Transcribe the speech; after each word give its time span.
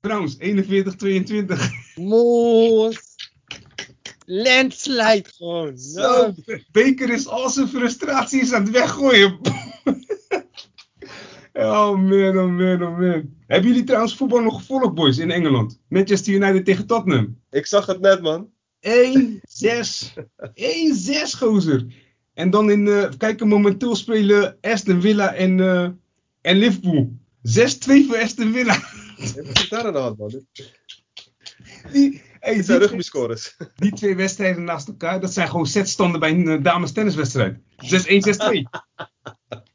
Trouwens, 0.00 0.36
41-22. 0.38 0.40
Moos. 1.94 3.16
Landslide 4.24 5.24
gewoon. 5.36 5.78
Zo, 5.78 6.34
Baker 6.72 7.10
is 7.10 7.26
al 7.26 7.50
zijn 7.50 7.68
frustraties 7.68 8.52
aan 8.52 8.62
het 8.62 8.70
weggooien. 8.70 9.38
oh 11.52 11.96
man, 11.96 12.38
oh 12.38 12.50
man, 12.50 12.82
oh 12.82 12.98
man. 12.98 13.36
Hebben 13.46 13.68
jullie 13.68 13.84
trouwens 13.84 14.16
voetbal 14.16 14.40
nog 14.40 14.56
gevolgd, 14.56 14.94
boys, 14.94 15.18
in 15.18 15.30
Engeland? 15.30 15.80
Manchester 15.88 16.34
United 16.34 16.64
tegen 16.64 16.86
Tottenham. 16.86 17.38
Ik 17.50 17.66
zag 17.66 17.86
het 17.86 18.00
net, 18.00 18.22
man. 18.22 18.50
1-6. 18.80 18.90
1-6, 20.54 21.38
gozer. 21.38 21.86
En 22.34 22.50
dan 22.50 22.70
in, 22.70 22.86
uh, 22.86 23.08
kijken 23.18 23.48
momenteel 23.48 23.96
spelen 23.96 24.56
Aston 24.60 25.00
Villa 25.00 25.34
en, 25.34 25.58
uh, 25.58 25.88
en 26.40 26.56
Liverpool. 26.56 27.12
6-2 27.42 28.06
voor 28.06 28.18
Aston 28.18 28.52
Villa. 28.52 28.76
Wat 29.18 29.58
is 29.58 29.68
daar 29.68 29.84
aan 29.86 29.92
de 29.92 29.98
hand, 29.98 30.18
man? 30.18 30.44
Die, 31.92 32.22
hey, 32.40 32.54
Dit 32.54 32.64
zijn 32.64 32.78
die, 32.78 32.88
rugbyscores. 32.88 33.56
die 33.76 33.92
twee 33.92 34.16
wedstrijden 34.16 34.64
naast 34.64 34.88
elkaar, 34.88 35.20
dat 35.20 35.32
zijn 35.32 35.48
gewoon 35.48 35.66
setstanden 35.66 36.20
bij 36.20 36.30
een 36.30 36.46
uh, 36.46 36.62
dames 36.62 36.92
tenniswedstrijd. 36.92 37.56
6-1, 37.56 37.58
6-2. 37.58 38.64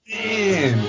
Damn. 0.04 0.82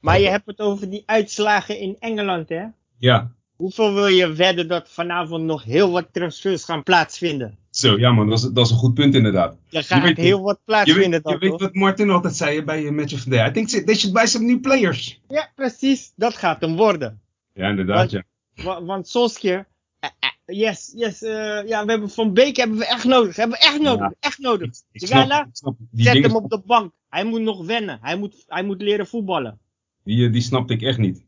Maar 0.00 0.20
je 0.20 0.28
hebt 0.28 0.46
het 0.46 0.60
over 0.60 0.90
die 0.90 1.02
uitslagen 1.06 1.78
in 1.78 1.96
Engeland, 1.98 2.48
hè? 2.48 2.64
Ja, 2.98 3.32
Hoeveel 3.58 3.94
wil 3.94 4.06
je 4.06 4.32
wedden 4.32 4.68
dat 4.68 4.88
vanavond 4.90 5.44
nog 5.44 5.64
heel 5.64 5.90
wat 5.90 6.08
transfers 6.12 6.64
gaan 6.64 6.82
plaatsvinden? 6.82 7.58
zo, 7.70 7.98
ja 7.98 8.10
man, 8.12 8.28
dat 8.28 8.38
is, 8.38 8.44
dat 8.52 8.64
is 8.64 8.70
een 8.70 8.76
goed 8.78 8.94
punt 8.94 9.14
inderdaad. 9.14 9.56
Er 9.70 9.84
gaat 9.84 10.02
weet- 10.02 10.16
heel 10.16 10.40
wat 10.42 10.56
Je 10.56 10.62
plaatsvinden 10.64 11.22
dan, 11.22 11.32
je 11.32 11.38
weet 11.38 11.60
wat 11.60 11.74
Martin 11.74 12.10
altijd 12.10 12.34
zei 12.36 12.62
bij 12.64 12.82
uh, 12.82 12.90
Match 12.90 13.12
of 13.14 13.22
the 13.22 13.28
Day. 13.28 13.48
I 13.48 13.52
think 13.52 13.68
they 13.68 13.94
should 13.94 14.14
buy 14.16 14.26
some 14.26 14.44
new 14.44 14.60
players. 14.60 15.20
Ja, 15.28 15.50
precies. 15.54 16.12
Dat 16.16 16.34
gaat 16.36 16.60
hem 16.60 16.76
worden. 16.76 17.20
Ja, 17.54 17.68
inderdaad, 17.68 18.10
ja. 18.10 18.22
Wa- 18.54 18.82
want 18.84 19.08
Solskjaer... 19.08 19.66
eh, 20.00 20.10
eh, 20.20 20.30
yes, 20.58 20.92
yes. 20.96 21.22
eh, 21.22 21.66
ja, 21.68 21.84
we 21.84 21.90
hebben 21.90 22.10
Van 22.10 22.32
Beek 22.34 22.56
hebben 22.56 22.78
we 22.78 22.86
echt 22.86 23.04
nodig. 23.04 23.36
Hebben 23.36 23.58
we 23.58 23.64
echt 23.64 23.80
nodig. 23.80 24.00
Ja. 24.08 24.14
Echt 24.20 24.38
nodig. 24.38 24.66
Ik, 24.68 24.74
ik 24.92 25.00
Die 25.00 25.08
snap, 25.08 25.20
guy 25.20 25.28
daar, 25.28 25.46
ik 25.46 25.56
snap 25.56 25.76
die 25.90 26.04
Zet 26.04 26.12
dingen, 26.12 26.28
hem 26.30 26.38
op 26.44 26.50
de 26.50 26.60
bank. 26.66 26.92
Hij 27.08 27.24
moet 27.24 27.40
nog 27.40 27.66
wennen. 27.66 27.98
Hij 28.02 28.16
moet, 28.16 28.44
hij 28.46 28.62
moet 28.64 28.80
leren 28.82 29.06
voetballen. 29.06 29.58
die, 30.04 30.26
eh, 30.26 30.32
die 30.32 30.40
snapte 30.42 30.72
ik 30.74 30.82
echt 30.82 30.98
niet. 30.98 31.24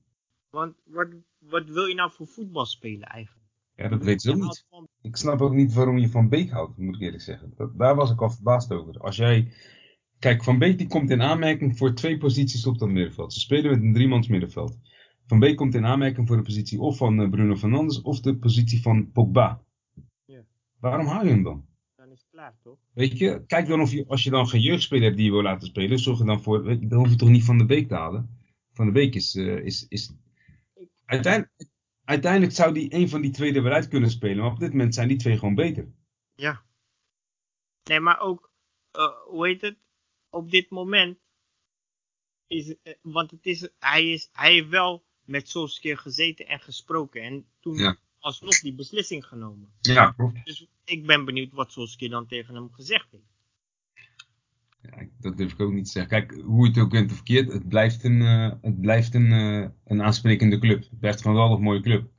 Want 0.50 0.74
wat, 0.84 1.06
wat 1.50 1.68
wil 1.68 1.84
je 1.84 1.94
nou 1.94 2.10
voor 2.12 2.26
voetbal 2.26 2.66
spelen 2.66 3.08
eigenlijk? 3.08 3.46
Ja, 3.74 3.88
dat 3.88 4.04
weet 4.04 4.22
ze 4.22 4.30
ook 4.30 4.36
Je 4.36 4.42
niet. 4.42 4.64
van- 4.70 4.88
Ik 5.02 5.16
snap 5.16 5.40
ook 5.40 5.52
niet 5.54 5.72
waarom 5.72 5.98
je 5.98 6.08
Van 6.08 6.28
Beek 6.28 6.50
houdt, 6.50 6.76
moet 6.78 6.94
ik 6.94 7.00
eerlijk 7.00 7.22
zeggen. 7.22 7.52
Dat, 7.56 7.78
daar 7.78 7.94
was 7.94 8.10
ik 8.10 8.20
al 8.22 8.30
verbaasd 8.30 8.72
over. 8.72 9.00
Als 9.00 9.16
jij... 9.16 9.52
Kijk, 10.18 10.44
Van 10.44 10.58
Beek 10.58 10.78
die 10.78 10.86
komt 10.86 11.10
in 11.10 11.22
aanmerking 11.22 11.78
voor 11.78 11.94
twee 11.94 12.18
posities 12.18 12.66
op 12.66 12.78
dat 12.78 12.88
middenveld. 12.88 13.32
Ze 13.32 13.40
spelen 13.40 13.70
met 13.70 13.82
een 13.82 13.92
driemans 13.92 14.28
middenveld. 14.28 14.78
Van 15.26 15.38
Beek 15.38 15.56
komt 15.56 15.74
in 15.74 15.86
aanmerking 15.86 16.26
voor 16.26 16.36
de 16.36 16.42
positie 16.42 16.80
of 16.80 16.96
van 16.96 17.20
eh, 17.20 17.30
Bruno 17.30 17.56
Fernandes 17.56 18.00
of 18.02 18.20
de 18.20 18.36
positie 18.36 18.82
van 18.82 19.10
Pogba. 19.12 19.62
Ja. 20.24 20.42
Waarom 20.80 21.06
hou 21.06 21.24
je 21.24 21.30
hem 21.30 21.42
dan? 21.42 21.64
Dan 21.96 22.10
is 22.10 22.18
het 22.20 22.28
klaar, 22.30 22.54
toch? 22.62 22.78
Weet 22.94 23.18
je, 23.18 23.44
kijk 23.46 23.66
dan 23.66 23.80
of 23.80 23.92
je, 23.92 24.04
als 24.06 24.22
je 24.22 24.30
dan 24.30 24.48
geen 24.48 24.60
jeugdspeler 24.60 25.04
hebt 25.04 25.16
die 25.16 25.24
je 25.26 25.32
wil 25.32 25.42
laten 25.42 25.68
spelen, 25.68 25.98
zorg 25.98 26.18
er 26.20 26.26
dan 26.26 26.42
voor, 26.42 26.70
je, 26.70 26.86
dan 26.86 26.98
hoef 26.98 27.08
je 27.10 27.16
toch 27.16 27.28
niet 27.28 27.44
Van 27.44 27.58
de 27.58 27.66
Beek 27.66 27.88
te 27.88 27.94
halen. 27.94 28.38
Van 28.72 28.86
de 28.86 28.92
Beek 28.92 29.14
is, 29.14 29.34
eh, 29.36 29.64
is, 29.64 29.86
is 29.88 30.12
uiteindelijk, 31.11 31.69
uiteindelijk 32.05 32.53
zou 32.53 32.75
die 32.75 32.94
een 32.94 33.08
van 33.08 33.20
die 33.20 33.30
twee 33.30 33.55
er 33.55 33.62
wel 33.62 33.72
uit 33.72 33.89
kunnen 33.89 34.11
spelen, 34.11 34.36
maar 34.36 34.53
op 34.53 34.58
dit 34.58 34.70
moment 34.70 34.94
zijn 34.94 35.08
die 35.08 35.16
twee 35.16 35.39
gewoon 35.39 35.55
beter. 35.55 35.89
Ja. 36.34 36.64
Nee, 37.84 38.00
maar 38.00 38.20
ook, 38.20 38.53
eh, 38.91 39.16
hoe 39.27 39.47
heet 39.47 39.61
het? 39.61 39.77
Op 40.31 40.50
dit 40.50 40.70
moment 40.70 41.19
is, 42.47 42.76
eh, 42.82 42.94
want 43.03 43.31
het 43.31 43.47
is, 43.47 43.69
hij 43.78 44.10
is, 44.12 44.28
hij 44.32 44.53
heeft 44.53 44.69
wel 44.69 45.04
met 45.25 45.49
Solskjaer 45.49 45.99
gezeten 45.99 46.47
en 46.47 46.60
gesproken 46.60 47.22
en 47.22 47.47
toen 47.60 47.76
Ja. 47.76 47.97
alsnog 48.19 48.60
die 48.60 48.75
beslissing 48.75 49.26
genomen. 49.26 49.72
Ja, 49.81 50.10
klopt. 50.10 50.44
Dus 50.44 50.66
ik 50.84 51.06
ben 51.06 51.25
benieuwd 51.25 51.53
wat 51.53 51.72
Solskjaer 51.72 52.10
dan 52.10 52.26
tegen 52.26 52.54
hem 52.54 52.72
gezegd 52.72 53.10
heeft. 53.10 53.25
Ja, 54.82 55.06
dat 55.20 55.36
durf 55.36 55.52
ik 55.52 55.60
ook 55.60 55.72
niet 55.72 55.84
te 55.84 55.91
zeggen. 55.91 56.10
Kijk, 56.10 56.41
hoe 56.41 56.64
je 56.64 56.70
het 56.70 56.80
ook 56.80 56.91
bent 56.91 57.10
of 57.10 57.16
verkeerd, 57.16 57.52
het 57.52 57.68
blijft 57.68 58.04
een, 58.04 58.22
eh, 58.22 58.52
het 58.62 58.80
blijft 58.80 59.14
een, 59.14 59.32
eh, 59.32 59.68
een 59.84 60.02
aansprekende 60.02 60.58
club. 60.58 60.78
Het 60.78 60.98
blijft 60.98 61.18
een 61.18 61.30
geweldig 61.30 61.58
mooie 61.58 61.80
club. 61.80 62.10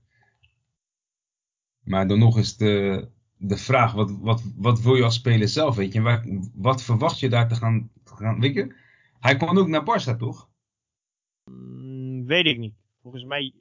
Maar 1.83 2.07
dan 2.07 2.19
nog 2.19 2.37
is 2.37 2.57
de, 2.57 3.07
de 3.37 3.57
vraag, 3.57 3.93
wat, 3.93 4.11
wat, 4.11 4.43
wat 4.55 4.81
wil 4.81 4.95
je 4.95 5.03
als 5.03 5.15
speler 5.15 5.47
zelf, 5.47 5.75
weet 5.75 5.93
je? 5.93 6.49
Wat 6.53 6.83
verwacht 6.83 7.19
je 7.19 7.29
daar 7.29 7.47
te 7.47 7.55
gaan, 7.55 7.89
te 8.03 8.15
gaan, 8.15 8.39
weet 8.39 8.53
je? 8.53 8.75
Hij 9.19 9.35
kwam 9.35 9.57
ook 9.57 9.67
naar 9.67 9.83
Barça, 9.83 10.17
toch? 10.17 10.49
Mm, 11.45 12.25
weet 12.25 12.45
ik 12.45 12.57
niet. 12.57 12.73
Volgens 13.01 13.23
mij, 13.23 13.53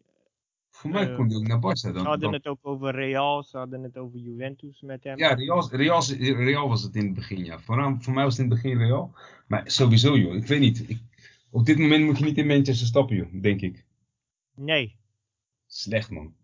Voor 0.81 0.91
mij 0.91 1.09
Eh, 1.09 1.15
kwam 1.15 1.29
hij 1.29 1.37
ook 1.37 1.47
naar 1.47 1.59
Barça. 1.59 1.73
ze 1.79 1.93
Dan, 1.93 2.05
hadden 2.05 2.21
dan, 2.21 2.33
het 2.33 2.47
ook 2.47 2.59
over 2.63 2.95
Real, 2.95 3.43
ze 3.43 3.57
hadden 3.57 3.83
het 3.83 3.97
over 3.97 4.19
Juventus 4.19 4.81
met 4.81 5.05
hem. 5.05 5.19
ja, 5.19 5.35
Real, 5.35 5.69
Real, 5.71 6.03
Real 6.45 6.69
was 6.69 6.83
het 6.83 6.95
in 6.97 7.05
het 7.05 7.15
begin, 7.15 7.45
ja. 7.45 7.59
Voor, 7.59 7.97
voor 8.01 8.15
mij 8.15 8.25
was 8.25 8.37
het 8.37 8.45
in 8.45 8.53
het 8.53 8.63
begin 8.63 8.79
Real. 8.79 9.15
Maar 9.47 9.71
sowieso, 9.71 10.17
joh. 10.19 10.35
Ik 10.35 10.47
weet 10.47 10.61
niet. 10.61 10.89
Ik, 10.91 10.99
op 11.51 11.67
dit 11.67 11.79
moment 11.79 12.05
moet 12.05 12.19
je 12.19 12.25
niet 12.25 12.37
in 12.39 12.47
Manchester 12.47 12.87
stappen, 12.87 13.17
joh. 13.17 13.43
Denk 13.43 13.61
ik. 13.61 13.85
Nee. 14.55 14.99
Slecht, 15.67 16.11
man. 16.11 16.35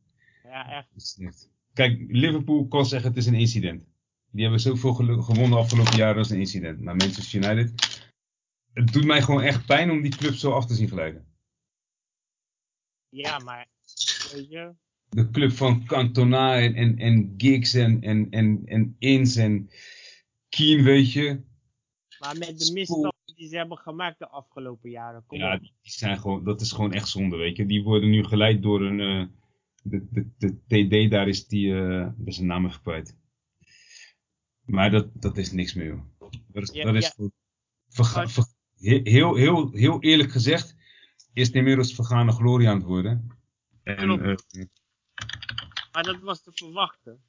Ja, 0.43 0.71
echt. 0.71 0.89
Slecht. 0.97 1.51
Kijk, 1.73 2.05
Liverpool 2.09 2.67
kan 2.69 2.87
zeggen 2.87 3.09
het 3.09 3.19
is 3.19 3.27
een 3.27 3.35
incident. 3.35 3.85
Die 4.31 4.43
hebben 4.43 4.61
zoveel 4.61 4.95
gewonnen 4.95 5.59
afgelopen 5.59 5.97
jaren 5.97 6.19
als 6.19 6.31
een 6.31 6.39
incident. 6.39 6.81
Maar 6.81 6.97
Manchester 6.97 7.45
United. 7.45 7.73
Het 8.73 8.93
doet 8.93 9.05
mij 9.05 9.23
gewoon 9.23 9.43
echt 9.43 9.67
pijn 9.67 9.91
om 9.91 10.01
die 10.03 10.17
club 10.17 10.35
zo 10.35 10.53
af 10.53 10.67
te 10.67 10.75
zien 10.75 10.89
glijden. 10.89 11.27
Ja, 13.09 13.39
maar, 13.39 13.67
De 15.09 15.31
club 15.31 15.53
van 15.53 15.85
Cantona 15.85 16.59
en, 16.61 16.75
en, 16.75 16.99
en 16.99 17.35
Giggs 17.37 17.75
en, 17.75 18.03
en, 18.03 18.31
en, 18.31 18.63
en 18.65 18.97
Inns 18.99 19.37
en 19.37 19.71
Keen, 20.49 20.83
weet 20.83 21.13
je. 21.13 21.41
maar 22.19 22.39
met 22.39 22.59
de 22.59 22.73
misstappen 22.73 23.35
die 23.37 23.49
ze 23.49 23.57
hebben 23.57 23.79
gemaakt 23.79 24.19
de 24.19 24.29
afgelopen 24.29 24.91
jaren, 24.91 25.25
kom 25.27 25.39
Ja, 25.39 25.55
op. 25.55 25.61
die 25.61 25.73
zijn 25.83 26.19
gewoon, 26.19 26.45
dat 26.45 26.61
is 26.61 26.73
gewoon 26.73 26.93
echt 26.93 27.09
zonde, 27.09 27.37
weet 27.37 27.57
je. 27.57 27.67
Die 27.67 27.83
worden 27.83 28.11
nu 28.11 28.25
geleid 28.25 28.63
door 28.63 28.83
een... 28.83 29.01
eh, 29.01 29.27
de, 29.83 30.07
de, 30.11 30.27
de 30.67 31.07
TD, 31.07 31.11
daar 31.11 31.29
is 31.29 31.47
die... 31.47 31.73
ben 32.17 32.33
zijn 32.33 32.47
naam 32.47 32.67
even 32.67 32.81
kwijt. 32.83 33.17
Maar 34.65 34.91
dat, 34.91 35.09
dat 35.23 35.37
is 35.37 35.53
niks 35.53 35.75
meer, 35.75 35.87
joh. 35.87 36.03
Dat 36.53 36.63
is, 36.63 36.71
Ja, 36.75 36.85
dat 36.85 36.95
is 36.95 37.15
ja. 37.17 37.29
verga- 37.89 38.29
ver- 38.29 38.55
heel, 39.03 39.35
heel, 39.35 39.71
heel 39.73 40.03
eerlijk 40.03 40.31
gezegd, 40.31 40.77
is 41.33 41.47
het 41.47 41.57
inmiddels 41.57 41.95
vergane 41.95 42.33
glorie 42.33 42.69
aan 42.69 42.77
het 42.77 42.87
worden. 42.87 43.29
En, 43.87 43.97
Klopt. 43.97 44.45
eh, 44.57 44.65
Maar 45.93 46.03
dat 46.03 46.21
was 46.21 46.43
te 46.43 46.51
verwachten. 46.55 47.23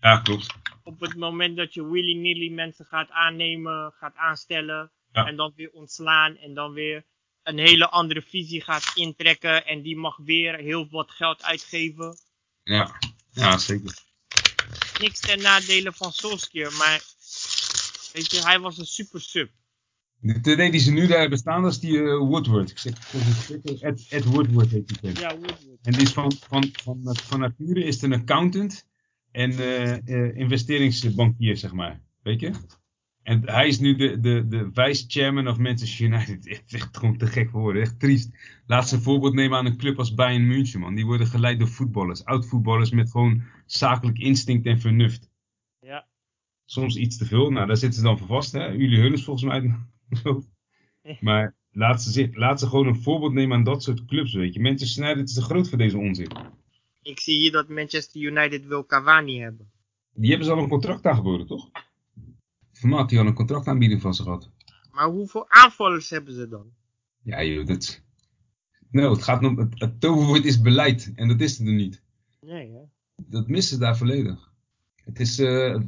ja, 0.00 0.20
klopt. 0.20 0.54
Op 0.82 1.00
het 1.00 1.16
moment 1.16 1.56
dat 1.56 1.74
je 1.74 1.84
willy-nilly 1.90 2.48
mensen 2.50 2.84
gaat 2.84 3.10
aannemen, 3.10 3.92
gaat 3.92 4.14
aanstellen, 4.16 4.90
Ja. 5.12 5.26
en 5.26 5.36
dan 5.36 5.52
weer 5.56 5.70
ontslaan, 5.70 6.36
en 6.36 6.54
dan 6.54 6.72
weer 6.72 7.04
een 7.42 7.58
hele 7.58 7.88
andere 7.88 8.22
visie 8.22 8.60
gaat 8.62 8.92
intrekken, 8.94 9.66
en 9.66 9.82
die 9.82 9.96
mag 9.96 10.16
weer 10.16 10.54
heel 10.56 10.88
wat 10.90 11.10
geld 11.10 11.42
uitgeven. 11.42 12.18
Ja, 12.62 12.98
ja 13.30 13.58
zeker. 13.58 13.98
Niks 15.00 15.20
ten 15.20 15.42
nadele 15.42 15.92
van 15.92 16.12
Solskjaer, 16.12 16.72
maar 16.72 17.02
weet 18.12 18.30
je, 18.30 18.40
hij 18.42 18.58
was 18.60 18.78
een 18.78 18.86
super 18.86 19.20
sub. 19.20 19.50
De 20.20 20.40
TD 20.40 20.72
die 20.72 20.80
ze 20.80 20.92
nu 20.92 21.06
daar 21.06 21.20
hebben 21.20 21.38
staan, 21.38 21.62
dat 21.62 21.72
is 21.72 21.80
die 21.80 21.98
eh, 21.98 22.18
Woodward. 22.18 22.70
Ik 22.70 22.78
zeg, 22.78 22.92
Ed, 23.80 24.06
Ed 24.10 24.24
Woodward 24.24 24.70
heet 24.70 25.02
die. 25.02 25.20
Ja, 25.20 25.36
Woodward. 25.36 25.66
En 25.82 25.92
die 25.92 26.02
is 26.02 26.12
van, 26.12 26.32
van, 26.32 26.68
van, 26.82 27.00
van 27.02 27.40
nature 27.40 27.84
is 27.84 27.94
het 27.94 28.04
een 28.04 28.20
accountant 28.20 28.86
en 29.30 29.50
eh, 29.50 29.92
eh, 29.92 30.36
investeringsbankier, 30.36 31.56
zeg 31.56 31.72
maar. 31.72 32.00
Weet 32.22 32.40
je? 32.40 32.52
En 33.22 33.42
hij 33.44 33.66
is 33.66 33.78
nu 33.78 33.96
de, 33.96 34.20
de, 34.20 34.46
de 34.48 34.68
vice-chairman 34.72 35.48
of 35.48 35.58
Manchester 35.58 36.06
United. 36.06 36.44
Het 36.48 36.62
is 36.66 36.74
echt 36.74 36.96
gewoon 36.96 37.16
te 37.16 37.26
gek 37.26 37.50
voor 37.50 37.60
woorden. 37.60 37.82
Echt 37.82 38.00
triest. 38.00 38.30
Laat 38.66 38.88
ze 38.88 38.94
een 38.94 39.02
voorbeeld 39.02 39.34
nemen 39.34 39.58
aan 39.58 39.66
een 39.66 39.76
club 39.76 39.98
als 39.98 40.14
Bayern 40.14 40.46
München, 40.46 40.80
man. 40.80 40.94
Die 40.94 41.06
worden 41.06 41.26
geleid 41.26 41.58
door 41.58 41.68
voetballers. 41.68 42.24
Oud-voetballers 42.24 42.90
met 42.90 43.10
gewoon 43.10 43.42
zakelijk 43.66 44.18
instinct 44.18 44.66
en 44.66 44.80
vernuft. 44.80 45.30
Ja. 45.80 46.06
Soms 46.64 46.96
iets 46.96 47.16
te 47.16 47.24
veel. 47.24 47.50
Nou, 47.50 47.66
daar 47.66 47.76
zitten 47.76 47.98
ze 47.98 48.06
dan 48.06 48.18
voor 48.18 48.26
vast, 48.26 48.52
hè. 48.52 48.66
Jullie 48.66 49.00
Hun 49.00 49.12
is 49.12 49.24
volgens 49.24 49.46
mij. 49.46 49.76
Maar 51.20 51.56
laat 51.70 52.02
ze, 52.02 52.10
zi- 52.10 52.30
laat 52.32 52.60
ze 52.60 52.66
gewoon 52.68 52.86
een 52.86 53.02
voorbeeld 53.02 53.32
nemen 53.32 53.56
aan 53.56 53.64
dat 53.64 53.82
soort 53.82 54.04
clubs, 54.04 54.34
weet 54.34 54.54
je. 54.54 54.60
Manchester 54.60 55.04
United 55.04 55.28
is 55.28 55.34
te 55.34 55.42
groot 55.42 55.68
voor 55.68 55.78
deze 55.78 55.98
onzin. 55.98 56.30
Ik 57.02 57.20
zie 57.20 57.38
hier 57.38 57.52
dat 57.52 57.68
Manchester 57.68 58.20
United 58.20 58.66
wil 58.66 58.86
Cavani 58.86 59.40
hebben. 59.40 59.70
Die 60.12 60.28
hebben 60.28 60.46
ze 60.46 60.52
al 60.52 60.62
een 60.62 60.68
contract 60.68 61.06
aangeboden, 61.06 61.46
toch? 61.46 61.70
Vermaat 62.72 63.08
die 63.08 63.18
al 63.18 63.26
een 63.26 63.34
contractaanbieding 63.34 64.00
van 64.00 64.14
ze 64.14 64.22
gehad. 64.22 64.50
Maar 64.90 65.06
hoeveel 65.06 65.50
aanvallers 65.50 66.10
hebben 66.10 66.34
ze 66.34 66.48
dan? 66.48 66.72
Ja, 67.22 67.44
joh, 67.44 67.66
dat... 67.66 68.02
Nou, 68.90 69.12
het 69.12 69.22
gaat 69.22 69.44
om... 69.44 69.58
Het, 69.58 69.80
het 69.80 70.00
toverwoord 70.00 70.44
is 70.44 70.60
beleid. 70.60 71.12
En 71.14 71.28
dat 71.28 71.40
is 71.40 71.58
het 71.58 71.66
er 71.66 71.74
niet. 71.74 72.02
Nee, 72.40 72.70
hè? 72.70 72.82
Dat 73.16 73.48
missen 73.48 73.74
ze 73.74 73.82
daar 73.82 73.96
volledig. 73.96 74.52
Het 75.04 75.20
is, 75.20 75.38
eh, 75.38 75.80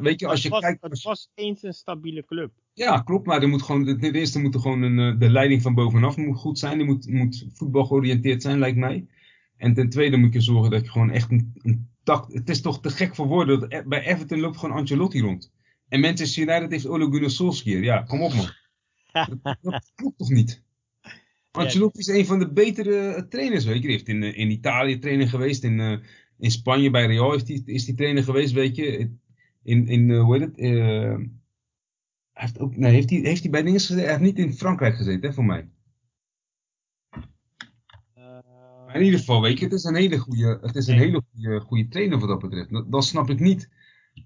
weet 0.00 0.20
je, 0.20 0.26
als 0.26 0.42
je 0.42 0.48
het, 0.48 0.50
was, 0.50 0.60
kijkt... 0.60 0.82
het 0.82 1.02
was 1.02 1.30
eens 1.34 1.62
een 1.62 1.74
stabiele 1.74 2.24
club. 2.24 2.52
Ja, 2.74 3.00
klopt. 3.00 3.26
Maar 3.26 3.42
er 3.42 3.48
moet 3.48 3.62
gewoon, 3.62 3.84
ten 3.84 4.14
eerste 4.14 4.40
moet 4.40 4.54
er 4.54 4.60
gewoon 4.60 4.82
een, 4.82 4.98
eh, 4.98 5.20
de 5.20 5.30
leiding 5.30 5.62
van 5.62 5.74
bovenaf 5.74 6.16
moet 6.16 6.36
goed 6.36 6.58
zijn. 6.58 6.78
Die 6.78 6.86
moet, 6.86 7.08
moet 7.08 7.46
voetbal 7.52 7.84
georiënteerd 7.84 8.42
zijn, 8.42 8.58
lijkt 8.58 8.76
mij. 8.76 9.06
En 9.56 9.74
ten 9.74 9.88
tweede 9.88 10.16
moet 10.16 10.32
je 10.32 10.40
zorgen 10.40 10.70
dat 10.70 10.84
je 10.84 10.90
gewoon 10.90 11.10
echt 11.10 11.30
een, 11.30 11.52
een 11.62 11.88
tact... 12.02 12.32
Het 12.32 12.48
is 12.48 12.60
toch 12.60 12.80
te 12.80 12.90
gek 12.90 13.14
voor 13.14 13.26
woorden. 13.26 13.60
Dat, 13.60 13.84
bij 13.84 14.06
Everton 14.06 14.40
loopt 14.40 14.58
gewoon 14.58 14.76
Ancelotti 14.76 15.20
rond. 15.20 15.52
En 15.88 16.00
Manchester 16.00 16.42
United 16.42 16.70
heeft 16.70 16.86
Ole 16.86 17.10
Gunnar 17.10 17.30
Solskjaer. 17.30 17.82
Ja, 17.82 18.02
kom 18.02 18.22
op 18.22 18.34
man. 18.34 18.48
Dat, 19.42 19.58
dat 19.62 19.92
klopt 19.94 20.18
toch 20.18 20.30
niet? 20.30 20.62
Ancelotti 21.50 21.98
is 21.98 22.06
een 22.06 22.26
van 22.26 22.38
de 22.38 22.52
betere 22.52 22.96
eh, 22.96 23.22
trainers, 23.22 23.64
weet 23.64 23.74
je. 23.74 23.80
Die 23.80 23.90
heeft 23.90 24.08
in, 24.08 24.22
eh, 24.22 24.38
in 24.38 24.50
Italië 24.50 24.98
trainer 24.98 25.28
geweest. 25.28 25.64
In, 25.64 26.02
in 26.38 26.50
Spanje 26.50 26.90
bij 26.90 27.06
Real 27.06 27.30
hij, 27.30 27.62
is 27.64 27.86
hij 27.86 27.94
trainer 27.94 28.24
geweest, 28.24 28.52
weet 28.52 28.76
je. 28.76 29.10
In, 29.62 29.86
in 29.88 30.12
hoe 30.12 30.38
heet 30.38 30.42
het? 30.42 30.56
hij 30.56 31.30
heeft, 32.40 32.58
ook, 32.58 32.76
nee, 32.76 32.92
heeft, 32.92 33.10
hij, 33.10 33.18
heeft 33.18 33.42
hij 33.42 33.50
bij 33.50 33.62
dingen 33.62 33.80
gezeten? 33.80 34.02
Hij 34.02 34.12
heeft 34.12 34.24
niet 34.24 34.38
in 34.38 34.52
Frankrijk 34.52 34.96
gezeten, 34.96 35.28
hè, 35.28 35.34
voor 35.34 35.44
mij. 35.44 35.68
Maar 38.86 38.98
in 38.98 39.04
ieder 39.04 39.18
geval, 39.18 39.42
weet 39.42 39.58
je, 39.58 39.64
het 39.64 39.74
is 39.74 39.84
een 39.84 39.94
hele 39.94 40.18
goede, 40.18 40.58
het 40.62 40.76
is 40.76 40.86
een 40.86 40.98
hele 40.98 41.22
goede, 41.32 41.60
goede 41.60 41.88
trainer 41.88 42.18
wat 42.18 42.28
dat 42.28 42.38
betreft. 42.38 42.70
Dat, 42.70 42.92
dan 42.92 43.02
snap 43.02 43.30
ik 43.30 43.40
niet 43.40 43.68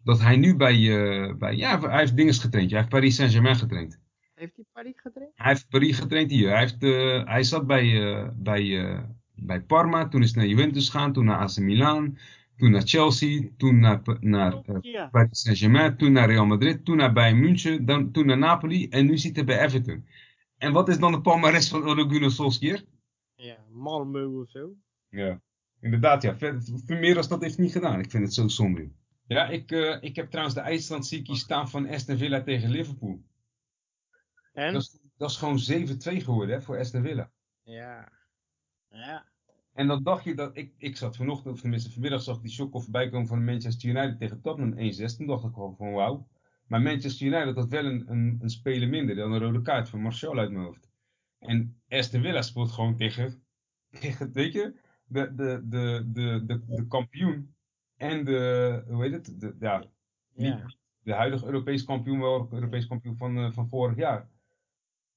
dat 0.03 0.21
hij 0.21 0.37
nu 0.37 0.57
bij, 0.57 0.75
eh, 0.75 1.35
bij 1.35 1.57
ja, 1.57 1.81
hij 1.81 1.99
heeft 1.99 2.17
dingen 2.17 2.35
getraind. 2.35 2.71
Hij 2.71 2.79
heeft 2.79 2.91
Paris 2.91 3.15
Saint-Germain 3.15 3.57
getraind. 3.57 4.03
Heeft 4.35 4.57
hij 4.57 4.65
Paris 4.73 5.01
getraind? 5.01 5.33
Hij 5.35 5.49
heeft 5.53 5.69
Paris 5.69 5.99
getraind 5.99 6.31
hier. 6.31 6.49
Hij, 6.49 6.59
heeft, 6.59 6.83
eh, 6.83 7.25
hij 7.25 7.43
zat 7.43 7.67
bij, 7.67 8.15
eh, 8.15 8.29
bij, 8.35 8.85
eh, 8.85 9.03
bij 9.35 9.63
Parma, 9.63 10.09
toen 10.09 10.23
is 10.23 10.35
hij 10.35 10.43
naar 10.43 10.51
Juventus 10.51 10.89
gegaan, 10.89 11.13
toen 11.13 11.25
naar 11.25 11.39
AC 11.39 11.57
Milan, 11.57 12.19
toen 12.57 12.71
naar 12.71 12.83
Chelsea, 12.83 13.49
toen 13.57 13.81
naar, 13.81 14.03
naar 14.21 14.53
eh. 14.53 15.11
Paris 15.11 15.41
Saint-Germain, 15.41 15.97
toen 15.97 16.13
naar 16.13 16.29
Real 16.29 16.47
Madrid, 16.47 16.85
toen 16.85 16.97
naar 16.97 17.13
Bayern 17.13 17.41
München, 17.41 17.85
dan, 17.85 18.13
toen 18.13 18.27
naar 18.27 18.39
Napoli 18.39 18.89
en 18.89 19.07
nu 19.07 19.19
zit 19.19 19.37
hij 19.37 19.45
bij 19.45 19.61
Everton. 19.61 20.07
En 20.57 20.73
wat 20.73 20.89
is 20.89 20.99
dan 20.99 21.13
de 21.13 21.21
palmarès 21.21 21.69
van 21.69 21.85
Ole 21.85 22.09
Gunnar 22.09 22.31
Solskjaer? 22.31 22.85
ja. 23.35 23.57
Malmö 23.71 24.41
of 24.41 24.51
zo. 24.51 24.75
Ja, 25.09 25.41
inderdaad. 25.81 26.23
Ja. 26.23 26.37
Veel 26.37 26.61
meer 26.87 27.17
als 27.17 27.29
dat 27.29 27.41
heeft 27.41 27.55
hij 27.55 27.65
niet 27.65 27.75
gedaan. 27.75 27.99
Ik 27.99 28.11
vind 28.11 28.25
het 28.25 28.35
zo 28.35 28.49
zonde. 28.49 28.91
Ja, 29.27 29.49
ik, 29.49 29.71
eh, 29.71 29.97
ik 30.01 30.17
heb 30.17 30.31
trouwens 30.31 30.55
de 30.55 30.61
eindstand 30.61 31.07
zie 31.07 31.19
ik 31.21 31.27
hier 31.27 31.37
staan 31.37 31.69
van 31.69 31.89
Aston 31.89 32.17
Villa 32.17 32.43
tegen 32.43 32.71
Liverpool. 32.71 33.23
En? 34.53 34.73
Dat 34.73 34.83
is, 34.83 34.99
dat 35.17 35.31
is 35.31 35.37
gewoon 35.37 35.59
7-2 35.59 36.25
geworden 36.25 36.55
hè, 36.55 36.63
voor 36.63 36.79
Aston 36.79 37.03
Villa. 37.03 37.31
Ja. 37.63 38.13
Ja. 38.89 39.33
En 39.75 39.87
dan 39.87 40.03
dacht 40.03 40.25
je 40.25 40.35
dat, 40.35 40.57
ik, 40.57 40.75
ik 40.79 40.97
zat 40.97 41.17
vanochtend, 41.17 41.55
of 41.55 41.61
tenminste 41.61 41.91
vanmiddag 41.93 42.23
zag 42.23 42.41
die 42.41 42.51
shock 42.51 42.73
voorbij 42.83 43.09
komen 43.11 43.27
van 43.27 43.45
Manchester 43.45 43.89
United 43.89 44.19
tegen 44.19 44.41
Tottenham 44.41 44.93
1-6. 44.93 45.17
Toen 45.17 45.27
dacht 45.27 45.45
ik 45.45 45.53
gewoon 45.53 45.77
van 45.77 45.93
wauw. 45.93 46.29
Maar 46.67 46.83
Manchester 46.83 47.27
United 47.27 47.55
had 47.57 47.69
wel 47.69 47.85
een, 47.85 48.11
een, 48.11 48.39
een 48.41 48.51
speler 48.51 48.89
minder 48.89 49.15
dan 49.17 49.33
een 49.33 49.41
rode 49.41 49.63
kaart 49.63 49.89
van 49.89 50.01
Martial 50.01 50.39
uit 50.39 50.51
mijn 50.51 50.65
hoofd. 50.65 50.91
En 51.39 51.83
Aston 51.89 52.23
Villa 52.23 52.43
speelt 52.43 52.71
gewoon 52.73 52.97
tegen, 52.97 53.43
tegen 54.01 54.33
weet 54.33 54.53
je, 54.53 54.75
de, 55.05 55.35
de, 55.35 55.63
de, 55.69 56.05
de, 56.13 56.43
de, 56.47 56.65
de 56.67 56.87
kampioen 56.87 57.55
en 57.97 58.25
de, 58.25 58.85
hoe 58.89 59.03
heet 59.03 59.13
het, 59.13 59.41
de, 59.41 59.57
ja, 59.61 59.85
Ja. 60.35 60.75
de 61.03 61.13
huidige 61.13 61.47
Europees 61.47 61.85
kampioen, 61.85 62.21
wel 62.21 62.49
Europees 62.53 62.87
kampioen 62.87 63.17
van, 63.17 63.37
eh, 63.39 63.53
van 63.53 63.69
vorig 63.69 63.97
jaar. 63.97 64.29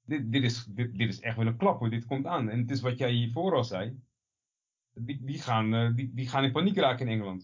Dit, 0.04 0.32
dit, 0.32 0.44
is, 0.44 0.66
dit, 0.66 0.98
dit 0.98 1.10
is 1.10 1.20
echt 1.20 1.38
wel 1.38 1.48
een 1.48 1.58
klap 1.58 1.80
hoor, 1.80 1.90
dit 1.90 2.06
komt 2.06 2.26
aan. 2.26 2.50
En 2.50 2.60
het 2.60 2.72
is 2.72 2.82
wat 2.82 2.98
jij 2.98 3.12
hiervoor 3.12 3.56
al 3.56 3.64
zei. 3.64 4.00
Die, 5.00 5.20
die, 5.26 5.40
gaan, 5.40 5.74
eh, 5.74 5.96
die, 5.96 6.12
die 6.14 6.28
gaan 6.28 6.44
in 6.44 6.52
paniek 6.52 6.78
raken 6.78 7.06
in 7.08 7.12
Engeland. 7.14 7.42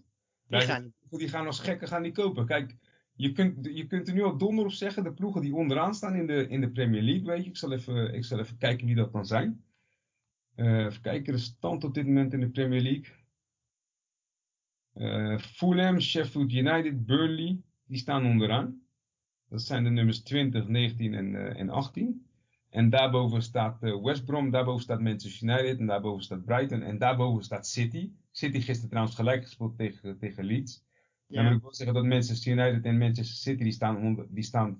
Die 0.47 0.59
gaan- 0.67 0.93
die 1.09 1.27
gaan 1.27 1.45
als 1.45 1.59
gekken 1.59 1.87
gaan 1.87 2.03
die 2.03 2.11
kopen. 2.11 2.45
Kijk, 2.45 2.75
je 3.15 3.31
kunt, 3.31 3.65
je 3.65 3.85
kunt 3.87 4.07
er 4.07 4.13
nu 4.13 4.23
al 4.23 4.37
donder 4.37 4.65
op 4.65 4.71
zeggen, 4.71 5.03
de 5.03 5.13
ploegen 5.13 5.41
die 5.41 5.55
onderaan 5.55 5.95
staan 5.95 6.15
in 6.15 6.27
de, 6.27 6.47
in 6.47 6.61
de 6.61 6.69
Premier 6.71 7.01
League, 7.01 7.25
weet 7.25 7.43
je. 7.43 7.49
Ik 7.49 7.57
zal 7.57 7.71
even, 7.71 8.13
ik 8.13 8.23
zal 8.25 8.39
even 8.39 8.57
kijken 8.57 8.85
wie 8.85 8.95
dat 8.95 9.11
dan 9.11 9.25
zijn. 9.25 9.63
Eh, 10.55 10.85
even 10.85 11.01
kijken, 11.01 11.33
de 11.33 11.39
stand 11.39 11.83
op 11.83 11.93
dit 11.93 12.05
moment 12.05 12.33
in 12.33 12.39
de 12.39 12.49
Premier 12.49 12.81
League. 12.81 13.13
Eh, 14.93 15.37
Fulham, 15.37 15.99
Sheffield 15.99 16.51
United, 16.53 17.05
Burnley, 17.05 17.61
die 17.85 17.97
staan 17.97 18.25
onderaan. 18.25 18.81
Dat 19.49 19.61
zijn 19.61 19.83
de 19.83 19.89
nummers 19.89 20.21
20, 20.23 20.67
19 20.67 21.13
en, 21.13 21.55
en 21.55 21.69
18. 21.69 22.25
En 22.73 22.89
daarboven 22.89 23.41
staat 23.41 23.83
eh, 23.83 24.03
West 24.03 24.25
Brom, 24.25 24.51
daarboven 24.51 24.81
staat 24.81 25.01
Manchester 25.01 25.49
United 25.49 25.79
en 25.79 25.85
daarboven 25.85 26.23
staat 26.23 26.45
Brighton 26.45 26.81
en 26.81 26.97
daarboven 26.97 27.43
staat 27.43 27.67
City. 27.67 28.11
City 28.31 28.59
gisteren 28.59 28.89
trouwens 28.89 29.15
gelijk 29.15 29.43
gespeeld 29.43 29.77
tegen, 29.77 30.17
tegen 30.17 30.43
Leeds. 30.43 30.83
Ja. 31.27 31.35
Dan 31.35 31.45
moet 31.45 31.55
ik 31.55 31.61
wel 31.61 31.73
zeggen 31.73 31.95
dat 31.95 32.05
Manchester 32.05 32.51
United 32.51 32.85
en 32.85 32.97
Manchester 32.97 33.35
City 33.35 33.63
die 33.63 33.71
staan, 33.71 33.97
onder, 33.97 34.25
die 34.29 34.43
staan 34.43 34.79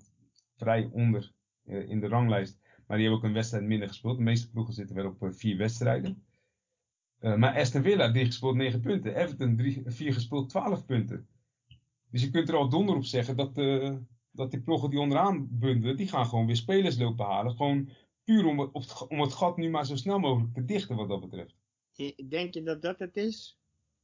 vrij 0.56 0.90
onder 0.92 1.32
eh, 1.66 1.90
in 1.90 2.00
de 2.00 2.08
ranglijst. 2.08 2.60
Maar 2.88 2.98
die 2.98 3.08
hebben 3.08 3.18
ook 3.18 3.24
een 3.30 3.34
wedstrijd 3.34 3.64
minder 3.64 3.88
gespeeld. 3.88 4.18
De 4.18 4.24
meeste 4.24 4.50
ploegen 4.50 4.74
zitten 4.74 4.96
wel 4.96 5.06
op 5.06 5.24
eh, 5.24 5.30
vier 5.32 5.58
wedstrijden. 5.58 6.24
Eh, 7.20 7.36
maar 7.36 7.56
Aston 7.56 7.82
Villa, 7.82 8.12
3 8.12 8.26
gespeeld 8.26 8.56
9 8.56 8.80
punten. 8.80 9.16
Everton, 9.16 9.84
4 9.86 10.14
gespeeld 10.14 10.50
12 10.50 10.86
punten. 10.86 11.28
Dus 12.10 12.22
je 12.22 12.30
kunt 12.30 12.50
er 12.50 12.56
al 12.56 12.70
donder 12.70 12.96
op 12.96 13.06
zeggen 13.06 13.36
dat, 13.36 13.58
eh, 13.58 13.96
dat 14.34 14.52
die 14.52 14.62
ploegen 14.62 14.90
die 14.90 15.00
onderaan 15.00 15.48
bundelen, 15.52 15.98
die 15.98 16.08
gaan 16.08 16.26
gewoon 16.26 16.46
weer 16.46 16.56
spelers 16.56 16.98
lopen 16.98 17.26
halen. 17.26 17.56
Gewoon 17.56 17.90
puur 18.24 18.46
om 18.46 18.60
het, 18.60 19.08
om 19.08 19.22
het 19.22 19.34
gat 19.34 19.58
nu 19.58 19.70
maar 19.70 19.86
zo 19.86 19.96
snel 19.96 20.20
mogelijk 20.20 20.54
te 20.54 20.66
dichten 20.66 20.96
wat 20.96 21.10
dat 21.10 21.22
betreft. 21.22 21.56
Denk 22.30 22.54
je 22.54 22.64
dat 22.64 22.82
dat 22.82 23.00
het 23.00 23.18
is? 23.18 23.58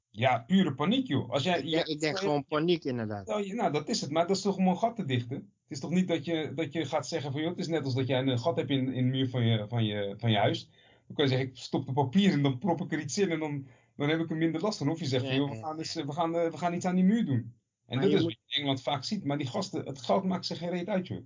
Ja, 0.10 0.44
pure 0.48 0.74
paniek 0.74 1.08
joh. 1.08 1.30
Als 1.30 1.44
jij, 1.44 1.62
Ik 1.62 1.72
denk, 1.72 1.88
ik 1.88 2.00
denk 2.00 2.18
gewoon 2.18 2.46
paniek 2.46 2.84
inderdaad. 2.84 3.28
Nou, 3.28 3.54
nou, 3.54 3.72
dat 3.72 3.90
is 3.90 4.02
het. 4.02 4.12
Maar 4.12 4.28
dat 4.28 4.36
is 4.36 4.42
toch 4.42 4.58
om 4.58 4.68
een 4.68 4.78
gat 4.78 4.96
te 4.96 5.06
dichten? 5.06 5.36
Het 5.38 5.78
is 5.78 5.80
toch 5.80 5.92
niet 5.92 6.08
dat 6.08 6.26
je, 6.26 6.52
dat 6.56 6.74
je 6.74 6.86
gaat 6.86 7.08
zeggen 7.08 7.32
van, 7.32 7.42
joh, 7.42 7.50
het 7.50 7.60
is 7.60 7.68
net 7.68 7.84
als 7.84 7.94
dat 7.94 8.08
jij 8.08 8.22
een 8.22 8.40
gat 8.40 8.56
hebt 8.56 8.70
in, 8.70 8.94
in 8.94 9.06
de 9.06 9.18
muur 9.18 9.30
van 9.30 9.46
je, 9.46 9.66
van, 9.68 9.86
je, 9.86 10.16
van 10.18 10.32
je 10.32 10.38
huis. 10.38 10.70
Dan 11.08 11.16
kan 11.16 11.25
je 11.25 11.32
zeggen, 11.32 11.50
ik 11.50 11.58
stop 11.58 11.86
de 11.86 11.94
papier 11.94 12.32
en 12.32 12.44
dan 12.44 12.58
prop 12.58 12.82
ik 12.82 12.92
er 12.92 13.00
iets 13.00 13.18
in 13.18 13.32
en 13.32 13.40
dan, 13.40 13.68
dan 13.96 14.10
heb 14.10 14.20
ik 14.20 14.30
er 14.30 14.38
minder 14.38 14.62
last 14.62 14.78
van. 14.78 14.90
Of 14.90 15.00
je 15.00 15.06
zegt 15.06 15.25
van, 15.25 15.34
Ja, 15.34 15.40
joh, 15.40 15.50
we 15.50 15.58
gaan, 15.58 15.78
we, 15.78 16.14
gaan, 16.14 16.36
eh, 16.36 16.52
we 16.52 16.58
gaan 16.58 16.74
iets 16.74 16.86
aan 16.86 16.96
die 16.96 17.04
muur 17.04 17.25
doen. 17.25 17.54
En 17.89 18.00
dat 18.01 18.07
is 18.07 18.13
moet- 18.13 18.24
wat 18.24 18.31
je 18.31 18.39
in 18.47 18.57
Engeland 18.57 18.81
vaak 18.81 19.03
ziet. 19.03 19.24
Maar 19.24 19.38
die 19.38 19.47
gasten, 19.47 19.86
het 19.86 20.01
geld 20.01 20.24
maakt 20.24 20.45
zich 20.45 20.57
geen 20.57 20.69
reet 20.69 20.88
uit, 20.88 21.07
joh. 21.07 21.25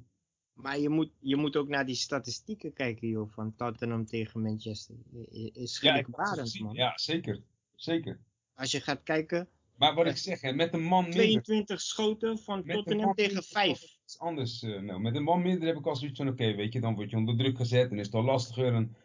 Maar 0.54 0.80
je 0.80 0.90
moet, 0.90 1.10
je 1.20 1.36
moet 1.36 1.56
ook 1.56 1.68
naar 1.68 1.86
die 1.86 1.96
statistieken 1.96 2.74
kijken, 2.74 3.08
joh, 3.08 3.30
van 3.32 3.56
Tottenham 3.56 4.06
tegen 4.06 4.42
Manchester. 4.42 4.96
Is 5.32 5.52
Ja, 5.54 5.66
schrikbarend, 5.66 6.40
gezien. 6.40 6.64
man. 6.64 6.74
Ja, 6.76 6.92
zeker. 6.98 7.42
Zeker. 7.76 8.20
Als 8.54 8.72
je 8.72 8.82
gaat 8.82 9.04
kijken, 9.04 9.48
Maar 9.76 9.96
wat 9.96 10.06
Ja. 10.06 10.12
ik 10.12 10.18
zeg, 10.18 10.42
hè, 10.42 10.54
met 10.54 10.74
een 10.74 10.84
man 10.84 11.04
minder. 11.04 11.22
22 11.42 11.82
schoten 11.82 12.38
van 12.40 12.62
Met 12.66 12.76
Tottenham 12.76 13.14
tegen 13.14 13.34
minder 13.34 13.50
5. 13.50 13.82
is 14.06 14.20
anders. 14.20 14.64
eh, 14.64 14.80
nou, 14.82 15.00
met 15.02 15.16
een 15.16 15.24
man 15.24 15.42
minder 15.42 15.68
heb 15.68 15.78
ik 15.78 15.86
al 15.88 15.96
zoiets 15.96 16.18
van: 16.18 16.28
oké, 16.28 16.56
weet 16.56 16.74
je, 16.74 16.80
dan 16.80 16.96
word 16.96 17.10
je 17.10 17.16
onder 17.18 17.38
druk 17.38 17.58
gezet 17.58 17.92
en 17.92 18.00
is 18.00 18.06
het 18.06 18.16
al 18.16 18.24
lastiger. 18.24 18.74
En, 18.74 18.96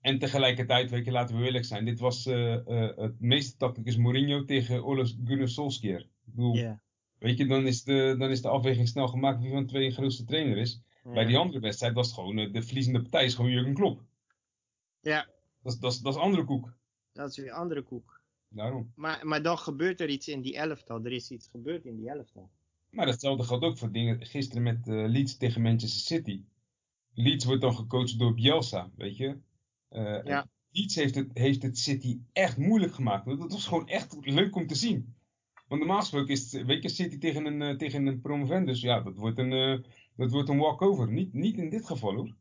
en 0.00 0.18
tegelijkertijd, 0.18 0.90
weet 0.90 1.04
je, 1.04 1.10
laten 1.10 1.36
we 1.38 1.44
eerlijk 1.44 1.64
zijn: 1.64 1.84
dit 1.84 1.98
was 2.00 2.26
eh, 2.26 2.54
eh, 2.54 2.96
het 2.96 3.20
meeste 3.20 3.56
tacticus 3.56 3.96
Mourinho 3.96 4.44
tegen 4.44 4.84
Ole 4.84 5.06
Gunnar 5.24 5.48
Solskjaer. 5.48 6.00
Ik 6.00 6.08
bedoel, 6.34 6.54
Ja. 6.56 6.82
Weet 7.20 7.38
je, 7.38 7.46
dan 7.46 7.66
is, 7.66 7.84
de, 7.84 8.14
dan 8.18 8.30
is 8.30 8.42
de 8.42 8.48
afweging 8.48 8.88
snel 8.88 9.08
gemaakt 9.08 9.40
wie 9.40 9.50
van 9.50 9.62
de 9.62 9.68
twee 9.68 9.88
de 9.88 9.94
grootste 9.94 10.24
trainer 10.24 10.56
is. 10.56 10.80
Bij 11.04 11.24
die 11.24 11.36
andere 11.36 11.60
wedstrijd 11.60 11.94
was 11.94 12.06
het 12.06 12.14
gewoon 12.14 12.38
eh, 12.38 12.52
de 12.52 12.62
verliezende 12.62 13.00
partij, 13.00 13.24
is 13.24 13.34
gewoon 13.34 13.50
Jurgen 13.50 13.74
Klopp. 13.74 14.02
Ja, 15.00 15.28
Dat, 15.62 15.72
is- 15.72 15.78
dat, 15.78 15.92
is- 15.92 15.98
dat 15.98 16.14
is 16.14 16.20
andere 16.20 16.44
koek. 16.44 16.72
dat 17.12 17.30
is 17.30 17.36
weer 17.36 17.50
andere 17.52 17.82
koek. 17.82 18.20
Daarom. 18.48 18.92
Maar, 18.94 19.26
maar 19.26 19.42
dan 19.42 19.58
gebeurt 19.58 20.00
er 20.00 20.08
iets 20.08 20.28
in 20.28 20.40
die 20.40 20.56
elftal. 20.56 21.04
Er 21.04 21.12
is 21.12 21.30
iets 21.30 21.48
gebeurd 21.48 21.84
in 21.84 21.96
die 21.96 22.08
elftal. 22.10 22.50
Maar 22.90 23.06
datzelfde 23.06 23.44
geldt 23.44 23.64
ook 23.64 23.78
voor 23.78 23.92
dingen. 23.92 24.26
Gisteren 24.26 24.62
met 24.62 24.88
eh, 24.88 25.04
Leeds 25.08 25.36
tegen 25.36 25.62
Manchester 25.62 26.00
City. 26.16 26.42
Leeds 27.14 27.44
wordt 27.44 27.60
dan 27.60 27.74
gecoacht 27.76 28.18
door 28.18 28.34
Bielsa, 28.34 28.90
weet 28.96 29.16
je. 29.16 29.36
Eh, 29.88 30.24
Ja. 30.24 30.48
Leeds 30.70 30.94
heeft 30.94 31.14
het, 31.14 31.30
heeft 31.34 31.62
het 31.62 31.78
City 31.78 32.18
echt 32.32 32.56
moeilijk 32.56 32.94
gemaakt. 32.94 33.24
Dat 33.26 33.52
was 33.52 33.66
gewoon 33.66 33.88
echt 33.88 34.16
leuk 34.20 34.56
om 34.56 34.66
te 34.66 34.74
zien. 34.74 35.14
Want 35.70 35.82
normaal 35.82 36.00
gesproken 36.00 36.32
is 36.32 36.52
weet 36.52 36.82
je, 36.82 36.88
City 36.88 37.18
tegen 37.18 37.44
een, 37.46 37.62
eh, 37.62 37.76
tegen 37.76 38.06
een 38.06 38.20
promovendus. 38.20 38.80
Ja, 38.80 39.00
dat 39.00 39.16
wordt 39.16 39.38
een, 39.38 39.52
eh, 39.52 39.90
dat 40.16 40.30
wordt 40.30 40.48
een 40.48 40.58
walkover. 40.58 41.12
Niet, 41.12 41.32
niet 41.32 41.58
in 41.58 41.70
dit 41.70 41.86
geval 41.86 42.14
hoor. 42.14 42.36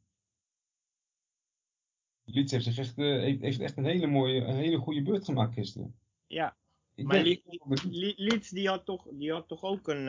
Leeds 2.23 2.51
heeft, 2.51 2.63
zich 2.63 2.77
echt, 2.77 2.97
eh, 2.97 3.05
heeft, 3.05 3.41
heeft 3.41 3.59
echt 3.59 3.77
een 3.77 3.85
hele 3.85 4.07
mooie, 4.07 4.41
een 4.41 4.55
hele 4.55 4.77
goede 4.77 5.01
beurt 5.01 5.25
gemaakt 5.25 5.53
gisteren. 5.53 5.95
Ja, 6.27 6.57
Ik 6.95 7.05
maar 7.05 7.23
Le- 7.23 8.13
Leeds 8.15 8.49
die 8.49 8.67
had, 8.67 8.85
toch, 8.85 9.07
die 9.11 9.31
had 9.31 9.47
toch 9.47 9.63
ook 9.63 9.87
een... 9.87 10.05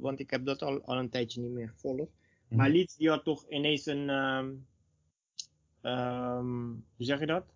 want 0.00 0.20
ik 0.20 0.30
heb 0.30 0.44
dat 0.44 0.62
al, 0.62 0.82
al 0.84 0.98
een 0.98 1.10
tijdje 1.10 1.40
niet 1.40 1.50
meer 1.50 1.68
gevolgd. 1.68 2.12
Mhm. 2.48 2.56
Maar 2.56 2.70
Leeds 2.70 2.96
die 2.96 3.08
had 3.08 3.24
toch 3.24 3.48
ineens 3.48 3.86
een... 3.86 4.08
ehm, 4.10 4.54
ehm, 5.80 6.66
hoe 6.70 7.04
zeg 7.04 7.20
je 7.20 7.26
dat? 7.26 7.54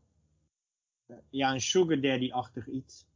Ja, 1.31 1.53
een 1.53 1.61
sugar 1.61 2.01
daddy-achtig 2.01 2.69
iets. 2.69 3.08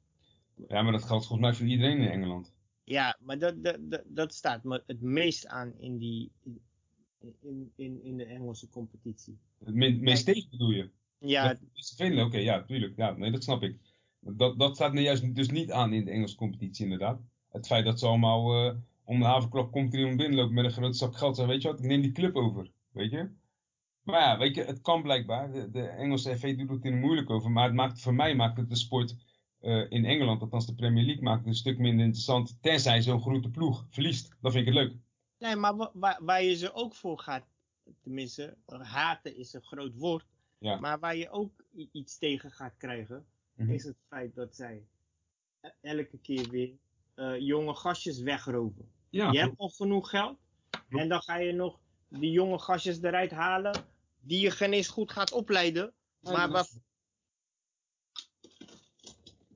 Ja, 0.69 0.83
maar 0.83 0.93
dat 0.93 1.05
geldt 1.05 1.27
volgens 1.27 1.49
mij 1.49 1.55
voor 1.59 1.67
iedereen 1.67 1.99
in 1.99 2.09
Engeland. 2.09 2.53
Ja, 2.85 3.19
maar 3.21 3.39
dat, 3.39 3.65
dat, 3.65 3.77
dat, 3.81 4.03
dat 4.07 4.35
staat 4.35 4.65
me 4.65 4.83
het 4.87 5.01
meest 5.01 5.47
aan 5.47 5.73
in, 5.79 5.99
die, 5.99 6.31
in, 7.41 7.73
in, 7.77 8.03
in 8.03 8.17
de 8.17 8.25
Engelse 8.25 8.69
competitie. 8.69 9.39
Het 9.65 9.75
me- 9.75 9.99
meest 10.01 10.25
tegen 10.25 10.51
bedoel 10.51 10.71
je? 10.71 10.91
Ja, 11.19 11.49
Dat 11.49 11.59
is 11.75 11.95
vervelend, 11.97 12.27
oké, 12.27 12.39
ja, 12.39 12.63
tuurlijk. 12.63 12.97
Ja, 12.97 13.11
nee, 13.11 13.31
dat 13.31 13.43
snap 13.43 13.63
ik. 13.63 13.77
Dat, 14.21 14.59
dat 14.59 14.75
staat 14.75 14.93
me 14.93 15.01
juist 15.01 15.35
dus 15.35 15.51
niet 15.51 15.71
aan 15.71 15.93
in 15.93 16.05
de 16.05 16.11
Engelse 16.11 16.37
competitie, 16.37 16.85
inderdaad. 16.85 17.21
Het 17.49 17.67
feit 17.67 17.85
dat 17.85 17.99
ze 17.99 18.07
allemaal 18.07 18.67
eh, 18.69 18.77
om 19.05 19.19
de 19.19 19.25
havenklok 19.25 19.73
komt 19.73 19.93
er 19.93 19.99
iemand 19.99 20.17
binnenlopen 20.17 20.55
met 20.55 20.65
een 20.65 20.71
grote 20.71 20.97
zak 20.97 21.17
geld. 21.17 21.37
Zeggen, 21.37 21.55
weet 21.55 21.63
je 21.63 21.69
wat, 21.69 21.79
ik 21.79 21.87
neem 21.87 22.03
die 22.03 22.13
club 22.13 22.37
over. 22.37 22.71
Weet 22.91 23.11
je? 23.11 23.31
Maar 24.03 24.21
ja, 24.21 24.39
weet 24.39 24.55
je, 24.55 24.65
het 24.65 24.81
kan 24.81 25.03
blijkbaar. 25.03 25.53
De, 25.53 25.71
de 25.71 25.87
Engelse 25.87 26.39
FA 26.39 26.53
doet 26.53 26.71
het 26.71 26.85
er 26.85 26.95
moeilijk 26.95 27.31
over. 27.31 27.51
Maar 27.51 27.65
het 27.65 27.75
maakt, 27.75 28.01
voor 28.01 28.15
mij 28.15 28.35
maakt 28.35 28.57
het 28.57 28.69
de 28.69 28.77
sport 28.77 29.17
eh, 29.63 29.91
in 29.91 30.05
Engeland, 30.05 30.41
althans 30.41 30.67
de 30.67 30.75
Premier 30.75 31.05
League, 31.05 31.23
maakt 31.23 31.39
het 31.39 31.49
een 31.49 31.55
stuk 31.55 31.79
minder 31.79 32.05
interessant. 32.05 32.63
Tenzij 32.63 33.03
zo'n 33.03 33.21
grote 33.23 33.49
ploeg 33.51 33.87
verliest. 33.91 34.29
Dan 34.41 34.53
vind 34.53 34.67
ik 34.67 34.75
het 34.75 34.83
leuk. 34.83 34.97
Nee, 35.39 35.57
maar 35.57 35.77
wa- 35.77 35.91
waar, 35.95 36.19
waar 36.21 36.43
je 36.43 36.55
ze 36.57 36.73
ook 36.75 36.95
voor 36.95 37.19
gaat, 37.19 37.45
tenminste, 38.03 38.57
haten 38.67 39.37
is 39.37 39.53
een 39.53 39.63
groot 39.63 39.95
woord. 39.95 40.27
Ja. 40.59 40.79
Maar 40.81 40.99
waar 40.99 41.17
je 41.17 41.31
ook 41.31 41.65
iets 41.93 42.19
tegen 42.19 42.51
gaat 42.51 42.77
krijgen, 42.77 43.27
Mhm. 43.55 43.71
is 43.71 43.85
het 43.85 43.97
feit 44.09 44.35
dat 44.35 44.55
zij 44.57 44.87
e- 45.61 45.69
elke 45.81 46.19
keer 46.19 46.49
weer 46.51 46.71
eh, 47.15 47.39
jonge 47.39 47.75
gastjes 47.75 48.19
wegroven. 48.21 48.91
Ja, 49.11 49.31
je 49.33 49.39
hebt 49.39 49.59
al 49.59 49.69
genoeg 49.69 50.11
geld 50.11 50.39
en 50.89 51.09
dan 51.09 51.23
ga 51.23 51.37
je 51.37 51.53
nog 51.53 51.79
die 52.09 52.31
jonge 52.31 52.59
gastjes 52.59 53.03
eruit 53.03 53.31
halen 53.31 53.85
die 54.21 54.41
je 54.41 54.51
geen 54.51 54.73
eens 54.73 54.89
goed 54.89 55.13
gaat 55.13 55.33
opleiden, 55.33 55.93
maar, 56.21 56.51
waar- 56.51 56.69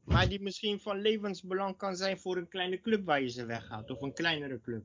maar 0.06 0.28
die 0.28 0.40
misschien 0.40 0.80
van 0.80 1.00
levensbelang 1.00 1.76
kan 1.76 1.96
zijn 1.96 2.18
voor 2.18 2.36
een 2.36 2.48
kleine 2.48 2.80
club 2.80 3.04
waar 3.04 3.22
je 3.22 3.28
ze 3.28 3.46
weghaalt 3.46 3.90
of 3.90 4.00
een 4.00 4.12
kleinere 4.12 4.60
club. 4.60 4.84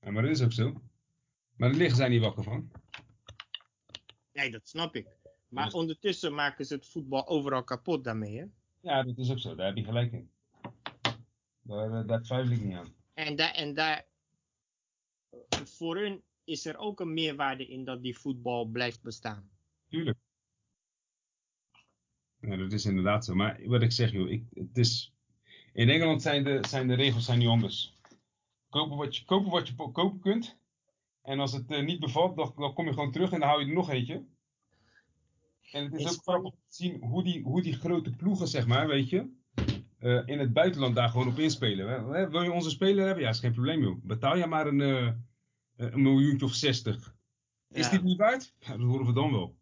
Ja, 0.00 0.10
maar 0.10 0.22
dat 0.22 0.30
is 0.30 0.42
ook 0.42 0.52
zo. 0.52 0.72
Maar 1.56 1.68
daar 1.68 1.78
liggen 1.78 1.96
zij 1.96 2.08
niet 2.08 2.20
wakker 2.20 2.42
van. 2.42 2.70
Nee, 4.32 4.50
dat 4.50 4.68
snap 4.68 4.96
ik. 4.96 5.06
Maar 5.48 5.72
ondertussen 5.72 6.34
maken 6.34 6.66
ze 6.66 6.74
het 6.74 6.88
voetbal 6.88 7.28
overal 7.28 7.64
kapot 7.64 8.04
daarmee, 8.04 8.38
hè? 8.38 8.44
Ja, 8.80 9.02
dat 9.02 9.18
is 9.18 9.30
ook 9.30 9.38
zo. 9.38 9.54
Daar 9.54 9.66
heb 9.66 9.76
je 9.76 9.84
gelijk 9.84 10.12
in. 10.12 10.30
Daar, 11.62 11.92
eh, 11.92 12.06
daar 12.06 12.22
twijfel 12.22 12.52
ik 12.52 12.62
niet 12.62 12.76
aan. 12.76 12.94
En 13.14 13.36
daar, 13.36 13.52
en 13.52 13.74
daar, 13.74 14.06
voor 15.50 15.96
hun 15.96 16.22
is 16.44 16.66
er 16.66 16.76
ook 16.76 17.00
een 17.00 17.12
meerwaarde 17.12 17.66
in 17.66 17.84
dat 17.84 18.02
die 18.02 18.18
voetbal 18.18 18.64
blijft 18.64 19.02
bestaan. 19.02 19.50
Tuurlijk. 19.88 20.18
Ja, 22.40 22.56
dat 22.56 22.72
is 22.72 22.84
inderdaad 22.84 23.24
zo. 23.24 23.34
Maar 23.34 23.60
wat 23.64 23.82
ik 23.82 23.92
zeg, 23.92 24.12
joh, 24.12 24.30
ik, 24.30 24.44
het 24.54 24.78
is... 24.78 25.12
In 25.72 25.88
Engeland 25.88 26.22
zijn 26.22 26.44
de, 26.44 26.58
zijn 26.68 26.88
de 26.88 26.94
regels 26.94 27.24
zijn 27.24 27.38
nu 27.38 27.46
anders. 27.46 27.94
Kopen 28.68 28.96
wat 28.96 29.16
je, 29.16 29.24
kopen 29.24 29.50
wat 29.50 29.68
je 29.68 29.74
kopen 29.74 30.20
kunt. 30.20 30.58
En 31.22 31.40
als 31.40 31.52
het 31.52 31.70
eh, 31.70 31.84
niet 31.84 32.00
bevalt, 32.00 32.36
dan, 32.36 32.52
dan 32.56 32.74
kom 32.74 32.86
je 32.86 32.92
gewoon 32.92 33.12
terug 33.12 33.32
en 33.32 33.40
dan 33.40 33.48
hou 33.48 33.60
je 33.60 33.66
er 33.66 33.74
nog 33.74 33.90
eentje. 33.90 34.24
En 35.70 35.84
het 35.84 35.94
is 35.94 36.00
In 36.00 36.08
ook 36.08 36.22
grappig 36.22 36.50
te 36.50 36.58
zien 36.68 37.02
hoe 37.04 37.22
die, 37.24 37.42
hoe 37.42 37.62
die 37.62 37.72
grote 37.72 38.10
ploegen, 38.10 38.48
zeg 38.48 38.66
maar, 38.66 38.86
weet 38.88 39.08
je, 39.08 39.30
eh, 39.98 40.22
in 40.26 40.38
het 40.38 40.52
buitenland 40.52 40.94
daar 40.94 41.08
gewoon 41.08 41.28
op 41.28 41.38
inspelen. 41.38 41.88
Hè? 41.88 42.30
Wil 42.30 42.42
je 42.42 42.52
onze 42.52 42.70
speler 42.70 43.04
hebben? 43.06 43.22
Ja, 43.22 43.28
is 43.30 43.38
geen 43.40 43.52
probleem, 43.52 43.82
joh. 43.82 43.96
Betaal 44.02 44.36
je 44.36 44.46
maar 44.46 44.66
een, 44.66 44.80
eh, 44.80 45.12
een 45.76 46.02
miljoentje 46.02 46.46
of 46.46 46.54
zestig. 46.54 47.14
Is 47.68 47.84
Ja. 47.84 47.90
dit 47.90 48.02
niet 48.02 48.18
waard? 48.18 48.54
Ja, 48.58 48.76
dat 48.76 48.86
horen 48.86 49.06
we 49.06 49.12
dan 49.12 49.32
wel. 49.32 49.58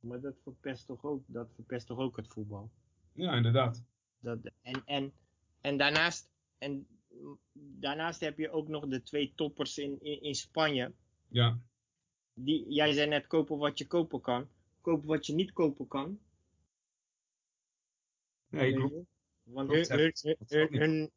Maar 0.00 0.20
dat 0.20 0.34
verpest 0.42 0.86
toch 0.86 1.04
ook, 1.04 1.24
dat 1.26 1.52
verpest 1.54 1.86
toch 1.86 1.98
ook 1.98 2.16
het 2.16 2.28
voetbal. 2.28 2.70
Ja, 3.12 3.34
inderdaad. 3.34 3.84
Dat, 4.18 4.38
en, 4.62 4.82
en, 4.84 5.12
en, 5.60 5.76
daarnaast, 5.76 6.30
en 6.58 6.86
daarnaast 7.52 8.20
heb 8.20 8.38
je 8.38 8.50
ook 8.50 8.68
nog 8.68 8.88
de 8.88 9.02
twee 9.02 9.32
toppers 9.34 9.78
in, 9.78 10.00
in, 10.00 10.22
in 10.22 10.34
Spanje. 10.34 10.92
Ja, 11.28 11.58
Die, 12.34 12.72
jij 12.72 12.92
zei 12.92 13.08
net 13.08 13.26
kopen 13.26 13.58
wat 13.58 13.78
je 13.78 13.86
kopen 13.86 14.20
kan. 14.20 14.48
Kopen 14.80 15.08
wat 15.08 15.26
je 15.26 15.34
niet 15.34 15.52
kopen 15.52 15.88
kan. 15.88 16.20
nee, 18.48 18.74
klopt. 18.74 19.08
Want 19.42 19.70
hun, 19.70 20.12
hun, 20.46 20.70
hun, 20.70 21.10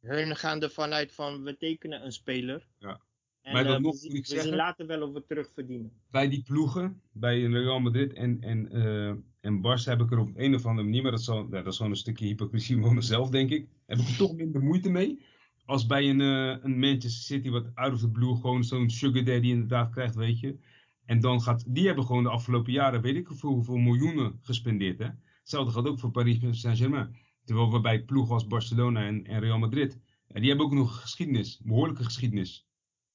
hun 0.00 0.36
gaan 0.36 0.62
ervan 0.62 0.92
uit 0.92 1.12
van 1.12 1.42
we 1.42 1.56
tekenen 1.56 2.04
een 2.04 2.12
speler. 2.12 2.68
Ja. 2.78 3.00
En 3.42 3.52
Maar 3.52 3.66
eh, 3.66 3.78
nog 3.78 3.96
zien, 3.96 4.10
moet 4.10 4.18
ik 4.18 4.26
zeggen- 4.26 4.54
later 4.54 4.86
wel 4.86 5.02
of 5.02 5.12
we 5.12 5.24
terugverdienen. 5.26 5.92
Bij 6.10 6.28
die 6.28 6.42
ploegen, 6.42 7.00
bij 7.12 7.40
Real 7.42 7.80
Madrid 7.80 8.12
en, 8.12 8.40
en, 8.40 8.70
eh 8.72 9.14
en 9.40 9.58
Barça 9.58 9.84
heb 9.84 10.00
ik 10.00 10.10
er 10.10 10.18
op 10.18 10.30
een 10.34 10.54
of 10.54 10.66
andere 10.66 10.86
manier, 10.88 11.02
maar 11.02 11.10
dat 11.10 11.20
is, 11.20 11.28
al, 11.28 11.44
ja, 11.50 11.62
dat 11.62 11.66
is 11.66 11.76
gewoon 11.76 11.92
een 11.92 11.98
stukje 11.98 12.26
hypocrisie 12.26 12.80
van 12.82 12.94
mezelf, 12.94 13.30
denk 13.30 13.50
ik. 13.50 13.68
Heb 13.86 13.98
ik 13.98 14.08
er 14.08 14.16
toch 14.16 14.34
minder 14.36 14.62
moeite 14.62 14.90
mee. 14.90 15.22
Als 15.64 15.86
bij 15.86 16.10
een, 16.10 16.20
eh, 16.20 16.64
een 16.64 16.78
Manchester 16.78 17.10
City, 17.10 17.50
wat 17.50 17.70
out 17.74 17.92
of 17.92 18.00
the 18.00 18.10
blue 18.10 18.34
gewoon 18.34 18.64
zo'n 18.64 18.90
sugar 18.90 19.24
daddy 19.24 19.48
inderdaad 19.48 19.90
krijgt, 19.90 20.14
weet 20.14 20.40
je. 20.40 20.58
En 21.04 21.20
dan 21.20 21.42
gaat, 21.42 21.74
die 21.74 21.86
hebben 21.86 22.04
gewoon 22.04 22.22
de 22.22 22.28
afgelopen 22.28 22.72
jaren, 22.72 23.02
weet 23.02 23.16
ik 23.16 23.26
hoeveel, 23.26 23.50
hoeveel 23.50 23.76
miljoenen 23.76 24.38
gespendeerd. 24.40 24.98
Hè? 24.98 25.08
Hetzelfde 25.38 25.72
geldt 25.72 25.88
ook 25.88 25.98
voor 26.00 26.10
Paris 26.10 26.38
Saint-Germain. 26.50 27.16
Terwijl 27.44 27.72
we 27.72 27.80
bij 27.80 28.04
ploegen 28.04 28.34
als 28.34 28.46
Barcelona 28.46 29.06
en, 29.06 29.24
en 29.24 29.40
Real 29.40 29.58
Madrid, 29.58 30.00
ja, 30.26 30.40
die 30.40 30.48
hebben 30.48 30.66
ook 30.66 30.72
nog 30.74 31.00
geschiedenis, 31.00 31.60
behoorlijke 31.64 32.04
geschiedenis. 32.04 32.66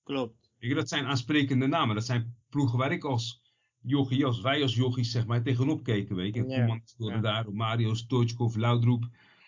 Klopt. 0.07 0.49
Je, 0.59 0.73
dat 0.73 0.89
zijn 0.89 1.05
aansprekende 1.05 1.67
namen. 1.67 1.95
Dat 1.95 2.05
zijn 2.05 2.35
ploegen 2.49 2.77
waar 2.77 2.91
ik 2.91 3.03
als 3.03 3.41
jochie, 3.81 4.25
als 4.25 4.41
wij 4.41 4.61
als 4.61 4.75
jochies 4.75 5.11
zeg 5.11 5.25
maar 5.25 5.43
tegenop 5.43 5.83
keken. 5.83 6.15
Weet 6.15 6.35
je. 6.35 6.43
Ja, 6.47 6.81
ja. 6.97 7.19
daar, 7.19 7.53
Mario, 7.53 7.93
Stoichkov, 7.93 8.55
Laudroep. 8.55 9.07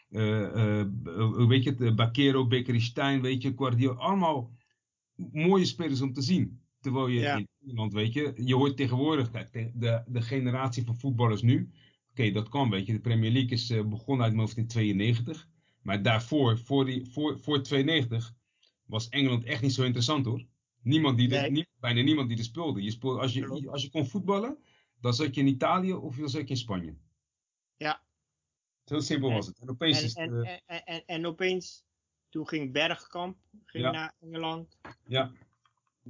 eh, 0.10 0.80
eh, 0.80 0.88
b- 1.04 1.48
weet 1.48 1.64
je 1.64 1.70
het, 1.70 1.82
eh, 1.82 1.96
Bakero, 1.96 2.48
Bekkeri 2.48 2.80
Stein, 2.82 3.22
weet 3.22 3.42
je, 3.42 3.54
Guardiola. 3.56 4.00
Allemaal 4.00 4.52
mooie 5.32 5.66
spelers 5.66 6.02
om 6.02 6.14
te 6.14 6.22
zien. 6.22 6.60
Terwijl 6.80 7.08
je 7.08 7.20
Ja. 7.20 7.36
in 7.38 7.48
Nederland, 7.60 7.94
weet 7.94 8.14
je, 8.14 8.34
je 8.36 8.56
hoort 8.56 8.78
tegenwoordig, 8.78 9.30
kijk, 9.32 9.52
de, 9.74 10.04
de, 10.08 10.22
generatie 10.22 10.84
van 10.86 10.96
voetballers 10.96 11.42
nu. 11.42 11.70
Oké, 12.12 12.32
dat 12.32 12.50
kan, 12.50 12.70
weet 12.70 12.86
je. 12.86 12.94
De 12.94 13.00
Premier 13.00 13.32
League 13.32 13.52
is 13.52 13.68
begonnen 13.68 14.24
uit 14.26 14.34
mijn 14.34 14.46
hoofd 14.46 14.58
in 14.58 14.68
92. 14.68 15.48
Maar 15.82 16.02
daarvoor, 16.02 16.58
voor, 16.58 16.86
die, 16.86 17.06
voor, 17.06 17.40
voor 17.40 17.62
92, 17.62 18.34
was 18.90 19.10
Engeland 19.10 19.44
echt 19.44 19.62
niet 19.62 19.74
zo 19.74 19.84
interessant 19.84 20.26
hoor. 20.26 20.46
Niemand 20.82 21.18
die 21.18 21.28
nie- 21.50 21.68
bijna 21.80 22.02
niemand 22.02 22.30
die 22.30 22.38
er 22.38 22.44
speelde. 22.44 22.82
Je 22.84 22.92
speelde 22.92 23.20
als, 23.20 23.34
je, 23.34 23.70
als 23.72 23.82
je 23.84 23.90
kon 23.90 24.06
voetballen, 24.08 24.58
dan 25.00 25.14
zat 25.14 25.36
je 25.36 25.42
in 25.42 25.48
Italië 25.48 25.94
of 25.94 26.16
dan 26.16 26.30
zat 26.30 26.42
je 26.42 26.48
in 26.48 26.58
Spanje. 26.58 26.96
Ja. 27.78 28.02
Zo 28.86 29.00
simpel 29.00 29.32
was 29.32 29.48
het. 29.48 29.60
En 29.60 29.70
opeens 29.70 29.98
En, 30.00 30.04
is 30.06 30.14
het, 30.16 30.30
en, 30.30 30.44
eh, 30.44 30.58
en, 30.66 30.86
en, 30.86 31.04
en 31.06 31.26
opeens, 31.26 31.84
toen 32.30 32.48
ging 32.48 32.72
Bergkamp 32.74 33.38
ging 33.66 33.84
Ja. 33.84 33.92
naar 33.92 34.16
Engeland. 34.20 34.78
ja, 35.08 35.32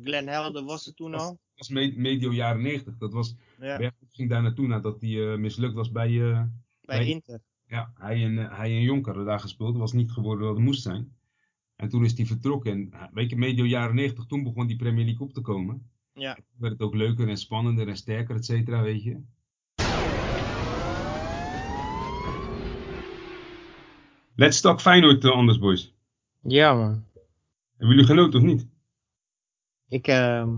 Glenn 0.03 0.27
Helder 0.27 0.63
was 0.63 0.87
er 0.87 0.93
toen 0.93 1.11
dat 1.11 1.19
al. 1.21 1.27
was, 1.27 1.37
was 1.55 1.69
me- 1.69 1.93
medio 1.95 2.31
jaren 2.33 2.61
90. 2.61 2.97
Dat 2.97 3.13
was, 3.13 3.35
Ja, 3.59 3.77
Bergkamp 3.77 4.11
ging 4.13 4.29
daar 4.29 4.41
naartoe 4.41 4.67
nadat 4.67 5.01
hij 5.01 5.31
eh, 5.31 5.37
mislukt 5.37 5.73
was 5.73 5.91
bij, 5.91 6.07
eh, 6.31 6.43
bij 6.81 6.97
bij- 6.97 7.07
Inter. 7.07 7.41
ja, 7.67 7.91
hij 7.95 8.23
en, 8.23 8.37
hij 8.37 8.69
en 8.75 8.81
Jonker 8.81 9.25
daar 9.25 9.39
gespeeld. 9.39 9.71
Dat 9.71 9.81
was 9.81 9.93
niet 9.93 10.11
geworden 10.11 10.45
wat 10.47 10.55
het 10.55 10.65
moest 10.65 10.81
zijn. 10.81 11.17
En 11.79 11.89
toen 11.89 12.03
is 12.05 12.17
hij 12.17 12.25
vertrokken. 12.25 12.71
En 12.71 12.91
eh, 12.91 13.07
weet 13.13 13.29
je, 13.29 13.35
medio 13.35 13.65
jaren 13.65 13.95
90, 13.95 14.25
toen 14.25 14.43
begon 14.43 14.67
die 14.67 14.75
Premier 14.75 15.05
League 15.05 15.27
op 15.27 15.33
te 15.33 15.41
komen. 15.41 15.91
Ja. 16.13 16.33
Toen 16.33 16.43
werd 16.57 16.73
het 16.73 16.81
ook 16.81 16.95
leuker 16.95 17.27
en 17.29 17.37
spannender 17.37 17.87
en 17.87 17.95
sterker, 17.97 18.35
et 18.35 18.45
cetera, 18.45 18.81
weet 18.81 19.03
je. 19.03 19.21
Let's 24.35 24.61
talk 24.61 24.81
Feyenoord 24.81 25.23
uh, 25.23 25.31
anders, 25.31 25.59
boys. 25.59 25.93
Ja 26.41 26.73
man. 26.73 27.05
Hebben 27.77 27.87
jullie 27.95 28.05
genoten 28.05 28.39
of 28.39 28.45
niet? 28.45 28.67
Ik, 29.87 30.07
ehm 30.07 30.57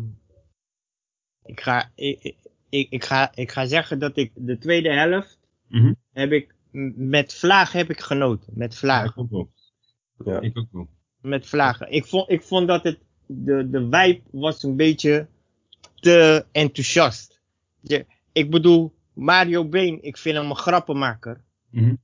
ik, 1.44 1.62
ga, 1.62 1.92
ik, 1.96 2.36
ik, 2.70 2.90
ik, 2.90 3.04
ga, 3.04 3.36
ik 3.36 3.52
ga 3.52 3.66
zeggen 3.66 4.00
dat 4.00 4.18
ik 4.18 4.32
de 4.36 4.58
tweede 4.58 4.94
helft 4.94 5.40
Mhm. 5.68 5.94
heb 6.12 6.32
ik 6.32 6.56
m- 6.72 7.10
met 7.10 7.34
vlaag 7.34 7.72
heb 7.72 7.90
ik 7.90 8.00
genoten. 8.00 8.54
Met 8.56 8.72
Ja, 8.74 8.78
vlaag. 8.80 9.10
ik 9.10 9.18
ook 9.18 9.30
wel. 9.30 9.52
Ja. 10.26 10.40
Ik 10.40 10.58
ook 10.58 10.68
wel. 10.72 10.90
Met 11.22 11.48
vlagen. 11.48 11.92
Ik 11.92 12.06
vond, 12.06 12.30
ik 12.30 12.42
vond 12.42 12.68
dat 12.68 12.84
het, 12.84 13.00
de, 13.26 13.70
de 13.70 13.80
vibe 13.80 14.22
was 14.32 14.64
een 14.64 14.76
beetje 14.76 15.28
te 16.00 16.46
enthousiast. 16.52 17.42
Je, 17.80 18.06
ik 18.32 18.50
bedoel, 18.50 18.94
Mario 19.14 19.66
Been, 19.66 20.04
ik 20.04 20.18
vind 20.18 20.38
hem 20.38 20.50
een 20.50 20.56
grappenmaker. 20.56 21.42
Mhm. 21.70 21.96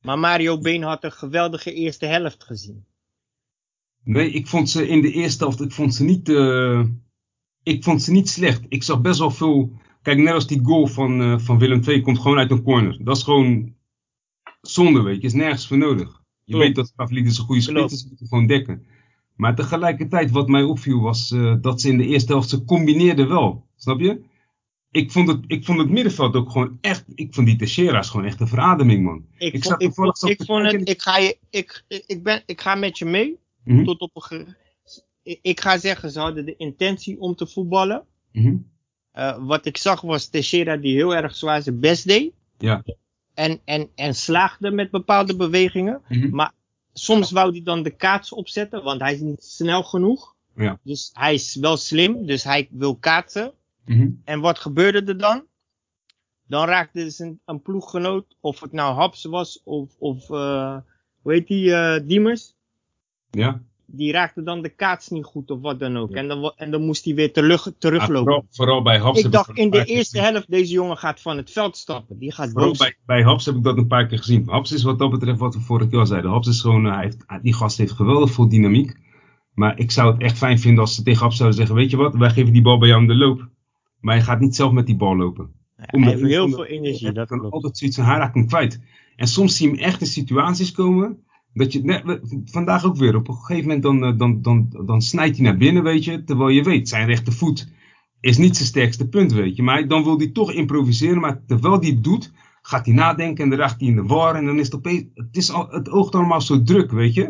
Maar 0.00 0.18
Mario 0.18 0.58
Been 0.58 0.82
had 0.82 1.04
een 1.04 1.12
geweldige 1.12 1.72
eerste 1.72 2.06
helft 2.06 2.44
gezien. 2.44 2.84
Nee, 4.02 4.30
ik 4.30 4.46
vond 4.46 4.70
ze 4.70 4.88
in 4.88 5.00
de 5.00 5.12
eerste 5.12 5.44
helft, 5.44 5.60
ik 5.60 5.72
vond 5.72 5.94
ze 5.94 6.04
niet, 6.04 6.28
eh, 6.28 6.84
ik 7.62 7.84
vond 7.84 8.02
ze 8.02 8.12
niet 8.12 8.28
slecht. 8.28 8.64
Ik 8.68 8.82
zag 8.82 9.00
best 9.00 9.18
wel 9.18 9.30
veel, 9.30 9.72
kijk 10.02 10.18
net 10.18 10.34
als 10.34 10.46
die 10.46 10.64
goal 10.64 10.86
van, 10.86 11.20
eh, 11.20 11.38
van 11.38 11.58
Willem 11.58 11.82
II 11.86 12.00
komt 12.00 12.18
gewoon 12.18 12.38
uit 12.38 12.50
een 12.50 12.62
corner. 12.62 13.04
Dat 13.04 13.16
is 13.16 13.22
gewoon 13.22 13.74
zonde, 14.60 15.02
weet 15.02 15.20
je, 15.20 15.26
is 15.26 15.32
nergens 15.32 15.66
voor 15.66 15.78
nodig. 15.78 16.22
Je 16.48 16.54
Klopt. 16.54 16.66
weet 16.66 16.74
dat 16.76 16.92
Pavlidis 16.96 17.38
een 17.38 17.44
goede 17.44 17.60
is, 17.60 18.00
ze 18.00 18.06
moeten 18.08 18.26
gewoon 18.26 18.46
dekken. 18.46 18.86
Maar 19.36 19.54
tegelijkertijd, 19.54 20.30
wat 20.30 20.48
mij 20.48 20.62
opviel, 20.62 21.00
was 21.00 21.30
eh, 21.30 21.54
dat 21.60 21.80
ze 21.80 21.88
in 21.88 21.98
de 21.98 22.06
eerste 22.06 22.32
helft, 22.32 22.48
ze 22.48 22.64
combineerden 22.64 23.28
wel. 23.28 23.66
Snap 23.76 24.00
je? 24.00 24.20
Ik 24.90 25.12
vond, 25.12 25.28
het, 25.28 25.40
ik 25.46 25.64
vond 25.64 25.78
het 25.78 25.90
middenveld 25.90 26.34
ook 26.34 26.50
gewoon 26.50 26.78
echt, 26.80 27.04
ik 27.14 27.34
vond 27.34 27.46
die 27.46 27.56
Teixeira's 27.56 28.10
gewoon 28.10 28.26
echt 28.26 28.40
een 28.40 28.48
verademing, 28.48 29.04
man. 29.04 29.24
Ik, 29.38 29.52
Ik 29.52 29.64
vond, 29.64 29.82
ik, 29.82 29.94
vond, 29.94 30.22
ik 30.28 30.42
vond 30.44 30.64
het, 30.64 30.74
en 30.74 30.84
ik 30.84 31.02
ga, 31.02 31.18
je, 31.18 31.38
ik, 31.50 31.84
ik, 32.06 32.22
ben, 32.22 32.42
ik 32.46 32.60
ga 32.60 32.74
met 32.74 32.98
je 32.98 33.04
mee. 33.04 33.38
Mhm, 33.64 33.84
Tot 33.84 34.00
op 34.00 34.10
een 34.16 34.22
ge- 34.22 34.54
ik, 35.22 35.38
ik 35.42 35.60
ga 35.60 35.78
zeggen, 35.78 36.10
ze 36.10 36.20
hadden 36.20 36.44
de 36.44 36.56
intentie 36.56 37.20
om 37.20 37.34
te 37.34 37.46
voetballen. 37.46 38.04
mhm. 38.32 38.56
Eh, 39.12 39.46
wat 39.46 39.66
ik 39.66 39.76
zag 39.76 40.00
was 40.00 40.28
Teixeira 40.28 40.76
die 40.76 40.94
heel 40.94 41.14
erg 41.14 41.36
zwaar 41.36 41.62
zijn 41.62 41.80
best 41.80 42.06
deed. 42.06 42.32
Ja. 42.58 42.84
En, 43.38 43.60
en, 43.64 43.88
en 43.94 44.14
slaagde 44.14 44.70
met 44.70 44.90
bepaalde 44.90 45.36
bewegingen. 45.36 46.02
Mhm. 46.08 46.34
Maar 46.34 46.52
soms 46.92 47.30
wou 47.30 47.50
hij 47.50 47.62
dan 47.62 47.82
de 47.82 47.90
kaats 47.90 48.32
opzetten, 48.32 48.82
want 48.82 49.00
hij 49.00 49.14
is 49.14 49.20
niet 49.20 49.44
snel 49.44 49.82
genoeg. 49.82 50.34
Ja. 50.56 50.78
Dus 50.82 51.10
hij 51.12 51.34
is 51.34 51.54
wel 51.54 51.76
slim, 51.76 52.26
dus 52.26 52.44
hij 52.44 52.68
wil 52.70 52.96
kaatsen. 52.96 53.52
Mhm. 53.84 54.10
En 54.24 54.40
wat 54.40 54.58
gebeurde 54.58 55.04
er 55.04 55.18
dan? 55.18 55.44
Dan 56.46 56.66
raakte 56.66 57.04
dus 57.04 57.18
een, 57.18 57.40
een 57.44 57.62
ploeggenoot, 57.62 58.36
of 58.40 58.60
het 58.60 58.72
nou 58.72 58.94
Haps 58.94 59.24
was, 59.24 59.60
of, 59.64 59.94
of 59.98 60.30
eh, 60.30 60.76
hoe 61.22 61.32
heet 61.32 61.46
die, 61.46 61.74
eh 61.74 62.06
Diemers? 62.06 62.54
Ja. 63.30 63.62
Die 63.90 64.12
raakte 64.12 64.42
dan 64.42 64.62
de 64.62 64.68
kaats 64.68 65.08
niet 65.08 65.24
goed, 65.24 65.50
of 65.50 65.60
wat 65.60 65.80
dan 65.80 65.96
ook. 65.96 66.10
En, 66.10 66.28
dan, 66.28 66.52
en 66.56 66.70
dan 66.70 66.82
moest 66.82 67.04
hij 67.04 67.14
weer 67.14 67.32
terug, 67.32 67.66
Ah, 67.66 67.72
teruglopen. 67.78 68.24
vooral, 68.24 68.46
vooral 68.50 68.82
bij 68.82 68.98
Haps. 68.98 69.20
ik 69.22 69.32
dacht 69.32 69.56
in 69.56 69.70
de 69.70 69.84
eerste 69.84 70.18
gezien. 70.18 70.32
helft, 70.32 70.50
deze 70.50 70.72
jongen 70.72 70.96
gaat 70.96 71.20
van 71.20 71.36
het 71.36 71.50
veld 71.50 71.76
stappen. 71.76 72.18
Die 72.18 72.32
gaat 72.32 72.50
Vooral 72.50 72.74
bij, 72.78 72.96
bij 73.06 73.22
heb 73.22 73.54
ik 73.54 73.62
dat 73.62 73.76
een 73.76 73.86
paar 73.86 74.06
keer 74.06 74.18
gezien. 74.18 74.48
Haps 74.48 74.72
is 74.72 74.82
wat 74.82 74.98
dat 74.98 75.10
betreft 75.10 75.38
wat 75.38 75.54
we 75.54 75.60
vorige 75.60 75.88
keer 75.88 75.98
al 75.98 76.06
zeiden. 76.06 76.30
Haps 76.30 76.48
is 76.48 76.60
gewoon, 76.60 76.86
eh, 76.86 76.92
hij 76.94 77.02
heeft, 77.02 77.42
die 77.42 77.54
gast 77.54 77.78
heeft 77.78 77.92
geweldig 77.92 78.30
veel 78.30 78.48
dynamiek. 78.48 78.96
Maar 79.54 79.78
ik 79.78 79.90
zou 79.90 80.12
het 80.12 80.22
echt 80.22 80.38
fijn 80.38 80.58
vinden 80.58 80.80
als 80.80 80.94
ze 80.94 81.02
tegen 81.02 81.22
Haps 81.22 81.36
zouden 81.36 81.58
zeggen, 81.58 81.76
weet 81.76 81.90
je 81.90 81.96
wat, 81.96 82.14
wij 82.14 82.30
geven 82.30 82.52
die 82.52 82.62
bal 82.62 82.78
bij 82.78 82.88
jou 82.88 83.06
de 83.06 83.14
loop. 83.14 83.48
Maar 84.00 84.14
hij 84.14 84.24
gaat 84.24 84.40
niet 84.40 84.56
zelf 84.56 84.72
met 84.72 84.86
die 84.86 84.96
bal 84.96 85.16
lopen. 85.16 85.50
Hij 85.76 86.00
heeft 86.00 86.22
heel 86.22 86.48
veel 86.48 86.64
energie, 86.66 87.12
dat 87.12 87.28
kan 87.28 87.38
klopt. 87.38 87.54
altijd 87.54 87.78
zoiets 87.78 87.96
van, 87.96 88.06
hij 88.06 88.16
raakt 88.18 88.34
hem 88.34 88.46
kwijt. 88.46 88.80
En 89.16 89.26
soms 89.26 89.56
zie 89.56 89.70
je 89.70 89.74
hem 89.76 89.84
echt 89.84 90.00
in 90.00 90.06
situaties 90.06 90.72
komen, 90.72 91.22
dat 91.58 91.72
je, 91.72 92.42
vandaag 92.44 92.84
ook 92.84 92.96
weer, 92.96 93.16
op 93.16 93.28
een 93.28 93.34
gegeven 93.34 93.62
moment 93.66 93.82
dan, 93.82 94.04
eh, 94.04 94.18
dan, 94.18 94.42
dan, 94.42 94.82
dan 94.86 95.02
snijdt 95.02 95.36
hij 95.36 95.44
naar 95.44 95.56
binnen, 95.56 95.82
weet 95.82 96.04
je. 96.04 96.24
Terwijl 96.24 96.48
je 96.48 96.62
weet, 96.62 96.88
zijn 96.88 97.06
rechtervoet 97.06 97.72
is 98.20 98.36
niet 98.38 98.56
zijn 98.56 98.68
sterkste 98.68 99.08
punt, 99.08 99.32
weet 99.32 99.56
je. 99.56 99.62
Maar 99.62 99.88
dan 99.88 100.04
wil 100.04 100.18
hij 100.18 100.28
toch 100.30 100.52
improviseren, 100.52 101.20
maar 101.20 101.42
terwijl 101.46 101.80
hij 101.80 101.88
het 101.88 102.04
doet, 102.04 102.32
gaat 102.62 102.86
hij 102.86 102.94
nadenken 102.94 103.44
en 103.44 103.50
dan 103.50 103.58
raakt 103.58 103.80
hij 103.80 103.88
in 103.88 103.94
de 103.96 104.02
war. 104.02 104.34
En 104.34 104.44
dan 104.46 104.58
is 104.58 104.64
het 104.66 104.74
opeens, 104.74 105.04
het, 105.14 105.36
is 105.36 105.52
al, 105.52 105.68
het 105.70 105.90
oogt 105.90 106.14
allemaal 106.14 106.40
zo 106.40 106.62
druk, 106.62 106.90
weet 106.90 107.14
je. 107.14 107.22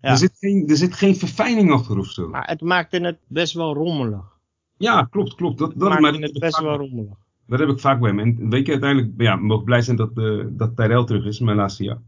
Ja. 0.00 0.10
Er, 0.10 0.16
zit 0.16 0.32
geen, 0.38 0.68
er 0.68 0.76
zit 0.76 0.94
geen 0.94 1.16
verfijning 1.16 1.70
achter 1.72 1.98
of 1.98 2.06
zo. 2.06 2.28
Maar 2.28 2.46
het 2.48 2.60
maakte 2.60 2.98
het 2.98 3.18
best 3.28 3.52
wel 3.54 3.74
rommelig. 3.74 4.38
Ja, 4.76 5.02
klopt, 5.10 5.34
klopt. 5.34 5.58
Dat, 5.58 5.70
Het 5.70 5.78
dat, 5.80 6.00
maakte 6.00 6.20
het 6.20 6.38
best 6.38 6.54
vaak- 6.56 6.64
wel 6.64 6.76
rommelig. 6.76 7.16
dat 7.46 7.58
heb 7.58 7.68
ik 7.68 7.80
vaak 7.80 8.00
bij 8.00 8.08
hem. 8.10 8.18
En 8.18 8.48
weet 8.50 8.66
je, 8.66 8.72
uiteindelijk, 8.72 9.12
ja, 9.16 9.36
mogen 9.36 9.64
blij 9.64 9.82
zijn 9.82 9.96
dat, 9.96 10.18
eh 10.18 10.44
dat 10.50 10.76
Tyrell 10.76 11.04
terug 11.04 11.24
is, 11.24 11.40
mijn 11.40 11.56
laatste 11.56 11.84
jaar. 11.84 12.02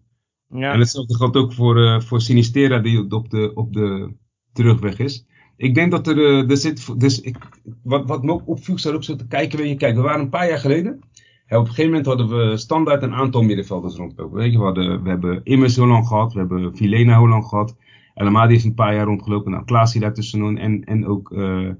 Ja. 0.49 0.73
En 0.73 0.79
hetzelfde 0.79 1.17
geldt 1.17 1.37
ook 1.37 1.53
voor, 1.53 1.85
eh, 1.85 2.01
voor 2.01 2.21
Sinistera, 2.21 2.79
die 2.79 3.11
op 3.11 3.31
de, 3.31 3.51
op 3.55 3.73
de 3.73 4.15
terugweg 4.53 4.99
is. 4.99 5.27
Ik 5.57 5.75
denk 5.75 5.91
dat 5.91 6.07
er, 6.07 6.19
eh, 6.19 6.51
er 6.51 6.57
zit, 6.57 7.01
dus 7.01 7.21
ik, 7.21 7.37
wat, 7.83 8.09
wat 8.09 8.23
me 8.23 8.33
ook 8.33 8.49
opviel, 8.49 8.79
zat 8.79 8.95
ook 8.95 9.05
zo 9.05 9.17
te 9.17 9.27
kijken, 9.27 9.59
weet 9.59 9.69
je, 9.69 9.77
kijk, 9.77 9.97
we 9.97 10.03
waren 10.03 10.21
een 10.21 10.29
paar 10.29 10.49
jaar 10.49 10.59
geleden. 10.59 11.01
En 11.47 11.59
op 11.59 11.63
een 11.63 11.69
gegeven 11.69 11.91
moment 11.91 12.07
hadden 12.07 12.29
we 12.29 12.57
standaard 12.57 13.03
een 13.03 13.15
aantal 13.15 13.43
middenvelders 13.43 13.97
rondlopen. 13.97 14.39
Weet 14.39 14.53
je, 14.53 14.59
we, 14.59 14.65
hadden, 14.65 15.03
we 15.03 15.09
hebben 15.09 15.41
Immers 15.45 15.77
heel 15.77 15.87
lang 15.87 16.07
gehad, 16.07 16.33
we 16.33 16.39
hebben 16.39 16.77
Vilena 16.77 17.19
heel 17.19 17.29
lang 17.29 17.45
gehad. 17.45 17.77
El 18.15 18.27
Amadi 18.27 18.53
heeft 18.53 18.65
een 18.65 18.75
paar 18.75 18.95
jaar 18.95 19.05
rondgelopen, 19.05 19.51
nou, 19.51 19.65
Klaasie 19.65 20.01
daartussenin 20.01 20.59
en, 20.59 20.85
en 20.85 21.07
ook 21.07 21.33
eh 21.33 21.71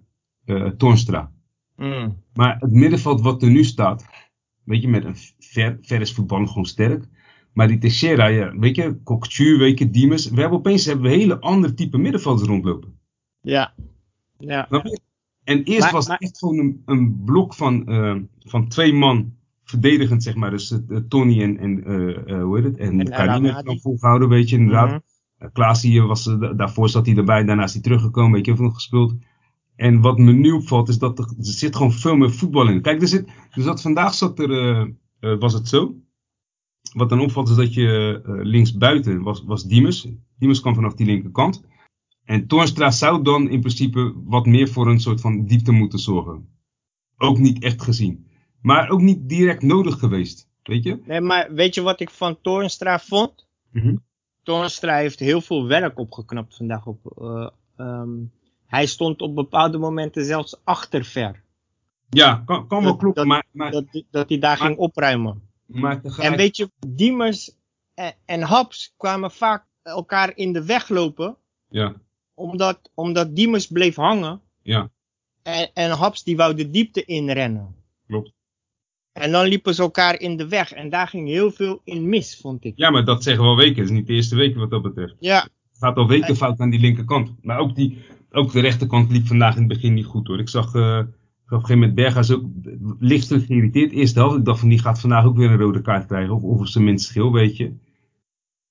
eh 0.45 0.67
Toornstra. 0.67 1.33
Mm. 1.77 2.23
Maar 2.35 2.57
het 2.59 2.73
middenveld 2.73 3.21
wat 3.21 3.43
er 3.43 3.51
nu 3.51 3.65
staat, 3.65 4.07
weet 4.65 4.83
je, 4.83 4.89
met 4.89 5.05
een 5.05 5.17
ver, 5.39 5.79
ver 5.83 6.01
is 6.01 6.13
voetballen 6.13 6.49
gewoon 6.49 6.67
sterk. 6.67 7.09
Maar 7.55 7.69
die 7.69 7.79
Teixeira, 7.79 8.27
ja, 8.27 8.57
weet 8.59 8.77
je, 8.77 8.97
Kokchu, 9.05 9.59
weet 9.59 9.79
je, 9.79 9.91
Diemers. 9.91 10.31
We 10.31 10.41
hebben 10.41 10.59
opeens 10.59 10.85
hebben 10.85 11.05
we 11.05 11.13
een 11.13 11.19
hele 11.19 11.41
ander 11.41 11.75
type 11.75 11.99
middenvelders 11.99 12.49
rondlopen. 12.49 12.99
Ja. 13.41 13.75
Ja. 14.39 14.69
En 15.45 15.63
eerst 15.63 15.81
Maar- 15.81 15.93
was 15.93 16.07
maar- 16.09 16.17
het 16.19 16.25
echt 16.29 16.39
gewoon 16.39 16.59
een, 16.59 16.83
een 16.85 17.23
blok 17.25 17.55
van, 17.55 17.87
eh, 17.87 18.15
van 18.39 18.69
twee 18.69 18.93
man 18.95 19.33
verdedigend, 19.65 20.23
zeg 20.23 20.35
maar. 20.35 20.51
Dus 20.51 20.71
eh, 20.89 20.97
Tony 21.09 21.43
en, 21.43 21.59
en 21.59 21.85
eh, 21.85 22.43
hoe 22.43 22.57
heet 22.57 22.65
het? 22.65 22.77
En, 22.77 23.01
En 23.01 23.65
dan 23.65 23.79
volgehouden, 23.81 24.29
weet 24.29 24.49
je, 24.51 24.57
inderdaad. 24.57 24.89
Mhm. 24.89 24.99
Uh, 25.39 25.49
Klaasie 25.53 26.03
was, 26.03 26.25
da- 26.25 26.53
daarvoor 26.53 26.89
zat 26.89 27.07
hij 27.07 27.17
erbij, 27.17 27.45
daarna 27.45 27.63
is 27.65 27.73
hij 27.73 27.83
teruggekomen, 27.83 28.33
weet 28.33 28.45
je, 28.45 28.51
heeft 28.51 28.63
nog 28.63 28.75
gespeeld. 28.75 29.15
En 29.77 30.01
wat 30.01 30.19
me 30.19 30.33
nu 30.33 30.51
opvalt 30.51 30.89
is 30.89 30.99
dat 30.99 31.19
er, 31.19 31.25
er 31.25 31.35
zit 31.39 31.77
gewoon 31.77 31.93
veel 31.93 32.17
meer 32.17 32.33
voetbal 32.33 32.69
in. 32.69 32.83
Kijk, 32.83 33.01
er 33.03 33.09
zit, 33.09 33.29
dus 33.55 33.65
dat 33.65 33.83
vandaag 33.83 34.15
zat 34.15 34.39
er, 34.39 34.93
was 35.39 35.53
het 35.53 35.69
zo. 35.69 35.95
Wat 36.95 37.09
dan 37.09 37.21
opvalt 37.21 37.49
is 37.49 37.57
dat 37.57 37.75
je 37.75 38.21
eh, 38.25 38.33
links 38.45 38.77
buiten 38.77 39.23
was, 39.23 39.43
was 39.45 39.65
Diemers. 39.65 40.07
Diemers 40.39 40.61
kwam 40.61 40.75
vanaf 40.75 40.95
die 40.95 41.07
linkerkant. 41.07 41.63
En 42.25 42.47
Toornstra 42.47 42.91
zou 42.91 43.23
dan 43.23 43.49
in 43.49 43.61
principe 43.61 44.13
wat 44.25 44.47
meer 44.47 44.69
voor 44.69 44.89
een 44.89 45.01
soort 45.01 45.21
van 45.21 45.45
diepte 45.45 45.73
moeten 45.73 45.99
zorgen. 45.99 46.49
Ook 47.17 47.39
niet 47.39 47.63
echt 47.63 47.83
gezien. 47.83 48.27
Maar 48.61 48.89
ook 48.91 49.01
niet 49.01 49.29
direct 49.29 49.63
nodig 49.63 49.99
geweest. 49.99 50.49
Weet 50.63 50.83
je? 50.85 51.01
Nee, 51.07 51.21
maar 51.21 51.53
weet 51.55 51.75
je 51.75 51.83
wat 51.83 52.01
ik 52.01 52.11
van 52.11 52.41
Toornstra 52.43 52.99
vond? 52.99 53.47
Mhm. 53.71 53.97
Toornstra 54.43 54.97
heeft 54.97 55.19
heel 55.19 55.41
veel 55.41 55.67
werk 55.67 55.99
opgeknapt 55.99 56.57
vandaag. 56.57 56.87
Op, 56.87 57.13
eh, 57.19 57.49
ehm, 57.77 58.11
hij 58.67 58.87
stond 58.87 59.21
op 59.21 59.35
bepaalde 59.35 59.79
momenten 59.79 60.25
zelfs 60.25 60.61
achter 60.65 61.05
ver. 61.05 61.43
Ja, 62.11 62.43
kan, 62.47 62.67
kan 62.67 62.83
wel 62.83 62.97
kloppen. 62.97 63.15
dat- 63.15 63.27
maar, 63.33 63.45
maar, 63.53 63.71
Dat, 63.71 63.85
hij- 63.91 64.05
dat 64.11 64.29
hij 64.29 64.39
daar 64.39 64.59
Maar- 64.59 64.67
ging 64.67 64.79
opruimen. 64.79 65.43
Maar 65.67 66.01
tegelijk- 66.01 66.31
En 66.31 66.37
weet 66.37 66.57
je, 66.57 66.71
Diemers 66.89 67.51
en, 67.95 68.15
en 68.25 68.43
Haps 68.43 68.95
kwamen 68.97 69.31
vaak 69.31 69.65
elkaar 69.83 70.37
in 70.37 70.53
de 70.53 70.65
weg 70.65 70.89
lopen. 70.89 71.37
Ja, 71.69 71.95
Omdat, 72.35 72.91
omdat 72.95 73.37
Diemers 73.37 73.67
bleef 73.67 73.95
hangen. 73.97 74.41
ja, 74.63 74.91
En, 75.43 75.71
en 75.75 75.91
Haps 75.91 76.23
die 76.25 76.37
wou 76.37 76.55
de 76.55 76.71
diepte 76.71 77.05
inrennen. 77.05 77.75
klopt. 78.07 78.33
En 79.13 79.31
dan 79.33 79.47
liepen 79.47 79.75
ze 79.75 79.83
elkaar 79.83 80.21
in 80.21 80.37
de 80.37 80.49
weg. 80.49 80.73
En 80.73 80.89
daar 80.91 81.09
ging 81.09 81.29
heel 81.29 81.51
veel 81.51 81.81
in 81.85 82.09
mis, 82.09 82.39
vond 82.41 82.65
ik. 82.65 82.73
Ja, 82.77 82.91
maar 82.91 83.05
dat 83.05 83.23
zeggen 83.23 83.43
we 83.45 83.49
al 83.51 83.57
weken. 83.57 83.77
Het 83.83 83.85
is 83.91 83.97
niet 83.97 84.07
de 84.07 84.13
eerste 84.13 84.37
week 84.37 84.57
wat 84.57 84.71
dat 84.71 84.83
betreft. 84.83 85.15
Ja, 85.21 85.43
Het 85.43 85.79
gaat 85.79 85.97
al 85.97 86.09
weken 86.09 86.37
fout 86.37 86.61
aan 86.61 86.71
die 86.71 86.81
linkerkant. 86.81 87.31
Maar 87.43 87.59
ook, 87.59 87.75
die, 87.75 87.99
ook 88.31 88.53
de 88.53 88.61
rechterkant 88.61 89.11
liep 89.11 89.27
vandaag 89.27 89.55
in 89.55 89.59
het 89.59 89.69
begin 89.69 89.95
niet 89.95 90.05
goed 90.07 90.27
hoor. 90.27 90.39
Ik 90.39 90.49
zag, 90.49 90.75
eh, 90.75 91.01
op 91.45 91.51
een 91.51 91.67
gegeven 91.67 91.79
moment 91.79 91.95
Berghuis 91.95 92.33
ook 92.33 92.45
licht 92.99 93.27
geïrriteerd. 93.27 93.93
Eerste 93.93 94.19
helft. 94.19 94.37
Ik 94.37 94.45
dacht 94.45 94.61
van 94.61 94.69
die 94.69 94.79
gaat 94.79 95.01
vandaag 95.01 95.25
ook 95.25 95.37
weer 95.37 95.51
een 95.51 95.59
rode 95.59 95.81
kaart 95.81 96.07
krijgen. 96.07 96.35
Of, 96.35 96.43
of 96.43 96.59
op 96.59 96.67
zijn 96.67 96.85
minst 96.85 97.07
schil, 97.07 97.33
weet 97.33 97.57
je. 97.57 97.73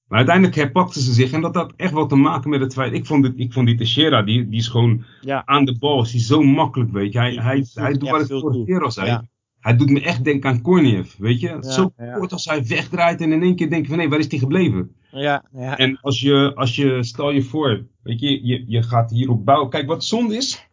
Maar 0.08 0.18
uiteindelijk 0.18 0.56
herpakten 0.56 1.02
ze 1.02 1.14
zich. 1.14 1.32
En 1.32 1.42
dat 1.42 1.56
had 1.56 1.74
echt 1.76 1.94
wel 1.94 2.08
te 2.08 2.16
maken 2.16 2.50
met 2.50 2.60
het 2.60 2.74
feit. 2.74 2.94
Ik 2.94 3.06
vond, 3.06 3.24
dit, 3.24 3.34
ik 3.36 3.54
vond 3.54 3.68
die 3.68 3.76
Teixeira, 3.76 4.22
die, 4.22 4.50
die 4.50 4.60
is 4.60 4.68
gewoon 4.68 5.04
ja. 5.22 5.46
aan 5.46 5.66
de 5.66 5.78
bal. 5.78 6.02
Is 6.02 6.12
die 6.12 6.22
zo 6.22 6.42
makkelijk, 6.42 6.92
weet 6.92 7.14
je. 7.14 7.20
Hij, 7.20 7.66
hij, 7.74 7.94
doet 7.94 8.10
wat 8.10 8.22
ik 8.22 8.28
veel 8.28 8.40
vorige 8.40 8.58
toe. 8.58 8.68
keer 8.68 8.84
al 8.84 8.92
zei. 8.92 9.08
Ja. 9.08 9.28
Hij 9.60 9.76
doet 9.76 9.90
me 9.90 10.02
echt 10.02 10.24
denken 10.24 10.50
aan 10.50 10.62
Korniev, 10.62 11.16
weet 11.18 11.40
je. 11.40 11.58
zo 11.60 11.94
kort 12.18 12.32
als 12.32 12.46
hij 12.46 12.66
wegdraait 12.66 13.22
en 13.22 13.32
in 13.32 13.42
één 13.42 13.56
keer 13.56 13.70
denk 13.70 13.82
je 13.82 13.88
van 13.88 13.98
nee, 13.98 14.10
waar 14.10 14.20
is 14.20 14.30
die 14.30 14.40
gebleven? 14.40 14.96
Ja, 15.12 15.46
ja. 15.52 15.78
En 15.78 16.00
als 16.02 16.22
je, 16.22 16.52
als 16.56 16.76
je, 16.76 17.04
stel 17.04 17.32
je 17.32 17.42
voor, 17.42 17.86
weet 18.02 18.20
je, 18.20 18.46
je, 18.46 18.64
je 18.68 18.84
gaat 18.84 19.12
hierop 19.12 19.46
bouwen. 19.46 19.70
Kijk, 19.70 19.88
wat 19.88 20.04
zonde 20.04 20.36
is, 20.36 20.70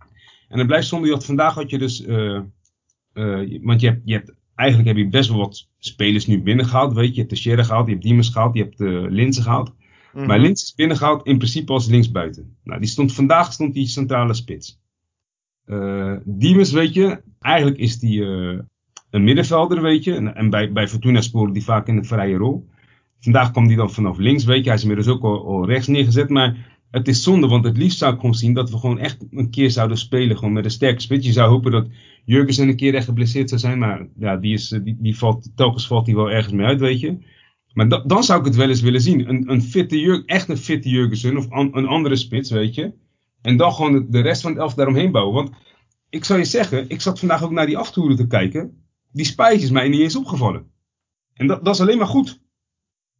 en 0.50 0.58
het 0.58 0.66
blijft 0.66 0.88
zonde, 0.88 1.10
had, 1.10 1.24
vandaag 1.24 1.54
had 1.54 1.70
je 1.70 1.78
dus, 1.78 2.04
eh, 2.04 2.36
eh, 3.12 3.60
want 3.62 3.80
je 3.80 3.86
hebt, 3.86 4.00
je 4.04 4.12
hebt, 4.12 4.34
eigenlijk 4.54 4.88
heb 4.88 4.98
je 4.98 5.08
best 5.08 5.28
wel 5.28 5.38
wat 5.38 5.68
spelers 5.78 6.26
nu 6.26 6.42
binnengehaald, 6.42 6.92
weet 6.92 7.06
je. 7.06 7.12
Je 7.12 7.18
hebt 7.18 7.28
Teixeira 7.28 7.62
gehaald, 7.62 7.86
je 7.86 7.92
hebt 7.92 8.04
Diemers 8.04 8.28
gehaald, 8.28 8.54
je 8.56 8.62
hebt 8.62 8.80
uh, 8.80 9.10
Linzen 9.10 9.42
gehaald. 9.42 9.74
Mhm. 10.12 10.26
Maar 10.26 10.38
Linz 10.38 10.62
is 10.62 10.74
binnengehaald 10.74 11.26
in 11.26 11.38
principe 11.38 11.72
als 11.72 11.86
linksbuiten. 11.86 12.56
Nou, 12.64 12.80
die 12.80 12.88
stond, 12.88 13.12
vandaag 13.12 13.52
stond 13.52 13.74
die 13.74 13.86
centrale 13.86 14.34
spits. 14.34 14.80
Eh 15.64 16.16
Diemers, 16.24 16.72
weet 16.72 16.94
je, 16.94 17.22
eigenlijk 17.38 17.78
is 17.78 17.98
die 17.98 18.24
eh, 18.24 18.58
een 19.10 19.24
middenvelder, 19.24 19.82
weet 19.82 20.04
je. 20.04 20.14
En, 20.14 20.34
en 20.34 20.50
bij, 20.50 20.72
bij 20.72 20.88
Fortuna 20.88 21.20
sporen 21.20 21.52
die 21.52 21.64
vaak 21.64 21.88
in 21.88 21.96
een 21.96 22.04
vrije 22.04 22.36
rol. 22.36 22.68
Vandaag 23.20 23.50
kwam 23.50 23.66
die 23.66 23.76
dan 23.76 23.90
vanaf 23.90 24.18
links, 24.18 24.44
weet 24.44 24.58
je. 24.58 24.64
Hij 24.64 24.74
is 24.74 24.82
inmiddels 24.82 25.08
ook 25.08 25.22
al, 25.22 25.46
al 25.46 25.66
rechts 25.66 25.86
neergezet. 25.86 26.28
Maar 26.28 26.69
het 26.90 27.08
is 27.08 27.22
zonde, 27.22 27.46
want 27.46 27.64
het 27.64 27.76
liefst 27.76 27.98
zou 27.98 28.14
ik 28.14 28.20
gewoon 28.20 28.34
zien 28.34 28.54
dat 28.54 28.70
we 28.70 28.78
gewoon 28.78 28.98
echt 28.98 29.26
een 29.30 29.50
keer 29.50 29.70
zouden 29.70 29.98
spelen. 29.98 30.36
Gewoon 30.38 30.52
met 30.52 30.64
een 30.64 30.70
sterke 30.70 31.00
spits. 31.00 31.26
Je 31.26 31.32
zou 31.32 31.50
hopen 31.50 31.72
dat 31.72 31.88
Jurgensen 32.24 32.68
een 32.68 32.76
keer 32.76 32.94
echt 32.94 33.04
geblesseerd 33.04 33.48
zou 33.48 33.60
zijn. 33.60 33.78
Maar 33.78 34.08
ja, 34.18 34.36
die, 34.36 34.52
is, 34.52 34.68
die, 34.68 34.96
die 34.98 35.18
valt, 35.18 35.50
telkens 35.56 35.86
valt 35.86 36.06
hij 36.06 36.14
wel 36.14 36.30
ergens 36.30 36.54
mee 36.54 36.66
uit, 36.66 36.80
weet 36.80 37.00
je. 37.00 37.18
Maar 37.72 37.88
da, 37.88 38.02
dan 38.06 38.24
zou 38.24 38.40
ik 38.40 38.44
het 38.44 38.56
wel 38.56 38.68
eens 38.68 38.80
willen 38.80 39.00
zien. 39.00 39.28
Een, 39.28 39.50
een 39.50 39.62
fitte 39.62 40.00
Jurgen, 40.00 40.26
echt 40.26 40.48
een 40.48 40.56
fitte 40.56 40.88
Jurgensen 40.88 41.36
of 41.36 41.50
an, 41.50 41.76
een 41.76 41.86
andere 41.86 42.16
spits, 42.16 42.50
weet 42.50 42.74
je. 42.74 42.92
En 43.42 43.56
dan 43.56 43.72
gewoon 43.72 43.92
de, 43.92 44.08
de 44.08 44.20
rest 44.20 44.42
van 44.42 44.50
het 44.50 44.60
elf 44.60 44.74
daaromheen 44.74 45.12
bouwen. 45.12 45.34
Want 45.34 45.50
ik 46.08 46.24
zou 46.24 46.38
je 46.38 46.44
zeggen, 46.44 46.84
ik 46.88 47.00
zat 47.00 47.18
vandaag 47.18 47.42
ook 47.42 47.50
naar 47.50 47.66
die 47.66 47.78
achterhoede 47.78 48.16
te 48.16 48.26
kijken. 48.26 48.84
Die 49.12 49.24
Spijs 49.24 49.62
is 49.62 49.70
mij 49.70 49.88
niet 49.88 50.00
eens 50.00 50.16
opgevallen. 50.16 50.70
En 51.34 51.46
dat, 51.46 51.64
dat 51.64 51.74
is 51.74 51.80
alleen 51.80 51.98
maar 51.98 52.06
goed. 52.06 52.40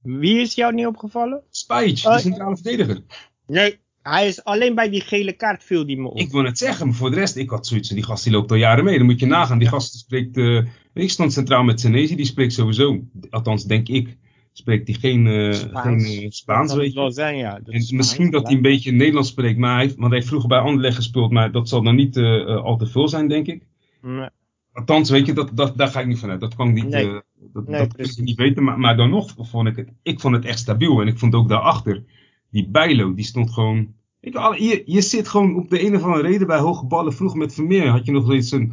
Wie 0.03 0.41
is 0.41 0.55
jou 0.55 0.75
niet 0.75 0.87
opgevallen? 0.87 1.43
Spijs, 1.51 2.07
Oh, 2.07 2.15
de 2.15 2.21
centrale 2.21 2.57
verdediger. 2.57 3.03
Nee, 3.51 3.79
hij 4.03 4.27
is 4.27 4.45
alleen 4.45 4.75
bij 4.75 4.91
die 4.91 5.01
gele 5.01 5.33
kaart 5.33 5.65
viel 5.65 5.87
die 5.87 6.01
me 6.01 6.09
op. 6.09 6.19
Ik 6.19 6.31
wil 6.31 6.45
het 6.45 6.59
zeggen, 6.59 6.87
maar 6.87 6.95
voor 6.95 7.11
de 7.11 7.17
rest, 7.17 7.37
ik 7.37 7.51
had 7.51 7.67
zoiets. 7.67 7.89
Die 7.89 8.03
gast 8.03 8.25
die 8.25 8.33
loopt 8.33 8.51
al 8.51 8.57
jaren 8.57 8.85
mee. 8.85 8.97
Dan 8.99 9.07
moet 9.07 9.21
je 9.21 9.27
nagaan. 9.27 9.59
Die 9.59 9.69
gast 9.69 9.99
spreekt. 9.99 10.37
Uh, 10.37 10.65
ik 10.95 11.11
stond 11.11 11.33
centraal 11.33 11.63
met 11.63 11.81
Senezi, 11.81 12.17
die 12.17 12.25
spreekt 12.25 12.53
sowieso. 12.53 13.05
Althans, 13.31 13.65
denk 13.65 13.89
ik. 13.89 14.17
Spreekt 14.53 14.89
hij 14.89 14.97
geen, 14.97 15.27
uh, 15.27 15.53
Spaans. 15.53 16.05
geen 16.05 16.23
uh, 16.23 16.31
Spaans, 16.31 16.75
weet 16.75 16.93
je. 16.93 17.11
zijn, 17.11 17.37
ja. 17.37 17.57
En 17.57 17.63
Spaans, 17.65 17.91
misschien 17.91 18.31
dat 18.31 18.47
hij 18.47 18.57
een 18.57 18.63
beetje 18.63 18.93
Nederlands 18.93 19.29
spreekt, 19.29 19.59
maar 19.59 19.75
hij, 19.75 19.83
heeft, 19.83 19.95
want 19.95 20.07
hij 20.07 20.17
heeft 20.17 20.29
vroeger 20.29 20.49
bij 20.49 20.59
Anderlecht 20.59 20.97
gespeeld, 20.97 21.31
maar 21.31 21.53
dat 21.53 21.69
zal 21.69 21.83
dan 21.83 21.95
niet 21.95 22.17
al 22.17 22.77
te 22.77 22.87
veel 22.87 23.09
zijn, 23.09 23.29
denk 23.29 23.47
ik. 23.47 23.67
Nee. 24.03 24.29
althans, 24.73 25.11
weet 25.11 25.27
je, 25.27 25.33
dat, 25.33 25.51
dat, 25.57 25.77
daar 25.77 25.89
ga 25.89 26.01
ik 26.01 26.07
niet 26.07 26.19
vanuit. 26.19 26.41
Dat 26.41 26.55
kan 26.55 26.69
ik 26.69 26.75
niet, 26.75 26.89
Nee. 26.89 27.07
eh, 27.07 27.19
dat, 27.53 27.69
Nee, 27.69 27.81
dat 27.81 27.97
kan 27.97 28.05
ik 28.05 28.19
niet 28.19 28.37
weten. 28.37 28.65
Maar, 28.65 28.79
maar 28.79 28.97
dan 28.97 29.11
nog 29.11 29.35
vond 29.39 29.69
ik 29.69 29.77
het, 29.77 29.93
ik 30.03 30.21
vond 30.21 30.35
het 30.35 30.45
echt 30.45 30.59
stabiel. 30.59 31.01
En 31.01 31.07
ik 31.07 31.19
vond 31.19 31.35
ook 31.35 31.49
daarachter, 31.49 32.05
die 32.51 32.69
Bijlo, 32.71 33.15
die 33.15 33.25
stond 33.25 33.51
gewoon... 33.53 33.95
Weet 34.21 34.35
je, 34.59 34.83
je, 34.87 35.01
zit 35.01 35.29
gewoon 35.29 35.57
op 35.57 35.71
de 35.71 35.85
een 35.85 35.97
of 35.97 36.03
andere 36.03 36.29
reden 36.29 36.47
bij 36.47 36.59
hoge 36.59 36.87
ballen 36.87 37.13
vroeg 37.13 37.35
met 37.35 37.55
Vermeer. 37.55 37.89
Had 37.89 38.07
je 38.07 38.13
nog 38.13 38.27
zoiets 38.27 38.51
een, 38.51 38.73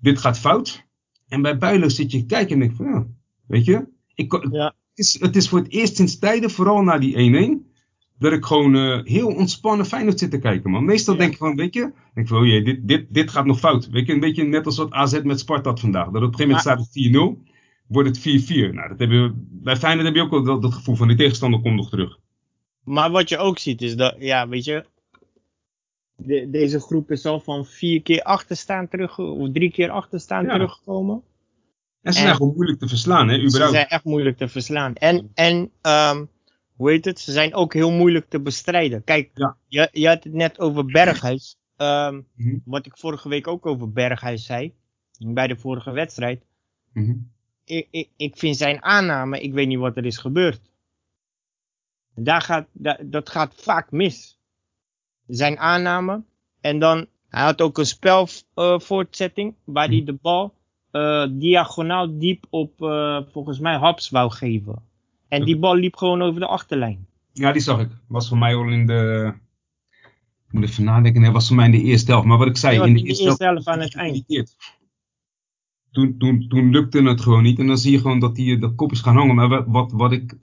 dit 0.00 0.18
gaat 0.18 0.38
fout. 0.38 0.86
En 1.28 1.42
bij 1.42 1.58
Bijlo 1.58 1.88
zit 1.88 2.12
je 2.12 2.26
kijken 2.26 2.54
en 2.54 2.58
denk 2.60 2.76
van, 2.76 2.86
ja, 2.86 3.06
weet 3.46 3.64
je. 3.64 3.88
Ik, 4.14 4.48
Ja. 4.50 4.64
het, 4.64 4.74
is, 4.94 5.20
het 5.20 5.36
is 5.36 5.48
voor 5.48 5.58
het 5.58 5.70
eerst 5.70 5.96
sinds 5.96 6.18
tijden, 6.18 6.50
vooral 6.50 6.82
na 6.82 6.98
die 6.98 7.60
1-1, 7.62 7.68
dat 8.18 8.32
ik 8.32 8.44
gewoon 8.44 8.76
eh, 8.76 9.04
heel 9.04 9.28
ontspannen 9.28 9.86
Feyenoord 9.86 10.18
zit 10.18 10.30
te 10.30 10.38
kijken, 10.38 10.70
man. 10.70 10.84
Meestal 10.84 11.14
Ja. 11.14 11.20
denk 11.20 11.32
ik 11.32 11.38
van, 11.38 11.56
weet 11.56 11.74
je, 11.74 11.80
denk 11.80 11.94
ik 12.14 12.28
van, 12.28 12.38
oh 12.38 12.46
jee, 12.46 12.62
dit, 12.62 12.88
dit, 12.88 13.06
dit 13.14 13.30
gaat 13.30 13.46
nog 13.46 13.58
fout. 13.58 13.88
Weet 13.88 14.06
je, 14.06 14.12
een 14.12 14.20
beetje 14.20 14.44
net 14.44 14.66
als 14.66 14.76
wat 14.76 14.90
AZ 14.92 15.20
met 15.22 15.40
Sparta 15.40 15.70
had 15.70 15.80
vandaag. 15.80 16.04
Dat 16.04 16.22
op 16.22 16.22
een 16.22 16.34
gegeven 16.34 16.46
moment 16.46 16.60
staat 16.60 16.78
het 16.78 17.46
4-0, 17.46 17.52
wordt 17.86 18.08
het 18.08 18.42
4-4. 18.42 18.74
Nou, 18.74 18.88
dat 18.88 18.98
hebben 18.98 19.22
we, 19.22 19.32
bij 19.50 19.76
Feyenoord 19.76 20.06
heb 20.06 20.14
je 20.14 20.22
ook 20.22 20.30
wel 20.30 20.42
dat, 20.44 20.62
dat 20.62 20.74
gevoel 20.74 20.94
van, 20.94 21.08
die 21.08 21.16
tegenstander 21.16 21.60
komt 21.60 21.76
nog 21.76 21.90
terug. 21.90 22.18
Maar 22.88 23.10
wat 23.10 23.28
je 23.28 23.38
ook 23.38 23.58
ziet 23.58 23.82
is 23.82 23.96
dat, 23.96 24.14
ja, 24.18 24.48
weet 24.48 24.64
je, 24.64 24.84
de- 26.16 26.50
deze 26.50 26.80
groep 26.80 27.10
is 27.10 27.24
al 27.26 27.40
van 27.40 27.66
vier 27.66 28.02
keer 28.02 28.22
achterstaan 28.22 28.88
terug, 28.88 29.18
of 29.18 29.48
drie 29.52 29.70
keer 29.70 29.90
achterstaan 29.90 30.44
Ja. 30.44 30.52
teruggekomen. 30.52 31.22
En 32.02 32.12
ze 32.12 32.18
En- 32.18 32.24
zijn 32.24 32.36
gewoon 32.36 32.54
moeilijk 32.54 32.78
te 32.78 32.88
verslaan, 32.88 33.28
hè, 33.28 33.34
Ze 33.38 33.44
überhaupt. 33.46 33.74
zijn 33.74 33.86
echt 33.86 34.04
moeilijk 34.04 34.36
te 34.36 34.48
verslaan. 34.48 34.94
En, 34.94 35.30
en 35.34 35.70
ehm, 35.80 36.24
hoe 36.76 36.90
heet 36.90 37.04
het? 37.04 37.20
Ze 37.20 37.32
zijn 37.32 37.54
ook 37.54 37.74
heel 37.74 37.90
moeilijk 37.90 38.28
te 38.28 38.40
bestrijden. 38.40 39.04
Kijk, 39.04 39.30
Ja. 39.34 39.56
je, 39.66 39.88
je 39.92 40.08
had 40.08 40.24
het 40.24 40.32
net 40.32 40.58
over 40.60 40.84
Berghuis. 40.86 41.56
Ehm, 41.76 42.20
Mhm, 42.34 42.56
wat 42.64 42.86
ik 42.86 42.96
vorige 42.96 43.28
week 43.28 43.46
ook 43.46 43.66
over 43.66 43.92
Berghuis 43.92 44.44
zei, 44.44 44.72
bij 45.18 45.46
de 45.46 45.56
vorige 45.56 45.90
wedstrijd. 45.90 46.44
mhm. 46.92 47.14
Ik, 47.64 47.88
ik, 47.90 48.08
ik 48.16 48.36
vind 48.36 48.56
zijn 48.56 48.82
aanname, 48.82 49.40
ik 49.40 49.52
weet 49.52 49.66
niet 49.68 49.78
wat 49.78 49.96
er 49.96 50.04
is 50.06 50.16
gebeurd. 50.18 50.67
Daar 52.18 52.40
gaat, 52.40 52.66
da- 52.72 52.98
dat 53.04 53.28
gaat 53.28 53.54
vaak 53.56 53.90
mis. 53.90 54.38
Zijn 55.26 55.58
aanname. 55.58 56.22
En 56.60 56.78
dan, 56.78 57.06
hij 57.28 57.42
had 57.42 57.60
ook 57.60 57.78
een 57.78 57.86
spelvoortzetting 57.86 59.54
waar 59.64 59.88
hij 59.88 60.04
de 60.04 60.12
bal 60.22 60.54
eh, 60.90 61.26
diagonaal 61.30 62.18
diep 62.18 62.46
op 62.50 62.82
eh, 62.82 63.20
volgens 63.32 63.58
mij 63.58 63.76
Haps 63.76 64.10
wou 64.10 64.30
geven. 64.30 64.82
En 65.28 65.44
die 65.44 65.58
bal 65.58 65.74
liep 65.74 65.96
gewoon 65.96 66.22
over 66.22 66.40
de 66.40 66.46
achterlijn. 66.46 67.06
Ja, 67.32 67.52
die 67.52 67.62
zag 67.62 67.80
ik. 67.80 67.88
Was 68.08 68.28
voor 68.28 68.38
mij 68.38 68.54
al 68.54 68.68
in 68.68 68.86
de... 68.86 69.32
Ik 70.46 70.52
moet 70.54 70.64
even 70.64 70.84
nadenken. 70.84 71.20
Nee, 71.20 71.30
was 71.30 71.46
voor 71.46 71.56
mij 71.56 71.64
in 71.64 71.70
de 71.70 71.82
eerste 71.82 72.10
helft. 72.10 72.26
Maar 72.26 72.38
wat 72.38 72.46
ik 72.48 72.56
zei, 72.56 72.76
in 72.76 72.82
de 72.82 72.88
in 72.88 72.94
de 72.94 73.02
eerste, 73.02 73.24
eerste 73.24 73.44
helft, 73.44 73.64
helft 73.64 73.78
aan 73.78 73.84
het 73.84 73.96
eind. 74.26 74.56
Toen, 75.90 76.18
toen, 76.18 76.48
toen 76.48 76.70
lukte 76.70 77.02
het 77.02 77.20
gewoon 77.20 77.42
niet. 77.42 77.58
En 77.58 77.66
dan 77.66 77.78
zie 77.78 77.92
je 77.92 78.00
gewoon 78.00 78.18
dat 78.18 78.34
die 78.34 78.58
de 78.58 78.74
kop 78.74 78.92
is 78.92 79.00
gaan 79.00 79.16
hangen. 79.16 79.34
Maar 79.34 79.70
wat, 79.70 79.92
wat 79.92 80.12
ik... 80.12 80.36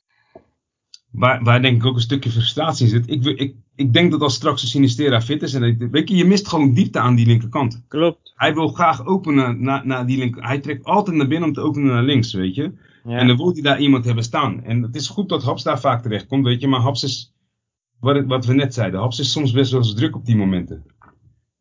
Waar, 1.15 1.43
waar 1.43 1.61
denk 1.61 1.77
ik 1.77 1.85
ook 1.85 1.95
een 1.95 2.01
stukje 2.01 2.29
frustratie 2.31 2.85
in 2.85 2.91
zit. 2.91 3.09
Ik, 3.09 3.25
ik, 3.25 3.55
ik 3.75 3.93
denk 3.93 4.11
dat 4.11 4.21
als 4.21 4.33
straks 4.35 4.61
de 4.61 4.67
Sinistera 4.67 5.21
fit 5.21 5.41
is. 5.43 5.53
En 5.53 5.77
dat- 5.77 5.89
weet 5.89 6.09
je, 6.09 6.15
je 6.15 6.25
mist 6.25 6.47
gewoon 6.47 6.73
diepte 6.73 6.99
aan 6.99 7.15
die 7.15 7.25
linkerkant. 7.25 7.83
Klopt. 7.87 8.33
Hij 8.35 8.53
wil 8.53 8.67
graag 8.67 9.05
openen 9.05 9.61
naar, 9.63 9.85
naar 9.87 10.05
die 10.05 10.17
linker. 10.17 10.43
Hij 10.43 10.59
trekt 10.59 10.83
altijd 10.83 11.17
naar 11.17 11.27
binnen 11.27 11.47
om 11.47 11.53
te 11.55 11.61
openen 11.61 11.87
naar 11.87 12.03
links, 12.03 12.33
weet 12.33 12.55
je. 12.55 12.71
Ja. 13.03 13.17
En 13.17 13.27
dan 13.27 13.37
wil 13.37 13.53
hij 13.53 13.61
daar 13.61 13.79
iemand 13.79 14.05
hebben 14.05 14.23
staan. 14.23 14.63
En 14.63 14.81
het 14.81 14.95
is 14.95 15.07
goed 15.07 15.29
dat 15.29 15.43
Haps 15.43 15.63
daar 15.63 15.79
vaak 15.79 16.01
terecht 16.01 16.27
komt, 16.27 16.45
weet 16.45 16.61
je. 16.61 16.67
Maar 16.67 16.79
Haps 16.79 17.03
is, 17.03 17.33
wat, 17.99 18.25
wat 18.25 18.45
we 18.45 18.53
net 18.53 18.73
zeiden, 18.73 18.99
Haps 18.99 19.19
is 19.19 19.31
soms 19.31 19.51
best 19.51 19.71
wel 19.71 19.79
eens 19.81 19.93
druk 19.93 20.15
op 20.15 20.25
die 20.25 20.35
momenten. 20.35 20.83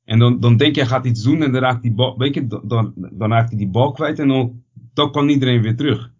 En 0.05 0.19
dan, 0.19 0.41
dan 0.41 0.57
denk 0.57 0.75
je, 0.75 0.81
hij 0.81 0.91
gaat 0.91 1.07
iets 1.07 1.23
doen 1.23 1.43
en 1.43 1.53
dan 1.53 1.61
raakt, 1.61 1.83
die 1.83 1.93
bal, 1.95 2.19
weet 2.19 2.35
je, 2.35 2.47
dan, 2.47 2.61
dan, 2.65 2.93
dan 3.13 3.31
raakt 3.31 3.49
hij 3.49 3.59
die 3.59 3.69
bal 3.69 3.93
kwijt 3.93 4.19
en 4.19 4.29
dan, 4.29 4.63
dan 4.95 5.13
kan 5.13 5.29
iedereen 5.29 5.63
weer 5.63 5.77
terug. 5.77 6.11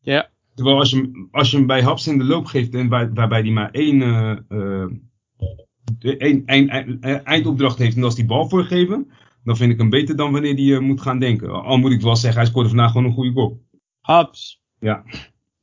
ja. 0.00 0.28
Terwijl 0.56 0.78
als 0.78 0.90
je, 0.90 0.96
hem- 0.96 1.28
als 1.30 1.50
je 1.50 1.56
hem 1.56 1.66
bij 1.66 1.82
Haps 1.82 2.06
in 2.06 2.18
de 2.18 2.24
loop 2.24 2.46
geeft 2.46 2.74
en 2.74 2.88
waar, 2.88 3.12
waarbij 3.14 3.40
hij 3.40 3.50
maar 3.50 3.70
één, 3.70 4.02
eh, 4.02 4.30
eh, 4.48 6.42
één, 6.46 6.68
eh, 7.00 7.20
eindopdracht 7.26 7.78
heeft 7.78 7.94
en 7.94 8.00
dat 8.00 8.10
is 8.10 8.16
die 8.16 8.24
bal 8.26 8.48
voorgeven, 8.48 9.10
dan 9.44 9.56
vind 9.56 9.72
ik 9.72 9.78
hem 9.78 9.90
beter 9.90 10.16
dan 10.16 10.32
wanneer 10.32 10.54
hij 10.54 10.80
moet 10.80 11.00
gaan 11.00 11.18
denken. 11.18 11.62
Al 11.62 11.76
moet 11.76 11.92
ik 11.92 12.00
wel 12.00 12.16
zeggen, 12.16 12.40
hij 12.40 12.50
scoorde 12.50 12.68
vandaag 12.68 12.90
gewoon 12.90 13.06
een 13.06 13.12
goede 13.12 13.32
goal. 13.32 13.64
Haps. 14.00 14.62
Ja. 14.78 15.04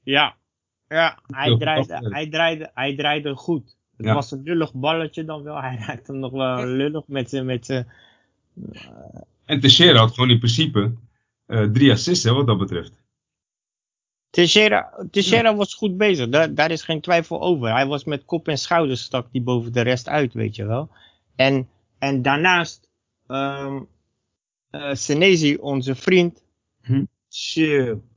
Ja. 0.04 0.36
Ja, 0.88 1.20
hij 1.28 1.58
draaide, 1.58 1.98
goed. 1.98 2.14
hij, 2.14 2.30
draaide, 2.30 2.72
hij 2.74 2.96
draaide 2.96 3.36
goed. 3.36 3.78
Het 3.98 4.06
Ja. 4.06 4.14
was 4.14 4.32
een 4.32 4.42
lullig 4.44 4.74
balletje 4.74 5.26
dan 5.26 5.44
wel. 5.44 5.62
Hij 5.62 5.76
raakte 5.88 6.12
hem 6.12 6.22
nog 6.22 6.32
wel 6.32 6.66
lullig 6.82 7.08
met 7.08 7.30
zijn... 7.30 7.46
Met 7.46 7.66
zijn 7.66 7.88
En 9.46 9.60
Teixeira 9.60 10.00
had 10.00 10.14
gewoon 10.14 10.30
in 10.30 10.38
principe 10.38 10.94
eh, 11.46 11.64
drie 11.64 11.92
assists, 11.92 12.24
hè, 12.24 12.34
wat 12.34 12.48
dat 12.48 12.58
betreft. 12.58 13.03
Teixeira, 14.34 14.90
Teixeira 15.12 15.56
was 15.56 15.74
goed 15.74 15.98
bezig, 15.98 16.30
daar, 16.30 16.54
daar 16.54 16.72
is 16.72 16.82
geen 16.82 17.02
twijfel 17.02 17.42
over. 17.42 17.72
Hij 17.72 17.86
was 17.86 18.04
met 18.04 18.26
kop 18.26 18.48
en 18.48 18.58
schouders 18.58 19.02
stak 19.04 19.28
die 19.32 19.42
boven 19.42 19.74
de 19.74 19.82
rest 19.82 20.08
uit, 20.10 20.34
weet 20.34 20.56
je 20.56 20.66
wel. 20.66 20.90
En, 21.36 21.68
en 22.00 22.22
daarnaast, 22.22 22.90
ehm 23.28 23.80
eh, 24.70 24.94
Senesi, 24.94 25.56
onze 25.56 25.96
vriend, 25.96 26.44
Hm. 26.84 27.04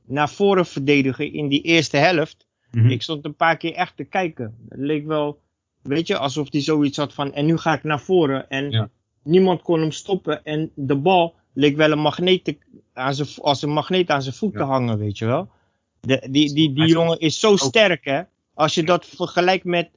naar 0.05 0.29
voren 0.29 0.65
verdedigen 0.65 1.33
in 1.33 1.47
die 1.47 1.61
eerste 1.61 1.97
helft. 1.97 2.47
Mhm. 2.71 2.89
Ik 2.89 3.01
stond 3.01 3.25
een 3.25 3.35
paar 3.35 3.57
keer 3.57 3.73
echt 3.73 3.97
te 3.97 4.03
kijken. 4.03 4.55
Het 4.69 4.79
leek 4.79 5.05
wel, 5.05 5.39
weet 5.81 6.07
je, 6.07 6.17
alsof 6.17 6.51
hij 6.51 6.61
zoiets 6.61 6.97
had 6.97 7.13
van, 7.13 7.33
en 7.33 7.45
nu 7.45 7.57
ga 7.57 7.73
ik 7.73 7.83
naar 7.83 7.99
voren. 8.01 8.49
En 8.49 8.71
Ja. 8.71 8.89
niemand 9.23 9.61
kon 9.61 9.79
hem 9.79 9.91
stoppen. 9.91 10.43
En 10.43 10.71
de 10.75 10.95
bal 10.95 11.35
leek 11.53 11.75
wel 11.75 11.91
een 11.91 11.99
magneet 11.99 12.43
te- 12.43 12.57
aan 12.93 13.13
zijn, 13.13 13.27
als 13.41 13.61
een 13.61 13.69
magneet 13.73 14.09
aan 14.09 14.21
zijn 14.21 14.35
voet 14.35 14.53
Ja. 14.53 14.59
te 14.59 14.65
hangen, 14.65 14.97
weet 14.97 15.17
je 15.17 15.25
wel. 15.25 15.49
De, 16.01 16.27
die 16.31 16.53
die, 16.53 16.85
jongen 16.87 17.19
is 17.19 17.39
zo 17.39 17.55
sterk, 17.55 18.05
hè. 18.05 18.21
Als 18.53 18.73
je 18.75 18.83
dat 18.83 19.05
vergelijkt 19.05 19.63
met 19.65 19.89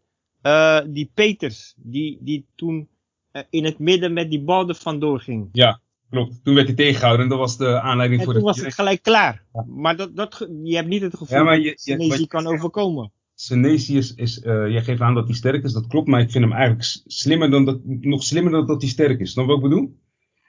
eh, 0.42 0.80
die 0.86 1.10
Peters, 1.14 1.74
die, 1.76 2.18
die 2.20 2.46
toen 2.56 2.88
eh, 3.32 3.42
in 3.50 3.64
het 3.64 3.78
midden 3.78 4.12
met 4.12 4.30
die 4.30 4.40
bal 4.42 4.68
er 4.68 4.74
vandoor 4.74 5.20
ging. 5.20 5.48
Ja, 5.52 5.80
klopt. 6.10 6.44
Toen 6.44 6.54
werd 6.54 6.66
hij 6.66 6.76
tegengehouden 6.76 7.24
en 7.24 7.30
dat 7.30 7.38
was 7.38 7.56
de 7.56 7.80
aanleiding 7.80 8.20
En 8.20 8.26
voor 8.26 8.34
toen 8.34 8.42
de 8.44 8.48
was 8.48 8.60
het 8.60 8.74
gelijk 8.74 9.02
klaar. 9.02 9.44
Ja. 9.52 9.64
Maar 9.68 9.96
dat, 9.96 10.16
dat, 10.16 10.48
je 10.62 10.74
hebt 10.76 10.88
niet 10.88 11.02
het 11.02 11.16
gevoel 11.16 11.38
Ja, 11.38 11.44
dat 11.44 11.54
je- 11.62 11.62
je- 11.68 11.72
Senesi 11.78 12.26
kan 12.26 12.46
overkomen. 12.46 13.12
Senesi 13.34 13.96
is, 13.96 14.14
is 14.14 14.40
eh, 14.40 14.68
jij 14.68 14.82
geeft 14.82 15.00
aan 15.00 15.14
dat 15.14 15.26
hij 15.26 15.34
sterk 15.36 15.64
is, 15.64 15.72
dat 15.72 15.86
klopt, 15.86 16.08
maar 16.08 16.20
ik 16.20 16.30
vind 16.30 16.44
hem 16.44 16.52
eigenlijk 16.52 16.82
slimmer 17.06 17.50
dan 17.50 17.64
dat, 17.64 17.78
nog 17.84 18.22
slimmer 18.22 18.52
dan 18.52 18.66
dat 18.66 18.80
hij 18.82 18.90
sterk 18.90 19.20
is. 19.20 19.34
Je 19.34 19.44
wat 19.44 19.56
ik 19.56 19.62
bedoel? 19.62 19.98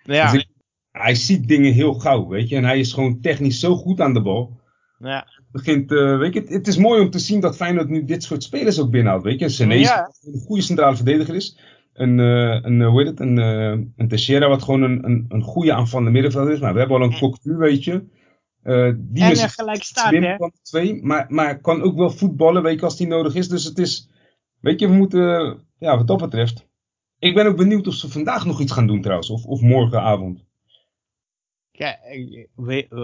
Ja, 0.04 0.32
Dus 0.32 0.42
ik- 0.42 0.50
hij 0.92 1.16
ziet 1.16 1.48
dingen 1.48 1.74
heel 1.74 1.94
gauw, 1.94 2.28
weet 2.28 2.50
je, 2.50 2.56
en 2.56 2.64
hij 2.64 2.80
is 2.80 2.94
gewoon 2.94 3.22
technisch 3.22 3.60
zo 3.60 3.76
goed 3.76 4.00
aan 4.02 4.14
de 4.14 4.22
bal. 4.22 4.60
ja. 5.00 5.28
Begint, 5.52 5.92
eh, 5.92 6.18
weet 6.18 6.34
je, 6.34 6.44
het, 6.48 6.68
is 6.68 6.78
mooi 6.78 7.02
om 7.02 7.10
te 7.10 7.20
zien 7.20 7.40
dat 7.40 7.56
Feyenoord 7.56 7.90
nu 7.90 8.04
dit 8.04 8.24
soort 8.24 8.44
spelers 8.44 8.80
ook 8.80 8.90
binnenhoudt, 8.90 9.24
weet 9.24 9.40
je. 9.40 9.46
Een 9.46 9.52
Senesi, 9.52 9.82
Ja. 9.82 10.12
een 10.22 10.40
goede 10.40 10.62
centrale 10.62 10.96
verdediger 10.96 11.36
is. 11.36 11.58
Een, 11.94 12.20
eh, 12.20 12.60
een, 12.62 12.82
eh, 12.82 12.88
hoe 12.88 13.00
heet 13.00 13.10
het, 13.10 13.20
een, 13.20 13.38
een 13.38 14.08
Teixeira, 14.08 14.48
wat 14.48 14.64
gewoon 14.64 14.82
een, 14.82 15.06
een, 15.06 15.26
een 15.30 15.42
goede 15.42 15.74
aanvallende 15.74 16.12
middenvelder 16.12 16.54
is. 16.54 16.60
Maar 16.60 16.74
we 16.74 16.80
hebben 16.80 16.98
al 16.98 17.04
een 17.04 17.20
Cocu, 17.20 17.58
weet 17.58 17.84
je. 17.84 18.04
Die 18.98 19.24
En 19.24 19.32
is 19.32 19.46
gelijk 19.46 19.84
staat, 19.84 20.12
hè. 20.12 20.38
twee, 20.62 21.04
maar, 21.04 21.26
maar 21.30 21.62
kan 21.62 21.82
ook 21.82 21.98
wel 21.98 22.12
voetballen, 22.12 22.64
weet 22.64 22.80
je, 22.80 22.86
als 22.86 22.98
die 22.98 23.08
nodig 23.08 23.36
is. 23.36 23.48
Dus 23.48 23.64
het 23.64 23.78
is, 23.78 24.10
weet 24.60 24.80
je, 24.80 24.88
we 24.88 24.94
moeten, 24.94 25.22
ja, 25.78 25.98
wat 25.98 26.08
dat 26.08 26.20
betreft. 26.20 26.70
Ik 27.20 27.34
ben 27.34 27.46
ook 27.46 27.58
benieuwd 27.58 27.88
of 27.88 27.94
ze 27.94 28.10
vandaag 28.10 28.46
nog 28.46 28.62
iets 28.62 28.72
gaan 28.72 28.88
doen 28.88 29.02
trouwens, 29.02 29.30
of, 29.30 29.46
of 29.46 29.62
morgenavond. 29.62 30.46
Ja, 31.72 31.98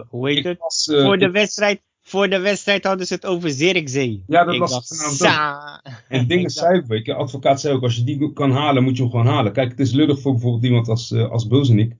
hoe 0.10 0.30
heet 0.30 0.44
het? 0.44 0.58
was, 0.58 0.92
voor, 0.92 1.18
de 1.18 1.32
wedstrijd, 1.32 1.82
voor 2.08 2.30
de 2.30 2.39
wedstrijd 2.39 2.84
hadden 2.84 3.08
ze 3.08 3.13
het 3.13 3.26
over 3.26 3.50
Zirkzee. 3.50 4.24
Ja, 4.28 4.43
dat 4.43 4.54
ik 4.54 4.60
las 4.60 5.17
dacht. 5.17 5.82
En 6.08 6.28
dingen 6.28 6.50
zei 6.50 6.78
ook, 6.78 6.86
weet 6.96 7.06
je, 7.06 7.13
advocaat 7.13 7.62
zei 7.62 7.76
ook, 7.76 7.84
als 7.84 7.96
je 7.96 8.04
die 8.04 8.34
kan 8.34 8.52
halen, 8.52 8.84
moet 8.84 8.96
je 8.96 9.02
hem 9.02 9.12
gewoon 9.12 9.26
halen. 9.26 9.54
Kijk, 9.54 9.70
het 9.70 9.80
is 9.80 9.91
lullig 9.91 10.22
voor 10.22 10.32
bijvoorbeeld 10.32 10.63
iemand 10.63 10.88
als, 10.88 11.12
eh 11.12 11.30
als 11.30 11.48
Bozenik, 11.48 11.96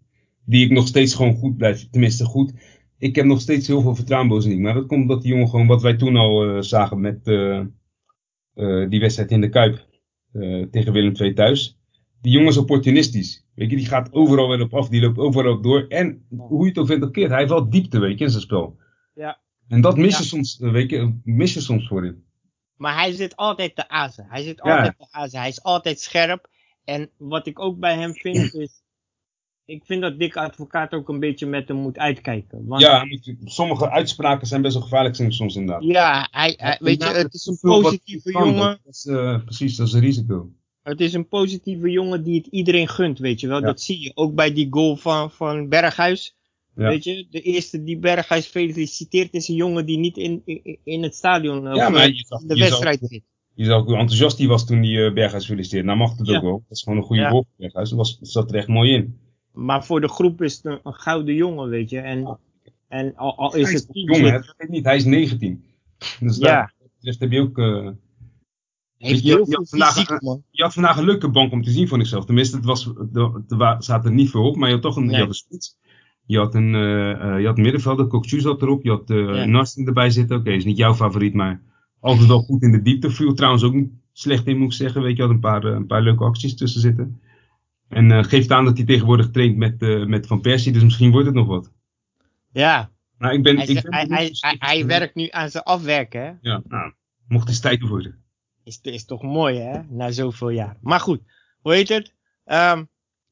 die 0.46 0.65
ik 0.65 0.72
nog 0.72 0.88
steeds 0.88 1.15
gewoon 1.15 1.36
goed 1.36 1.58
blijf, 1.58 1.89
tenminste 1.89 2.26
goed. 2.26 2.54
Ik 2.98 3.15
heb 3.15 3.26
nog 3.26 3.41
steeds 3.41 3.67
heel 3.67 3.82
veel 3.82 3.96
vertrouwen 3.96 4.30
in 4.30 4.36
Bozenik, 4.36 4.60
maar 4.60 4.74
dat 4.74 4.86
komt 4.86 5.02
omdat 5.02 5.22
die 5.22 5.32
jongen 5.32 5.50
gewoon, 5.50 5.67
wat 5.67 5.82
wij 5.82 5.96
toen 5.96 6.15
al 6.15 6.43
eh, 6.43 6.62
zagen 6.62 7.02
met 7.02 7.28
eh, 7.28 7.60
eh, 8.54 8.89
die 8.89 9.00
wedstrijd 9.00 9.32
in 9.32 9.41
de 9.41 9.50
Kuip 9.50 9.88
eh, 10.32 10.65
tegen 10.72 10.93
Willem 10.93 11.15
II 11.15 11.34
thuis. 11.34 11.80
Die 12.22 12.32
jongen 12.32 12.50
is 12.50 12.58
opportunistisch, 12.58 13.46
weet 13.56 13.70
je, 13.70 13.76
die 13.76 13.86
gaat 13.86 14.13
overal 14.13 14.50
weer 14.50 14.62
op 14.62 14.74
af, 14.74 14.89
die 14.89 15.02
loopt 15.02 15.17
overal 15.17 15.54
op 15.54 15.63
door. 15.63 15.86
En 15.88 16.26
hoe 16.38 16.62
je 16.63 16.70
het 16.70 16.78
ook 16.78 16.88
vindt 16.88 17.06
of 17.06 17.12
keert, 17.12 17.30
hij 17.30 17.38
heeft 17.39 17.52
wel 17.52 17.70
diepte, 17.70 18.00
weet 18.00 18.17
je, 18.17 18.24
in 18.24 18.32
zijn 18.32 18.41
spel. 18.41 18.78
Ja. 19.13 19.46
En 19.67 19.82
dat 19.82 19.97
mis 19.97 20.17
je 20.17 20.23
Ja. 20.23 20.30
soms, 20.30 20.60
eh, 20.60 20.71
weet 20.71 20.89
je, 20.89 21.19
mis 21.23 21.53
je 21.53 21.62
soms 21.62 21.88
voor 21.88 22.03
hem. 22.03 22.25
Maar 22.75 22.95
hij 22.95 23.12
zit 23.12 23.36
altijd 23.36 23.75
te 23.75 23.89
azen. 23.89 24.25
Hij 24.30 24.43
zit 24.43 24.60
Ja. 24.63 24.75
altijd 24.75 24.97
te 24.97 25.08
azen. 25.12 25.39
Hij 25.39 25.49
is 25.49 25.63
altijd 25.63 25.99
scherp. 25.99 26.49
En 26.84 27.10
wat 27.17 27.47
ik 27.47 27.60
ook 27.60 27.80
bij 27.80 27.97
hem 27.97 28.13
vind 28.13 28.53
is... 28.63 28.82
Ik 29.65 29.86
vind 29.86 30.01
dat 30.01 30.19
Dick 30.19 30.36
Advocaat 30.36 30.93
ook 30.93 31.10
een 31.10 31.19
beetje 31.19 31.45
met 31.45 31.67
hem 31.67 31.77
moet 31.77 31.97
uitkijken. 31.97 32.65
Want 32.65 32.82
Ja, 32.82 33.03
je- 33.03 33.38
sommige 33.43 33.89
uitspraken 33.89 34.47
zijn 34.47 34.62
best 34.62 34.73
wel 34.73 34.84
gevaarlijk 34.84 35.15
zijn 35.15 35.32
soms 35.34 35.56
inderdaad. 35.56 35.84
ja, 35.84 36.27
hij, 36.32 36.53
hij- 36.58 36.77
weet 36.82 37.03
je, 37.03 37.10
het 37.10 37.34
is 37.34 37.45
een 37.45 37.58
positieve 37.62 38.32
jongen. 38.32 38.80
Dat 38.84 38.93
is, 38.93 39.06
eh, 39.06 39.43
precies, 39.43 39.75
dat 39.75 39.88
is 39.88 39.93
een 39.93 39.99
risico. 39.99 40.49
Het 40.82 41.01
is 41.01 41.13
een 41.13 41.27
positieve 41.27 41.89
jongen 41.89 42.23
die 42.23 42.38
het 42.38 42.47
iedereen 42.47 42.88
gunt, 42.88 43.19
weet 43.19 43.39
je 43.39 43.47
wel. 43.47 43.60
Ja. 43.60 43.65
Dat 43.65 43.82
zie 43.82 43.99
je 43.99 44.12
ook 44.15 44.36
bij 44.36 44.53
die 44.53 44.67
goal 44.69 44.95
van, 44.95 45.32
van 45.32 45.69
Berghuis. 45.69 46.37
Ja. 46.78 46.88
Weet 46.88 47.04
je, 47.04 47.28
de 47.30 47.42
eerste 47.42 47.84
die 47.84 47.98
Berghuis 48.00 48.46
feliciteert 48.48 49.34
is 49.34 49.48
een 49.48 49.56
jongen 49.56 49.86
die 49.86 49.98
niet 49.98 50.18
in, 50.18 50.42
in, 50.46 50.78
in 50.84 51.04
het 51.04 51.16
stadion, 51.16 51.68
eh, 51.68 51.76
Ja, 51.76 51.90
maar 51.90 52.02
eh, 52.04 52.16
je 52.16 52.24
zag- 52.28 52.42
de 52.42 52.48
je 52.56 52.60
zag- 52.60 52.70
wedstrijd 52.70 53.00
zit. 53.02 53.24
Je 53.54 53.66
zag 53.66 53.84
hoe 53.84 53.96
enthousiast 53.98 54.38
hij 54.38 54.48
was 54.48 54.66
toen 54.66 54.84
hij 54.84 55.06
eh, 55.06 55.13
Berghuis 55.13 55.46
feliciteerde. 55.46 55.86
Nou 55.86 55.98
mag 55.98 56.18
het 56.18 56.28
Ja. 56.28 56.36
ook 56.38 56.44
wel. 56.44 56.52
Dat 56.68 56.78
is 56.78 56.84
gewoon 56.84 56.98
een 56.98 57.04
goede 57.06 57.22
Ja. 57.22 57.30
voor 57.30 57.46
Berghuis. 57.58 57.90
Dat 57.90 57.98
was, 57.98 58.20
dat 58.20 58.28
zat 58.30 58.50
er 58.52 58.58
echt 58.58 58.68
mooi 58.68 58.92
in. 58.94 59.18
Maar 59.54 59.86
voor 59.86 60.02
de 60.02 60.08
groep 60.10 60.42
is 60.42 60.56
het 60.56 60.66
een, 60.66 60.80
een 60.84 60.94
gouden 60.94 61.36
jongen, 61.36 61.70
weet 61.70 61.90
je. 61.90 62.00
En, 62.00 62.20
Ja. 62.22 62.40
en 62.88 63.16
al, 63.16 63.38
al 63.38 63.56
is 63.56 63.63
hij 63.63 63.74
is 63.74 63.80
het 63.80 63.88
nog 63.94 64.18
jong, 64.18 64.30
hè? 64.30 64.32
Dat 64.32 64.54
weet 64.58 64.70
niet. 64.70 64.86
Hij 64.86 64.96
is 64.96 65.06
19. 65.06 65.63
Dus 66.20 66.38
Ja. 66.38 66.74
daar 67.02 67.16
heb 67.20 67.32
je 67.32 67.42
ook... 67.42 67.58
eh, 67.58 67.90
heeft 68.98 69.22
je- 69.24 69.28
heel 69.30 69.40
je 69.40 69.46
veel 69.46 69.58
had 69.58 69.70
vandaag 69.70 69.94
fysiek, 69.94 70.10
een- 70.10 70.20
man. 70.22 70.44
je 70.52 70.63
had 70.63 70.74
vandaag 70.74 70.98
een 70.98 71.06
leuke 71.06 71.30
bank 71.30 71.52
om 71.52 71.63
te 71.63 71.72
zien, 71.72 71.88
vond 71.88 72.02
ik 72.02 72.08
zelf. 72.08 72.26
Tenminste, 72.26 72.56
het 72.56 72.66
was, 72.66 72.86
er 73.13 73.76
zaten 73.84 74.10
er 74.10 74.16
niet 74.16 74.30
veel 74.30 74.44
op, 74.48 74.56
maar 74.56 74.68
je 74.68 74.74
had 74.74 74.84
toch 74.84 74.96
een, 74.96 75.06
Nee. 75.06 75.12
je 75.16 75.20
had 75.20 75.28
een 75.28 75.34
spits. 75.34 75.76
Je 76.28 76.38
had 76.38 76.56
een, 76.56 76.76
eh, 76.76 77.12
eh, 77.12 77.40
je 77.40 77.46
had 77.46 77.58
middenvelder, 77.58 78.08
Kokchu 78.08 78.40
zat 78.40 78.62
erop. 78.62 78.84
Je 78.84 78.90
had 78.90 79.04
Ja. 79.08 79.46
Narsen 79.46 79.86
erbij 79.86 80.10
zitten. 80.10 80.38
Oké, 80.38 80.52
is 80.52 80.66
niet 80.66 80.78
jouw 80.78 80.94
favoriet, 80.94 81.34
maar 81.34 81.62
altijd 82.00 82.28
wel 82.28 82.42
goed 82.42 82.62
in 82.63 82.72
de 82.72 82.82
diepte. 82.82 83.10
Viel 83.12 83.34
trouwens 83.34 83.63
ook 83.63 83.74
niet 83.74 83.92
slecht 84.13 84.48
in, 84.48 84.58
moet 84.58 84.68
ik 84.68 84.74
zeggen. 84.78 85.02
Weet 85.02 85.16
je, 85.16 85.22
had 85.22 85.32
een 85.32 85.40
paar, 85.40 85.63
een 85.63 85.86
paar 85.86 86.02
leuke 86.02 86.24
acties 86.24 86.56
tussen 86.56 86.82
zitten. 86.82 87.22
En 87.90 88.26
geeft 88.26 88.52
aan 88.52 88.66
dat 88.66 88.78
hij 88.78 88.86
tegenwoordig 88.86 89.30
traint 89.32 89.58
met, 89.58 90.08
met 90.08 90.28
Van 90.28 90.42
Persie, 90.42 90.72
dus 90.72 90.84
misschien 90.84 91.12
wordt 91.12 91.26
het 91.26 91.36
nog 91.36 91.48
wat. 91.48 91.72
Ja, 92.52 92.92
Nou, 93.18 93.34
ik 93.34 93.44
ben, 93.44 93.56
hij, 93.56 93.66
ik 93.66 93.72
zegt- 93.72 94.08
ben 94.08 94.30
hij, 94.60 94.86
werkt 94.86 95.16
nu 95.16 95.28
aan 95.30 95.50
zijn 95.50 95.63
afwerken, 95.63 96.22
hè. 96.22 96.32
Ja, 96.42 96.62
nou, 96.68 96.92
mocht 97.28 97.48
eens 97.48 97.60
tijd 97.60 97.82
worden. 97.82 98.24
Is, 98.63 98.80
is 98.82 99.06
toch 99.06 99.24
mooi, 99.24 99.58
hè? 99.60 99.80
Na 99.90 100.12
zoveel 100.12 100.50
jaar. 100.50 100.78
Maar 100.82 101.00
goed, 101.00 101.22
hoe 101.62 101.74
heet 101.74 101.90
het? 101.90 102.13
Ehm, 102.44 102.84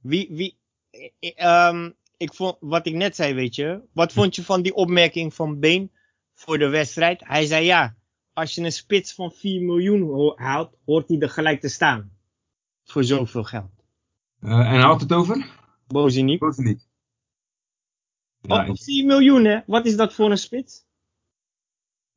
wie, 0.01 0.27
wie, 0.31 0.57
eh, 0.89 1.09
eh, 1.19 1.31
ehm, 1.67 1.89
ik 2.17 2.33
vond, 2.33 2.57
wat 2.59 2.85
ik 2.87 2.93
net 2.93 3.15
zei, 3.15 3.33
weet 3.33 3.55
je. 3.55 3.81
Wat 3.93 4.13
vond 4.13 4.35
je 4.35 4.43
van 4.43 4.61
die 4.61 4.73
opmerking 4.75 5.33
van 5.33 5.59
Been 5.59 5.91
voor 6.33 6.57
de 6.57 6.67
wedstrijd? 6.69 7.21
Hij 7.25 7.45
zei 7.45 7.65
ja, 7.65 7.95
als 8.33 8.55
je 8.55 8.61
een 8.61 8.71
spits 8.71 9.13
van 9.13 9.31
4 9.31 9.61
miljoen 9.61 10.31
haalt, 10.35 10.75
hoort 10.85 11.07
hij 11.09 11.19
er 11.19 11.29
gelijk 11.29 11.59
te 11.61 11.69
staan. 11.69 12.11
Voor 12.83 13.03
zoveel 13.03 13.43
geld. 13.43 13.71
Eh, 14.39 14.51
en 14.51 14.65
hij 14.65 14.79
had 14.81 15.01
het 15.01 15.13
over? 15.13 15.45
Ja, 18.41 18.61
Oh, 18.61 18.67
ik- 18.67 18.81
4 18.83 19.05
miljoen, 19.05 19.45
hè? 19.45 19.59
Wat 19.65 19.85
is 19.85 19.95
dat 19.95 20.13
voor 20.13 20.31
een 20.31 20.37
spits? 20.37 20.83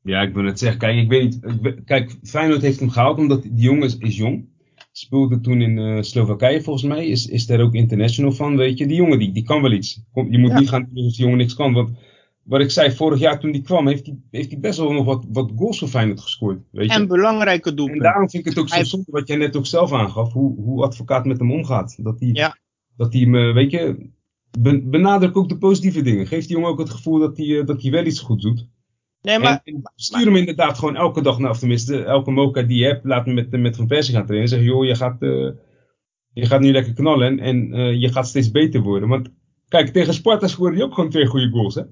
Ja, 0.03 0.21
ik 0.21 0.33
wil 0.33 0.45
het 0.45 0.59
zeggen. 0.59 0.79
Kijk, 0.79 0.97
ik 0.97 1.09
weet 1.09 1.23
niet. 1.23 1.65
ik 1.65 1.85
Kijk, 1.85 2.17
Feyenoord 2.23 2.61
heeft 2.61 2.79
hem 2.79 2.89
gehaald 2.89 3.17
omdat 3.17 3.41
die 3.41 3.53
jongen 3.53 3.83
is, 3.83 3.97
is 3.97 4.17
jong. 4.17 4.47
Speelde 4.91 5.39
toen 5.39 5.61
in 5.61 5.77
eh, 5.77 6.01
Slowakije 6.01 6.61
volgens 6.61 6.85
mij. 6.85 7.07
Is, 7.07 7.27
is 7.27 7.45
daar 7.45 7.59
ook 7.59 7.73
international 7.73 8.31
van, 8.31 8.57
weet 8.57 8.77
je. 8.77 8.87
Die 8.87 8.95
jongen 8.95 9.19
die, 9.19 9.31
die 9.31 9.43
kan 9.43 9.61
wel 9.61 9.71
iets. 9.71 10.03
Kom, 10.11 10.31
je 10.31 10.37
moet 10.37 10.51
Ja. 10.51 10.59
niet 10.59 10.69
gaan 10.69 10.81
doen 10.89 10.95
alsof 10.95 11.11
die 11.15 11.21
jongen 11.23 11.37
niks 11.37 11.55
kan. 11.55 11.73
Want 11.73 11.89
wat 12.43 12.61
ik 12.61 12.71
zei, 12.71 12.91
vorig 12.91 13.19
jaar 13.19 13.39
toen 13.39 13.51
die 13.51 13.61
kwam, 13.61 13.87
heeft 13.87 14.05
hij, 14.05 14.17
heeft 14.31 14.59
best 14.59 14.79
wel 14.79 14.91
nog 14.91 15.05
wat, 15.05 15.25
wat 15.31 15.51
goals 15.55 15.79
voor 15.79 15.87
Feyenoord 15.87 16.19
gescoord. 16.21 16.59
Weet 16.71 16.85
je. 16.91 16.93
En 16.97 17.07
belangrijke 17.07 17.69
En 17.69 17.75
doelpunten. 17.75 18.03
daarom 18.03 18.29
vind 18.29 18.45
ik 18.45 18.49
het 18.49 18.59
ook 18.59 18.69
zo 18.69 18.83
zonde 18.83 19.11
wat 19.11 19.27
jij 19.27 19.37
net 19.37 19.55
ook 19.57 19.65
zelf 19.65 19.93
aangaf. 19.93 20.33
Hoe, 20.33 20.55
hoe 20.61 20.83
advocaat 20.83 21.25
met 21.25 21.39
hem 21.39 21.51
omgaat. 21.51 22.03
Dat 22.03 22.19
hij, 22.19 22.29
Ja. 22.33 22.57
dat 22.97 23.13
hij 23.13 23.21
hem, 23.21 23.35
eh, 23.35 23.53
weet 23.53 23.71
je, 23.71 24.09
ben- 24.59 24.89
benadruk 24.89 25.37
ook 25.37 25.49
de 25.49 25.57
positieve 25.57 26.01
dingen. 26.01 26.27
Geef 26.27 26.45
die 26.45 26.55
jongen 26.55 26.69
ook 26.69 26.79
het 26.79 26.89
gevoel 26.89 27.19
dat 27.19 27.37
hij, 27.37 27.59
eh, 27.59 27.65
dat 27.65 27.81
hij 27.81 27.91
wel 27.91 28.05
iets 28.05 28.19
goed 28.19 28.41
doet. 28.41 28.67
Nee, 29.21 29.39
maar 29.39 29.61
En, 29.63 29.73
en 29.73 29.91
stuur 29.95 30.25
hem 30.25 30.35
inderdaad 30.35 30.77
gewoon 30.77 30.95
elke 30.95 31.21
dag, 31.21 31.37
nou, 31.39 31.51
of 31.51 31.59
tenminste, 31.59 32.03
elke 32.03 32.31
moka 32.31 32.61
die 32.61 32.77
je 32.79 32.85
hebt, 32.85 33.05
laat 33.05 33.25
hem 33.25 33.33
met, 33.33 33.51
met 33.51 33.75
Van 33.75 33.87
Persie 33.87 34.15
gaan 34.15 34.25
trainen. 34.25 34.49
Zeg, 34.49 34.63
joh, 34.63 34.85
je 34.85 34.95
gaat, 34.95 35.21
eh, 35.21 35.49
je 36.33 36.45
gaat 36.45 36.61
nu 36.61 36.71
lekker 36.71 36.93
knallen 36.93 37.39
en, 37.39 37.73
eh, 37.73 37.93
je 38.01 38.11
gaat 38.11 38.27
steeds 38.27 38.51
beter 38.51 38.81
worden. 38.81 39.09
Want 39.09 39.29
kijk, 39.67 39.87
tegen 39.89 40.13
Sparta 40.13 40.47
scoorde 40.47 40.75
hij 40.75 40.85
ook 40.85 40.93
gewoon 40.93 41.09
twee 41.09 41.25
goede 41.25 41.49
goals, 41.49 41.75
hè? 41.75 41.83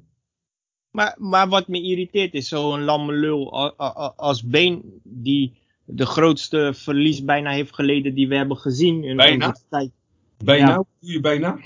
Maar, 0.92 1.16
maar 1.20 1.48
wat 1.50 1.68
me 1.68 1.82
irriteert 1.82 2.34
is 2.34 2.48
zo'n 2.48 2.84
lamme 2.84 3.14
lul 3.14 3.52
als 4.16 4.44
Been 4.44 5.00
die 5.04 5.58
de 5.86 6.06
grootste 6.06 6.72
verlies 6.76 7.24
bijna 7.24 7.52
heeft 7.52 7.74
geleden 7.76 8.14
die 8.14 8.28
we 8.28 8.36
hebben 8.36 8.58
gezien 8.58 9.04
in 9.04 9.16
Bijna? 9.16 9.48
onze 9.48 9.64
tijd. 9.70 9.92
Bijna, 10.44 10.68
Ja. 10.68 10.76
doe 10.76 11.12
je 11.12 11.20
bijna? 11.20 11.60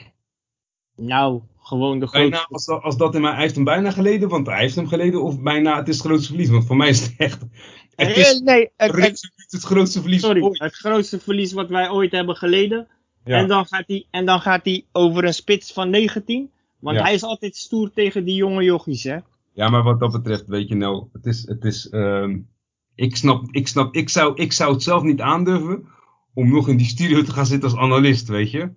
Nou, 0.96 1.42
gewoon 1.62 2.00
de 2.00 2.08
Bijna, 2.12 2.36
grootste. 2.38 2.54
als, 2.54 2.66
dat- 2.66 2.82
als 2.84 2.98
dat 2.98 3.16
in 3.16 3.22
mij, 3.22 3.32
hij 3.32 3.42
heeft 3.42 3.56
hem 3.56 3.64
bijna 3.64 3.92
geleden, 3.92 4.30
want 4.30 4.48
hij 4.48 4.60
heeft 4.60 4.76
hem 4.76 4.88
geleden, 4.88 5.24
of 5.24 5.42
bijna 5.42 5.78
het 5.78 5.88
is 5.88 5.98
het 5.98 6.06
grootste 6.06 6.28
verlies. 6.28 6.50
Want 6.50 6.66
voor 6.66 6.76
mij 6.78 6.90
is 6.90 7.02
het 7.02 7.14
echt, 7.18 7.42
het 7.96 8.18
is 8.18 8.40
nee, 8.40 8.70
het, 8.78 8.96
het- 8.96 9.32
het 9.50 9.64
grootste 9.64 10.02
verlies 10.02 10.22
sorry, 10.22 10.42
ooit. 10.42 10.60
het 10.60 10.76
grootste 10.76 11.20
verlies 11.20 11.54
wat 11.54 11.70
wij 11.70 11.90
ooit 11.90 12.12
hebben 12.12 12.36
geleden. 12.36 12.88
Ja. 13.26 13.38
En, 13.38 13.48
dan 13.48 13.66
gaat 13.66 13.84
hij, 13.88 14.08
en 14.12 14.26
dan 14.26 14.40
gaat 14.42 14.66
hij 14.66 14.86
over 14.92 15.24
een 15.26 15.34
spits 15.34 15.74
van 15.74 15.90
19. 15.90 16.52
Want 16.80 16.98
Ja. 16.98 17.04
hij 17.04 17.14
is 17.14 17.24
altijd 17.24 17.56
stoer 17.56 17.92
tegen 17.94 18.26
die 18.26 18.36
jonge 18.36 18.64
jochies, 18.64 19.04
hè. 19.04 19.18
Ja, 19.54 19.70
maar 19.70 19.84
wat 19.84 20.00
dat 20.00 20.12
betreft, 20.12 20.48
weet 20.48 20.68
je 20.68 20.76
nou, 20.76 21.08
het 21.14 21.26
is, 21.26 21.48
het 21.48 21.64
is, 21.66 21.90
ehm, 21.90 22.38
ik 22.96 23.16
snap, 23.16 23.44
ik 23.52 23.68
snap, 23.68 23.96
ik 23.96 24.10
zou, 24.10 24.36
ik 24.36 24.52
zou 24.52 24.74
het 24.74 24.84
zelf 24.84 25.04
niet 25.04 25.22
aandurven 25.22 25.88
om 26.34 26.50
nog 26.52 26.68
in 26.70 26.78
die 26.78 26.86
studio 26.88 27.22
te 27.24 27.32
gaan 27.32 27.46
zitten 27.46 27.70
als 27.70 27.80
analist, 27.80 28.28
weet 28.28 28.52
je. 28.52 28.70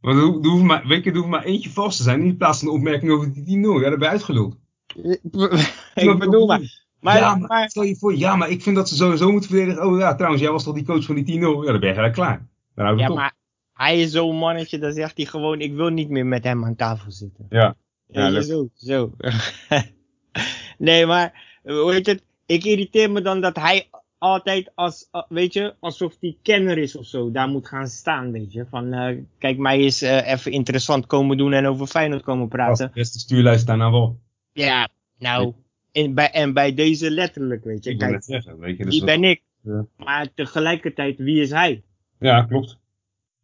Want 0.00 0.16
er, 0.16 0.22
er 0.22 0.50
hoeft 0.50 0.62
maar, 0.62 0.86
weet 0.86 1.04
je, 1.04 1.10
er 1.10 1.16
hoeft 1.16 1.28
maar 1.28 1.44
eentje 1.44 1.70
vast 1.70 1.96
te 1.96 2.02
zijn, 2.02 2.22
in 2.22 2.36
plaats 2.36 2.58
van 2.58 2.68
een 2.68 2.74
opmerking 2.74 3.12
over 3.12 3.32
die 3.32 3.56
10-0, 3.56 3.60
ja, 3.60 3.80
daar 3.80 3.98
ben 3.98 3.98
je 3.98 4.08
uitgeluld. 4.08 4.56
ik 5.94 6.18
bedoel 6.18 6.46
maar. 6.46 6.86
Maar, 7.00 7.16
ja, 7.16 7.34
maar, 7.34 7.48
maar, 7.48 7.70
stel 7.70 7.82
je 7.82 7.96
voor, 7.96 8.16
ja, 8.16 8.36
maar 8.36 8.50
ik 8.50 8.62
vind 8.62 8.76
dat 8.76 8.88
ze 8.88 8.96
sowieso 8.96 9.30
moeten 9.30 9.50
verdedigen. 9.50 9.86
Oh 9.86 9.98
ja, 9.98 10.14
trouwens, 10.14 10.42
jij 10.42 10.52
was 10.52 10.64
toch 10.64 10.74
die 10.74 10.84
coach 10.84 11.04
van 11.04 11.14
die 11.14 11.38
10-0? 11.38 11.40
Ja, 11.40 11.70
dan 11.70 11.80
ben 11.80 11.88
je 11.88 11.94
gelijk 11.94 12.12
klaar. 12.12 12.46
Ja, 12.74 13.08
maar 13.08 13.34
hij 13.72 14.00
is 14.00 14.10
zo'n 14.10 14.36
mannetje, 14.36 14.78
dan 14.78 14.92
zegt 14.92 15.16
hij 15.16 15.26
gewoon, 15.26 15.60
ik 15.60 15.74
wil 15.74 15.88
niet 15.88 16.08
meer 16.08 16.26
met 16.26 16.44
hem 16.44 16.64
aan 16.64 16.76
tafel 16.76 17.10
zitten. 17.10 17.46
Ja. 17.48 17.76
Ja, 18.06 18.40
zo, 18.40 18.68
zo. 18.74 19.12
nee, 20.78 21.06
maar, 21.06 21.58
hoe 21.62 21.92
heet 21.92 22.06
het? 22.06 22.22
Ik 22.46 22.64
irriteer 22.64 23.10
me 23.10 23.22
dan 23.22 23.40
dat 23.40 23.56
hij 23.56 23.88
altijd 24.18 24.72
als, 24.74 25.08
eh, 25.10 25.22
weet 25.28 25.52
je, 25.52 25.74
alsof 25.80 26.16
hij 26.20 26.36
kenner 26.42 26.78
is 26.78 26.96
of 26.96 27.06
zo, 27.06 27.30
daar 27.30 27.48
moet 27.48 27.68
gaan 27.68 27.88
staan, 27.88 28.32
weet 28.32 28.52
je. 28.52 28.66
Van, 28.66 28.92
eh, 28.92 29.16
kijk, 29.38 29.58
mij 29.58 29.80
is 29.80 30.02
eh, 30.02 30.30
even 30.32 30.52
interessant 30.52 31.06
komen 31.06 31.36
doen 31.36 31.52
en 31.52 31.66
over 31.66 31.86
Feyenoord 31.86 32.22
komen 32.22 32.48
praten. 32.48 32.86
de 32.86 32.92
beste 32.94 33.18
stuurlijst 33.18 33.66
daarna 33.66 33.90
wel. 33.90 34.18
Ja, 34.52 34.88
nou, 35.18 35.52
in, 35.92 36.14
bij, 36.14 36.30
en 36.30 36.52
bij 36.52 36.74
deze 36.74 37.10
letterlijk, 37.10 37.64
weet 37.64 37.84
je. 37.84 37.90
Ik 37.90 38.00
wil 38.00 38.08
Kijk, 38.08 38.22
zeggen, 38.22 38.58
weet 38.58 38.76
je. 38.76 38.84
Dus 38.84 38.92
die 38.92 39.04
ben 39.04 39.24
ik. 39.24 39.42
Ja. 39.62 39.86
Maar 39.96 40.28
tegelijkertijd, 40.34 41.18
wie 41.18 41.40
is 41.40 41.50
hij? 41.50 41.82
ja, 42.18 42.42
klopt. 42.42 42.78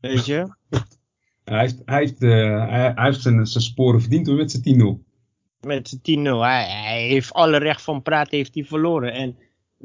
Weet 0.01 0.27
je? 0.27 0.47
Hij 1.45 1.61
heeft, 1.61 1.83
hij 1.85 1.99
heeft, 1.99 2.21
hij, 2.21 2.93
hij 2.95 3.05
heeft 3.05 3.21
zijn, 3.21 3.47
zijn 3.47 3.65
sporen 3.65 4.01
verdiend 4.01 4.27
hoor, 4.27 4.37
met 4.37 4.51
zijn 4.51 4.99
10-0. 4.99 5.05
Met 5.61 5.99
zijn 6.03 6.27
10-0. 6.27 6.31
Hij, 6.39 6.65
hij 6.65 7.07
heeft 7.07 7.33
alle 7.33 7.57
recht 7.57 7.83
van 7.83 8.03
praten, 8.03 8.37
heeft 8.37 8.55
hij 8.55 8.65
verloren. 8.65 9.13
En 9.13 9.37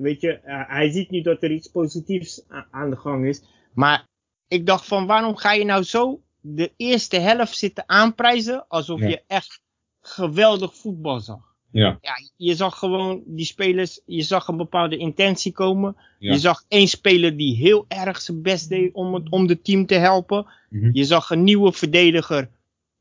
weet 0.02 0.22
je, 0.22 0.32
eh, 0.34 0.62
hij 0.68 0.90
ziet 0.90 1.10
nu 1.10 1.22
dat 1.22 1.44
er 1.44 1.52
iets 1.52 1.68
positiefs 1.68 2.42
aan 2.72 2.90
de 2.90 2.96
gang 2.96 3.26
is. 3.26 3.44
Maar 3.74 4.08
ik 4.48 4.66
dacht 4.66 4.86
van, 4.86 5.06
waarom 5.06 5.36
ga 5.36 5.52
je 5.54 5.66
nou 5.66 5.84
zo 5.84 6.22
de 6.42 6.72
eerste 6.78 7.18
helft 7.20 7.58
zitten 7.58 7.84
aanprijzen 7.90 8.68
alsof 8.68 9.00
Ja. 9.00 9.08
je 9.08 9.24
echt 9.28 9.62
geweldig 10.02 10.76
voetbal 10.76 11.20
zag? 11.20 11.48
Ja. 11.72 11.98
Ja, 12.02 12.14
je 12.36 12.56
zag 12.56 12.78
gewoon 12.80 13.24
die 13.26 13.46
spelers, 13.46 14.02
je 14.06 14.22
zag 14.22 14.48
een 14.48 14.58
bepaalde 14.58 14.98
intentie 14.98 15.52
komen. 15.52 15.96
Ja. 16.20 16.32
Je 16.32 16.40
zag 16.40 16.64
één 16.68 16.88
speler 16.88 17.38
die 17.38 17.56
heel 17.56 17.86
erg 17.88 18.22
zijn 18.22 18.42
best 18.42 18.70
deed 18.70 18.94
om, 18.94 19.14
het, 19.14 19.30
om 19.30 19.48
de 19.48 19.62
team 19.62 19.86
te 19.86 19.96
helpen. 19.96 20.46
Mhm. 20.70 20.90
Je 20.94 21.04
zag 21.04 21.30
een 21.30 21.44
nieuwe 21.44 21.74
verdediger 21.74 22.50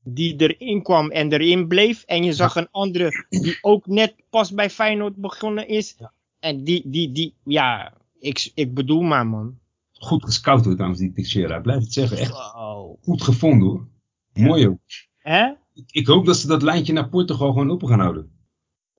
die 0.04 0.34
erin 0.36 0.82
kwam 0.82 1.10
en 1.10 1.32
erin 1.32 1.68
bleef. 1.68 2.02
En 2.02 2.24
je 2.24 2.32
zag 2.32 2.56
een 2.56 2.68
andere 2.70 3.26
die 3.28 3.58
ook 3.60 3.86
net 3.86 4.14
pas 4.30 4.52
bij 4.52 4.70
Feyenoord 4.70 5.16
begonnen 5.16 5.68
is. 5.68 5.94
Ja. 5.98 6.12
En 6.38 6.64
die, 6.64 6.82
die, 6.90 7.12
die, 7.12 7.34
ja, 7.44 7.92
ik, 8.18 8.50
ik 8.54 8.74
bedoel 8.74 9.02
maar 9.02 9.26
man. 9.26 9.58
Goed 9.92 10.24
gescout 10.24 10.64
hoor, 10.64 10.74
trouwens, 10.74 11.00
die 11.00 11.12
Teixeira. 11.12 11.60
Blijf 11.60 11.80
het 11.80 11.92
zeggen, 11.92 12.16
echt 12.18 12.30
Wow. 12.32 12.96
goed 13.02 13.22
gevonden 13.22 13.68
hoor. 13.68 13.88
Mooi 14.32 14.66
hoor. 14.66 14.78
Hè? 15.18 15.52
Ik, 15.74 15.90
ik 15.90 16.06
hoop 16.06 16.26
dat 16.26 16.36
ze 16.36 16.46
dat 16.46 16.62
lijntje 16.62 16.92
naar 16.92 17.08
Portugal 17.08 17.48
gewoon 17.52 17.70
open 17.70 17.88
gaan 17.88 18.00
houden. 18.00 18.30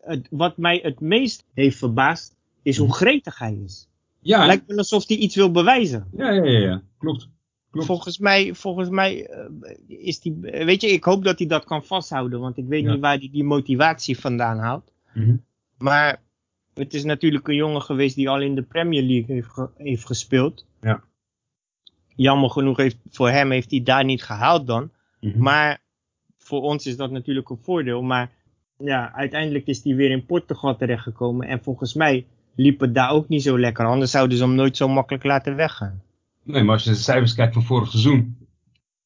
Het, 0.01 0.27
wat 0.31 0.57
mij 0.57 0.79
het 0.83 0.99
meest 0.99 1.45
heeft 1.53 1.77
verbaasd 1.77 2.35
is 2.61 2.77
hoe 2.77 2.93
gretig 2.93 3.37
hij 3.39 3.53
is. 3.63 3.87
Ja, 4.19 4.45
Lijkt 4.45 4.65
wel 4.67 4.77
alsof 4.77 5.07
hij 5.07 5.17
iets 5.17 5.35
wil 5.35 5.51
bewijzen. 5.51 6.07
ja, 6.17 6.31
ja, 6.31 6.43
ja, 6.43 6.59
ja. 6.59 6.83
klopt. 6.97 7.29
Klopt. 7.71 7.85
Volgens 7.87 8.17
mij, 8.17 8.53
volgens 8.53 8.89
mij 8.89 9.25
eh, 9.27 9.45
is 9.87 10.19
die, 10.19 10.37
weet 10.41 10.81
je, 10.81 10.87
ik 10.87 11.03
hoop 11.03 11.23
dat 11.23 11.39
hij 11.39 11.47
dat 11.47 11.63
kan 11.65 11.83
vasthouden, 11.83 12.39
want 12.39 12.57
ik 12.57 12.65
weet 12.67 12.83
Ja. 12.83 12.91
niet 12.91 12.99
waar 13.01 13.17
hij 13.17 13.29
die 13.31 13.43
motivatie 13.43 14.19
vandaan 14.19 14.57
haalt. 14.57 14.93
Mhm. 15.13 15.35
Maar 15.77 16.21
het 16.79 16.93
is 16.93 17.03
natuurlijk 17.03 17.47
een 17.47 17.55
jongen 17.55 17.81
geweest 17.81 18.15
die 18.15 18.29
al 18.29 18.41
in 18.41 18.55
de 18.55 18.61
Premier 18.61 19.01
League 19.03 19.35
heeft, 19.35 19.49
ge- 19.49 19.69
heeft 19.77 20.05
gespeeld. 20.05 20.65
Ja. 20.81 21.03
Jammer 22.15 22.49
genoeg 22.49 22.77
heeft, 22.77 22.97
voor 23.09 23.29
hem 23.29 23.51
heeft 23.51 23.71
hij 23.71 23.83
daar 23.83 24.05
niet 24.05 24.23
gehaald 24.23 24.67
dan. 24.67 24.91
Mhm. 25.19 25.41
Maar 25.41 25.81
voor 26.37 26.61
ons 26.61 26.85
is 26.85 26.97
dat 26.97 27.11
natuurlijk 27.11 27.49
een 27.49 27.59
voordeel. 27.61 28.01
Maar 28.01 28.31
ja, 28.77 29.13
uiteindelijk 29.13 29.65
is 29.67 29.83
hij 29.83 29.95
weer 29.95 30.11
in 30.11 30.25
Portugal 30.25 30.75
terechtgekomen. 30.75 31.47
En 31.47 31.63
volgens 31.63 31.93
mij 31.93 32.25
liep 32.55 32.79
het 32.79 32.93
daar 32.95 33.09
ook 33.11 33.27
niet 33.27 33.43
zo 33.43 33.59
lekker. 33.59 33.85
Anders 33.85 34.11
zouden 34.11 34.37
ze 34.37 34.43
hem 34.43 34.55
nooit 34.55 34.77
zo 34.77 34.87
makkelijk 34.87 35.23
laten 35.23 35.55
weggaan. 35.55 36.01
Nee, 36.43 36.63
maar 36.63 36.73
als 36.73 36.83
je 36.83 36.89
de 36.89 36.95
cijfers 36.95 37.33
kijkt 37.35 37.53
van 37.53 37.63
vorig 37.63 37.89
seizoen, 37.89 38.37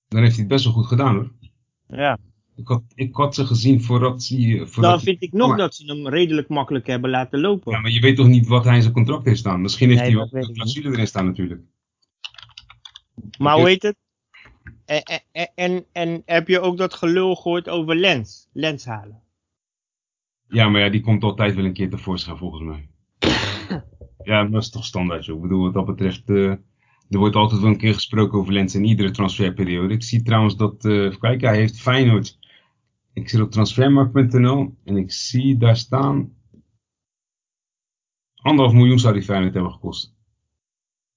dan 0.07 0.19
heeft 0.21 0.31
hij 0.31 0.39
het 0.39 0.47
best 0.53 0.63
wel 0.63 0.73
goed 0.73 0.86
gedaan 0.86 1.15
hoor. 1.15 1.31
Ja. 1.88 2.17
Ik 2.55 2.67
had, 2.67 2.83
ik 2.95 3.15
had 3.15 3.35
ze 3.35 3.45
gezien 3.45 3.81
voordat 3.81 4.27
hij... 4.27 4.65
Voordat 4.65 4.91
Dan 4.91 5.01
vind 5.01 5.21
ik 5.21 5.33
nog 5.33 5.57
dat 5.57 5.75
ze 5.75 5.85
hem 5.85 6.07
redelijk 6.07 6.47
makkelijk 6.47 6.87
hebben 6.87 7.09
laten 7.09 7.39
lopen. 7.39 7.71
Ja, 7.71 7.79
maar 7.79 7.91
je 7.91 7.99
weet 7.99 8.15
toch 8.15 8.27
niet 8.27 8.47
wat 8.47 8.63
hij 8.63 8.75
in 8.75 8.81
zijn 8.81 8.93
contract 8.93 9.25
heeft 9.25 9.39
staan? 9.39 9.61
Misschien 9.61 9.89
heeft 9.89 10.01
Nee, 10.01 10.09
hij 10.09 10.27
wel 10.31 10.41
een 10.41 10.53
clausule 10.53 10.91
erin 10.91 11.07
staan 11.07 11.25
natuurlijk. 11.25 11.61
Maar 13.37 13.55
hoe 13.55 13.67
heet 13.67 13.83
het? 13.83 13.95
En, 14.85 15.03
en, 15.31 15.51
en, 15.55 15.85
en 15.91 16.21
heb 16.25 16.47
je 16.47 16.59
ook 16.59 16.77
dat 16.77 16.93
gelul 16.93 17.35
gehoord 17.35 17.69
over 17.69 17.95
lens? 17.95 18.49
Lens 18.53 18.85
halen. 18.85 19.21
Ja, 20.47 20.69
maar 20.69 20.81
ja, 20.81 20.89
die 20.89 21.01
komt 21.01 21.23
altijd 21.23 21.55
wel 21.55 21.65
een 21.65 21.73
keer 21.73 21.89
tevoorschijn 21.89 22.37
volgens 22.37 22.63
mij. 22.63 22.89
ja, 24.23 24.41
maar 24.41 24.51
dat 24.51 24.61
is 24.61 24.69
toch 24.69 24.85
standaard, 24.85 25.25
joh. 25.25 25.35
Ik 25.35 25.41
bedoel, 25.41 25.63
wat 25.63 25.73
dat 25.73 25.85
betreft, 25.85 26.29
eh, 26.29 26.49
er 27.09 27.19
wordt 27.19 27.35
altijd 27.35 27.61
wel 27.61 27.69
een 27.69 27.77
keer 27.77 27.93
gesproken 27.93 28.39
over 28.39 28.53
Lens 28.53 28.75
in 28.75 28.85
iedere 28.85 29.11
transferperiode. 29.11 29.93
Ik 29.93 30.03
zie 30.03 30.21
trouwens 30.21 30.55
dat, 30.55 30.85
eh 30.85 31.15
kijken, 31.19 31.47
hij 31.47 31.57
heeft 31.57 31.81
Feyenoord. 31.81 32.39
Ik 33.13 33.30
zit 33.30 33.41
op 33.41 33.52
transfermarkt.nl 33.52 34.78
en 34.84 34.97
ik 34.97 35.12
zie 35.12 35.58
daar 35.58 35.78
staan, 35.78 36.36
anderhalf 38.36 38.76
miljoen 38.76 38.99
zou 38.99 39.13
die 39.13 39.23
Feyenoord 39.23 39.54
hebben 39.54 39.71
gekost. 39.71 40.15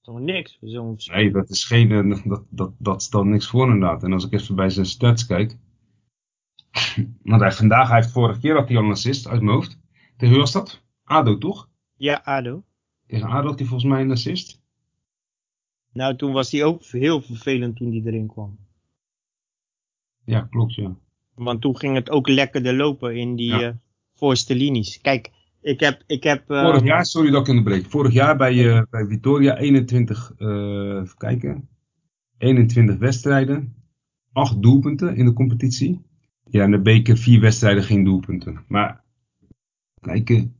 Toch 0.01 0.19
niks 0.19 0.57
zo'n 0.61 0.97
Nee, 1.05 1.31
dat 1.31 1.49
is 1.49 1.65
geen, 1.65 1.91
eh, 1.91 2.23
dat, 2.25 2.45
dat, 2.49 2.73
dat 2.77 3.03
stelt 3.03 3.25
niks 3.25 3.47
voor 3.47 3.65
inderdaad. 3.65 4.03
En 4.03 4.13
als 4.13 4.25
ik 4.25 4.33
even 4.33 4.55
bij 4.55 4.69
zijn 4.69 4.85
stats 4.85 5.25
kijk. 5.25 5.57
Want 7.23 7.41
hij 7.41 7.51
vandaag, 7.51 7.87
hij 7.87 7.97
heeft 7.97 8.11
vorige 8.11 8.39
keer 8.39 8.55
had 8.55 8.67
hij 8.67 8.77
al 8.77 8.83
een 8.83 8.91
assist 8.91 9.27
uit 9.27 9.41
mijn 9.41 9.55
hoofd. 9.55 9.79
Tegen 10.17 10.33
wie 10.33 10.43
was 10.43 10.51
dat? 10.51 10.83
ADO 11.03 11.37
toch? 11.37 11.69
Ja, 11.95 12.21
ADO. 12.23 12.63
Tegen 13.07 13.29
ADO 13.29 13.47
had 13.47 13.59
hij 13.59 13.67
volgens 13.67 13.89
mij 13.91 14.01
een 14.01 14.11
assist. 14.11 14.61
Nou, 15.91 16.15
toen 16.15 16.31
was 16.31 16.51
hij 16.51 16.63
ook 16.63 16.83
heel 16.83 17.21
vervelend 17.21 17.75
toen 17.75 17.91
hij 17.91 18.01
erin 18.05 18.27
kwam. 18.27 18.57
Ja, 20.23 20.41
klopt 20.41 20.73
ja. 20.73 20.97
Want 21.37 21.61
toen 21.61 21.77
ging 21.77 21.95
het 21.95 22.09
ook 22.09 22.27
lekkerder 22.27 22.73
lopen 22.73 23.15
in 23.15 23.35
die 23.35 23.49
Ja. 23.55 23.61
eh, 23.61 23.73
voorste 24.13 24.55
linies. 24.55 25.01
Kijk, 25.01 25.31
ik 25.61 25.79
heb... 25.79 26.03
Ik 26.07 26.23
heb 26.23 26.49
eh, 26.49 26.61
Vorig 26.61 26.83
jaar, 26.83 27.05
sorry 27.05 27.31
dat 27.31 27.41
ik 27.41 27.47
onderbreek. 27.47 27.85
Vorig 27.89 28.13
jaar 28.13 28.37
bij, 28.37 28.69
eh, 28.75 28.81
bij 28.89 29.05
Vitoria 29.05 29.57
21, 29.57 30.33
eh, 30.37 30.47
even 31.01 31.17
kijken. 31.17 31.69
21 32.37 32.97
wedstrijden. 32.97 33.75
8 34.31 34.61
doelpunten 34.61 35.15
in 35.15 35.25
de 35.25 35.33
competitie. 35.33 36.05
Ja, 36.49 36.63
in 36.63 36.71
de 36.71 36.81
beker 36.81 37.17
4 37.17 37.39
wedstrijden 37.41 37.83
geen 37.83 38.03
doelpunten. 38.03 38.63
Maar, 38.67 39.03
kijken. 40.01 40.55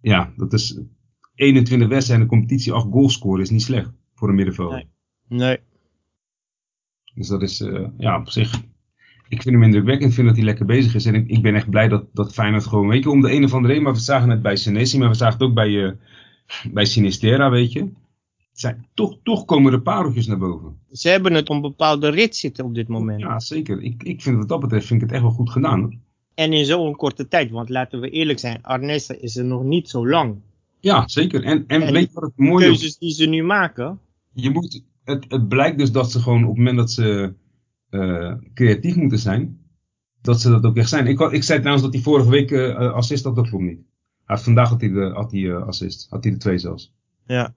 Ja, 0.00 0.32
dat 0.36 0.52
is 0.52 0.80
21 1.34 1.88
wedstrijden 1.88 2.26
in 2.26 2.30
de 2.32 2.36
competitie, 2.36 2.72
8 2.72 2.86
goals 2.90 3.12
scoren 3.12 3.42
is 3.42 3.50
niet 3.50 3.62
slecht 3.62 3.90
voor 4.14 4.28
een 4.28 4.34
middenvelder. 4.34 4.84
Nee. 5.28 5.38
Nee. 5.38 5.58
Dus 7.14 7.28
dat 7.28 7.42
is, 7.42 7.58
ja, 7.98 8.18
op 8.20 8.28
zich. 8.28 8.60
Ik 9.28 9.42
vind 9.42 9.54
hem 9.54 9.64
indrukwekkend. 9.64 10.08
Ik 10.08 10.14
vind 10.14 10.26
dat 10.26 10.36
hij 10.36 10.44
lekker 10.44 10.66
bezig 10.66 10.94
is. 10.94 11.06
En 11.06 11.14
ik, 11.14 11.28
ik 11.28 11.42
ben 11.42 11.54
echt 11.54 11.70
blij 11.70 11.88
dat, 11.88 12.04
dat 12.12 12.32
Feyenoord 12.32 12.66
gewoon, 12.66 12.88
weet 12.88 13.02
je, 13.02 13.10
om 13.10 13.20
de 13.20 13.32
een 13.32 13.44
of 13.44 13.52
andere 13.52 13.68
reden. 13.68 13.82
Maar 13.82 13.92
we 13.94 14.00
zagen 14.00 14.30
het 14.30 14.42
bij 14.42 14.56
Senesi, 14.56 14.98
maar 14.98 15.08
we 15.08 15.14
zagen 15.14 15.38
het 15.38 15.48
ook 15.48 15.54
bij, 15.54 15.84
eh 15.84 15.92
bij 16.72 16.84
Sinistera, 16.84 17.50
weet 17.50 17.72
je. 17.72 17.88
Zijn, 18.52 18.86
toch, 18.94 19.18
toch 19.22 19.44
komen 19.44 19.72
er 19.72 19.80
pareltjes 19.80 20.26
naar 20.26 20.38
boven. 20.38 20.76
Ze 20.92 21.08
hebben 21.08 21.34
het 21.34 21.48
op 21.48 21.56
een 21.56 21.62
bepaalde 21.62 22.08
rit 22.08 22.36
zitten 22.36 22.64
op 22.64 22.74
dit 22.74 22.88
moment. 22.88 23.20
Ja, 23.20 23.40
zeker. 23.40 23.82
Ik, 23.82 24.02
ik 24.02 24.22
vind 24.22 24.36
wat 24.36 24.48
dat 24.48 24.60
betreft 24.60 24.86
vind 24.86 25.02
ik 25.02 25.06
het 25.06 25.16
echt 25.16 25.26
wel 25.26 25.34
goed 25.36 25.50
gedaan. 25.50 25.80
hoor. 25.80 25.94
En 26.34 26.52
in 26.52 26.64
zo'n 26.64 26.96
korte 26.96 27.28
tijd. 27.28 27.50
Want 27.50 27.68
laten 27.68 28.00
we 28.00 28.10
eerlijk 28.10 28.38
zijn, 28.38 28.62
Arnessa 28.62 29.14
is 29.20 29.36
er 29.36 29.44
nog 29.44 29.62
niet 29.62 29.88
zo 29.88 30.08
lang. 30.08 30.36
Ja, 30.80 31.08
zeker. 31.08 31.44
En, 31.44 31.64
en, 31.66 31.82
En 31.82 31.92
weet 31.92 32.06
je 32.08 32.12
wat 32.12 32.22
het 32.22 32.36
mooie 32.36 32.64
is? 32.64 32.70
Keuzes 32.70 32.98
die 32.98 33.10
ze 33.12 33.26
nu 33.26 33.42
maken. 33.42 33.98
Je 34.32 34.50
moet, 34.50 34.82
het, 35.04 35.24
het 35.28 35.48
blijkt 35.48 35.78
dus 35.78 35.92
dat 35.92 36.10
ze 36.10 36.20
gewoon 36.20 36.42
op 36.42 36.48
het 36.48 36.56
moment 36.56 36.76
dat 36.76 36.90
ze 36.90 37.32
eh, 37.90 38.34
creatief 38.54 38.96
moeten 38.96 39.18
zijn, 39.18 39.60
dat 40.20 40.40
ze 40.40 40.50
dat 40.50 40.64
ook 40.64 40.76
echt 40.76 40.88
zijn. 40.88 41.06
Ik, 41.06 41.20
ik 41.20 41.42
zei 41.42 41.58
trouwens 41.58 41.84
dat 41.84 41.94
hij 41.94 42.02
vorige 42.02 42.30
week 42.30 42.50
eh, 42.50 42.92
assist 42.92 43.24
had, 43.24 43.36
dat 43.36 43.48
klopt 43.48 43.64
niet. 43.64 43.80
Hij 44.24 44.38
vandaag 44.38 44.68
had 44.68 44.80
hij 44.80 44.90
de 44.90 45.10
had 45.14 45.32
hij, 45.32 45.54
assist. 45.54 46.06
Had 46.10 46.24
hij 46.24 46.32
de 46.32 46.38
twee 46.38 46.58
zelfs. 46.58 46.92
Ja. 47.26 47.54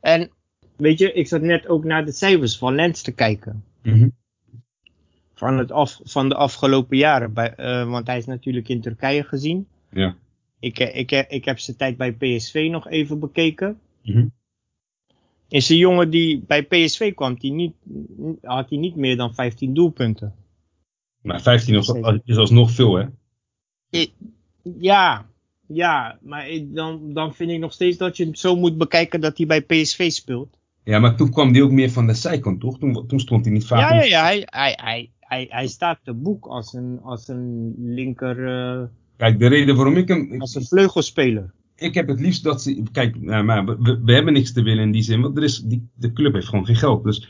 En 0.00 0.30
weet 0.76 0.98
je, 0.98 1.12
ik 1.12 1.26
zat 1.26 1.42
net 1.42 1.66
ook 1.68 1.84
naar 1.84 2.04
de 2.04 2.12
cijfers 2.12 2.58
van 2.58 2.74
Lens 2.74 3.02
te 3.02 3.12
kijken. 3.12 3.64
Van, 5.34 5.58
het 5.58 5.72
af, 5.72 6.00
van 6.02 6.28
de 6.28 6.34
afgelopen 6.34 6.96
jaren. 6.96 7.32
Bij, 7.32 7.54
want 7.86 8.06
hij 8.06 8.18
is 8.18 8.26
natuurlijk 8.26 8.68
in 8.68 8.80
Turkije 8.80 9.22
gezien. 9.22 9.66
Ja. 9.90 10.16
Ik, 10.60 10.78
ik, 10.78 11.10
ik 11.10 11.44
heb 11.44 11.58
zijn 11.58 11.76
tijd 11.76 11.96
bij 11.96 12.12
PSV 12.12 12.68
nog 12.70 12.88
even 12.88 13.18
bekeken. 13.18 13.80
Mhm. 14.02 14.26
Is 15.52 15.68
een 15.68 15.76
jongen 15.76 16.10
die 16.10 16.44
bij 16.46 16.62
PSV 16.62 17.14
kwam, 17.14 17.34
die 17.38 17.52
niet, 17.52 17.72
had 18.42 18.68
hij 18.68 18.78
niet 18.78 18.96
meer 18.96 19.16
dan 19.16 19.34
15 19.34 19.74
doelpunten. 19.74 20.34
Maar 21.22 21.42
15 21.42 21.74
is, 22.24 22.36
alsnog 22.36 22.70
veel, 22.70 22.94
hè? 22.94 23.06
Ja, 24.78 25.26
ja, 25.66 26.18
maar 26.22 26.48
ik- 26.48 26.74
dan, 26.74 27.12
dan 27.12 27.34
vind 27.34 27.50
ik 27.50 27.58
nog 27.58 27.72
steeds 27.72 27.96
dat 27.96 28.16
je 28.16 28.26
het 28.26 28.38
zo 28.38 28.56
moet 28.56 28.78
bekijken 28.78 29.20
dat 29.20 29.36
hij 29.36 29.46
bij 29.46 29.62
PSV 29.62 30.10
speelt. 30.10 30.58
Ja, 30.84 30.98
maar 30.98 31.16
toen 31.16 31.30
kwam 31.30 31.52
hij 31.52 31.62
ook 31.62 31.70
meer 31.70 31.90
van 31.90 32.06
de 32.06 32.14
zijkant, 32.14 32.60
toch? 32.60 32.78
Toen, 32.78 33.06
toen 33.06 33.20
stond 33.20 33.44
hij 33.44 33.54
niet 33.54 33.66
vaak... 33.66 33.78
Ja, 33.78 33.90
in 33.90 33.96
ja, 33.96 34.04
ja, 34.04 34.22
hij, 34.22 34.42
hij, 34.50 34.78
hij, 34.82 35.10
hij, 35.20 35.46
hij 35.50 35.66
staat 35.66 35.98
te 36.04 36.12
boek 36.14 36.46
als 36.46 36.72
een, 36.72 37.00
als 37.02 37.28
een 37.28 37.74
linker, 37.78 38.46
eh, 38.48 38.82
Kijk, 39.16 39.38
de 39.38 39.46
reden 39.46 39.76
waarom 39.76 39.96
ik 39.96 40.08
hem... 40.08 40.40
als 40.40 40.54
een 40.54 40.66
vleugelspeler. 40.66 41.52
Ik 41.82 41.94
heb 41.94 42.08
het 42.08 42.20
liefst 42.20 42.42
dat 42.42 42.62
ze. 42.62 42.82
Kijk, 42.92 43.20
nou, 43.20 43.44
maar 43.44 43.64
we, 43.64 44.12
hebben 44.12 44.32
niks 44.32 44.52
te 44.52 44.62
willen 44.62 44.84
in 44.84 44.92
die 44.92 45.02
zin. 45.02 45.20
Want 45.20 45.36
er 45.36 45.42
is, 45.42 45.60
die, 45.60 45.88
de 45.94 46.12
club 46.12 46.32
heeft 46.32 46.48
gewoon 46.48 46.66
geen 46.66 46.76
geld. 46.76 47.04
Dus 47.04 47.28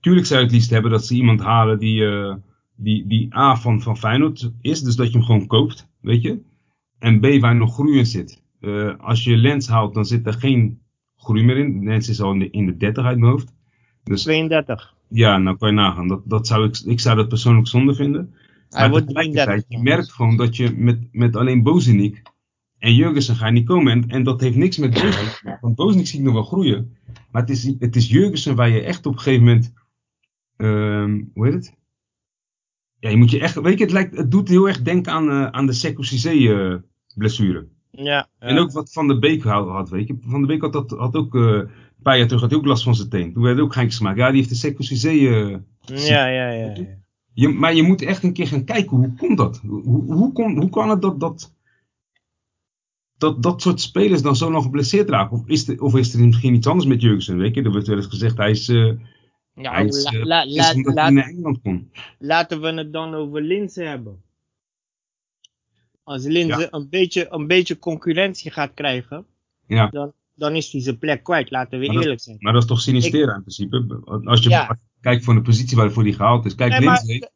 tuurlijk 0.00 0.26
zou 0.26 0.38
je 0.38 0.44
het 0.44 0.54
liefst 0.54 0.70
hebben 0.70 0.90
dat 0.90 1.06
ze 1.06 1.14
iemand 1.14 1.40
halen 1.40 1.78
die, 1.78 2.04
eh, 2.06 2.34
die, 2.76 3.06
die 3.06 3.36
A 3.36 3.56
van, 3.56 3.82
van 3.82 3.96
Feyenoord 3.96 4.52
is. 4.60 4.80
Dus 4.80 4.96
dat 4.96 5.06
je 5.06 5.12
hem 5.12 5.22
gewoon 5.22 5.46
koopt, 5.46 5.88
weet 6.00 6.22
je. 6.22 6.40
En 6.98 7.20
B 7.20 7.40
waar 7.40 7.56
nog 7.56 7.74
groei 7.74 7.98
in 7.98 8.06
zit. 8.06 8.42
Eh, 8.60 8.98
als 8.98 9.24
je 9.24 9.36
Lens 9.36 9.68
haalt, 9.68 9.94
dan 9.94 10.04
zit 10.04 10.26
er 10.26 10.32
geen 10.34 10.80
groei 11.16 11.44
meer 11.44 11.56
in. 11.56 11.84
Lens 11.84 12.08
is 12.08 12.20
al 12.20 12.32
in 12.32 12.38
de, 12.38 12.50
in 12.50 12.66
de 12.66 12.76
30 12.76 13.04
uit 13.04 13.18
mijn 13.18 13.32
hoofd. 13.32 13.54
Dus 14.04 14.22
32. 14.22 14.94
ja, 15.08 15.38
nou 15.38 15.56
kan 15.56 15.68
je 15.68 15.74
nagaan. 15.74 16.08
Dat, 16.08 16.22
dat 16.24 16.46
zou 16.46 16.68
ik, 16.68 16.78
ik 16.78 17.00
zou 17.00 17.16
dat 17.16 17.28
persoonlijk 17.28 17.66
zonde 17.66 17.94
vinden. 17.94 18.34
Hij 18.68 18.80
Maar 18.80 18.90
wordt 18.90 19.06
tegelijkertijd, 19.06 19.46
33. 19.46 19.78
je 19.78 19.82
merkt 19.82 20.12
gewoon 20.12 20.36
dat 20.36 20.56
je 20.56 20.74
met, 20.76 21.08
met 21.12 21.36
alleen 21.36 21.62
Bozenik 21.62 22.22
en 22.82 22.94
Jurgensen 22.94 23.36
ga 23.36 23.46
je 23.46 23.52
niet 23.52 23.66
komen. 23.66 23.92
En, 23.92 24.08
en 24.08 24.22
dat 24.22 24.40
heeft 24.40 24.56
niks 24.56 24.76
met 24.76 24.92
Bozenik 24.92 25.14
te 25.14 25.40
maken. 25.44 25.58
Want 25.60 25.74
Bozenik 25.74 26.06
zie 26.06 26.18
ik 26.18 26.24
nog 26.24 26.34
wel 26.34 26.42
groeien. 26.42 26.96
Maar 27.30 27.42
het 27.42 27.50
is, 27.50 27.74
het 27.78 27.96
is 27.96 28.08
Jurgensen 28.08 28.56
waar 28.56 28.68
je 28.68 28.80
echt 28.82 29.06
op 29.06 29.12
een 29.12 29.18
gegeven 29.18 29.44
moment... 29.44 29.72
ehm, 30.56 31.22
hoe 31.34 31.44
heet 31.44 31.54
het? 31.54 31.74
Ja, 32.98 33.10
je 33.10 33.16
moet 33.16 33.30
je 33.30 33.40
echt... 33.40 33.60
Weet 33.60 33.78
je, 33.78 33.84
het, 33.84 33.92
lijkt, 33.92 34.16
het 34.16 34.30
doet 34.30 34.48
heel 34.48 34.68
erg 34.68 34.82
denken 34.82 35.12
aan, 35.12 35.30
eh, 35.30 35.46
aan 35.46 35.66
de 35.66 35.72
Sekou 35.72 36.04
Cissé 36.04 36.30
eh, 36.30 36.74
blessure. 37.14 37.66
Ja, 37.90 38.28
En 38.38 38.58
ook 38.58 38.72
wat 38.72 38.92
Van 38.92 39.08
der 39.08 39.18
Beek 39.18 39.42
had, 39.42 39.68
had, 39.68 39.90
weet 39.90 40.08
je. 40.08 40.16
Van 40.20 40.38
der 40.38 40.48
Beek 40.48 40.60
had, 40.60 40.72
dat, 40.72 40.90
had 40.90 41.16
ook... 41.16 41.34
eh, 41.34 41.42
een 41.42 41.68
paar 42.02 42.16
jaar 42.18 42.26
terug 42.26 42.40
had 42.40 42.50
hij 42.50 42.58
ook 42.58 42.66
last 42.66 42.82
van 42.82 42.94
zijn 42.94 43.08
teen. 43.08 43.32
Toen 43.32 43.42
werd 43.42 43.60
ook 43.60 43.72
geintjes 43.72 43.96
gemaakt. 43.96 44.18
Ja, 44.18 44.30
die 44.30 44.36
heeft 44.36 44.62
de 44.62 44.74
Cissé... 44.78 45.08
eh, 45.08 45.56
ja, 45.84 46.26
ja, 46.26 46.50
ja. 46.50 46.74
ja. 46.74 46.86
je, 47.32 47.48
maar 47.48 47.74
je 47.74 47.82
moet 47.82 48.02
echt 48.02 48.22
een 48.22 48.32
keer 48.32 48.46
gaan 48.46 48.64
kijken, 48.64 48.96
hoe 48.96 49.14
komt 49.14 49.38
dat? 49.38 49.60
Hoe, 49.66 50.12
hoe, 50.14 50.32
kon, 50.32 50.58
hoe 50.58 50.70
kan 50.70 50.90
het 50.90 51.02
dat 51.02 51.20
dat, 51.20 51.54
dat 53.22 53.42
dat 53.42 53.62
soort 53.62 53.80
spelers 53.80 54.22
dan 54.22 54.36
zo 54.36 54.50
lang 54.50 54.62
geblesseerd 54.62 55.08
raken? 55.10 55.36
Of 55.38 55.46
is, 55.46 55.68
er, 55.68 55.80
of 55.82 55.96
is 55.96 56.14
er 56.14 56.26
misschien 56.26 56.54
iets 56.54 56.66
anders 56.66 56.86
met 56.88 57.00
Jurgensen? 57.00 57.36
Weet 57.38 57.54
je, 57.54 57.62
er 57.62 57.70
wordt 57.70 57.86
wel 57.86 57.96
eens 57.96 58.06
gezegd, 58.06 58.36
hij 58.36 58.50
is, 58.50 58.68
eh 58.68 58.92
Ja, 59.54 59.72
hij 59.72 59.84
is, 59.84 60.04
la- 60.04 60.18
eh, 60.18 60.24
la- 60.24 60.42
is 60.42 60.74
naar 60.84 61.24
Engeland 61.26 61.58
laten 62.18 62.60
we 62.60 62.72
het 62.72 62.92
dan 62.92 63.14
over 63.14 63.42
Linzen 63.42 63.88
hebben. 63.88 64.22
Als 66.02 66.24
Linzen 66.24 66.60
Ja. 66.60 66.68
een, 66.70 66.88
beetje, 66.88 67.26
een 67.30 67.46
beetje 67.46 67.78
concurrentie 67.78 68.50
gaat 68.50 68.74
krijgen, 68.74 69.26
Ja. 69.66 69.88
dan, 69.88 70.12
dan 70.34 70.54
is 70.56 70.72
hij 70.72 70.80
zijn 70.80 70.98
plek 70.98 71.22
kwijt, 71.22 71.50
laten 71.50 71.78
we 71.78 71.86
dat- 71.86 72.02
eerlijk 72.02 72.20
zijn. 72.20 72.36
Maar 72.40 72.52
dat 72.52 72.62
is 72.62 72.68
toch 72.68 72.80
Sinistera 72.80 73.34
in 73.34 73.40
principe? 73.40 74.00
Als 74.24 74.42
je 74.42 74.48
Ja. 74.48 74.78
kijkt 75.00 75.24
van 75.24 75.34
de 75.34 75.42
positie 75.42 75.76
waarvoor 75.76 76.02
hij 76.02 76.12
gehaald 76.12 76.44
is. 76.44 76.54
Kijk, 76.54 76.70
Nee, 76.70 76.80
maar, 76.80 77.02
Lindsay, 77.04 77.30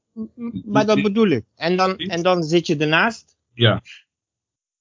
maar 0.64 0.86
dat 0.86 1.02
bedoel 1.02 1.28
ik. 1.28 1.44
En 1.54 1.76
dan, 1.76 1.96
en 1.96 2.22
dan 2.22 2.42
zit 2.42 2.66
je 2.66 2.76
ernaast. 2.76 3.36
ja. 3.54 3.82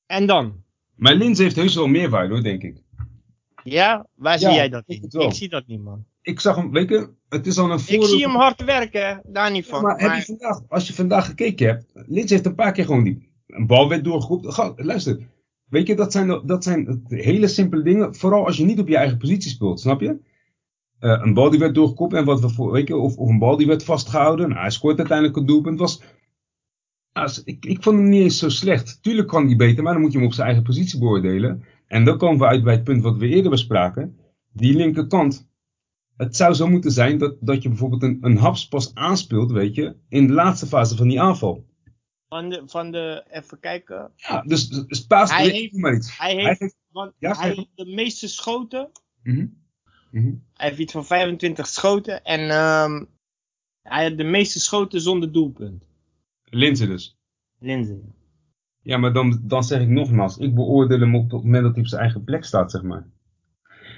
En 0.05 0.25
dan? 0.25 0.63
Maar 0.95 1.13
Lindsay 1.15 1.43
heeft 1.43 1.55
heus 1.55 1.75
wel 1.75 1.87
meerwaarde 1.87 2.33
hoor, 2.33 2.43
denk 2.43 2.61
ik. 2.63 2.83
Ja, 3.63 4.07
waar 4.15 4.39
zie 4.39 4.47
Ja, 4.47 4.53
jij 4.55 4.69
dat 4.69 4.83
ik 4.85 4.95
in? 4.97 5.01
het. 5.03 5.13
Ik 5.13 5.33
zie 5.33 5.49
dat 5.49 5.67
niet, 5.67 5.81
man. 5.83 6.05
Ik 6.21 6.39
zag 6.39 6.55
hem, 6.55 6.71
weet 6.71 6.89
je, 6.89 7.09
het 7.29 7.47
is 7.47 7.57
al 7.57 7.71
een 7.71 7.77
Ik 7.77 7.83
voordeel 7.83 8.03
zie 8.07 8.21
hem 8.21 8.35
hard 8.35 8.63
werken, 8.63 9.21
daar 9.25 9.51
niet 9.51 9.65
Ja, 9.65 9.71
van. 9.71 9.81
maar 9.81 9.99
heb 10.01 10.13
je 10.15 10.25
vandaag, 10.25 10.61
als 10.67 10.87
je 10.87 10.93
vandaag 10.93 11.25
gekeken 11.25 11.67
hebt, 11.67 11.85
Lins 11.93 12.29
heeft 12.31 12.45
een 12.45 12.55
paar 12.55 12.71
keer 12.71 12.85
gewoon 12.85 13.03
die, 13.03 13.29
een 13.47 13.67
bal 13.67 13.89
werd 13.89 14.03
doorgeroepen. 14.03 14.53
Ga- 14.53 14.73
Luister, 14.75 15.19
weet 15.69 15.87
je, 15.87 15.95
dat 15.95 16.11
zijn, 16.11 16.41
dat 16.45 16.63
zijn 16.63 17.03
hele 17.07 17.47
simpele 17.47 17.83
dingen. 17.83 18.15
Vooral 18.15 18.45
als 18.45 18.57
je 18.57 18.65
niet 18.65 18.79
op 18.79 18.87
je 18.87 18.97
eigen 18.97 19.17
positie 19.17 19.51
speelt, 19.51 19.79
snap 19.79 20.01
je? 20.01 20.17
Eh, 20.99 21.21
een 21.23 21.33
bal 21.33 21.49
die 21.49 21.59
werd 21.59 21.75
doorgekopt 21.75 22.13
en 22.13 22.25
wat 22.25 22.39
we 22.41 22.49
voor, 22.49 22.71
weet 22.71 22.87
je, 22.87 22.95
of, 22.97 23.15
of 23.17 23.29
een 23.29 23.39
bal 23.39 23.57
die 23.57 23.67
werd 23.67 23.83
vastgehouden. 23.83 24.49
Nou, 24.49 24.61
hij 24.61 24.69
scoort 24.71 24.97
uiteindelijk 24.97 25.37
een 25.37 25.45
doelpunt. 25.45 25.79
Was, 25.79 26.01
nou, 27.15 27.29
s- 27.29 27.41
ik, 27.45 27.65
ik 27.65 27.83
vond 27.83 27.97
hem 27.97 28.09
niet 28.09 28.21
eens 28.21 28.37
zo 28.39 28.49
slecht. 28.49 29.03
Tuurlijk 29.03 29.27
kan 29.27 29.45
hij 29.45 29.55
beter, 29.55 29.83
maar 29.83 29.93
dan 29.93 30.01
moet 30.01 30.11
je 30.11 30.17
hem 30.17 30.27
op 30.27 30.33
zijn 30.33 30.47
eigen 30.47 30.63
positie 30.65 30.99
beoordelen. 30.99 31.63
En 31.87 32.03
dan 32.05 32.17
komen 32.17 32.39
we 32.39 32.45
uit 32.45 32.63
bij 32.63 32.73
het 32.73 32.83
punt 32.83 33.01
wat 33.03 33.17
we 33.17 33.27
eerder 33.27 33.51
bespraken. 33.51 34.17
Die 34.53 34.75
linkerkant, 34.75 35.47
het 36.17 36.35
zou 36.35 36.53
zo 36.53 36.67
moeten 36.67 36.91
zijn 36.91 37.17
dat, 37.17 37.35
dat 37.39 37.63
je 37.63 37.69
bijvoorbeeld 37.69 38.03
een, 38.03 38.17
een 38.21 38.37
haps 38.37 38.67
pas 38.67 38.93
aanspeelt, 38.93 39.51
weet 39.51 39.75
je, 39.75 39.95
in 40.09 40.27
de 40.27 40.33
laatste 40.33 40.65
fase 40.67 40.95
van 40.95 41.07
die 41.07 41.21
aanval. 41.21 41.65
Van 42.27 42.49
de, 42.49 42.61
van 42.65 42.91
de 42.91 43.23
even 43.29 43.59
kijken. 43.59 44.11
Ja, 44.15 44.41
dus, 44.41 44.67
dus 44.69 45.05
paas 45.05 45.31
Hij 45.31 45.43
heeft- 45.49 45.73
iets. 45.73 46.17
Hij 46.17 46.33
Hij 46.35 46.43
heeft, 46.43 46.59
heeft- 46.59 46.75
want 46.91 47.13
Ja, 47.19 47.37
hij 47.37 47.47
heeft 47.47 47.67
de 47.75 47.85
meeste 47.85 48.27
schoten. 48.27 48.89
Mhm. 49.23 49.47
Mhm. 50.11 50.33
Hij 50.53 50.67
heeft 50.67 50.79
iets 50.79 50.91
van 50.91 51.05
25 51.05 51.67
schoten. 51.67 52.23
En 52.23 52.49
ehm, 52.49 53.03
hij 53.81 54.03
had 54.07 54.17
de 54.17 54.23
meeste 54.23 54.59
schoten 54.59 55.01
zonder 55.01 55.31
doelpunt. 55.31 55.83
Linzen 56.55 56.87
dus. 56.87 57.17
Linzen. 57.59 58.13
Ja, 58.81 58.97
maar 58.97 59.13
dan, 59.13 59.39
dan 59.43 59.63
zeg 59.63 59.81
ik 59.81 59.87
nogmaals, 59.87 60.37
ik 60.37 60.55
beoordeel 60.55 60.99
hem 60.99 61.15
op 61.15 61.31
het 61.31 61.43
moment 61.43 61.63
dat 61.63 61.71
hij 61.73 61.81
op 61.81 61.87
zijn 61.87 62.01
eigen 62.01 62.23
plek 62.23 62.43
staat, 62.45 62.71
zeg 62.71 62.81
maar. 62.81 63.07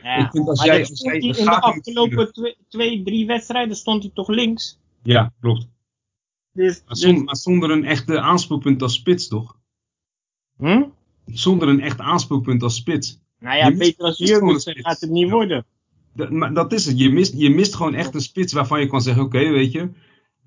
Ja, 0.03 0.15
Ik 0.25 0.31
vind 0.31 0.47
als 0.47 0.63
jij- 0.63 0.79
als 0.87 1.01
in 1.01 1.31
de 1.45 1.61
afgelopen 1.61 2.31
twee, 2.33 2.57
twee, 2.67 3.03
drie 3.03 3.25
wedstrijden 3.25 3.75
stond 3.75 4.03
hij 4.03 4.11
toch 4.13 4.27
links. 4.27 4.79
Ja, 5.03 5.33
klopt. 5.39 5.67
Dus, 6.51 6.77
Maar, 6.79 6.87
dus- 6.89 6.99
zon- 6.99 7.23
maar 7.23 7.35
zonder 7.35 7.71
een 7.71 7.85
echte 7.85 8.19
aanspeelpunt 8.19 8.81
als 8.81 8.93
spits, 8.93 9.27
toch? 9.27 9.57
hm? 10.57 10.83
Zonder 11.25 11.67
een 11.67 11.81
echt 11.81 11.99
aanspeelpunt 11.99 12.63
als 12.63 12.75
spits. 12.75 13.19
Nou 13.39 13.57
ja, 13.57 13.71
beter 13.77 14.03
als 14.05 14.17
Jurgensen 14.17 14.75
gaat 14.75 14.99
het 15.01 15.09
niet 15.09 15.25
Ja. 15.27 15.31
worden. 15.33 15.65
Dat, 16.13 16.29
maar 16.29 16.53
dat 16.53 16.73
is 16.73 16.85
het. 16.85 16.99
Je 16.99 17.09
mist, 17.09 17.33
je 17.37 17.49
mist 17.49 17.75
gewoon 17.75 17.93
echt 17.93 18.15
een 18.15 18.21
spits 18.21 18.53
waarvan 18.53 18.79
je 18.79 18.87
kan 18.87 19.01
zeggen: 19.01 19.23
oké, 19.23 19.49
weet 19.49 19.71
je, 19.71 19.89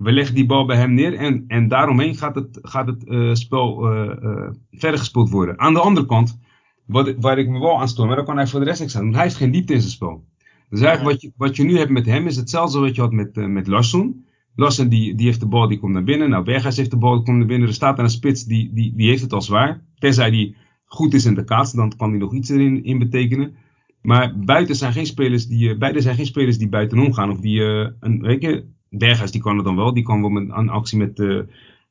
we 0.00 0.12
leggen 0.12 0.34
die 0.34 0.46
bal 0.46 0.66
bij 0.66 0.76
hem 0.76 0.94
neer 0.94 1.14
en, 1.14 1.44
en 1.48 1.68
daaromheen 1.68 2.14
gaat 2.14 2.34
het, 2.34 2.58
gaat 2.62 2.86
het 2.86 3.08
eh, 3.08 3.34
spel 3.34 3.86
eh, 3.86 4.10
eh, 4.10 4.50
verder 4.70 4.98
gespeeld 4.98 5.30
worden. 5.30 5.58
Aan 5.58 5.74
de 5.74 5.80
andere 5.80 6.06
kant, 6.06 6.38
wat, 6.86 7.14
waar 7.18 7.38
ik 7.38 7.48
me 7.48 7.58
wel 7.58 7.80
aan 7.80 7.88
stoor, 7.88 8.06
maar 8.06 8.16
daar 8.16 8.24
kan 8.24 8.36
hij 8.36 8.46
voor 8.46 8.60
de 8.60 8.66
rest 8.66 8.80
niks 8.80 8.96
aan 8.96 9.02
doen. 9.02 9.14
Hij 9.14 9.22
heeft 9.22 9.36
geen 9.36 9.50
diepte 9.50 9.72
in 9.72 9.80
zijn 9.80 9.92
spel. 9.92 10.24
Dus 10.70 10.80
eigenlijk 10.80 11.12
wat, 11.12 11.22
je, 11.22 11.32
wat 11.36 11.56
je 11.56 11.64
nu 11.64 11.78
hebt 11.78 11.90
met 11.90 12.06
hem 12.06 12.26
is 12.26 12.36
hetzelfde 12.36 12.78
wat 12.78 12.94
je 12.94 13.00
had 13.00 13.12
met, 13.12 13.34
met 13.34 13.66
Larsson. 13.66 14.26
Larsson 14.54 14.88
die, 14.88 15.14
die 15.14 15.26
heeft 15.26 15.40
de 15.40 15.46
bal, 15.46 15.68
die 15.68 15.78
komt 15.78 15.92
naar 15.92 16.04
binnen. 16.04 16.30
Nou, 16.30 16.44
Berghuis 16.44 16.76
heeft 16.76 16.90
de 16.90 16.96
bal, 16.96 17.14
die 17.14 17.24
komt 17.24 17.38
naar 17.38 17.46
binnen. 17.46 17.68
Er 17.68 17.74
staat 17.74 17.96
daar 17.96 18.04
een 18.04 18.10
spits, 18.10 18.44
die, 18.44 18.70
die, 18.72 18.92
die 18.96 19.08
heeft 19.08 19.22
het 19.22 19.32
al 19.32 19.42
zwaar. 19.42 19.84
Tenzij 19.98 20.30
die 20.30 20.56
goed 20.84 21.14
is 21.14 21.24
in 21.24 21.34
de 21.34 21.44
kaats, 21.44 21.72
dan 21.72 21.96
kan 21.96 22.10
hij 22.10 22.18
nog 22.18 22.34
iets 22.34 22.48
erin 22.48 22.84
in 22.84 22.98
betekenen. 22.98 23.54
Maar 24.02 24.38
buiten 24.38 24.76
zijn 24.76 24.92
geen 24.92 25.06
spelers 25.06 25.46
die, 25.46 25.76
beide 25.76 26.00
zijn 26.00 26.16
geen 26.16 26.26
spelers 26.26 26.58
die 26.58 26.68
buitenom 26.68 27.12
gaan. 27.12 27.30
Of 27.30 27.40
die, 27.40 27.60
een, 28.00 28.20
weet 28.20 28.42
je, 28.42 28.64
Berghuis 28.90 29.30
die 29.30 29.40
kan 29.40 29.56
het 29.56 29.64
dan 29.64 29.76
wel. 29.76 29.94
Die 29.94 30.02
kan 30.02 30.20
wel 30.20 30.30
met, 30.30 30.48
een 30.48 30.68
actie 30.68 30.98
met, 30.98 31.20
eh, 31.20 31.40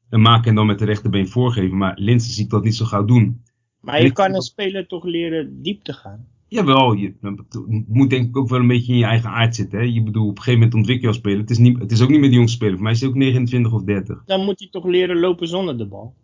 een 0.10 0.22
maken 0.22 0.50
en 0.50 0.56
dan 0.56 0.66
met 0.66 0.80
de 0.80 0.86
rechterbeen 0.86 1.28
voorgeven. 1.28 1.78
Maar 1.78 1.94
Linsen 2.00 2.34
zie 2.34 2.44
ik 2.44 2.50
dat 2.50 2.64
niet 2.64 2.76
zo 2.76 2.86
gauw 2.86 3.06
doen. 3.06 3.44
Maar 3.82 4.04
je 4.04 4.12
kan 4.12 4.34
een 4.34 4.42
speler 4.42 4.88
toch 4.88 5.04
leren 5.04 5.62
diep 5.62 5.84
te 5.84 5.94
gaan. 5.94 6.28
Jawel, 6.48 6.94
je 6.94 7.14
je 7.22 7.84
moet 7.88 8.10
denk 8.10 8.28
ik 8.28 8.38
ook 8.38 8.50
wel 8.50 8.60
een 8.60 8.68
beetje 8.68 8.92
in 8.92 8.98
je 8.98 9.06
eigen 9.06 9.30
aard 9.30 9.56
zitten. 9.56 9.80
Hè? 9.80 9.86
Je 9.86 10.04
bedoel, 10.04 10.24
op 10.24 10.30
een 10.30 10.38
gegeven 10.38 10.54
moment 10.60 10.74
ontwikkel 10.74 11.02
je 11.02 11.08
als 11.08 11.18
speler. 11.18 11.40
Het 11.40 11.50
is, 11.50 11.58
niet, 11.58 11.80
het 11.80 11.92
is 11.92 12.02
ook 12.02 12.10
niet 12.10 12.20
meer 12.20 12.30
de 12.30 12.36
jongste 12.36 12.56
speler. 12.56 12.74
Voor 12.74 12.84
mij 12.84 12.92
is 12.92 13.00
hij 13.00 13.10
ook 13.10 13.16
29 13.16 13.74
of 13.74 13.84
30. 13.84 14.24
Dan 14.26 14.46
moet 14.46 14.60
hij 14.60 14.70
toch 14.70 14.86
leren 14.86 15.20
lopen 15.20 15.48
zonder 15.48 15.78
de 15.78 15.88
bal. 15.88 16.16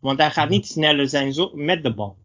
Want 0.00 0.18
hij 0.18 0.30
gaat 0.30 0.48
niet 0.48 0.66
sneller 0.66 1.08
zijn 1.08 1.32
zo- 1.32 1.52
met 1.54 1.82
de 1.82 1.94
bal. 1.94 2.16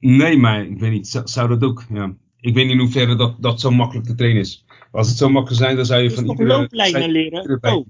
Nee, 0.00 0.36
maar 0.38 0.66
ik 0.66 0.78
weet 0.78 0.92
niet. 0.92 1.08
Zou, 1.08 1.28
zou 1.28 1.48
dat 1.48 1.62
ook... 1.62 1.84
Ja. 1.92 2.16
Ik 2.40 2.54
weet 2.54 2.64
niet 2.64 2.74
in 2.74 2.80
hoeverre 2.80 3.16
dat, 3.16 3.42
dat 3.42 3.60
zo 3.60 3.70
makkelijk 3.70 4.06
te 4.06 4.14
trainen 4.14 4.40
is. 4.40 4.64
Als 4.96 5.08
het 5.08 5.16
zo 5.16 5.28
makkelijk 5.28 5.62
zou 5.62 5.64
zijn, 5.64 5.76
dan 5.76 5.86
zou 5.86 6.02
je 6.02 6.10
van 6.10 6.30
iedere... 6.30 6.58
looplijnen 6.58 7.10
leren? 7.10 7.58
Oh, 7.60 7.86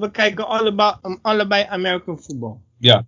we, 0.00 0.10
kijken 0.12 0.48
allebei, 0.48 0.94
allebei 1.22 1.64
American 1.68 2.18
voetbal. 2.20 2.62
Ja. 2.78 3.06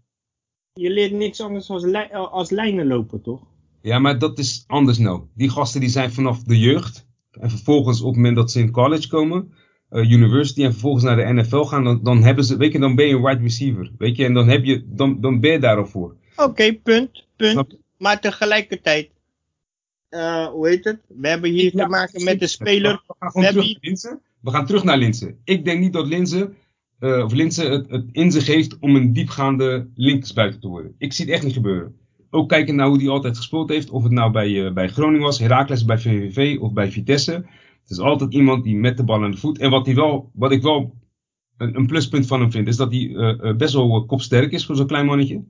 Je 0.73 0.91
leert 0.91 1.13
niks 1.13 1.41
anders 1.41 1.71
als, 1.71 1.85
lij- 1.85 2.13
als 2.13 2.51
lijnen 2.51 2.87
lopen, 2.87 3.23
toch? 3.23 3.41
Ja, 3.83 3.99
maar 3.99 4.19
dat 4.19 4.39
is 4.39 4.65
anders 4.67 4.99
nou. 4.99 5.23
Die 5.35 5.51
gasten 5.51 5.81
die 5.81 5.89
zijn 5.89 6.13
vanaf 6.13 6.43
de 6.43 6.59
jeugd. 6.59 7.07
En 7.31 7.51
vervolgens 7.51 8.01
op 8.01 8.07
het 8.07 8.17
moment 8.17 8.37
dat 8.37 8.51
ze 8.51 8.61
in 8.61 8.71
college 8.71 9.09
komen, 9.09 9.53
eh, 9.89 10.11
university, 10.11 10.65
en 10.65 10.73
vervolgens 10.73 11.05
naar 11.05 11.17
de 11.17 11.33
NFL 11.33 11.63
gaan, 11.63 11.85
dan, 11.85 12.03
dan 12.03 12.23
hebben 12.23 12.45
ze, 12.45 12.57
weet 12.57 12.73
je, 12.73 12.79
dan 12.79 12.95
ben 12.95 13.07
je 13.07 13.15
een 13.15 13.23
wide 13.23 13.43
receiver. 13.43 13.93
Weet 13.99 14.17
je, 14.17 14.25
en 14.25 14.35
dan, 14.35 14.49
heb 14.49 14.65
je, 14.65 14.85
dan, 14.87 15.21
dan 15.21 15.41
ben 15.41 15.53
je 15.53 15.59
daar 15.59 15.77
al 15.77 15.87
voor. 15.87 16.17
Oké, 16.37 16.75
punt, 16.75 17.27
punt. 17.37 17.79
Maar 17.99 18.21
tegelijkertijd, 18.21 19.11
eh, 20.09 20.47
hoe 20.47 20.69
heet 20.69 20.85
het? 20.85 21.01
We 21.09 21.29
hebben 21.29 21.51
hier 21.51 21.77
Ja, 21.77 21.85
te 21.85 21.91
maken 21.91 22.25
met 22.25 22.43
een 22.43 22.49
speler. 22.49 23.03
We 23.07 23.15
gaan 23.19 23.43
We 23.43 23.49
terug 23.49 23.65
naar 23.65 23.79
Linzen. 23.81 24.21
We 24.41 24.51
gaan 24.51 24.67
terug 24.67 24.85
naar 24.85 24.99
Linzen. 24.99 25.41
Ik 25.45 25.65
denk 25.65 25.81
niet 25.81 25.93
dat 25.93 26.07
Linzen, 26.07 26.57
eh, 26.99 27.25
of 27.25 27.33
Linzen 27.33 27.71
het, 27.71 27.91
het 27.91 28.05
in 28.13 28.33
zich 28.33 28.47
heeft 28.47 28.79
om 28.79 28.97
een 28.97 29.13
diepgaande 29.13 29.89
linksbuiten 29.95 30.61
te 30.61 30.69
worden. 30.69 30.95
Ik 30.99 31.13
zie 31.13 31.25
het 31.25 31.35
echt 31.35 31.45
niet 31.45 31.53
gebeuren. 31.53 31.97
Ook 32.31 32.49
kijken 32.49 32.75
naar 32.75 32.87
hoe 32.87 32.99
hij 32.99 33.09
altijd 33.09 33.37
gespeeld 33.37 33.69
heeft. 33.69 33.91
Of 33.91 34.03
het 34.03 34.13
nou 34.13 34.33
bij, 34.33 34.67
eh, 34.67 34.73
bij 34.73 34.89
Groningen 34.89 35.23
was, 35.23 35.39
Heracles, 35.39 35.85
bij 35.85 35.99
VVV 35.99 36.61
of 36.61 36.73
bij 36.73 36.91
Vitesse. 36.91 37.33
Het 37.33 37.91
is 37.91 37.99
altijd 37.99 38.33
iemand 38.35 38.65
die 38.65 38.77
met 38.77 38.97
de 38.97 39.05
bal 39.05 39.25
aan 39.25 39.31
de 39.31 39.37
voet. 39.37 39.59
En 39.59 39.71
wat, 39.71 39.87
hij 39.87 39.95
wel, 39.95 40.31
wat 40.35 40.53
ik 40.53 40.63
wel 40.63 40.95
een, 41.57 41.77
een 41.77 41.87
pluspunt 41.87 42.27
van 42.27 42.41
hem 42.41 42.51
vind, 42.51 42.69
is 42.69 42.77
dat 42.77 42.93
hij 42.93 43.55
best 43.57 43.75
wel 43.75 44.05
kopsterk 44.07 44.53
is 44.53 44.67
voor 44.67 44.77
zo'n 44.77 44.87
klein 44.87 45.07
mannetje. 45.07 45.45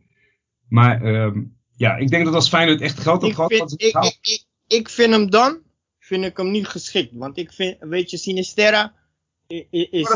Maar 0.69 1.03
ehm, 1.03 1.43
ja, 1.77 1.97
ik 1.97 2.09
denk 2.09 2.25
dat 2.25 2.35
als 2.35 2.49
Feyenoord 2.49 2.81
echt 2.81 3.01
geld 3.01 3.21
had 3.21 3.31
Ik 3.31 3.35
gehad, 3.35 3.53
vind, 3.53 3.73
ik, 3.73 4.19
ik, 4.21 4.46
ik, 4.67 4.89
vind 4.89 5.13
hem 5.13 5.31
dan, 5.31 5.59
vind 5.99 6.25
ik 6.25 6.37
hem 6.37 6.51
niet 6.51 6.67
geschikt. 6.67 7.11
Want 7.13 7.39
ik 7.39 7.53
vind, 7.53 7.77
weet 7.81 8.11
je, 8.11 8.17
Sinisterra 8.17 8.93
is, 9.47 9.67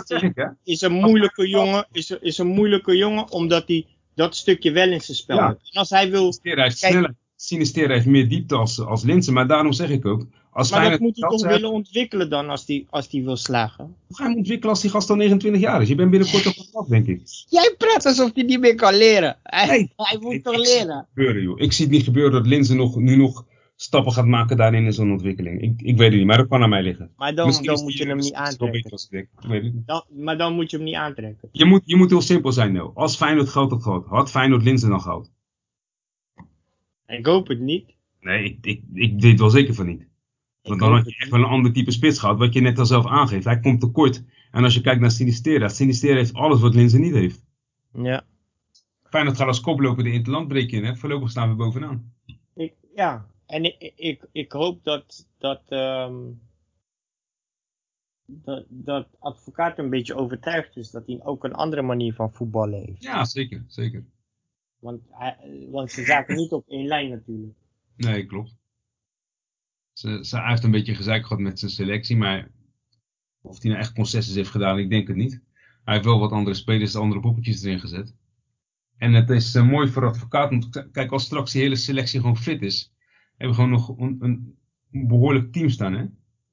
ik, 0.08 0.32
hè? 0.34 0.46
is 0.64 0.80
een 0.80 0.92
moeilijke 0.92 1.48
jongen, 1.48 1.86
is, 1.92 2.10
is 2.10 2.38
een 2.38 2.46
moeilijke 2.46 2.96
jongen, 2.96 3.30
omdat 3.30 3.68
hij 3.68 3.86
dat 4.14 4.36
stukje 4.36 4.70
wel 4.70 4.90
in 4.90 5.00
zijn 5.00 5.16
spel 5.16 5.36
Ja. 5.36 5.46
heeft. 5.46 5.70
En 5.72 5.78
als 5.80 5.90
hij 5.90 6.10
wil, 6.10 6.20
Sinistera 6.32 6.62
heeft 6.62 6.78
snelheid. 6.78 7.14
Sinistera 7.36 7.92
heeft 7.92 8.06
meer 8.06 8.28
diepte 8.28 8.54
als, 8.56 8.80
als 8.80 9.02
Linsen. 9.02 9.32
Maar 9.32 9.46
daarom 9.46 9.72
zeg 9.72 9.90
ik 9.90 10.06
ook. 10.06 10.26
Als 10.52 10.70
maar 10.70 10.90
dat 10.90 11.00
moet 11.00 11.16
hij 11.20 11.28
toch 11.28 11.46
willen 11.46 11.70
ontwikkelen 11.70 12.30
dan, 12.30 12.48
als 12.50 12.66
hij 12.66 12.86
als 12.90 13.08
die 13.08 13.24
wil 13.24 13.36
slagen. 13.36 13.84
Hoe 14.06 14.16
ga 14.16 14.22
je 14.22 14.28
hem 14.28 14.38
ontwikkelen 14.38 14.72
als 14.72 14.82
die 14.82 14.90
gast 14.90 15.10
al 15.10 15.16
29 15.16 15.60
jaar 15.60 15.82
is? 15.82 15.88
Je 15.88 15.94
bent 15.94 16.10
binnenkort 16.10 16.46
op 16.46 16.54
af, 16.72 16.86
denk 16.86 17.06
ik. 17.06 17.20
Jij 17.48 17.74
praat 17.78 18.06
alsof 18.06 18.30
hij 18.34 18.42
niet 18.42 18.60
meer 18.60 18.74
kan 18.74 18.94
leren. 18.94 19.36
Hij, 19.42 19.66
Nee. 19.66 19.92
hij 19.96 20.18
moet 20.20 20.44
toch 20.44 20.56
leren. 20.56 21.06
gebeuren, 21.14 21.42
joh. 21.42 21.60
Ik 21.60 21.72
zie 21.72 21.84
het 21.84 21.94
niet 21.94 22.04
gebeuren 22.04 22.32
dat 22.32 22.46
Linzen 22.46 22.76
nog, 22.76 22.96
nu 22.96 23.16
nog 23.16 23.44
stappen 23.82 24.12
gaat 24.12 24.26
maken 24.26 24.56
daarin 24.56 24.84
in 24.84 24.92
zo'n 24.92 25.10
ontwikkeling. 25.10 25.62
Ik, 25.62 25.82
ik 25.82 25.96
weet 25.96 26.08
het 26.08 26.18
niet, 26.18 26.26
maar 26.26 26.36
dat 26.36 26.48
kan 26.48 26.62
aan 26.62 26.68
mij 26.68 26.82
liggen. 26.82 27.10
Maar 27.16 27.34
dan, 27.34 27.46
Misschien 27.46 27.66
dan 27.66 27.82
moet 27.82 27.92
je 27.92 28.06
hem 28.06 28.16
niet 28.16 28.32
aantrekken. 28.32 28.90
beter 28.90 29.64
ik. 29.64 29.86
Dan, 29.86 30.04
maar 30.08 30.38
dan 30.38 30.54
moet 30.54 30.70
je 30.70 30.76
hem 30.76 30.86
niet 30.86 30.94
aantrekken. 30.94 31.48
Je 31.52 31.64
moet, 31.64 31.82
je 31.84 31.96
moet 31.96 32.10
heel 32.10 32.20
simpel 32.20 32.52
zijn, 32.52 32.72
Nel. 32.72 32.92
Als 32.94 33.16
Feyenoord 33.16 33.48
geld 33.48 33.70
had 33.70 33.82
gehad, 33.82 34.06
had 34.06 34.30
Feyenoord 34.30 34.62
Linzen 34.62 34.90
dan 34.90 35.00
gehad? 35.00 35.30
Ik 37.06 37.26
hoop 37.26 37.48
het 37.48 37.60
niet. 37.60 37.94
Nee, 38.20 38.44
ik, 38.44 38.58
ik, 38.60 38.82
ik 38.94 39.20
weet 39.20 39.38
wel 39.38 39.50
zeker 39.50 39.74
van 39.74 39.86
niet. 39.86 40.06
Want 40.62 40.80
dan 40.80 40.92
had 40.92 41.04
je 41.04 41.16
echt 41.16 41.30
wel 41.30 41.40
een 41.40 41.46
ander 41.46 41.72
type 41.72 41.90
spits 41.90 42.18
gehad, 42.18 42.38
wat 42.38 42.52
je 42.52 42.60
net 42.60 42.78
al 42.78 42.86
zelf 42.86 43.06
aangeeft. 43.06 43.44
Hij 43.44 43.60
komt 43.60 43.80
tekort. 43.80 44.24
En 44.50 44.64
als 44.64 44.74
je 44.74 44.80
kijkt 44.80 45.00
naar 45.00 45.10
Sinistera, 45.10 45.68
Sinistera 45.68 46.14
heeft 46.14 46.34
alles 46.34 46.60
wat 46.60 46.74
Linzen 46.74 47.00
niet 47.00 47.14
heeft. 47.14 47.44
Ja. 47.92 48.24
Feyenoord 49.02 49.36
gaat 49.36 49.46
als 49.46 49.60
koploper 49.60 50.04
de 50.04 50.12
interland 50.12 50.48
breken 50.48 50.78
in, 50.78 50.84
hè. 50.84 50.96
Voorlopig 50.96 51.30
staan 51.30 51.48
we 51.48 51.54
bovenaan. 51.54 52.12
Ik, 52.54 52.74
ja. 52.94 53.26
En 53.50 53.64
ik, 53.64 53.92
ik, 53.96 54.26
ik 54.32 54.52
hoop 54.52 54.84
dat, 54.84 55.28
dat, 55.38 55.62
ehm, 55.68 56.32
dat, 58.24 58.64
dat 58.68 59.08
advocaat 59.18 59.78
een 59.78 59.90
beetje 59.90 60.14
overtuigd 60.14 60.76
is 60.76 60.90
dat 60.90 61.06
hij 61.06 61.20
ook 61.22 61.44
een 61.44 61.52
andere 61.52 61.82
manier 61.82 62.14
van 62.14 62.32
voetballen 62.32 62.84
heeft. 62.84 63.02
Ja, 63.02 63.24
zeker, 63.24 63.64
zeker. 63.66 64.04
Want, 64.78 65.02
hij, 65.10 65.66
want 65.70 65.90
ze 65.90 66.04
zaten 66.04 66.36
niet 66.36 66.52
op 66.52 66.68
één 66.68 66.86
lijn 66.86 67.10
natuurlijk. 67.10 67.56
Nee, 67.96 68.26
klopt. 68.26 68.56
Ze, 69.92 70.24
ze, 70.24 70.42
heeft 70.42 70.64
een 70.64 70.70
beetje 70.70 70.94
gezeik 70.94 71.22
gehad 71.22 71.42
met 71.42 71.58
zijn 71.58 71.70
selectie, 71.70 72.16
maar 72.16 72.50
of 73.40 73.62
hij 73.62 73.70
nou 73.70 73.82
echt 73.82 73.92
concessies 73.92 74.34
heeft 74.34 74.50
gedaan, 74.50 74.78
ik 74.78 74.90
denk 74.90 75.08
het 75.08 75.16
niet. 75.16 75.42
Hij 75.84 75.94
heeft 75.94 76.06
wel 76.06 76.18
wat 76.18 76.32
andere 76.32 76.56
spelers, 76.56 76.96
andere 76.96 77.20
poppetjes 77.20 77.62
erin 77.62 77.80
gezet. 77.80 78.14
En 78.96 79.12
het 79.12 79.30
is 79.30 79.54
eh, 79.54 79.68
mooi 79.68 79.88
voor 79.88 80.06
advocaat, 80.06 80.50
want 80.50 80.90
kijk, 80.92 81.10
als 81.10 81.24
straks 81.24 81.52
die 81.52 81.62
hele 81.62 81.76
selectie 81.76 82.20
gewoon 82.20 82.36
fit 82.36 82.62
is, 82.62 82.92
hebben 83.40 83.54
gewoon 83.54 83.70
nog 83.70 83.98
een, 83.98 84.16
een, 84.20 84.56
behoorlijk 85.08 85.52
team 85.52 85.68
staan, 85.68 85.94
hè? 85.94 86.04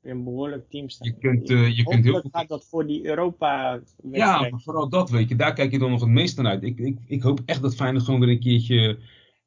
Een 0.02 0.24
behoorlijk 0.24 0.70
team 0.70 0.90
staan. 0.90 1.08
Je 1.08 1.18
kunt, 1.18 1.50
eh, 1.50 1.78
je 1.78 1.84
kunt 1.84 2.04
heel 2.04 2.14
Hopelijk 2.14 2.22
goed... 2.22 2.36
gaat 2.36 2.48
dat 2.48 2.66
voor 2.66 2.88
die 2.88 3.06
Europa 3.06 3.82
Ja, 4.12 4.50
maar 4.50 4.62
vooral 4.62 4.90
dat, 4.90 5.10
weet 5.10 5.30
je, 5.30 5.36
daar 5.36 5.54
kijk 5.54 5.72
je 5.72 5.80
dan 5.80 5.92
nog 5.92 6.00
het 6.00 6.10
meest 6.10 6.38
naar 6.38 6.46
uit. 6.46 6.64
Ik, 6.64 6.80
ik, 6.80 6.98
ik 7.06 7.22
hoop 7.22 7.42
echt 7.46 7.62
dat 7.62 7.76
Feyenoord 7.76 8.04
gewoon 8.04 8.20
weer 8.20 8.30
een 8.30 8.40
keertje, 8.40 9.00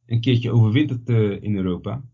een 0.07 0.21
keertje 0.21 0.53
overwintert 0.53 1.09
eh, 1.09 1.43
in 1.43 1.57
Europa. 1.57 2.05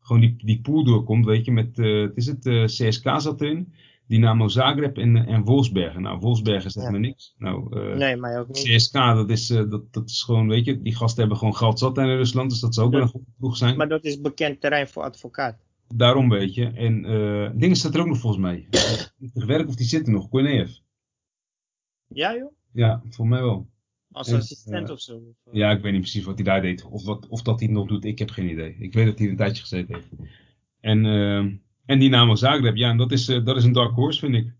Gewoon 0.00 0.20
die, 0.20 0.36
die 0.36 0.60
pool 0.60 0.84
doorkomt, 0.84 1.24
weet 1.24 1.44
je, 1.44 1.52
met, 1.52 1.78
eh, 1.78 2.00
het 2.00 2.16
is 2.16 2.26
het, 2.26 2.46
eh, 2.46 2.64
CSK 2.64 3.20
zat 3.20 3.40
erin, 3.40 3.72
Dynamo 4.06 4.48
Zagreb 4.48 4.98
en, 4.98 5.16
en 5.16 5.42
Wolfsbergen. 5.44 6.02
Nou, 6.02 6.18
Wolfsbergen 6.18 6.70
zegt 6.70 6.86
Ja. 6.86 6.92
me 6.92 6.98
niks. 6.98 7.34
Nou, 7.38 7.80
eh, 7.80 7.96
Nee, 7.96 8.16
mij 8.16 8.38
ook 8.38 8.48
niet. 8.48 8.62
CSK, 8.64 8.92
dat 8.92 9.30
is, 9.30 9.50
eh, 9.50 9.70
dat, 9.70 9.92
dat 9.92 10.08
is 10.10 10.22
gewoon, 10.22 10.48
weet 10.48 10.64
je, 10.64 10.82
die 10.82 10.94
gasten 10.96 11.20
hebben 11.20 11.38
gewoon 11.38 11.56
geld 11.56 11.78
zat 11.78 11.98
in 11.98 12.04
Rusland, 12.04 12.50
dus 12.50 12.60
dat 12.60 12.74
zou 12.74 12.86
ook 12.86 12.92
wel 12.92 13.02
een 13.02 13.08
goede 13.08 13.26
ploeg 13.38 13.56
zijn. 13.56 13.76
Maar 13.76 13.88
dat 13.88 14.04
is 14.04 14.20
bekend 14.20 14.60
terrein 14.60 14.88
voor 14.88 15.02
advocaat. 15.02 15.58
Daarom, 15.94 16.28
weet 16.28 16.54
je. 16.54 16.66
En 16.66 17.04
eh 17.04 17.50
dingen 17.54 17.76
staat 17.76 17.94
er 17.94 18.00
ook 18.00 18.06
nog 18.06 18.18
volgens 18.18 18.42
mij. 18.42 18.66
Het 19.32 19.44
werk 19.44 19.68
of 19.68 19.74
die 19.76 19.86
zitten 19.86 20.12
nog, 20.12 20.28
Korneev. 20.28 20.70
Ja 22.06 22.34
joh? 22.36 22.52
Ja, 22.72 22.98
volgens 23.00 23.28
mij 23.28 23.42
wel. 23.42 23.68
Als 24.10 24.28
En, 24.28 24.36
assistent 24.36 24.88
eh, 24.88 24.94
of 24.94 25.00
zo. 25.00 25.20
Ja, 25.52 25.70
ik 25.70 25.82
weet 25.82 25.92
niet 25.92 26.00
precies 26.00 26.24
wat 26.24 26.34
hij 26.34 26.44
daar 26.44 26.62
deed. 26.62 26.84
Of, 26.84 27.04
wat, 27.04 27.28
of 27.28 27.42
dat 27.42 27.60
hij 27.60 27.68
nog 27.68 27.86
doet, 27.88 28.04
ik 28.04 28.18
heb 28.18 28.30
geen 28.30 28.48
idee. 28.50 28.76
Ik 28.78 28.92
weet 28.94 29.06
dat 29.06 29.18
hij 29.18 29.28
een 29.28 29.36
tijdje 29.36 29.62
gezeten 29.62 29.94
heeft. 29.94 30.08
En 30.80 31.04
ehm, 31.06 31.56
En 31.84 31.98
Dynamo 31.98 32.34
Zagreb, 32.34 32.76
ja, 32.76 32.90
en 32.90 32.96
dat 32.96 33.12
is, 33.12 33.28
eh, 33.28 33.44
dat 33.44 33.56
is 33.56 33.64
een 33.64 33.72
dark 33.72 33.92
horse, 33.94 34.18
vind 34.20 34.34
ik. 34.34 34.52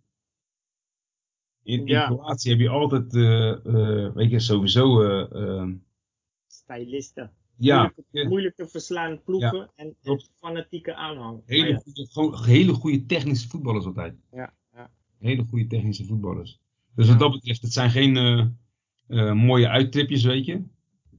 In, 1.62 1.78
in 1.80 1.86
Ja. 1.86 2.06
Kroatië 2.06 2.50
heb 2.50 2.58
je 2.58 2.68
altijd, 2.68 3.14
eh, 3.14 3.50
eh, 3.50 4.14
weet 4.14 4.30
je, 4.30 4.40
sowieso, 4.40 5.02
eh, 5.02 5.42
eh, 5.60 5.68
Stylisten. 6.46 7.30
ja, 7.56 7.92
moeilijk, 7.94 8.28
moeilijk 8.28 8.56
te 8.56 8.66
verslaan 8.68 9.22
ploegen 9.24 9.70
en, 9.74 9.96
en 10.02 10.20
fanatieke 10.34 10.94
aanhang. 10.94 11.42
Hele, 11.46 11.68
ja, 11.68 11.76
goede, 11.76 12.06
gewoon 12.10 12.44
hele 12.44 12.72
goede 12.72 13.06
technische 13.06 13.48
voetballers 13.48 13.84
altijd. 13.84 14.14
ja, 14.32 14.54
ja. 14.74 14.90
Hele 15.18 15.44
goede 15.44 15.66
technische 15.66 16.04
voetballers. 16.04 16.60
Dus 16.94 17.08
wat 17.08 17.18
dat 17.18 17.32
betreft, 17.32 17.62
het 17.62 17.72
zijn 17.72 17.90
geen 17.90 18.56
mooie 19.36 19.68
uittripjes, 19.68 20.24
weet 20.24 20.44
je. 20.46 20.62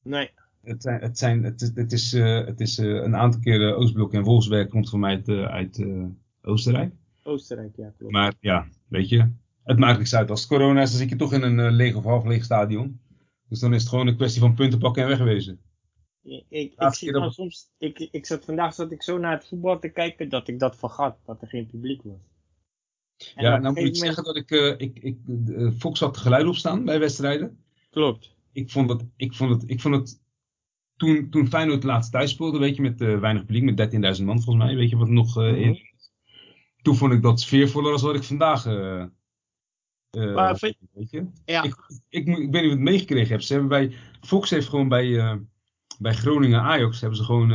Nee, 0.04 0.30
Het, 0.66 0.82
zijn, 0.82 1.02
het, 1.02 1.18
zijn, 1.18 1.44
het, 1.44 1.62
is- 1.62 1.72
het 1.76 1.92
is, 1.92 2.14
eh, 2.14 2.46
het 2.46 2.60
is 2.60 2.78
eh, 2.78 2.88
een 2.88 3.16
aantal 3.16 3.40
keer 3.40 3.68
eh, 3.68 3.78
Oostblok 3.80 4.14
en 4.14 4.24
Wolfsberg 4.24 4.68
komt 4.68 4.90
voor 4.90 5.00
mij 5.00 5.12
uit, 5.16 5.28
eh, 5.28 5.46
uit 5.52 5.86
Oostenrijk. 6.42 6.94
Oostenrijk, 7.24 7.76
ja, 7.76 7.94
klopt. 7.98 8.14
Maar 8.14 8.34
ja, 8.40 8.68
weet 8.88 9.10
je, 9.10 9.32
het 9.64 9.80
maakt 9.80 9.98
niks 9.98 10.16
uit. 10.16 10.30
Als 10.30 10.40
het 10.40 10.50
corona 10.50 10.82
is, 10.82 10.90
dan 10.90 11.00
zit 11.00 11.10
je 11.10 11.16
toch 11.16 11.34
in 11.34 11.42
een 11.42 11.72
leeg 11.72 11.96
of 11.96 12.04
half 12.04 12.26
leeg 12.26 12.44
stadion. 12.44 13.00
Dus 13.50 13.60
dan 13.60 13.74
is 13.74 13.80
het 13.82 13.90
gewoon 13.90 14.08
een 14.08 14.16
kwestie 14.16 14.42
van 14.42 14.54
punten 14.56 14.80
pakken 14.80 15.04
en 15.04 15.10
wegwezen. 15.10 15.60
Ik, 16.24 16.44
ik, 16.50 16.76
dat- 16.76 17.34
soms, 17.34 17.70
ik, 17.78 18.00
ik 18.12 18.26
zat 18.26 18.46
vandaag 18.46 18.74
zat 18.74 18.92
ik 18.92 19.04
zo 19.04 19.18
naar 19.18 19.32
het 19.32 19.48
voetbal 19.48 19.80
te 19.80 19.90
kijken 19.90 20.30
dat 20.30 20.48
ik 20.48 20.60
dat 20.60 20.76
vergat, 20.78 21.18
dat 21.26 21.42
er 21.42 21.48
geen 21.48 21.68
publiek 21.68 22.02
was. 22.04 22.20
En 23.36 23.44
ja, 23.44 23.58
nou 23.58 23.74
moet 23.74 23.84
ik 23.84 23.96
zeggen 23.96 24.24
dat 24.24 24.36
ik, 24.36 24.52
eh, 24.52 24.74
ik, 24.78 25.00
ik 25.00 25.18
Fox 25.78 26.00
had 26.00 26.18
geluid 26.18 26.48
op 26.48 26.56
staan 26.56 26.86
bij 26.86 27.00
wedstrijden. 27.00 27.58
Klopt. 27.90 28.36
Ik 28.52 28.72
vond 28.72 28.90
het, 28.90 29.06
ik 29.16 29.34
vond 29.34 29.52
het, 29.62 29.70
ik 29.70 29.82
vond 29.82 29.96
het 29.96 30.22
toen, 30.98 31.30
toen 31.30 31.48
Feyenoord 31.48 31.84
laatst 31.84 32.12
thuis 32.12 32.32
speelde, 32.32 32.60
weet 32.60 32.76
je, 32.76 32.82
met 32.82 33.02
eh, 33.02 33.20
weinig 33.20 33.46
publiek, 33.46 33.64
met 33.64 34.18
13.000 34.20 34.24
man 34.26 34.42
volgens 34.42 34.66
mij, 34.66 34.76
weet 34.76 34.90
je 34.90 34.98
wat 34.98 35.10
nog 35.10 35.38
eh, 35.38 35.62
in. 35.62 35.80
Toen 36.82 36.96
vond 36.96 37.14
ik 37.14 37.22
dat 37.22 37.40
sfeervoller 37.40 37.92
als 37.92 38.02
wat 38.02 38.16
ik 38.16 38.24
vandaag. 38.24 38.66
eh, 38.66 39.06
Maar 40.34 40.58
vind- 40.58 40.78
weet 40.94 41.10
je? 41.10 41.26
Ja, 41.46 41.64
Ik, 41.64 41.76
ik, 42.10 42.26
moet- 42.26 42.40
ik 42.40 42.52
weet 42.52 42.62
niet 42.62 42.62
of 42.62 42.62
je 42.62 42.70
het 42.70 42.80
meegekregen 42.80 43.30
hebt. 43.32 43.44
Ze 43.46 43.52
hebben 43.54 43.70
bij, 43.70 43.94
Fox 44.22 44.50
heeft 44.50 44.68
gewoon 44.70 44.88
bij, 44.88 45.40
bij 46.00 46.14
Groningen 46.14 46.62
Ajax 46.62 47.00
hebben 47.00 47.18
ze 47.18 47.24
gewoon. 47.24 47.50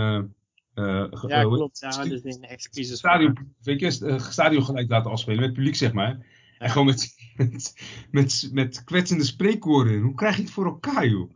ge- 0.74 1.28
ja 1.28 1.42
klopt. 1.56 1.78
ze 1.78 2.20
een 2.24 2.42
excuses 2.42 2.98
stadion, 2.98 3.54
weet 3.62 3.80
je, 3.80 4.18
stadion 4.18 4.64
gelijk 4.64 4.90
laten 4.90 5.10
afspelen 5.10 5.40
met 5.40 5.52
publiek, 5.52 5.74
zeg 5.76 5.92
maar. 5.92 6.26
En 6.58 6.70
gewoon 6.70 6.86
met, 6.86 7.14
met, 7.36 7.74
met, 8.10 8.48
met 8.52 8.84
kwetsende 8.84 9.24
spreekwoorden. 9.24 10.00
Hoe 10.00 10.14
krijg 10.14 10.36
je 10.36 10.42
het 10.42 10.50
voor 10.50 10.64
elkaar, 10.64 11.06
joh? 11.06 11.30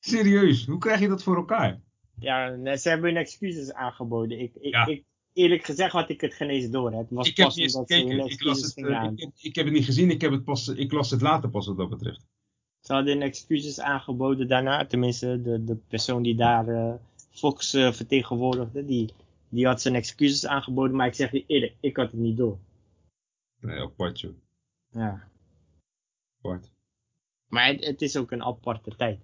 Serieus, 0.00 0.66
hoe 0.66 0.78
krijg 0.78 1.00
je 1.00 1.08
dat 1.08 1.22
voor 1.22 1.36
elkaar? 1.36 1.80
Ja, 2.18 2.76
ze 2.76 2.88
hebben 2.88 3.10
hun 3.10 3.20
excuses 3.20 3.72
aangeboden. 3.72 4.40
Ik, 4.40 4.54
ik, 4.54 4.72
Ja. 4.72 4.86
ik, 4.86 5.04
eerlijk 5.32 5.64
gezegd 5.64 5.92
had 5.92 6.08
ik 6.08 6.20
het 6.20 6.34
geen 6.34 6.48
eens 6.48 6.70
door. 6.70 6.92
Het 6.92 7.10
was 7.10 7.28
Ik 7.28 7.36
heb 7.36 7.46
pas 7.46 7.56
niet 7.56 7.74
hun 7.74 7.86
gekeken. 7.86 8.26
Ik, 8.26 8.42
las 8.42 8.60
het, 8.60 8.76
eh, 8.76 8.84
ik, 9.12 9.20
heb, 9.20 9.30
ik 9.36 9.54
heb 9.54 9.64
het 9.64 9.74
niet 9.74 9.84
gezien. 9.84 10.10
Ik, 10.10 10.20
heb 10.20 10.30
het 10.30 10.44
pas, 10.44 10.68
ik 10.68 10.92
las 10.92 11.10
het 11.10 11.20
later 11.20 11.50
pas 11.50 11.66
wat 11.66 11.76
dat 11.76 11.88
betreft. 11.88 12.26
Ze 12.80 12.92
hadden 12.92 13.12
hun 13.12 13.22
excuses 13.22 13.80
aangeboden 13.80 14.48
daarna. 14.48 14.86
Tenminste, 14.86 15.42
de, 15.42 15.64
de 15.64 15.76
persoon 15.76 16.22
die 16.22 16.34
daar 16.34 16.68
eh, 16.68 16.94
Fox 17.30 17.74
eh, 17.74 17.92
vertegenwoordigde, 17.92 18.84
die, 18.84 19.12
die 19.48 19.66
had 19.66 19.80
zijn 19.80 19.94
excuses 19.94 20.46
aangeboden. 20.46 20.96
Maar 20.96 21.06
ik 21.06 21.14
zeg 21.14 21.30
je 21.30 21.44
eerlijk, 21.46 21.74
ik 21.80 21.96
had 21.96 22.10
het 22.10 22.20
niet 22.20 22.36
door. 22.36 22.58
Nee, 23.60 23.80
apart, 23.80 24.20
joh. 24.20 24.34
Ja. 24.90 25.28
Apart. 26.38 26.70
Maar 27.46 27.66
het, 27.66 27.84
het 27.84 28.02
is 28.02 28.16
ook 28.16 28.30
een 28.30 28.42
aparte 28.42 28.96
tijd. 28.96 29.20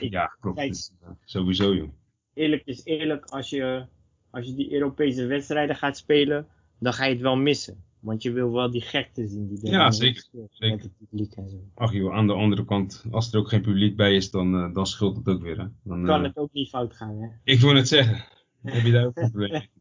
Ja, 0.00 0.36
klopt. 0.40 0.56
kijk. 0.56 0.90
Sowieso, 1.24 1.74
joh. 1.74 1.88
Eerlijk 2.34 2.62
is 2.64 2.84
eerlijk, 2.84 3.24
als 3.24 3.50
je, 3.50 3.86
als 4.30 4.46
je 4.46 4.54
die 4.54 4.72
Europese 4.72 5.26
wedstrijden 5.26 5.76
gaat 5.76 5.96
spelen, 5.96 6.46
dan 6.78 6.92
ga 6.92 7.04
je 7.04 7.12
het 7.12 7.22
wel 7.22 7.36
missen. 7.36 7.84
Want 8.00 8.22
je 8.22 8.32
wil 8.32 8.52
wel 8.52 8.70
die 8.70 8.80
gekte 8.80 9.26
zien 9.26 9.48
die 9.48 9.62
er 9.62 9.70
Ja, 9.70 9.90
zeker, 9.90 10.20
speelt, 10.22 10.50
zeker. 10.52 10.76
Met 10.76 10.84
het 10.84 10.96
publiek 10.98 11.32
en 11.32 11.48
zo. 11.48 11.56
Ach 11.74 11.92
joh, 11.92 12.14
aan 12.14 12.26
de 12.26 12.32
andere 12.32 12.64
kant, 12.64 13.04
als 13.10 13.32
er 13.32 13.38
ook 13.38 13.48
geen 13.48 13.62
publiek 13.62 13.96
bij 13.96 14.14
is, 14.14 14.30
dan, 14.30 14.54
eh, 14.54 14.74
dan 14.74 14.86
scheelt 14.86 15.16
het 15.16 15.28
ook 15.28 15.42
weer. 15.42 15.58
Hè? 15.58 15.66
Dan, 15.82 16.04
Kan 16.04 16.20
eh, 16.20 16.26
het 16.26 16.36
ook 16.36 16.52
niet 16.52 16.68
fout 16.68 16.96
gaan, 16.96 17.20
hè? 17.20 17.28
Ik 17.44 17.60
wil 17.60 17.74
het 17.74 17.88
zeggen. 17.88 18.24
Heb 18.62 18.84
je 18.84 18.92
daar 18.92 19.06
ook 19.06 19.16
een 19.16 19.30
probleem 19.30 19.50
mee? 19.50 19.70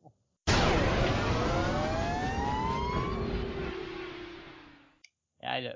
Ja, 5.40 5.76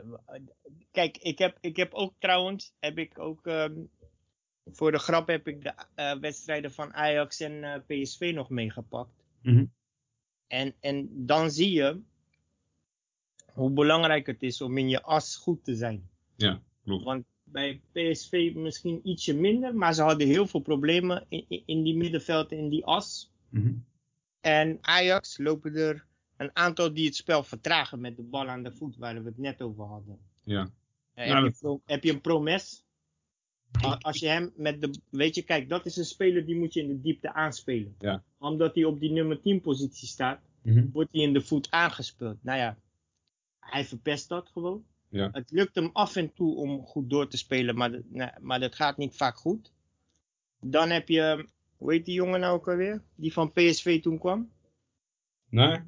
kijk, 0.92 1.18
ik 1.18 1.38
heb, 1.38 1.58
ik 1.62 1.76
heb 1.76 1.94
ook 1.94 2.14
trouwens, 2.20 2.74
heb 2.80 2.98
ik 2.98 3.20
ook, 3.20 3.46
ehm, 3.46 3.74
voor 4.66 4.92
de 4.92 5.00
grap 5.00 5.28
heb 5.28 5.48
ik 5.48 5.62
de 5.64 5.74
eh, 5.96 6.18
wedstrijden 6.20 6.72
van 6.72 6.94
Ajax 6.94 7.40
en 7.40 7.64
eh, 7.64 7.82
PSV 7.88 8.32
nog 8.36 8.50
meegepakt. 8.50 9.24
Mhm. 9.42 9.66
En, 10.48 10.74
en 10.80 11.10
dan 11.26 11.52
zie 11.52 11.72
je 11.72 12.02
hoe 13.54 13.72
belangrijk 13.72 14.26
het 14.26 14.44
is 14.44 14.62
om 14.62 14.78
in 14.78 14.90
je 14.90 15.02
as 15.02 15.36
goed 15.36 15.64
te 15.64 15.76
zijn. 15.76 16.10
Ja, 16.36 16.62
klopt. 16.84 17.04
Want 17.04 17.26
bij 17.44 17.82
PSV 17.92 18.52
misschien 18.56 19.00
ietsje 19.04 19.34
minder, 19.36 19.76
maar 19.76 19.94
ze 19.94 20.02
hadden 20.02 20.28
heel 20.28 20.48
veel 20.48 20.60
problemen 20.60 21.26
in, 21.30 21.46
in, 21.66 21.84
die 21.84 21.96
middenveld, 21.98 22.52
in 22.52 22.70
die 22.70 22.86
as. 22.86 23.32
Mhm. 23.50 23.74
En 24.42 24.78
Ajax 24.82 25.38
lopen 25.38 25.76
er 25.76 26.06
een 26.38 26.50
aantal 26.56 26.94
die 26.94 27.06
het 27.06 27.16
spel 27.16 27.44
vertragen 27.44 28.00
met 28.02 28.16
de 28.16 28.24
bal 28.24 28.48
aan 28.48 28.64
de 28.64 28.72
voet, 28.72 28.98
waar 28.98 29.24
we 29.24 29.30
het 29.30 29.38
net 29.38 29.62
over 29.62 29.84
hadden. 29.86 30.20
Ja. 30.44 30.70
Eh, 31.14 31.28
Ja, 31.28 31.34
heb, 31.34 31.44
dat- 31.44 31.54
je 31.54 31.60
pro- 31.60 31.82
heb 31.86 32.04
je 32.04 32.12
een 32.12 32.22
promes? 32.22 32.86
Als 34.02 34.20
je 34.20 34.28
hem 34.28 34.52
met 34.56 34.82
de. 34.82 34.94
Weet 35.10 35.36
je, 35.36 35.42
kijk, 35.42 35.70
dat 35.70 35.86
is 35.86 35.98
een 35.98 36.06
speler 36.06 36.46
die 36.46 36.56
moet 36.56 36.74
je 36.74 36.82
in 36.82 36.88
de 36.88 37.02
diepte 37.02 37.34
aanspelen. 37.34 37.96
Ja. 38.00 38.24
Omdat 38.38 38.76
hij 38.76 38.84
op 38.84 39.00
die 39.00 39.12
nummer 39.12 39.42
10 39.42 39.62
positie 39.62 40.08
staat, 40.08 40.40
Mhm. 40.62 40.86
wordt 40.94 41.12
hij 41.12 41.22
in 41.22 41.34
de 41.34 41.42
voet 41.42 41.72
aangespeeld. 41.72 42.44
Nou 42.44 42.58
ja, 42.60 42.78
hij 43.60 43.86
verpest 43.86 44.30
dat 44.30 44.50
gewoon. 44.50 44.84
Ja. 45.10 45.30
Het 45.32 45.52
lukt 45.52 45.76
hem 45.76 45.90
af 45.94 46.16
en 46.16 46.34
toe 46.34 46.56
om 46.56 46.86
goed 46.86 47.10
door 47.10 47.28
te 47.28 47.38
spelen, 47.38 47.76
maar, 47.76 47.92
dat- 47.92 48.02
nee, 48.10 48.30
maar 48.40 48.60
dat 48.60 48.76
gaat 48.76 48.98
niet 48.98 49.16
vaak 49.16 49.36
goed. 49.38 49.72
Dan 50.60 50.90
heb 50.90 51.08
je, 51.08 51.48
hoe 51.78 51.92
heet 51.94 52.06
die 52.06 52.14
jongen 52.14 52.40
nou 52.40 52.54
ook 52.56 52.70
alweer? 52.70 53.04
Die 53.16 53.34
van 53.34 53.52
PSV 53.52 54.02
toen 54.02 54.20
kwam? 54.20 54.52
Nee? 55.50 55.80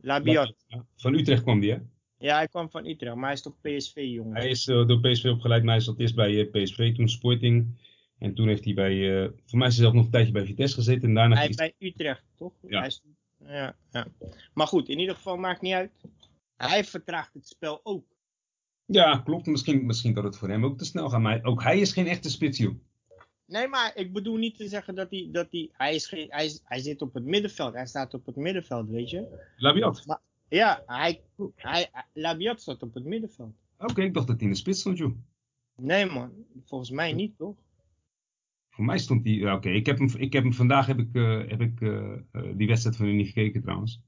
Labiat. 0.00 0.54
Van 0.96 1.14
Utrecht 1.14 1.42
kwam 1.42 1.60
die, 1.60 1.72
hè? 1.72 1.78
Ja, 2.18 2.36
hij 2.36 2.48
kwam 2.48 2.70
van 2.70 2.86
Utrecht, 2.86 3.14
maar 3.14 3.24
hij 3.24 3.32
is 3.32 3.42
toch 3.42 3.60
PSV-jongen? 3.60 4.36
Hij 4.36 4.48
is 4.48 4.68
eh, 4.68 4.86
door 4.86 5.00
PSV 5.00 5.24
opgeleid, 5.24 5.62
maar 5.62 5.74
hij 5.74 5.82
zat 5.82 5.98
eerst 5.98 6.14
bij 6.14 6.40
eh, 6.40 6.50
PSV, 6.50 6.94
toen 6.94 7.08
Sporting. 7.08 7.84
En 8.18 8.34
toen 8.34 8.48
heeft 8.48 8.64
hij 8.64 8.74
bij, 8.74 9.22
eh, 9.22 9.30
voor 9.44 9.58
mij 9.58 9.68
is 9.68 9.74
hij 9.74 9.82
zelf 9.82 9.94
nog 9.94 10.04
een 10.04 10.10
tijdje 10.10 10.32
bij 10.32 10.44
Vitesse 10.44 10.76
gezeten. 10.76 11.08
En 11.08 11.14
daarna 11.14 11.36
Hij 11.36 11.48
is 11.48 11.56
bij 11.56 11.74
Utrecht, 11.78 12.24
toch? 12.36 12.52
Ja. 12.68 12.78
Hij 12.78 12.86
is, 12.86 13.02
ja, 13.44 13.76
ja. 13.90 14.06
Maar 14.54 14.66
goed, 14.66 14.88
in 14.88 14.98
ieder 14.98 15.14
geval 15.14 15.36
maakt 15.36 15.60
niet 15.60 15.72
uit. 15.72 15.90
Hij 16.56 16.84
vertraagt 16.84 17.34
het 17.34 17.48
spel 17.48 17.80
ook. 17.82 18.04
Ja, 18.84 19.18
klopt. 19.18 19.46
Misschien, 19.46 19.86
misschien 19.86 20.14
dat 20.14 20.24
het 20.24 20.36
voor 20.36 20.48
hem 20.48 20.64
ook 20.64 20.78
te 20.78 20.84
snel 20.84 21.08
gaat. 21.08 21.20
Maar 21.20 21.44
ook 21.44 21.62
hij 21.62 21.78
is 21.78 21.92
geen 21.92 22.06
echte 22.06 22.30
spits, 22.30 22.58
joh. 22.58 22.74
Nee, 23.46 23.68
maar 23.68 23.92
ik 23.94 24.12
bedoel 24.12 24.36
niet 24.36 24.56
te 24.56 24.68
zeggen 24.68 24.94
dat 24.94 25.10
hij, 25.10 25.28
dat 25.32 25.46
hij, 25.50 25.70
hij, 25.72 25.94
is 25.94 26.06
geen, 26.06 26.26
hij, 26.28 26.58
hij 26.64 26.80
zit 26.80 27.02
op 27.02 27.14
het 27.14 27.24
middenveld. 27.24 27.74
Hij 27.74 27.86
staat 27.86 28.14
op 28.14 28.26
het 28.26 28.36
middenveld, 28.36 28.88
weet 28.88 29.10
je. 29.10 29.48
Labiat. 29.56 30.04
Ja, 30.48 30.82
hij, 30.86 31.22
hij, 31.54 31.90
Labiat 32.12 32.60
staat 32.60 32.82
op 32.82 32.94
het 32.94 33.04
middenveld. 33.04 33.54
Oké, 33.78 34.02
ik 34.02 34.14
dacht 34.14 34.26
dat 34.26 34.36
hij 34.36 34.46
in 34.46 34.52
de 34.52 34.58
spits 34.58 34.80
stond, 34.80 34.98
joh. 34.98 35.16
Nee 35.76 36.06
man, 36.06 36.32
volgens 36.64 36.90
mij 36.90 37.12
niet, 37.12 37.36
toch? 37.36 37.56
Voor 38.70 38.84
mij 38.84 38.98
stond 38.98 39.24
hij. 39.24 39.52
Oké, 39.52 39.68
ik 39.68 39.86
heb 39.86 39.98
hem, 39.98 40.10
ik 40.16 40.32
heb 40.32 40.42
hem 40.42 40.52
vandaag 40.52 40.86
heb 40.86 40.98
ik, 40.98 41.14
eh, 41.14 41.48
heb 41.48 41.60
ik 41.60 41.80
eh, 41.80 42.12
eh, 42.12 42.56
die 42.56 42.66
wedstrijd 42.66 42.96
van 42.96 43.06
hem 43.06 43.16
niet 43.16 43.26
gekeken 43.26 43.62
trouwens. 43.62 44.00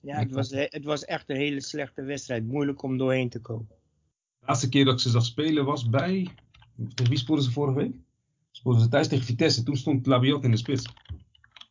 Ja, 0.00 0.18
het 0.18 0.32
was, 0.32 0.50
het 0.50 0.84
was 0.84 1.04
echt 1.04 1.30
een 1.30 1.36
hele 1.36 1.60
slechte 1.60 2.02
wedstrijd. 2.02 2.46
Moeilijk 2.46 2.82
om 2.82 2.96
doorheen 2.96 3.28
te 3.28 3.40
komen. 3.40 3.68
De 4.38 4.46
laatste 4.46 4.68
keer 4.68 4.84
dat 4.84 4.94
ik 4.94 5.00
ze 5.00 5.10
zag 5.10 5.24
spelen 5.24 5.64
was 5.64 5.88
bij. 5.88 6.28
Tegen 6.94 7.08
wie 7.08 7.18
speelden 7.18 7.44
ze 7.44 7.50
vorige 7.50 7.78
week? 7.78 7.94
Speelden 8.50 8.82
ze 8.82 8.88
thuis 8.88 9.08
tegen 9.08 9.24
Vitesse. 9.24 9.62
Toen 9.62 9.76
stond 9.76 10.06
Labiat 10.06 10.44
in 10.44 10.50
de 10.50 10.56
spits. 10.56 10.92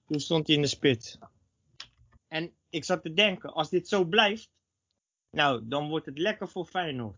Toen 0.05 0.19
stond 0.19 0.47
hij 0.47 0.55
in 0.55 0.61
de 0.61 0.67
spits. 0.67 1.17
En 2.27 2.51
ik 2.69 2.83
zat 2.83 3.01
te 3.01 3.13
denken, 3.13 3.53
als 3.53 3.69
dit 3.69 3.87
zo 3.87 4.05
blijft, 4.05 4.49
nou, 5.31 5.67
dan 5.67 5.89
wordt 5.89 6.05
het 6.05 6.17
lekker 6.17 6.49
voor 6.49 6.65
Feyenoord. 6.65 7.17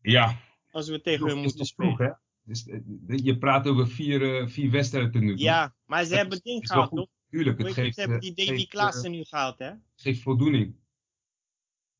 Ja, 0.00 0.40
Als 0.70 0.88
we 0.88 1.00
tegen 1.00 1.26
is 1.26 1.34
moeten 1.34 1.64
spelen. 1.66 1.94
vroeg, 1.96 2.08
hè? 2.08 2.14
Dus, 2.42 2.66
eh, 2.66 2.80
je 3.06 3.38
praat 3.38 3.66
over 3.66 3.88
vier, 3.88 4.40
eh, 4.40 4.46
vier 4.48 4.70
wedstrijden 4.70 5.24
nu. 5.24 5.36
Ja, 5.36 5.74
maar 5.84 6.02
ze 6.04 6.08
Dat 6.10 6.18
hebben 6.18 6.36
is- 6.36 6.42
ding 6.42 6.66
gehaald, 6.66 6.90
toch? 6.90 7.08
Tuurlijk, 7.30 7.58
het 7.58 7.72
geeft, 7.72 7.94
ze 7.94 8.00
hebben 8.00 8.18
eh, 8.20 8.34
die 8.34 8.46
Davy 8.46 8.66
Klaassen 8.66 9.10
nu 9.10 9.24
gehaald, 9.24 9.58
hè? 9.58 9.68
eh, 9.68 9.76
geeft 9.94 10.22
voldoening. 10.22 10.76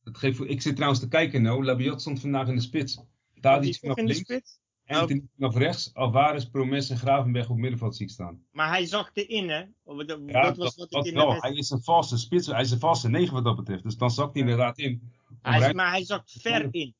Het 0.04 0.18
geeft, 0.18 0.40
ik 0.40 0.62
zit 0.62 0.74
trouwens 0.74 1.00
te 1.00 1.08
kijken, 1.08 1.42
nou. 1.42 1.64
Labiat 1.64 2.00
stond 2.00 2.20
vandaag 2.20 2.48
in 2.48 2.54
de 2.54 2.60
spits. 2.60 2.98
Tadic 3.40 3.76
vanaf 3.78 3.96
in 3.96 4.06
de 4.06 4.12
links. 4.26 4.58
Anthony 4.86 5.22
vanaf 5.36 5.56
rechts. 5.56 5.94
Alvarez, 5.94 6.44
Promes 6.44 6.90
en 6.90 6.96
Gravenberg 6.96 7.50
op 7.50 7.56
middenveld 7.56 7.96
zie 7.96 8.06
ik 8.06 8.12
staan. 8.12 8.42
Maar 8.50 8.68
hij 8.68 8.86
zakte 8.86 9.26
in, 9.26 9.48
hè? 9.48 9.64
Dat, 9.84 10.08
dat 10.08 10.20
Ja, 10.26 10.42
was 10.42 10.56
dat, 10.56 10.74
wat 10.74 10.86
ik 10.86 10.90
dat 10.90 11.06
in 11.06 11.14
wel. 11.14 11.26
wedstrijd... 11.26 11.52
Hij 11.52 11.62
is 11.62 11.70
een 11.70 11.82
valse 11.82 12.18
spits. 12.18 12.46
Hij 12.46 12.60
is 12.60 12.70
een 12.70 12.78
valse 12.78 13.08
negen 13.08 13.34
wat 13.34 13.44
dat 13.44 13.56
betreft. 13.56 13.82
Dus 13.82 13.96
dan 13.96 14.10
zakt 14.10 14.32
hij 14.32 14.42
inderdaad 14.42 14.78
in. 14.78 15.02
Hij, 15.42 15.74
maar 15.74 15.90
hij 15.90 16.04
zakt 16.04 16.36
ver 16.40 16.68
in. 16.70 16.94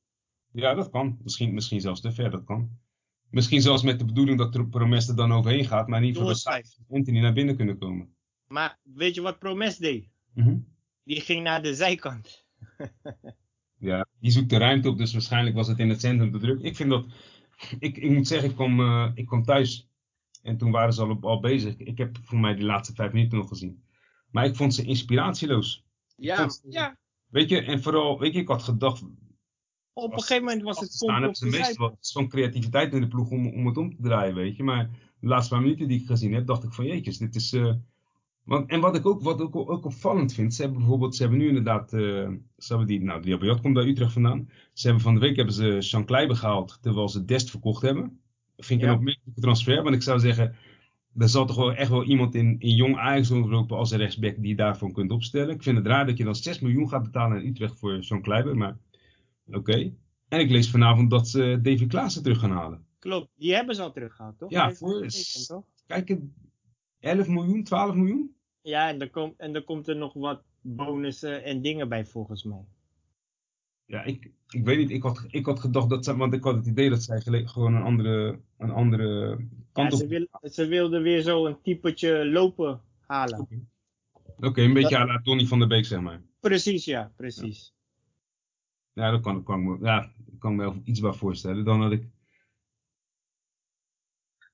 Ja, 0.53 0.75
dat 0.75 0.91
kan. 0.91 1.19
Misschien, 1.23 1.55
misschien 1.55 1.81
zelfs 1.81 2.01
te 2.01 2.13
ver, 2.13 2.31
dat 2.31 2.45
kan. 2.45 2.71
Misschien 3.31 3.63
zelfs 3.63 3.83
met 3.83 3.99
de 3.99 4.05
bedoeling 4.05 4.39
dat 4.39 4.71
Promes 4.71 5.09
er 5.09 5.17
dan 5.17 5.33
overheen 5.33 5.65
gaat, 5.65 5.89
maar 5.89 6.01
niet 6.01 6.15
voor 6.17 6.25
dat 6.25 6.33
Doorschuift. 6.33 6.79
Anthony 6.91 7.21
naar 7.21 7.33
binnen 7.33 7.57
kunnen 7.57 7.79
komen. 7.79 8.15
Maar 8.47 8.79
weet 8.83 9.15
je 9.15 9.21
wat 9.21 9.39
Promes 9.39 9.77
deed? 9.77 10.09
Mhm. 10.35 10.59
Die 11.05 11.21
ging 11.21 11.43
naar 11.43 11.63
de 11.63 11.75
zijkant. 11.75 12.45
Ja, 13.79 14.07
die 14.21 14.31
zoekt 14.31 14.51
de 14.51 14.57
ruimte 14.57 14.89
op, 14.89 14.99
dus 14.99 15.13
waarschijnlijk 15.13 15.57
was 15.57 15.69
het 15.69 15.79
in 15.79 15.89
het 15.89 16.01
centrum 16.01 16.33
te 16.33 16.39
druk. 16.39 16.61
Ik 16.63 16.77
vind 16.77 16.91
dat, 16.91 17.07
ik, 17.79 17.97
ik 17.97 18.11
moet 18.11 18.27
zeggen, 18.27 18.49
ik 18.49 18.55
kwam, 18.55 18.81
eh, 18.81 19.11
ik 19.15 19.27
kwam 19.27 19.45
thuis 19.45 19.89
en 20.43 20.57
toen 20.57 20.71
waren 20.71 20.93
ze 20.93 21.03
al, 21.03 21.19
al 21.21 21.41
bezig. 21.41 21.77
Ik 21.77 21.99
heb 21.99 22.19
voor 22.23 22.39
mij 22.39 22.55
die 22.55 22.65
laatste 22.65 22.95
vijf 22.95 23.13
minuten 23.13 23.39
nog 23.39 23.49
gezien. 23.49 23.85
Maar 24.31 24.45
ik 24.45 24.57
vond 24.57 24.75
ze 24.75 24.85
inspiratieloos. 24.85 25.85
Ja, 26.17 26.49
ja. 26.69 26.99
Weet 27.27 27.49
je, 27.49 27.61
en 27.63 27.83
vooral, 27.83 28.19
weet 28.19 28.35
je, 28.35 28.41
ik 28.41 28.49
had 28.49 28.63
gedacht, 28.63 29.03
Op 29.93 30.13
een 30.13 30.21
gegeven 30.21 30.45
moment 30.45 30.63
was 30.63 30.81
het 30.81 30.97
pompen 30.99 31.17
hebben 31.17 31.37
ze 31.37 31.45
de 31.45 31.51
meestal 31.51 31.97
zo'n 32.01 32.29
creativiteit 32.29 32.93
in 32.93 33.01
de 33.01 33.09
ploeg 33.09 33.31
om, 33.31 33.47
om 33.47 33.67
het 33.67 33.77
om 33.77 33.97
te 33.97 34.03
draaien, 34.03 34.35
weet 34.35 34.57
je. 34.57 34.63
Maar 34.63 34.91
de 35.21 35.27
laatste 35.27 35.55
paar 35.55 35.63
minuten 35.63 35.89
die 35.89 36.01
ik 36.01 36.07
gezien 36.07 36.33
heb, 36.33 36.47
dacht 36.47 36.65
ik 36.65 36.73
van 36.73 36.87
jeetjes, 36.87 37.19
dit 37.19 37.35
is... 37.35 37.53
eh, 37.53 37.75
want, 38.47 38.71
en 38.71 38.81
wat 38.81 38.97
ik 38.97 39.07
ook, 39.07 39.23
wat 39.23 39.41
ik 39.41 39.57
ook 39.57 39.85
opvallend 39.85 40.33
vind, 40.33 40.55
ze 40.55 40.63
hebben 40.63 40.79
bijvoorbeeld, 40.81 41.15
ze 41.17 41.23
hebben 41.23 41.41
nu 41.41 41.49
inderdaad, 41.49 41.93
eh, 41.93 42.01
ze 42.57 42.69
hebben 42.69 42.87
die, 42.87 43.03
nou 43.03 43.61
komt 43.61 43.77
uit 43.77 43.87
Utrecht 43.87 44.13
vandaan. 44.13 44.49
Ze 44.73 44.85
hebben 44.87 45.05
van 45.05 45.15
de 45.15 45.21
week 45.21 45.37
hebben 45.37 45.55
ze 45.55 45.77
Sean 45.81 46.05
Kleiber 46.05 46.37
gehaald, 46.37 46.79
terwijl 46.81 47.09
ze 47.09 47.25
Dest 47.25 47.51
verkocht 47.51 47.83
hebben. 47.83 48.21
Vind 48.57 48.81
ik 48.81 48.87
Ja. 48.87 48.93
een 48.93 48.99
opmerkelijke 48.99 49.41
transfer, 49.41 49.83
want 49.83 49.95
ik 49.95 50.03
zou 50.03 50.19
zeggen, 50.19 50.55
er 51.17 51.29
zal 51.29 51.47
toch 51.47 51.57
wel 51.57 51.73
echt 51.75 51.91
wel 51.91 52.05
iemand 52.05 52.35
in, 52.35 52.57
in 52.59 52.75
jong 52.75 52.97
Ajax 52.97 53.29
rondlopen 53.29 53.77
als 53.77 53.91
een 53.91 53.99
rechtsback 53.99 54.35
die 54.37 54.49
je 54.49 54.57
daarvan 54.57 54.93
kunt 54.93 55.11
opstellen. 55.11 55.55
Ik 55.55 55.63
vind 55.63 55.77
het 55.77 55.87
raar 55.87 56.07
dat 56.07 56.17
je 56.19 56.25
dan 56.25 56.35
6 56.35 56.61
miljoen 56.61 56.89
gaat 56.89 57.03
betalen 57.03 57.37
aan 57.39 57.47
Utrecht 57.47 57.79
voor 57.79 58.05
Sean 58.05 58.23
Kleiber, 58.23 58.57
maar 58.57 58.77
oké. 59.47 59.93
En 60.29 60.41
ik 60.41 60.51
lees 60.51 60.71
vanavond 60.71 61.11
dat 61.11 61.29
ze 61.29 61.59
Davy 61.63 61.87
Klaassen 61.87 62.23
terug 62.23 62.39
gaan 62.39 62.51
halen. 62.51 62.85
Klopt, 62.99 63.29
die 63.37 63.55
hebben 63.55 63.75
ze 63.75 63.83
al 63.83 63.93
teruggehaald, 63.93 64.39
toch? 64.39 64.51
Ja, 64.51 64.73
voor- 64.73 65.03
getekend, 65.03 65.47
toch? 65.47 65.65
Kijk, 65.87 66.19
11 67.01 67.29
miljoen, 67.29 67.63
12 67.65 67.95
miljoen? 67.95 68.36
Ja, 68.67 68.89
en 68.89 69.01
er, 69.01 69.11
komt, 69.11 69.37
en 69.37 69.55
er 69.55 69.65
komt 69.65 69.89
er 69.89 69.97
nog 69.97 70.13
wat 70.13 70.43
bonussen 70.61 71.45
en 71.45 71.63
dingen 71.63 71.89
bij 71.89 72.07
volgens 72.07 72.45
mij. 72.45 72.65
Ja, 73.85 74.03
ik, 74.03 74.31
ik 74.49 74.65
weet 74.65 74.79
niet. 74.79 74.91
Ik 74.91 75.03
had, 75.03 75.25
ik 75.29 75.47
had 75.47 75.61
gedacht 75.61 75.89
dat 75.89 76.05
ze, 76.05 76.17
want 76.17 76.35
ik 76.35 76.45
had 76.45 76.55
het 76.55 76.67
idee 76.67 76.91
dat 76.91 77.03
zij 77.03 77.21
gewoon 77.21 77.75
een 77.75 77.83
andere, 77.83 78.41
een 78.59 78.71
andere 78.71 79.29
Ja, 79.29 79.47
kant 79.73 79.93
op. 79.93 79.99
ze, 79.99 80.07
wil, 80.07 80.29
ze 80.43 80.67
wilden 80.67 81.03
weer 81.03 81.23
zo 81.23 81.47
een 81.47 81.61
typetje 81.63 82.27
lopen 82.27 82.81
halen. 83.01 83.69
Oké, 84.37 84.63
een 84.63 84.73
beetje 84.73 84.97
à 84.99 85.05
la 85.05 85.19
Donny 85.19 85.47
van 85.47 85.59
der 85.59 85.69
Beek, 85.69 85.85
zeg 85.85 86.01
maar. 86.01 86.23
Precies, 86.41 86.85
ja, 86.85 87.13
precies. 87.17 87.75
Ja, 88.93 89.11
dat 89.11 89.43
kan, 89.45 89.65
me, 89.65 89.79
ja, 89.81 90.13
ik 90.33 90.39
kan 90.39 90.57
me 90.57 90.63
wel 90.63 90.81
iets 90.85 91.01
bij 91.01 91.13
voorstellen. 91.13 91.65
Dan 91.65 91.83
had 91.83 91.93
ik. 91.93 92.09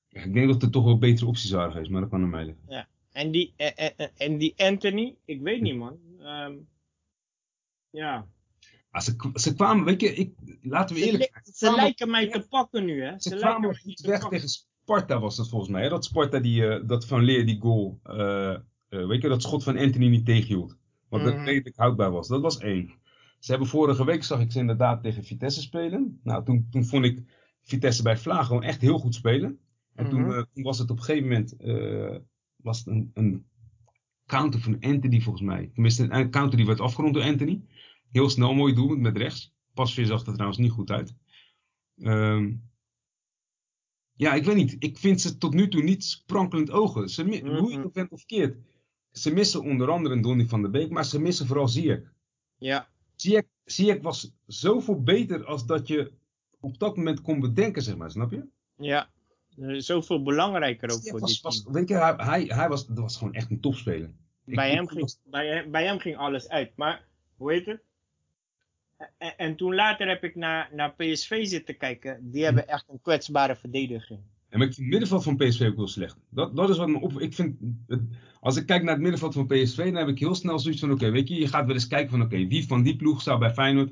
Ja, 0.07 0.21
ik 0.21 0.33
denk 0.33 0.47
dat 0.47 0.61
er 0.61 0.69
toch 0.71 0.83
wel 0.83 0.97
betere 0.97 1.27
opties 1.27 1.51
waren 1.51 1.71
geweest, 1.71 1.91
maar 1.91 2.01
dat 2.01 2.09
kan 2.09 2.21
aan 2.21 2.29
mij 2.29 2.45
liggen. 2.45 2.87
En 3.13 3.31
die, 3.31 3.53
en, 3.57 3.75
en, 3.97 4.11
en 4.17 4.37
die 4.37 4.53
Anthony, 4.57 5.15
ik 5.25 5.41
weet 5.41 5.61
niet 5.61 5.75
man. 5.75 5.97
Ehm, 6.19 6.53
ja. 7.89 8.27
Ah, 8.91 9.01
ze, 9.01 9.31
ze 9.33 9.55
kwamen, 9.55 9.85
weet 9.85 10.01
je, 10.01 10.13
ik, 10.13 10.33
laten 10.61 10.95
we 10.95 11.01
Ze, 11.01 11.07
eerlijk 11.07 11.23
li- 11.35 11.41
zijn. 11.53 11.71
ze 11.75 11.81
lijken 11.81 12.09
mij 12.09 12.29
te 12.29 12.45
pakken 12.49 12.85
nu, 12.85 13.03
hè? 13.03 13.11
Ze, 13.19 13.29
Ze, 13.29 13.35
kwamen 13.35 13.61
lijken 13.61 13.81
mij 13.85 13.95
te 13.95 14.07
weg 14.07 14.19
pakken. 14.19 14.37
tegen 14.39 14.49
Sparta, 14.83 15.19
was 15.19 15.35
dat 15.35 15.49
volgens 15.49 15.71
mij. 15.71 15.83
Hè? 15.83 15.89
Dat 15.89 16.05
Sparta, 16.05 16.39
die, 16.39 16.67
eh, 16.67 16.87
dat 16.87 17.05
Van 17.05 17.23
Leer 17.23 17.45
die 17.45 17.59
goal, 17.61 17.99
eh, 18.03 18.53
eh, 18.53 18.59
weet 18.89 19.21
je, 19.21 19.27
dat 19.29 19.41
schot 19.41 19.63
van 19.63 19.77
Anthony 19.77 20.07
niet 20.07 20.25
tegenhield. 20.25 20.77
Wat 21.09 21.23
dat 21.23 21.33
Mhm. 21.35 21.43
redelijk 21.43 21.75
houdbaar 21.77 22.11
was. 22.11 22.27
Dat 22.27 22.41
was 22.41 22.57
één. 22.57 22.93
Ze 23.39 23.51
hebben 23.51 23.69
vorige 23.69 24.05
week, 24.05 24.23
zag 24.23 24.39
ik 24.39 24.51
ze 24.51 24.59
inderdaad 24.59 25.03
tegen 25.03 25.23
Vitesse 25.23 25.61
spelen. 25.61 26.19
Nou, 26.23 26.45
toen, 26.45 26.67
toen 26.71 26.85
vond 26.85 27.05
ik 27.05 27.21
Vitesse 27.61 28.03
bij 28.03 28.17
Vlaag 28.17 28.47
gewoon 28.47 28.63
echt 28.63 28.81
heel 28.81 28.97
goed 28.99 29.15
spelen. 29.15 29.59
En 29.95 30.09
toen, 30.09 30.21
Mhm. 30.21 30.31
eh, 30.37 30.43
toen 30.53 30.63
was 30.63 30.77
het 30.79 30.89
op 30.89 30.97
een 30.97 31.03
gegeven 31.03 31.27
moment, 31.29 31.55
eh, 31.55 32.15
was 32.63 32.77
het 32.77 32.87
een, 32.87 33.11
een 33.13 33.45
counter 34.25 34.59
van 34.59 34.79
Anthony 34.79 35.21
volgens 35.21 35.43
mij. 35.43 35.69
Tenminste, 35.73 36.07
een 36.09 36.29
counter 36.29 36.57
die 36.57 36.65
werd 36.65 36.79
afgerond 36.79 37.13
door 37.13 37.23
Anthony. 37.23 37.61
Heel 38.11 38.29
snel, 38.29 38.53
mooi 38.53 38.73
doelpunt 38.73 39.01
met 39.01 39.17
rechts. 39.17 39.53
Pasveer 39.73 40.05
zag 40.05 40.25
er 40.25 40.33
trouwens 40.33 40.57
niet 40.57 40.71
goed 40.71 40.91
uit. 40.91 41.15
Ehm, 41.97 42.53
ja, 44.13 44.33
ik 44.33 44.43
weet 44.43 44.55
niet. 44.55 44.75
Ik 44.79 44.97
vind 44.97 45.21
ze 45.21 45.37
tot 45.37 45.53
nu 45.53 45.67
toe 45.67 45.83
niet 45.83 46.03
sprankelend 46.03 46.71
ogen. 46.71 47.09
Ze. 47.09 47.23
Hoe 47.59 47.71
je 47.71 47.79
het 47.79 47.91
bent 47.91 48.11
of 48.11 48.25
keert. 48.25 48.57
Ze 49.11 49.33
missen 49.33 49.61
onder 49.61 49.89
andere 49.89 50.15
een 50.15 50.21
Donny 50.21 50.45
van 50.45 50.61
der 50.61 50.71
Beek, 50.71 50.89
maar 50.89 51.05
ze 51.05 51.21
missen 51.21 51.47
vooral 51.47 51.67
Ziyech. 51.67 52.13
Ja, 52.57 52.89
Ziyech, 53.15 53.45
Ziyech 53.63 54.01
was 54.01 54.35
zoveel 54.45 55.03
beter 55.03 55.45
als 55.45 55.65
dat 55.65 55.87
je 55.87 56.11
op 56.59 56.79
dat 56.79 56.97
moment 56.97 57.21
kon 57.21 57.39
bedenken, 57.39 57.81
zeg 57.81 57.97
maar. 57.97 58.11
Snap 58.11 58.31
je? 58.31 58.47
ja. 58.77 59.11
Eh, 59.57 59.75
Zoveel 59.77 60.23
belangrijker 60.23 60.91
ook 60.91 61.01
voor 61.01 61.19
was, 61.19 61.31
dit 61.31 61.41
was, 61.41 61.63
weet 61.71 61.89
je, 61.89 61.95
hij, 61.95 62.13
hij, 62.17 62.43
hij 62.43 62.69
was, 62.69 62.87
dat 62.87 62.97
was 62.97 63.17
gewoon 63.17 63.33
echt 63.33 63.51
een 63.51 63.59
topspeler. 63.59 64.09
Bij 64.45 64.71
hem, 64.71 64.87
ging, 64.87 65.15
bij, 65.23 65.47
hem, 65.47 65.71
bij 65.71 65.85
hem 65.85 65.99
ging 65.99 66.17
alles 66.17 66.49
uit. 66.49 66.71
Maar, 66.75 67.05
hoe 67.35 67.51
heet 67.51 67.65
het? 67.65 67.81
En, 69.17 69.37
en 69.37 69.55
toen 69.55 69.75
later 69.75 70.07
heb 70.07 70.23
ik 70.23 70.35
naar, 70.35 70.69
naar 70.73 70.93
PSV 70.93 71.45
zitten 71.45 71.77
kijken. 71.77 72.31
Die 72.31 72.43
hebben 72.43 72.67
echt 72.67 72.85
een 72.89 73.01
kwetsbare 73.01 73.55
verdediging. 73.55 74.19
Maar 74.49 74.67
ik 74.67 74.73
vind 74.73 74.77
het 74.77 74.87
middenveld 74.87 75.23
van 75.23 75.35
PSV 75.35 75.61
ook 75.61 75.75
heel 75.75 75.87
slecht. 75.87 76.17
Dat, 76.29 76.55
dat 76.55 76.69
is 76.69 76.77
wat 76.77 76.87
me 76.87 76.99
op. 76.99 77.19
Ik 77.19 77.33
vind, 77.33 77.55
als 78.39 78.55
ik 78.55 78.65
kijk 78.65 78.83
naar 78.83 78.93
het 78.93 79.01
middenveld 79.01 79.33
van 79.33 79.47
PSV, 79.47 79.77
dan 79.77 79.95
heb 79.95 80.07
ik 80.07 80.19
heel 80.19 80.35
snel 80.35 80.59
zoiets 80.59 80.79
van: 80.79 80.91
oké, 80.91 81.09
weet 81.09 81.27
je, 81.27 81.35
je 81.35 81.47
gaat 81.47 81.65
wel 81.65 81.75
eens 81.75 81.87
kijken 81.87 82.09
van: 82.09 82.21
oké, 82.21 82.47
wie 82.47 82.67
van 82.67 82.83
die 82.83 82.95
ploeg 82.95 83.21
zou 83.21 83.39
bij 83.39 83.53
Feyenoord. 83.53 83.91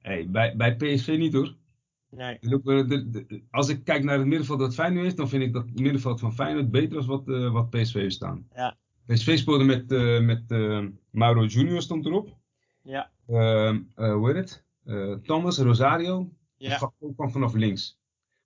Hey, 0.00 0.28
bij, 0.28 0.56
bij 0.56 0.76
PSV 0.76 1.14
niet 1.18 1.32
hoor. 1.32 1.54
Nee. 2.16 2.38
De- 2.40 3.08
de- 3.10 3.42
als 3.50 3.68
ik 3.68 3.84
kijk 3.84 4.04
naar 4.04 4.18
het 4.18 4.26
middenveld 4.26 4.58
dat 4.58 4.74
Feyenoord 4.74 5.02
heeft, 5.04 5.16
dan 5.16 5.28
vind 5.28 5.42
ik 5.42 5.52
dat 5.52 5.64
het 5.68 5.80
middenveld 5.80 6.20
van 6.20 6.34
Feyenoord 6.34 6.70
beter 6.70 6.98
is 6.98 7.06
wat, 7.06 7.28
eh, 7.28 7.52
wat 7.52 7.70
PSV 7.70 7.92
heeft 7.94 8.14
staan. 8.14 8.46
Ja. 8.54 8.76
PSV 9.06 9.38
speelde 9.38 9.64
met, 9.64 9.92
eh, 9.92 10.20
met 10.20 10.50
eh, 10.50 10.84
Mauro 11.10 11.44
Junior 11.44 11.82
stond 11.82 12.06
erop. 12.06 12.36
Ja, 12.82 13.10
Ehm, 13.26 13.80
eh, 13.94 14.12
hoe 14.12 14.26
heet 14.26 14.36
het? 14.36 14.64
Eh, 14.84 15.12
Thomas, 15.12 15.58
Rosario. 15.58 16.30
ja, 16.56 16.76
Gakpo 16.78 17.12
kwam 17.12 17.30
vanaf 17.30 17.54
links. 17.54 17.98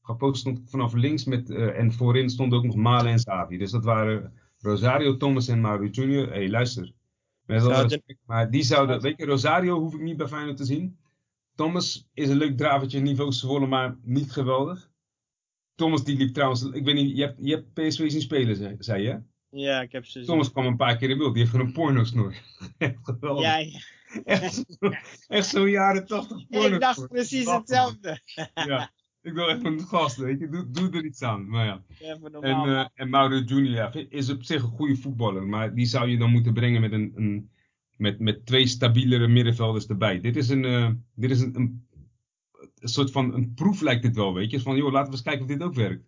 Gakpo 0.02 0.32
stond 0.32 0.60
vanaf 0.70 0.92
links 0.94 1.24
met, 1.24 1.50
eh, 1.50 1.78
en 1.78 1.92
voorin 1.92 2.30
stonden 2.30 2.58
ook 2.58 2.64
nog 2.64 2.74
Malen 2.76 3.12
en 3.12 3.18
Savi. 3.18 3.56
Dus 3.58 3.70
dat 3.70 3.84
waren 3.84 4.32
Rosario, 4.58 5.16
Thomas 5.16 5.48
en 5.48 5.60
Mauro 5.60 5.84
Junior. 5.86 6.26
Hé, 6.26 6.32
hey, 6.34 6.48
luister. 6.50 6.92
Met 7.46 7.60
alle 7.60 7.70
Zouden- 7.70 7.90
respect, 7.90 8.18
maar 8.26 8.50
die 8.50 8.62
zouden, 8.62 8.88
Zouden- 8.88 9.08
weet 9.10 9.18
je, 9.26 9.32
Rosario 9.32 9.78
hoef 9.78 9.94
ik 9.94 10.00
niet 10.00 10.16
bij 10.16 10.26
Feyenoord 10.28 10.56
te 10.56 10.64
zien. 10.64 10.96
Thomas 11.58 12.08
is 12.14 12.28
een 12.28 12.36
leuk 12.36 12.56
dravertje, 12.56 13.00
niveau 13.00 13.32
Zwolle, 13.32 13.66
maar 13.66 13.96
niet 14.02 14.32
geweldig. 14.32 14.90
Thomas 15.74 16.04
die 16.04 16.16
liep 16.16 16.34
trouwens, 16.34 16.62
ik 16.62 16.84
weet 16.84 16.94
niet, 16.94 17.16
je 17.16 17.22
hebt, 17.22 17.38
je 17.40 17.54
hebt 17.54 17.72
PSV 17.72 18.10
zien 18.10 18.20
spelen, 18.20 18.56
zei, 18.56 18.76
zei 18.78 19.02
je? 19.02 19.20
ja, 19.50 19.80
ik 19.80 19.92
heb 19.92 20.04
ze 20.06 20.24
Thomas 20.24 20.52
kwam 20.52 20.66
een 20.66 20.76
paar 20.76 20.96
keer 20.96 21.10
in 21.10 21.18
beeld, 21.18 21.32
die 21.32 21.42
heeft 21.42 21.54
gewoon 21.54 21.66
een 21.66 21.72
porno-snor. 21.72 22.34
Echt 22.78 22.98
geweldig. 23.02 23.44
Ja, 23.44 23.56
ja. 23.56 23.78
Echt, 24.24 24.64
zo- 24.80 24.90
echt 25.28 25.46
zo'n 25.46 25.70
jaren 25.70 26.06
tachtig 26.06 26.46
porno 26.48 26.66
ik 26.74 26.80
dacht 26.80 27.08
precies 27.08 27.50
hetzelfde. 27.50 28.20
Ja, 28.54 28.92
ik 29.22 29.32
wil 29.32 29.48
echt 29.48 29.64
een 29.64 29.80
gast, 29.80 30.16
weet 30.16 30.38
je, 30.38 30.48
doe, 30.48 30.70
doe 30.70 30.90
er 30.90 31.04
iets 31.04 31.22
aan. 31.22 31.48
Maar 31.48 31.64
ja. 31.66 31.84
En, 32.00 32.20
normaal. 32.32 32.66
man. 32.66 32.90
en 32.94 33.10
Mauro 33.10 33.38
Junior 33.38 34.12
is 34.12 34.30
op 34.30 34.42
zich 34.44 34.62
een 34.62 34.68
goede 34.68 34.96
voetballer, 34.96 35.46
maar 35.46 35.74
die 35.74 35.86
zou 35.86 36.08
je 36.08 36.18
dan 36.18 36.30
moeten 36.30 36.52
brengen 36.52 36.80
met, 36.80 36.92
een, 36.92 37.12
een, 37.14 37.50
met, 37.98 38.18
met 38.18 38.46
twee 38.46 38.66
stabielere 38.66 39.28
middenvelders 39.28 39.86
erbij. 39.86 40.20
Dit 40.20 40.36
is 40.36 40.48
een, 40.48 40.64
eh, 40.64 40.90
dit 41.14 41.30
is 41.30 41.40
een, 41.40 41.56
een, 41.56 41.86
een 42.78 42.88
soort 42.88 43.10
van 43.10 43.34
een 43.34 43.54
proef 43.54 43.80
lijkt 43.80 44.02
dit 44.02 44.16
wel, 44.16 44.34
weet 44.34 44.50
je. 44.50 44.60
Van 44.60 44.76
joh, 44.76 44.92
laten 44.92 45.06
we 45.10 45.12
eens 45.12 45.22
kijken 45.22 45.42
of 45.42 45.48
dit 45.48 45.62
ook 45.62 45.74
werkt. 45.74 46.04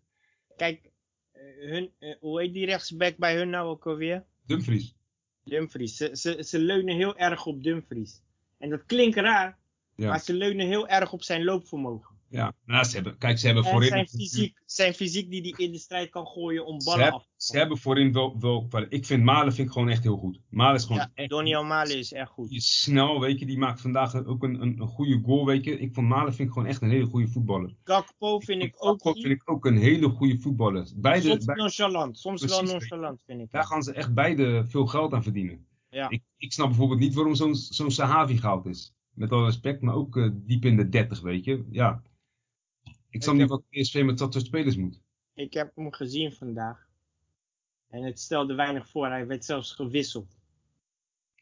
Kijk, 0.56 0.90
eh, 1.32 1.42
hun, 1.70 1.90
eh, 1.98 2.14
hoe 2.20 2.40
heet 2.40 2.52
die 2.52 2.66
rechtsback 2.66 3.16
bij 3.16 3.36
hun 3.36 3.50
nou 3.50 3.68
ook 3.68 3.86
alweer? 3.86 4.24
Dumfries. 4.46 4.94
Dumfries. 5.44 5.96
Ze, 5.96 6.10
ze, 6.12 6.44
ze 6.44 6.58
leunen 6.58 6.96
heel 6.96 7.16
erg 7.16 7.46
op 7.46 7.62
Dumfries. 7.62 8.22
En 8.58 8.70
dat 8.70 8.84
klinkt 8.86 9.16
raar, 9.16 9.58
Ja. 9.96 10.08
maar 10.08 10.20
ze 10.20 10.34
leunen 10.34 10.66
heel 10.66 10.88
erg 10.88 11.12
op 11.12 11.22
zijn 11.22 11.44
loopvermogen. 11.44 12.09
Ja, 12.32 12.52
nou, 12.64 12.84
ze 12.84 12.94
hebben, 12.94 13.18
kijk, 13.18 13.38
ze 13.38 13.46
hebben 13.46 13.64
En 13.64 13.70
voorin... 13.70 13.88
zijn 13.88 14.08
fysiek, 14.08 14.62
zijn 14.66 14.94
fysiek 14.94 15.30
die 15.30 15.40
hij 15.40 15.66
in 15.66 15.72
de 15.72 15.78
strijd 15.78 16.10
kan 16.10 16.26
gooien 16.26 16.66
om 16.66 16.80
Ze, 16.80 16.88
ballen 16.90 17.04
heb- 17.04 17.12
af 17.14 17.22
te 17.22 17.28
ze 17.36 17.58
hebben 17.58 17.78
voorin 17.78 18.12
wel, 18.12 18.36
wel 18.40 18.68
Ik 18.88 19.06
vind 19.06 19.22
Malen 19.24 19.52
vind 19.54 19.66
ik 19.68 19.72
gewoon 19.72 19.88
echt 19.88 20.02
heel 20.02 20.16
goed. 20.16 20.40
Malen 20.48 20.74
is 20.74 20.82
gewoon 20.84 20.98
Ja, 20.98 21.10
echt 21.14 21.30
Donny 21.30 21.54
O'Malley 21.54 21.94
is 21.98 22.12
echt 22.12 22.30
goed. 22.30 22.62
Snel, 22.62 23.20
weet 23.20 23.38
je. 23.38 23.46
Die 23.46 23.58
maakt 23.58 23.80
vandaag 23.80 24.24
ook 24.26 24.42
een, 24.42 24.62
een, 24.62 24.80
een 24.80 24.86
goede 24.88 25.20
goal, 25.24 25.46
weet 25.46 25.64
je. 25.64 25.78
Ik 25.78 25.94
vond 25.94 26.08
Malen 26.08 26.34
vind 26.34 26.48
ik 26.48 26.54
gewoon 26.54 26.68
echt 26.68 26.82
een 26.82 26.90
hele 26.90 27.06
goede 27.06 27.28
voetballer. 27.28 27.74
Gakpo 27.84 28.40
vind 28.40 28.62
ik 28.62 28.74
ook 28.76 29.02
Gakpo 29.02 29.12
vind 29.20 29.32
ik 29.34 29.50
ook 29.50 29.64
een 29.66 29.78
hele 29.78 30.08
goede 30.08 30.38
voetballer. 30.38 30.88
Beide, 30.96 31.28
Soms 31.28 31.44
bij- 31.44 31.56
nonchalant, 31.56 32.18
soms 32.18 32.40
wel 32.44 32.56
Precies, 32.58 32.72
nonchalant 32.72 33.22
vind 33.26 33.40
ik. 33.40 33.50
daar 33.50 33.64
gaan 33.64 33.82
ze 33.82 33.92
echt 33.92 34.14
beide 34.14 34.64
veel 34.68 34.86
geld 34.86 35.12
aan 35.12 35.22
verdienen. 35.22 35.66
Ja. 35.90 36.08
Ik, 36.10 36.22
ik 36.36 36.52
snap 36.52 36.66
bijvoorbeeld 36.68 37.00
niet 37.00 37.14
waarom 37.14 37.34
zo'n 37.34 37.54
zo'n 37.54 37.90
Sahavi 37.90 38.36
gehaald 38.38 38.66
is. 38.66 38.92
Met 39.14 39.32
alle 39.32 39.44
respect, 39.44 39.80
maar 39.82 39.94
ook 39.94 40.16
eh, 40.16 40.28
diep 40.32 40.64
in 40.64 40.76
de 40.76 40.88
30, 40.88 41.20
weet 41.20 41.44
je. 41.44 41.64
Ja. 41.70 42.02
Ik 43.10 43.22
snap 43.22 43.34
niet 43.34 43.48
wat 43.48 43.62
PSV 43.70 44.02
met 44.04 44.18
dat 44.18 44.32
soort 44.32 44.46
spelers 44.46 44.76
moet. 44.76 45.00
Ik 45.34 45.52
heb 45.52 45.72
hem 45.76 45.92
gezien 45.92 46.32
vandaag. 46.32 46.88
En 47.88 48.02
het 48.02 48.20
stelde 48.20 48.54
weinig 48.54 48.88
voor, 48.88 49.06
hij 49.06 49.26
werd 49.26 49.44
zelfs 49.44 49.72
gewisseld. 49.72 50.38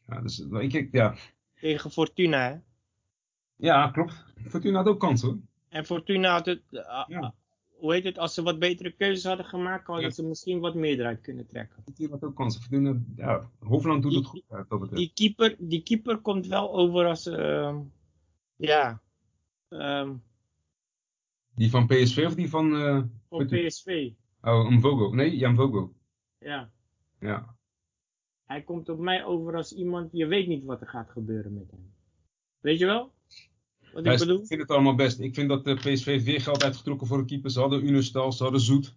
Ja, 0.07 0.21
dus, 0.21 0.39
ik, 0.39 0.73
ik- 0.73 0.91
ja. 0.91 1.15
Tegen 1.59 1.91
Fortuna, 1.91 2.49
hè. 2.49 2.57
ja, 3.55 3.89
klopt. 3.91 4.23
Fortuna 4.47 4.77
had 4.77 4.87
ook 4.87 4.99
kans 4.99 5.21
hoor. 5.21 5.37
En 5.69 5.85
Fortuna 5.85 6.31
had 6.31 6.45
het... 6.45 6.61
ah, 6.71 7.05
Ja. 7.07 7.33
hoe 7.69 7.93
heet 7.93 8.03
het, 8.03 8.17
als 8.17 8.33
ze 8.33 8.41
wat 8.43 8.59
betere 8.59 8.91
keuzes 8.91 9.23
hadden 9.23 9.45
gemaakt, 9.45 9.87
hadden 9.87 10.05
Ja. 10.05 10.11
ze 10.11 10.23
misschien 10.23 10.59
wat 10.59 10.75
meer 10.75 10.99
eruit 10.99 11.21
kunnen 11.21 11.47
trekken. 11.47 11.83
Die 11.95 12.09
had 12.09 12.23
ook 12.23 12.35
kansen. 12.35 12.61
Verdienen, 12.61 13.13
ja, 13.15 13.49
Hofland 13.59 14.01
doet 14.01 14.11
Die- 14.11 14.19
het 14.19 14.29
goed. 14.29 14.43
Ja, 14.49 14.65
dat 14.69 14.79
betreft. 14.79 14.95
Die 15.01 15.11
keeper, 15.13 15.55
die 15.59 15.83
keeper 15.83 16.17
komt 16.17 16.47
wel 16.47 16.73
over 16.73 17.05
als, 17.05 17.25
ehm, 17.25 17.79
ja, 18.55 19.01
ehm 19.67 20.15
Die 21.59 21.69
van 21.69 21.87
PSV 21.87 22.23
of 22.25 22.35
die 22.35 22.49
van... 22.49 22.75
eh 22.75 23.01
van 23.29 23.45
PSV. 23.45 24.09
oh, 24.41 24.69
Mvogo. 24.69 25.15
Nee, 25.15 25.37
Jan 25.37 25.55
Vogo. 25.55 25.93
Ja. 26.37 26.69
Ja. 27.19 27.55
Hij 28.45 28.61
komt 28.61 28.89
op 28.89 28.99
mij 28.99 29.25
over 29.25 29.55
als 29.55 29.73
iemand, 29.73 30.09
je 30.11 30.25
weet 30.25 30.47
niet 30.47 30.63
wat 30.63 30.81
er 30.81 30.87
gaat 30.87 31.09
gebeuren 31.09 31.53
met 31.53 31.71
hem. 31.71 31.93
Weet 32.59 32.79
je 32.79 32.85
wel? 32.85 33.13
Wat 33.93 34.05
ik 34.05 34.11
Ja, 34.11 34.17
bedoel? 34.17 34.39
ik 34.41 34.47
vind 34.47 34.61
het 34.61 34.69
allemaal 34.71 34.95
best. 34.95 35.19
Ik 35.19 35.33
vind 35.35 35.49
dat 35.49 35.65
de 35.65 35.73
PSV 35.75 36.05
heeft 36.05 36.25
weer 36.25 36.41
geld 36.41 36.63
uitgetrokken 36.63 37.07
voor 37.07 37.17
een 37.17 37.25
keeper. 37.25 37.49
Ze 37.51 37.59
hadden 37.59 37.87
Unestal, 37.87 38.31
ze 38.31 38.43
hadden 38.43 38.61
Zoet. 38.61 38.95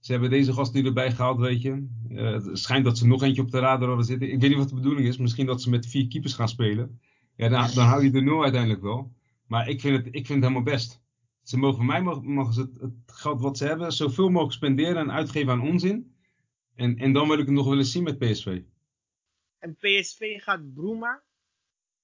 Ze 0.00 0.12
hebben 0.12 0.30
deze 0.30 0.52
gast 0.52 0.74
nu 0.74 0.84
erbij 0.84 1.12
gehaald, 1.12 1.38
weet 1.38 1.62
je. 1.62 1.86
Eh, 2.08 2.32
het 2.32 2.58
schijnt 2.58 2.84
dat 2.84 2.98
ze 2.98 3.06
nog 3.06 3.22
eentje 3.22 3.42
op 3.42 3.50
de 3.50 3.58
radar 3.58 3.88
hadden 3.88 4.06
zitten. 4.06 4.32
Ik 4.32 4.40
weet 4.40 4.50
niet 4.50 4.58
wat 4.58 4.68
de 4.68 4.74
bedoeling 4.74 5.06
is. 5.06 5.16
Misschien 5.16 5.46
dat 5.46 5.62
ze 5.62 5.70
met 5.70 5.86
vier 5.86 6.08
keepers 6.08 6.34
gaan 6.34 6.48
spelen. 6.48 7.00
Ja, 7.36 7.48
dan, 7.48 7.68
dan 7.74 7.86
hou 7.86 8.04
je 8.04 8.10
de 8.10 8.20
nul 8.20 8.42
uiteindelijk 8.42 8.82
wel. 8.82 9.12
Maar 9.46 9.68
ik 9.68 9.80
vind 9.80 9.96
het, 9.96 10.06
ik 10.06 10.12
vind 10.26 10.28
het 10.28 10.52
helemaal 10.52 10.62
best. 10.72 11.04
Ze 11.46 11.58
mogen 11.58 11.76
voor 11.76 11.84
mij 11.84 12.02
mogen, 12.02 12.24
mogen 12.24 12.52
ze 12.54 12.60
het, 12.60 12.80
het 12.80 12.92
geld 13.06 13.40
wat 13.40 13.58
ze 13.58 13.64
hebben 13.66 13.92
zoveel 13.92 14.28
mogelijk 14.28 14.54
spenderen 14.54 14.96
en 14.96 15.12
uitgeven 15.12 15.52
aan 15.52 15.60
onzin. 15.68 16.16
En, 16.74 16.96
en 16.96 17.12
dan 17.12 17.28
wil 17.28 17.38
ik 17.38 17.46
het 17.46 17.54
nog 17.54 17.66
wel 17.66 17.78
eens 17.78 17.92
zien 17.92 18.02
met 18.02 18.18
PSV. 18.18 18.62
En 19.58 19.76
PSV 19.76 20.42
gaat 20.42 20.74
Bruma 20.74 21.22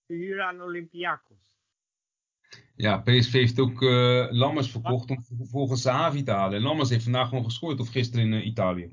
verhuren 0.07 0.47
aan 0.47 0.63
Olympiakos. 0.63 1.61
Ja, 2.77 2.99
PSV 2.99 3.33
heeft 3.33 3.61
ook 3.61 3.83
eh, 3.83 4.27
Lammers 4.31 4.71
verkocht 4.71 5.11
om 5.11 5.25
vervolgens 5.25 5.83
Sahavi 5.83 6.23
te 6.23 6.31
halen. 6.31 6.57
En 6.57 6.63
Lammers 6.63 6.91
heeft 6.91 7.05
vandaag 7.05 7.29
gewoon 7.29 7.45
gescoord, 7.45 7.81
of 7.81 7.89
gisteren 7.89 8.27
in 8.27 8.33
eh, 8.33 8.47
Italië. 8.47 8.91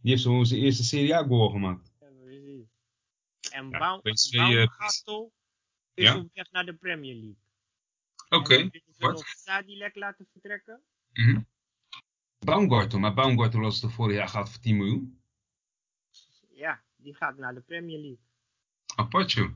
Die 0.00 0.10
heeft 0.10 0.22
zo 0.22 0.44
zijn 0.44 0.60
eerste 0.60 0.84
Serie 0.84 1.14
A 1.14 1.22
goal 1.22 1.50
gemaakt. 1.50 1.92
Ja, 2.00 2.06
precies. 2.24 2.68
En 3.50 3.68
Ja, 3.70 3.78
Baum, 3.78 4.00
PSV, 4.00 4.34
eh, 4.34 4.46
Baumgartel 4.46 5.32
is 5.94 6.04
Ja? 6.04 6.18
op 6.18 6.30
weg 6.34 6.50
naar 6.50 6.66
de 6.66 6.74
Premier 6.74 7.14
League. 7.14 7.44
Oké, 8.28 8.70
nog 8.98 9.26
Sadilek 9.26 9.94
laten 9.94 10.26
vertrekken. 10.32 10.82
Mhm. 11.12 11.40
Baumgartel, 12.38 12.98
maar 12.98 13.14
Baumgartel 13.14 13.60
was 13.60 13.82
er 13.82 13.90
vorig 13.90 14.16
jaar 14.16 14.28
gehad 14.28 14.50
voor 14.50 14.60
10 14.60 14.76
miljoen. 14.76 15.20
Ja, 16.50 16.82
die 16.96 17.14
gaat 17.14 17.36
naar 17.36 17.54
de 17.54 17.60
Premier 17.60 17.98
League. 17.98 19.26
Joh. 19.26 19.52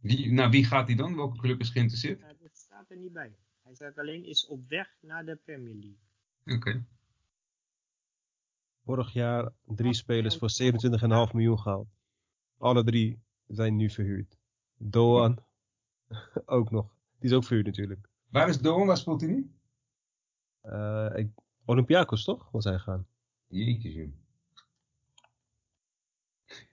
Wie, 0.00 0.32
nou, 0.32 0.50
wie 0.50 0.64
gaat 0.64 0.86
hij 0.86 0.96
dan? 0.96 1.16
Welke 1.16 1.38
club 1.38 1.60
is 1.60 1.70
geïnteresseerd? 1.70 2.20
Ja, 2.20 2.34
dat 2.40 2.56
staat 2.56 2.90
er 2.90 2.96
niet 2.96 3.12
bij. 3.12 3.36
Hij 3.62 3.74
staat 3.74 3.98
alleen 3.98 4.24
is 4.24 4.46
op 4.46 4.68
weg 4.68 4.96
naar 5.00 5.24
de 5.24 5.36
Premier 5.36 5.74
League. 5.74 6.56
Oké. 6.56 6.84
Vorig 8.84 9.12
jaar 9.12 9.52
drie 9.64 9.94
spelers 9.94 10.36
voor 10.36 10.50
27,5 11.28 11.32
miljoen 11.32 11.58
gehaald. 11.58 11.88
Alle 12.58 12.84
drie 12.84 13.22
zijn 13.46 13.76
nu 13.76 13.90
verhuurd. 13.90 14.38
Doan 14.76 15.44
ook 16.46 16.70
nog. 16.70 16.97
Die 17.18 17.30
is 17.30 17.36
ook 17.36 17.44
verhuurd 17.44 17.66
natuurlijk. 17.66 18.08
Waar 18.30 18.48
is 18.48 18.58
Doan? 18.58 18.86
Waar 18.86 18.96
speelt 18.96 19.20
hij 19.20 19.30
nu? 19.30 19.50
Eh, 20.60 21.10
ik, 21.14 21.28
Olympiakos 21.64 22.24
toch? 22.24 22.50
Was 22.50 22.64
hij 22.64 22.78
gaan. 22.78 23.06
Jeetje 23.48 23.92
joh. 23.92 24.12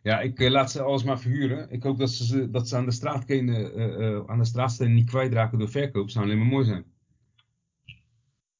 Ja, 0.01 0.19
ik 0.21 0.39
eh, 0.39 0.49
laat 0.51 0.71
ze 0.71 0.81
alles 0.81 1.03
maar 1.03 1.19
verhuren. 1.19 1.69
Ik 1.71 1.83
hoop 1.83 1.97
dat 1.97 2.09
ze, 2.11 2.25
ze- 2.25 2.49
dat 2.49 2.67
ze 2.69 2.75
aan 2.75 2.85
de 2.85 2.91
straatkenen, 2.91 3.73
eh, 3.73 4.07
eh, 4.15 4.23
aan 4.25 4.37
de 4.39 4.45
straatstenen 4.45 4.93
niet 4.93 5.09
kwijtraken 5.09 5.59
door 5.59 5.69
verkoop. 5.69 6.09
Zou 6.09 6.25
alleen 6.25 6.37
maar 6.37 6.47
mooi 6.47 6.65
zijn. 6.65 6.93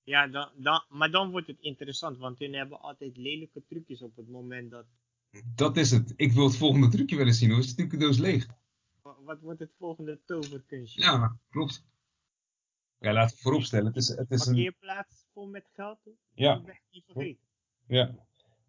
Ja, 0.03 0.27
dan, 0.27 0.49
dan, 0.57 0.83
maar 0.89 1.11
dan 1.11 1.31
wordt 1.31 1.47
het 1.47 1.59
interessant, 1.59 2.17
want 2.17 2.39
hun 2.39 2.53
hebben 2.53 2.79
altijd 2.81 3.17
lelijke 3.17 3.63
trucjes 3.67 4.01
op 4.01 4.15
het 4.15 4.27
moment 4.29 4.71
dat... 4.71 4.85
Dat 5.55 5.77
is 5.77 5.91
het. 5.91 6.13
Ik 6.15 6.31
wil 6.31 6.43
het 6.45 6.57
volgende 6.57 6.87
trucje 6.87 7.15
wel 7.17 7.25
eens 7.25 7.37
zien. 7.37 7.49
Hoe 7.49 7.59
is 7.59 7.67
de 7.67 7.75
trucendoos 7.75 8.17
leeg? 8.17 8.47
Wa- 9.05 9.17
Wat 9.23 9.41
wordt 9.41 9.59
het 9.59 9.73
volgende 9.77 10.19
toverkunstje? 10.25 11.01
Ja, 11.01 11.37
klopt. 11.49 11.85
Ja, 12.99 13.13
laten 13.13 13.35
we 13.35 13.41
vooropstellen. 13.41 13.85
Het 13.85 13.95
is, 13.95 14.07
het 14.07 14.31
is 14.31 14.45
een, 14.45 14.53
Parkeerplaats 14.53 15.25
vol 15.33 15.47
met 15.47 15.69
geld? 15.73 15.99
Ja. 16.33 16.53
Dat 16.53 16.65
ben 16.65 16.73
ik 16.73 16.81
niet 16.91 17.03
vergeten. 17.05 17.43
ja, 17.87 18.15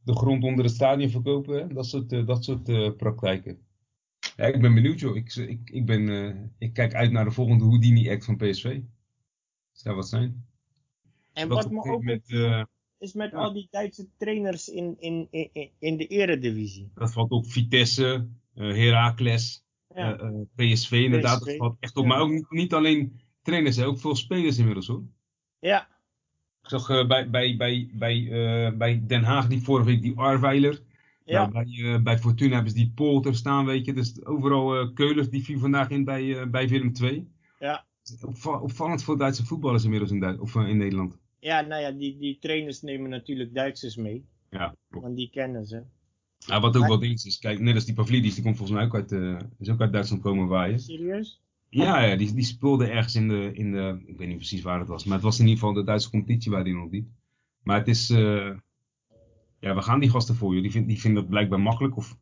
de 0.05 0.15
grond 0.17 0.45
onder 0.45 0.65
het 0.65 0.75
stadion 0.75 1.11
verkopen. 1.11 1.59
Hè? 1.59 1.67
Dat 1.75 1.87
soort, 1.87 2.13
eh, 2.13 2.27
dat 2.27 2.45
soort 2.45 2.69
eh, 2.69 2.93
praktijken. 2.97 3.67
Ja, 4.37 4.45
ik 4.45 4.61
ben 4.61 4.75
benieuwd 4.75 5.01
joh. 5.01 5.17
Ik, 5.17 5.35
ik, 5.35 5.71
ik, 5.71 5.87
ben, 5.87 6.09
eh, 6.09 6.43
ik 6.59 6.73
kijk 6.73 6.95
uit 6.95 7.11
naar 7.13 7.25
de 7.25 7.31
volgende 7.31 7.65
Houdini-act 7.65 8.25
van 8.25 8.37
PSV. 8.37 8.81
Zou 9.73 9.97
wat 9.97 10.09
zijn. 10.09 10.47
En 11.33 11.49
Dat 11.49 11.63
wat 11.63 11.73
me 11.73 11.83
ook 11.93 12.03
eh, 12.05 12.63
is 12.99 13.13
met 13.13 13.31
ja. 13.31 13.37
al 13.39 13.53
die 13.53 13.69
Duitse 13.71 14.09
trainers 14.17 14.69
in, 14.69 14.97
in, 15.01 15.29
in, 15.31 15.71
in- 15.79 15.97
de 15.97 16.07
eredivisie. 16.07 16.91
Dat 16.95 17.13
valt 17.13 17.31
op 17.31 17.47
Vitesse, 17.47 18.29
eh 18.55 18.63
Heracles, 18.75 19.65
Ja. 19.97 20.19
eh, 20.19 20.27
eh, 20.29 20.73
PSV 20.73 20.93
inderdaad. 20.93 21.39
PSV, 21.39 21.47
Dat 21.49 21.57
valt 21.57 21.77
echt 21.81 21.97
op. 21.97 22.03
ja. 22.03 22.09
Maar 22.09 22.21
ook 22.21 22.31
niet, 22.31 22.51
niet 22.51 22.75
alleen 22.75 23.21
trainers, 23.43 23.77
hè, 23.77 23.85
ook 23.87 23.99
veel 23.99 24.15
spelers 24.15 24.59
inmiddels 24.59 24.87
hoor. 24.87 25.03
ja, 25.59 25.89
Ik 26.63 26.69
zag 26.69 26.89
eh, 26.91 27.07
bij, 27.07 27.31
bij, 27.31 27.57
bij, 27.57 27.91
bij, 27.93 28.29
eh, 28.67 28.77
bij 28.77 29.03
Den 29.07 29.23
Haag 29.23 29.47
die 29.49 29.63
vorige 29.63 29.87
week 29.89 30.03
die 30.03 30.17
Arweiler. 30.19 30.81
ja. 31.25 31.47
Nou, 31.49 31.53
bij, 31.65 31.95
eh, 31.95 32.03
bij 32.03 32.19
Fortuna 32.19 32.55
hebben 32.55 32.71
ze 32.73 32.79
die 32.79 32.93
Polter 32.95 33.35
staan, 33.35 33.65
weet 33.67 33.85
je. 33.85 33.93
Dus 33.93 34.25
overal 34.25 34.77
eh 34.81 34.95
Keulers, 34.95 35.31
die 35.31 35.45
viel 35.45 35.59
vandaag 35.59 35.91
in 35.91 36.05
bij, 36.05 36.39
eh, 36.41 36.47
bij 36.47 36.69
Willem 36.69 36.93
II. 37.03 37.29
Ja. 37.59 37.85
Opva- 38.25 38.59
opvallend 38.61 39.05
veel 39.05 39.17
Duitse 39.17 39.47
voetballers 39.47 39.85
inmiddels 39.85 40.11
in, 40.11 40.21
Duits- 40.21 40.41
of, 40.41 40.57
eh, 40.57 40.69
in 40.69 40.77
Nederland. 40.77 41.19
ja, 41.41 41.61
nou 41.61 41.83
ja, 41.83 41.91
die, 41.91 42.19
die 42.19 42.39
trainers 42.39 42.83
nemen 42.83 43.11
natuurlijk 43.11 43.55
Duitsers 43.55 43.97
mee, 43.97 44.25
Ja, 44.51 44.75
want 44.89 45.17
die 45.17 45.31
kennen 45.31 45.67
ze. 45.67 45.83
Nou, 46.47 46.61
wat 46.61 46.75
ook 46.75 46.81
Maar- 46.81 46.89
wel 46.91 46.99
ding 46.99 47.23
is, 47.25 47.39
kijk, 47.39 47.61
net 47.61 47.75
als 47.75 47.85
die 47.85 47.95
Pavlidis, 47.95 48.35
die 48.35 48.43
komt 48.43 48.57
volgens 48.57 48.77
mij 48.79 48.87
ook 48.87 48.95
uit, 48.95 49.13
eh, 49.13 49.37
is 49.59 49.69
ook 49.69 49.81
uit 49.81 49.93
Duitsland 49.93 50.23
komen 50.23 50.47
waaien. 50.47 50.81
Serieus? 50.81 51.41
Ja, 51.69 52.01
ja 52.05 52.17
die, 52.17 52.35
die 52.35 52.45
speelde 52.45 52.87
ergens 52.87 53.15
in 53.15 53.29
de, 53.29 53.51
in 53.55 53.73
de, 53.73 54.03
ik 54.07 54.17
weet 54.19 54.29
niet 54.29 54.37
precies 54.37 54.63
waar 54.63 54.79
het 54.79 54.89
was, 54.89 55.05
maar 55.05 55.15
het 55.15 55.25
was 55.25 55.39
in 55.39 55.45
ieder 55.47 55.59
geval 55.61 55.75
de 55.75 55.85
Duitse 55.85 56.11
competitie 56.11 56.51
waar 56.51 56.63
hij 56.63 56.73
nog 56.73 56.91
liep. 56.91 57.09
Maar 57.63 57.79
het 57.79 57.89
is, 57.89 58.11
eh, 58.11 58.51
ja, 59.61 59.75
we 59.75 59.83
gaan 59.83 60.01
die 60.01 60.11
gasten 60.11 60.35
voor 60.35 60.55
je. 60.55 60.61
Die, 60.63 60.71
vind, 60.71 60.89
die 60.89 61.01
vinden 61.01 61.21
dat 61.23 61.31
blijkbaar 61.31 61.61
makkelijk. 61.61 61.97
Of, 61.97 62.19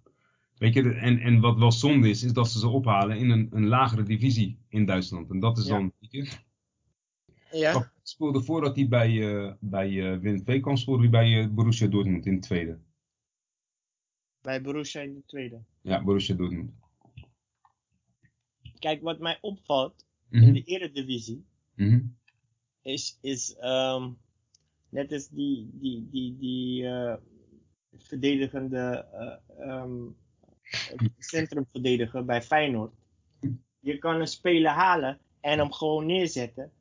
weet 0.58 0.74
je, 0.74 0.92
en, 0.92 1.18
en 1.18 1.40
wat 1.40 1.58
wel 1.58 1.72
zonde 1.72 2.08
is, 2.08 2.22
is 2.22 2.32
dat 2.32 2.50
ze 2.50 2.58
ze 2.58 2.68
ophalen 2.68 3.18
in 3.18 3.30
een, 3.30 3.48
een 3.50 3.66
lagere 3.66 4.02
divisie 4.02 4.58
in 4.68 4.84
Duitsland. 4.86 5.30
En 5.30 5.40
dat 5.40 5.58
is 5.58 5.66
Ja. 5.66 5.72
dan, 5.72 5.92
Ja. 7.52 7.92
Speelde 8.02 8.42
voordat 8.42 8.76
hij 8.76 8.88
bij, 8.88 9.36
eh 9.44 9.52
bij 9.60 10.12
eh 10.12 10.18
Willem 10.18 10.42
II 10.46 10.60
kwam, 10.60 10.76
speelde 10.76 11.00
hij 11.00 11.10
bij 11.10 11.40
eh, 11.42 11.48
Borussia 11.48 11.86
Dortmund 11.86 12.26
in 12.26 12.34
de 12.34 12.40
tweede. 12.40 12.78
Bij 14.44 14.62
Borussia 14.62 15.00
in 15.00 15.14
de 15.14 15.22
tweede. 15.26 15.62
Ja, 15.80 16.04
Borussia 16.04 16.34
Dortmund. 16.34 16.70
Kijk, 18.78 19.02
wat 19.02 19.18
mij 19.18 19.38
opvalt 19.40 20.04
Mhm, 20.34 20.42
in 20.44 20.52
de 20.52 20.62
eredivisie 20.62 21.44
mhm. 21.74 22.00
is, 22.82 23.18
is 23.20 23.56
ehm, 23.56 24.10
net 24.88 25.12
als 25.12 25.28
die, 25.28 25.70
die, 25.72 26.08
die, 26.10 26.36
die 26.38 26.86
eh, 26.86 27.14
verdedigende 27.96 29.06
eh, 29.12 29.68
ehm, 29.68 30.02
centrumverdediger 31.18 32.24
bij 32.24 32.42
Feyenoord. 32.42 32.92
Je 33.80 33.98
kan 33.98 34.20
een 34.20 34.26
speler 34.26 34.70
halen 34.70 35.18
en 35.40 35.58
hem 35.58 35.72
gewoon 35.72 36.06
neerzetten. 36.06 36.72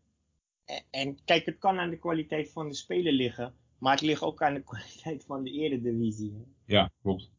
En, 0.65 0.83
en 0.89 1.23
kijk, 1.25 1.45
het 1.45 1.57
kan 1.57 1.79
aan 1.79 1.89
de 1.89 1.99
kwaliteit 1.99 2.51
van 2.51 2.67
de 2.67 2.75
speler 2.75 3.13
liggen, 3.13 3.53
maar 3.77 3.91
het 3.91 4.01
ligt 4.01 4.21
ook 4.21 4.41
aan 4.41 4.53
de 4.53 4.63
kwaliteit 4.71 5.25
van 5.25 5.43
de 5.43 5.51
eredivisie. 5.51 6.31
hè. 6.31 6.43
Ja, 6.65 6.91
klopt. 7.01 7.31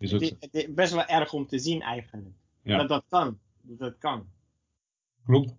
Is 0.00 0.14
ook 0.14 0.20
Het, 0.20 0.30
is, 0.30 0.36
het 0.40 0.54
is 0.54 0.74
best 0.74 0.92
wel 0.92 1.06
erg 1.06 1.32
om 1.32 1.46
te 1.46 1.58
zien 1.58 1.80
eigenlijk. 1.80 2.34
Ja. 2.62 2.76
Dat 2.76 2.88
dat 2.88 3.04
kan. 3.08 3.38
Dat 3.60 3.78
dat 3.78 3.98
kan. 3.98 4.26
Klopt. 5.24 5.56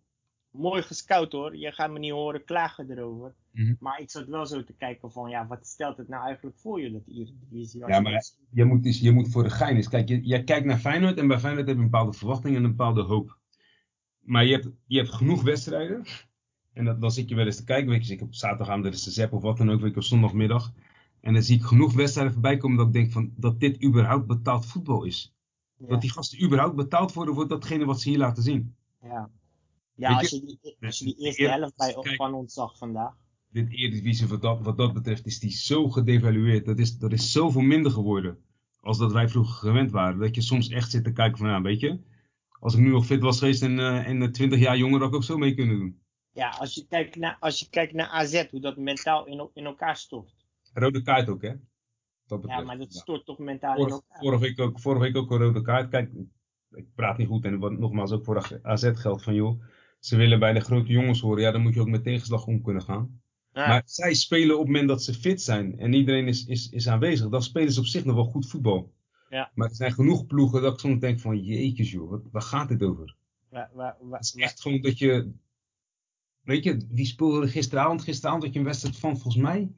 Mooi 0.51 0.81
gescout 0.81 1.31
hoor. 1.31 1.55
Je 1.55 1.71
gaat 1.71 1.91
me 1.91 1.99
niet 1.99 2.11
horen 2.11 2.43
klagen 2.43 2.91
erover. 2.91 3.33
Mhm. 3.51 3.73
Maar 3.79 3.99
ik 3.99 4.09
zat 4.09 4.27
wel 4.27 4.45
zo 4.45 4.63
te 4.63 4.73
kijken 4.73 5.11
van, 5.11 5.29
ja, 5.29 5.47
wat 5.47 5.67
stelt 5.67 5.97
het 5.97 6.07
nou 6.07 6.25
eigenlijk 6.25 6.57
voor 6.57 6.81
je, 6.81 6.91
dat 6.91 7.07
Eredivisie? 7.07 7.79
Ja, 7.79 7.95
je 7.95 8.01
maar 8.01 8.23
je 8.51 8.65
moet, 8.65 8.83
dus, 8.83 8.99
je 8.99 9.11
moet 9.11 9.29
voor 9.29 9.43
de 9.43 9.49
gein 9.49 9.75
eens. 9.75 9.89
Kijk, 9.89 10.07
je, 10.07 10.21
jij 10.21 10.43
kijkt 10.43 10.65
naar 10.65 10.77
Feyenoord 10.77 11.17
en 11.17 11.27
bij 11.27 11.39
Feyenoord 11.39 11.67
heb 11.67 11.75
je 11.75 11.83
een 11.83 11.89
bepaalde 11.89 12.17
verwachting 12.17 12.55
en 12.55 12.63
een 12.63 12.75
bepaalde 12.75 13.01
hoop. 13.01 13.37
Maar 14.19 14.45
je 14.45 14.53
hebt, 14.53 14.69
je 14.85 14.97
hebt 14.97 15.13
genoeg 15.13 15.43
wedstrijden. 15.43 16.05
En 16.73 16.85
dat, 16.85 17.01
dan 17.01 17.11
zit 17.11 17.29
je 17.29 17.35
wel 17.35 17.45
eens 17.45 17.55
te 17.55 17.63
kijken. 17.63 17.89
Weet 17.89 18.07
je, 18.07 18.13
ik 18.13 18.21
op 18.21 18.33
zaterdagavond 18.33 18.85
er 18.85 18.91
is 18.91 19.03
de 19.03 19.11
zep 19.11 19.33
of 19.33 19.41
wat 19.41 19.57
dan 19.57 19.71
ook, 19.71 19.81
weet 19.81 19.89
ik, 19.89 19.95
op 19.95 20.03
zondagmiddag. 20.03 20.73
En 21.21 21.33
dan 21.33 21.43
zie 21.43 21.55
ik 21.57 21.63
genoeg 21.63 21.93
wedstrijden 21.93 22.33
voorbij 22.33 22.57
komen 22.57 22.77
dat 22.77 22.87
ik 22.87 22.93
denk 22.93 23.11
van, 23.11 23.33
dat 23.35 23.59
dit 23.59 23.83
überhaupt 23.83 24.27
betaald 24.27 24.65
voetbal 24.65 25.03
is. 25.03 25.33
ja, 25.77 25.87
Dat 25.87 26.01
die 26.01 26.11
gasten 26.11 26.43
überhaupt 26.43 26.75
betaald 26.75 27.13
worden 27.13 27.35
voor 27.35 27.47
datgene 27.47 27.85
wat 27.85 28.01
ze 28.01 28.09
hier 28.09 28.17
laten 28.17 28.43
zien. 28.43 28.75
ja. 29.01 29.29
ja 29.95 30.17
als, 30.17 30.29
je, 30.29 30.39
die, 30.61 30.75
als 30.81 30.99
je 30.99 31.05
die 31.05 31.17
eerste 31.17 31.41
eer- 31.43 31.51
helft 31.51 31.75
bij, 31.75 31.93
kijk. 32.01 32.15
van 32.15 32.33
ons 32.33 32.53
zag 32.53 32.77
vandaag. 32.77 33.13
Dit 33.49 33.69
Eredivisie 33.71 34.27
wat 34.27 34.41
dat, 34.41 34.61
wat 34.61 34.77
dat 34.77 34.93
betreft 34.93 35.25
is 35.25 35.39
die 35.39 35.51
zo 35.51 35.89
gedevalueerd. 35.89 36.65
Dat 36.65 36.79
is, 36.79 36.97
dat 36.97 37.11
is 37.11 37.31
zoveel 37.31 37.61
minder 37.61 37.91
geworden. 37.91 38.37
Als 38.79 38.97
dat 38.97 39.11
wij 39.11 39.29
vroeger 39.29 39.53
gewend 39.55 39.91
waren. 39.91 40.19
Dat 40.19 40.35
je 40.35 40.41
soms 40.41 40.69
echt 40.69 40.91
zit 40.91 41.03
te 41.03 41.11
kijken 41.13 41.37
van, 41.37 41.47
ja, 41.49 41.61
weet 41.61 41.79
je. 41.79 41.99
Als 42.59 42.73
ik 42.73 42.79
nu 42.79 42.89
nog 42.89 43.05
fit 43.05 43.21
was 43.21 43.39
geweest 43.39 43.61
en, 43.61 43.79
eh, 43.79 44.07
en 44.07 44.21
eh, 44.21 44.29
20 44.29 44.59
jaar 44.59 44.77
jonger 44.77 44.99
had 44.99 45.09
ik 45.09 45.15
ook 45.15 45.23
zo 45.23 45.37
mee 45.37 45.53
kunnen 45.55 45.77
doen. 45.77 45.99
Ja, 46.33 46.49
als 46.49 46.73
je 46.75 46.85
kijkt 46.87 47.15
naar, 47.15 47.37
als 47.39 47.59
je 47.59 47.69
kijkt 47.69 47.93
naar 47.93 48.07
AZ, 48.07 48.49
hoe 48.49 48.59
dat 48.61 48.77
mentaal 48.77 49.25
in, 49.25 49.49
in 49.53 49.65
elkaar 49.65 49.97
stort. 49.97 50.40
Rode 50.73 51.01
kaart 51.01 51.29
ook, 51.29 51.41
hè? 51.41 51.53
Dat 52.25 52.43
Ja, 52.47 52.61
maar 52.61 52.77
dat 52.77 52.93
Ja. 52.93 52.99
stort 52.99 53.25
toch 53.25 53.37
mentaal 53.37 53.71
in 53.71 53.77
Vorige, 53.77 53.95
elkaar. 53.95 54.17
vorige, 54.19 54.41
week 54.41 54.59
ook, 54.59 54.79
vorige 54.79 55.01
week 55.03 55.15
ook 55.15 55.31
een 55.31 55.37
rode 55.37 55.61
kaart. 55.61 55.89
Kijk, 55.89 56.11
ik 56.71 56.85
praat 56.95 57.17
niet 57.17 57.27
goed 57.27 57.45
en 57.45 57.59
wat 57.59 57.71
nogmaals 57.79 58.11
ook 58.11 58.23
voor 58.25 58.59
AZ 58.61 58.91
geldt 58.93 59.23
van 59.23 59.33
joh. 59.33 59.61
Ze 59.99 60.15
willen 60.17 60.39
bij 60.39 60.53
de 60.53 60.59
grote 60.59 60.91
jongens 60.91 61.21
horen. 61.21 61.41
Ja, 61.41 61.51
dan 61.51 61.61
moet 61.61 61.73
je 61.73 61.79
ook 61.79 61.87
met 61.87 62.03
tegenslag 62.03 62.45
om 62.45 62.61
kunnen 62.61 62.81
gaan. 62.83 63.21
Ja, 63.53 63.67
Maar 63.67 63.81
zij 63.85 64.13
spelen 64.13 64.53
op 64.55 64.59
het 64.61 64.67
moment 64.67 64.87
dat 64.87 65.03
ze 65.03 65.13
fit 65.13 65.41
zijn 65.41 65.79
en 65.79 65.93
iedereen 65.93 66.27
is, 66.27 66.45
is, 66.45 66.69
is 66.69 66.87
aanwezig. 66.87 67.29
Dan 67.29 67.41
spelen 67.43 67.71
ze 67.73 67.79
op 67.79 67.85
zich 67.85 68.05
nog 68.05 68.15
wel 68.15 68.25
goed 68.25 68.47
voetbal. 68.49 68.93
Ja. 69.29 69.51
Maar 69.55 69.69
er 69.69 69.75
zijn 69.75 69.91
genoeg 69.93 70.25
ploegen 70.25 70.61
dat 70.61 70.73
ik 70.73 70.79
soms 70.79 70.99
denk 70.99 71.19
van 71.19 71.37
jeetjes 71.43 71.91
joh, 71.91 72.09
wat, 72.09 72.21
waar 72.31 72.41
gaat 72.41 72.69
dit 72.69 72.83
over? 72.83 73.15
waar, 73.49 73.69
waar, 73.73 73.97
waar, 74.01 74.19
Het 74.19 74.33
is 74.35 74.41
echt 74.41 74.61
gewoon 74.61 74.81
dat 74.81 74.97
je... 74.97 75.31
Weet 76.41 76.63
je, 76.63 76.87
wie 76.89 77.05
speelde 77.05 77.41
er 77.41 77.49
gisteravond? 77.49 78.01
Gisteravond 78.03 78.43
had 78.43 78.53
je 78.53 78.59
een 78.59 78.65
wedstrijd 78.65 78.97
van 78.97 79.17
volgens 79.17 79.43
mij... 79.43 79.71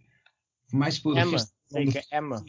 Voor 0.74 0.82
mij 0.82 0.92
speelde 0.92 1.20
Emmen, 1.20 1.40
gisteren... 1.40 1.92
zeker 1.92 2.06
Emmen. 2.10 2.44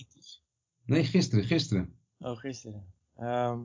Nee, 0.85 1.05
gisteren, 1.05 1.45
gisteren. 1.45 1.95
Oh, 2.19 2.37
gisteren. 2.37 2.85
Ehm, 3.17 3.61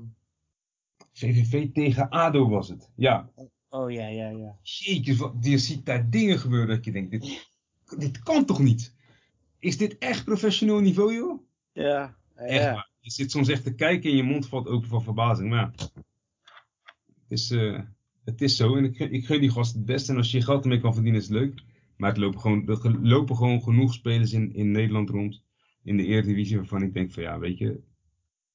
VVV 1.13 1.71
tegen 1.73 2.09
ADO 2.09 2.49
was 2.49 2.69
het. 2.69 2.89
Ja. 2.95 3.29
oh 3.69 3.91
ja, 3.91 4.07
ja, 4.07 4.29
ja. 4.29 4.57
Jeetje, 4.61 5.33
je 5.41 5.57
ziet 5.57 5.85
daar 5.85 6.09
dingen 6.09 6.39
gebeuren 6.39 6.67
dat 6.67 6.85
je 6.85 6.91
denkt, 6.91 7.11
dit, 7.11 7.49
dit 7.97 8.19
kan 8.19 8.45
toch 8.45 8.59
niet? 8.59 8.95
Is 9.59 9.77
dit 9.77 9.97
echt 9.97 10.25
professioneel 10.25 10.79
niveau, 10.79 11.13
joh? 11.13 11.41
Ja, 11.71 12.17
Echt 12.35 12.63
ja. 12.63 12.73
waar. 12.73 12.89
Je 12.99 13.11
zit 13.11 13.31
soms 13.31 13.47
echt 13.47 13.63
te 13.63 13.75
kijken 13.75 14.09
en 14.09 14.15
je 14.15 14.23
mond 14.23 14.47
valt 14.47 14.67
open 14.67 14.89
van 14.89 15.03
verbazing. 15.03 15.49
Maar 15.49 15.73
ja, 15.77 15.89
het 17.05 17.27
is, 17.27 17.51
eh, 17.51 17.81
het 18.23 18.41
is 18.41 18.55
zo. 18.55 18.75
En 18.75 18.83
ik, 18.83 18.99
ik 18.99 19.25
gun 19.25 19.39
die 19.39 19.51
gast 19.51 19.73
het 19.73 19.85
beste. 19.85 20.11
En 20.11 20.17
als 20.17 20.31
je 20.31 20.37
je 20.37 20.43
geld 20.43 20.63
ermee 20.63 20.79
kan 20.79 20.93
verdienen, 20.93 21.21
is 21.21 21.27
het 21.27 21.37
leuk. 21.37 21.63
Maar 21.99 22.09
het 22.09 22.19
lopen 22.19 22.39
gewoon, 22.39 22.67
er 22.67 22.99
lopen 23.01 23.35
gewoon 23.35 23.61
genoeg 23.61 23.93
spelers 23.93 24.33
in, 24.33 24.53
in 24.53 24.71
Nederland 24.71 25.09
rond. 25.09 25.43
In 25.83 25.97
de 25.97 26.05
Eredivisie 26.05 26.57
waarvan 26.57 26.81
ik 26.81 26.93
denk 26.93 27.11
van 27.11 27.23
ja, 27.23 27.39
weet 27.39 27.57
je, 27.57 27.81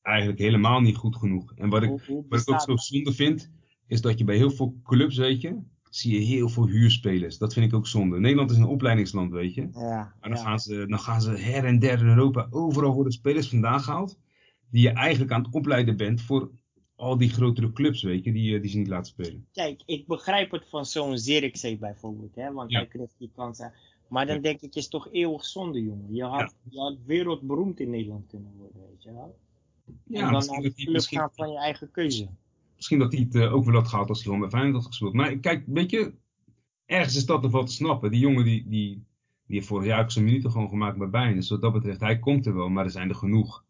eigenlijk 0.02 0.38
helemaal 0.38 0.80
niet 0.80 0.96
goed 0.96 1.16
genoeg. 1.16 1.52
En 1.56 1.68
wat 1.68 1.82
ik, 1.82 1.90
wat 2.28 2.40
ik 2.40 2.50
ook 2.50 2.60
zo 2.60 2.76
zonde 2.76 3.12
vind, 3.12 3.50
is 3.86 4.00
dat 4.00 4.18
je 4.18 4.24
bij 4.24 4.36
heel 4.36 4.50
veel 4.50 4.80
clubs, 4.82 5.16
weet 5.16 5.40
je, 5.40 5.58
zie 5.90 6.12
je 6.12 6.26
heel 6.26 6.48
veel 6.48 6.66
huurspelers. 6.66 7.38
Dat 7.38 7.52
vind 7.52 7.66
ik 7.66 7.74
ook 7.74 7.86
zonde. 7.86 8.20
Nederland 8.20 8.50
is 8.50 8.56
een 8.56 8.64
opleidingsland, 8.64 9.32
weet 9.32 9.54
je. 9.54 9.68
Ja, 9.72 10.14
Maar 10.20 10.30
dan, 10.30 10.38
ja. 10.38 10.44
gaan 10.44 10.58
ze, 10.58 10.84
dan 10.88 10.98
gaan 10.98 11.20
ze 11.20 11.30
her 11.30 11.64
en 11.64 11.78
der 11.78 12.00
in 12.00 12.06
Europa, 12.06 12.46
overal 12.50 12.94
worden 12.94 13.12
spelers 13.12 13.48
vandaan 13.48 13.80
gehaald. 13.80 14.18
Die 14.70 14.82
je 14.82 14.90
eigenlijk 14.90 15.32
aan 15.32 15.42
het 15.42 15.54
opleiden 15.54 15.96
bent 15.96 16.20
voor 16.20 16.50
al 16.96 17.16
die 17.18 17.28
grotere 17.30 17.72
clubs, 17.72 18.02
weet 18.02 18.24
je, 18.24 18.32
die, 18.32 18.54
eh, 18.54 18.60
die 18.62 18.70
ze 18.70 18.78
niet 18.78 18.88
laten 18.88 19.12
spelen. 19.12 19.46
Kijk, 19.52 19.82
ik 19.86 20.06
begrijp 20.06 20.50
het 20.50 20.68
van 20.68 20.86
zo'n 20.86 21.18
Zirkzee 21.18 21.78
bijvoorbeeld, 21.78 22.34
hè, 22.34 22.52
want 22.52 22.70
Ja. 22.70 22.78
hij 22.78 22.86
kreeg 22.86 23.10
die 23.18 23.30
kans. 23.34 23.60
aan. 23.60 23.72
Maar 24.08 24.26
dan 24.26 24.34
Ja. 24.36 24.40
denk 24.42 24.60
ik, 24.60 24.74
is 24.74 24.88
toch 24.88 25.08
eeuwig 25.12 25.44
zonde, 25.44 25.82
jongen. 25.82 26.14
Je 26.14 26.24
had, 26.24 26.54
je 26.70 26.78
had 26.78 26.96
wereldberoemd 27.06 27.80
in 27.80 27.90
Nederland 27.90 28.26
kunnen 28.26 28.52
worden, 28.56 28.80
weet 28.90 29.02
je 29.02 29.12
wel. 29.12 29.38
Ja, 30.04 30.26
en 30.26 30.32
dan 30.32 30.46
naar 30.46 30.60
de 30.62 30.72
club 30.74 31.00
gaan 31.02 31.30
van 31.34 31.50
je 31.50 31.58
eigen 31.58 31.90
keuze. 31.90 32.28
Misschien 32.76 32.98
dat 32.98 33.12
hij 33.12 33.20
het 33.22 33.34
eh, 33.34 33.54
ook 33.54 33.64
wel 33.64 33.74
had 33.74 33.88
gehad 33.88 34.08
als 34.08 34.18
hij 34.18 34.26
gewoon 34.32 34.40
bij 34.40 34.58
Feyenoord 34.58 34.76
had 34.76 34.86
gespeeld. 34.86 35.12
Maar 35.12 35.36
kijk, 35.38 35.64
weet 35.66 35.90
je, 35.90 36.12
ergens 36.86 37.16
is 37.16 37.26
dat 37.26 37.42
nog 37.42 37.52
wel 37.52 37.64
te 37.64 37.72
snappen. 37.72 38.10
Die 38.10 38.20
jongen 38.20 38.44
die, 38.44 38.68
die, 38.68 39.04
die 39.46 39.56
heeft 39.56 39.66
vorig 39.66 39.86
jaar 39.86 40.02
ook 40.02 40.10
zijn 40.10 40.24
minuten 40.24 40.50
gewoon 40.50 40.68
gemaakt 40.68 40.98
bij 40.98 41.10
Bayern. 41.10 41.34
Dus 41.34 41.48
wat 41.48 41.60
dat 41.60 41.72
betreft, 41.72 42.00
hij 42.00 42.18
komt 42.18 42.46
er 42.46 42.54
wel, 42.54 42.68
maar 42.68 42.84
er 42.84 42.90
zijn 42.90 43.08
er 43.08 43.14
genoeg. 43.14 43.63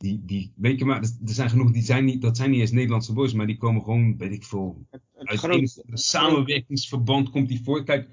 Die, 0.00 0.22
die, 0.24 0.52
weet 0.56 0.78
je, 0.78 0.84
maar 0.84 1.00
er 1.00 1.08
zijn 1.24 1.50
genoeg, 1.50 1.70
die 1.72 1.82
zijn 1.82 2.04
niet, 2.04 2.22
dat 2.22 2.36
zijn 2.36 2.50
niet 2.50 2.60
eens 2.60 2.70
Nederlandse 2.70 3.12
boys, 3.12 3.32
maar 3.32 3.46
die 3.46 3.56
komen 3.56 3.82
gewoon, 3.82 4.16
weet 4.16 4.32
ik 4.32 4.44
veel, 4.44 4.86
Het, 4.90 5.02
het 5.14 5.42
uit 5.42 5.42
een 5.86 5.98
samenwerkingsverband 5.98 7.30
komt 7.30 7.48
die 7.48 7.62
voor. 7.62 7.84
Kijk, 7.84 8.08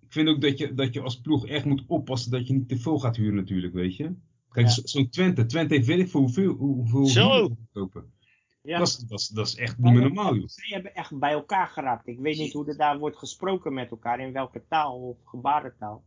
ik 0.00 0.12
vind 0.12 0.28
ook 0.28 0.40
dat 0.40 0.58
je, 0.58 0.74
dat 0.74 0.94
je 0.94 1.00
als 1.00 1.20
ploeg 1.20 1.46
echt 1.46 1.64
moet 1.64 1.84
oppassen 1.86 2.30
dat 2.30 2.46
je 2.46 2.52
niet 2.54 2.68
te 2.68 2.76
veel 2.78 2.98
gaat 2.98 3.16
huren 3.16 3.34
natuurlijk, 3.34 3.74
weet 3.74 3.96
je. 3.96 4.14
Kijk, 4.50 4.66
Ja. 4.66 4.72
zo- 4.72 4.80
zo'n 4.84 5.08
Twente, 5.08 5.46
Twente 5.46 5.74
heeft 5.74 5.86
weet 5.86 5.98
ik 5.98 6.08
veel 6.08 6.20
hoeveel, 6.20 6.52
hoe- 6.52 6.74
hoeveel 6.74 7.06
Zo. 7.06 7.56
kopen. 7.72 8.12
Ja. 8.62 8.78
Dat, 8.78 8.88
is, 8.88 8.96
dat, 8.96 9.20
is, 9.20 9.28
dat 9.28 9.46
is 9.46 9.54
echt 9.54 9.78
niet 9.78 9.92
meer 9.92 10.02
normaal, 10.02 10.34
joh. 10.36 10.46
Zij 10.48 10.68
hebben 10.74 10.94
echt 10.94 11.18
bij 11.18 11.32
elkaar 11.32 11.66
geraakt. 11.68 12.06
Ik 12.06 12.18
weet 12.18 12.38
niet 12.38 12.52
hoe 12.52 12.68
er 12.68 12.76
daar 12.76 12.98
wordt 12.98 13.16
gesproken 13.18 13.74
met 13.74 13.90
elkaar, 13.90 14.20
in 14.20 14.32
welke 14.32 14.62
taal 14.68 15.00
of 15.00 15.16
gebarentaal. 15.24 16.02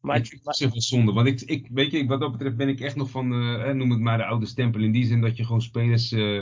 Maar, 0.00 0.16
ik 0.16 0.26
vind 0.26 0.74
het 0.74 0.82
zonde. 0.82 1.12
Want 1.12 1.26
ik, 1.26 1.40
ik, 1.40 1.68
weet 1.72 1.90
je, 1.90 2.06
wat 2.06 2.20
dat 2.20 2.32
betreft 2.32 2.56
ben 2.56 2.68
ik 2.68 2.80
echt 2.80 2.96
nog 2.96 3.10
van, 3.10 3.32
eh, 3.32 3.72
noem 3.72 3.90
het 3.90 4.00
maar 4.00 4.18
de 4.18 4.24
oude 4.24 4.46
stempel. 4.46 4.80
In 4.80 4.92
die 4.92 5.04
zin 5.04 5.20
dat 5.20 5.36
je 5.36 5.44
gewoon 5.44 5.62
spelers 5.62 6.12
eh, 6.12 6.38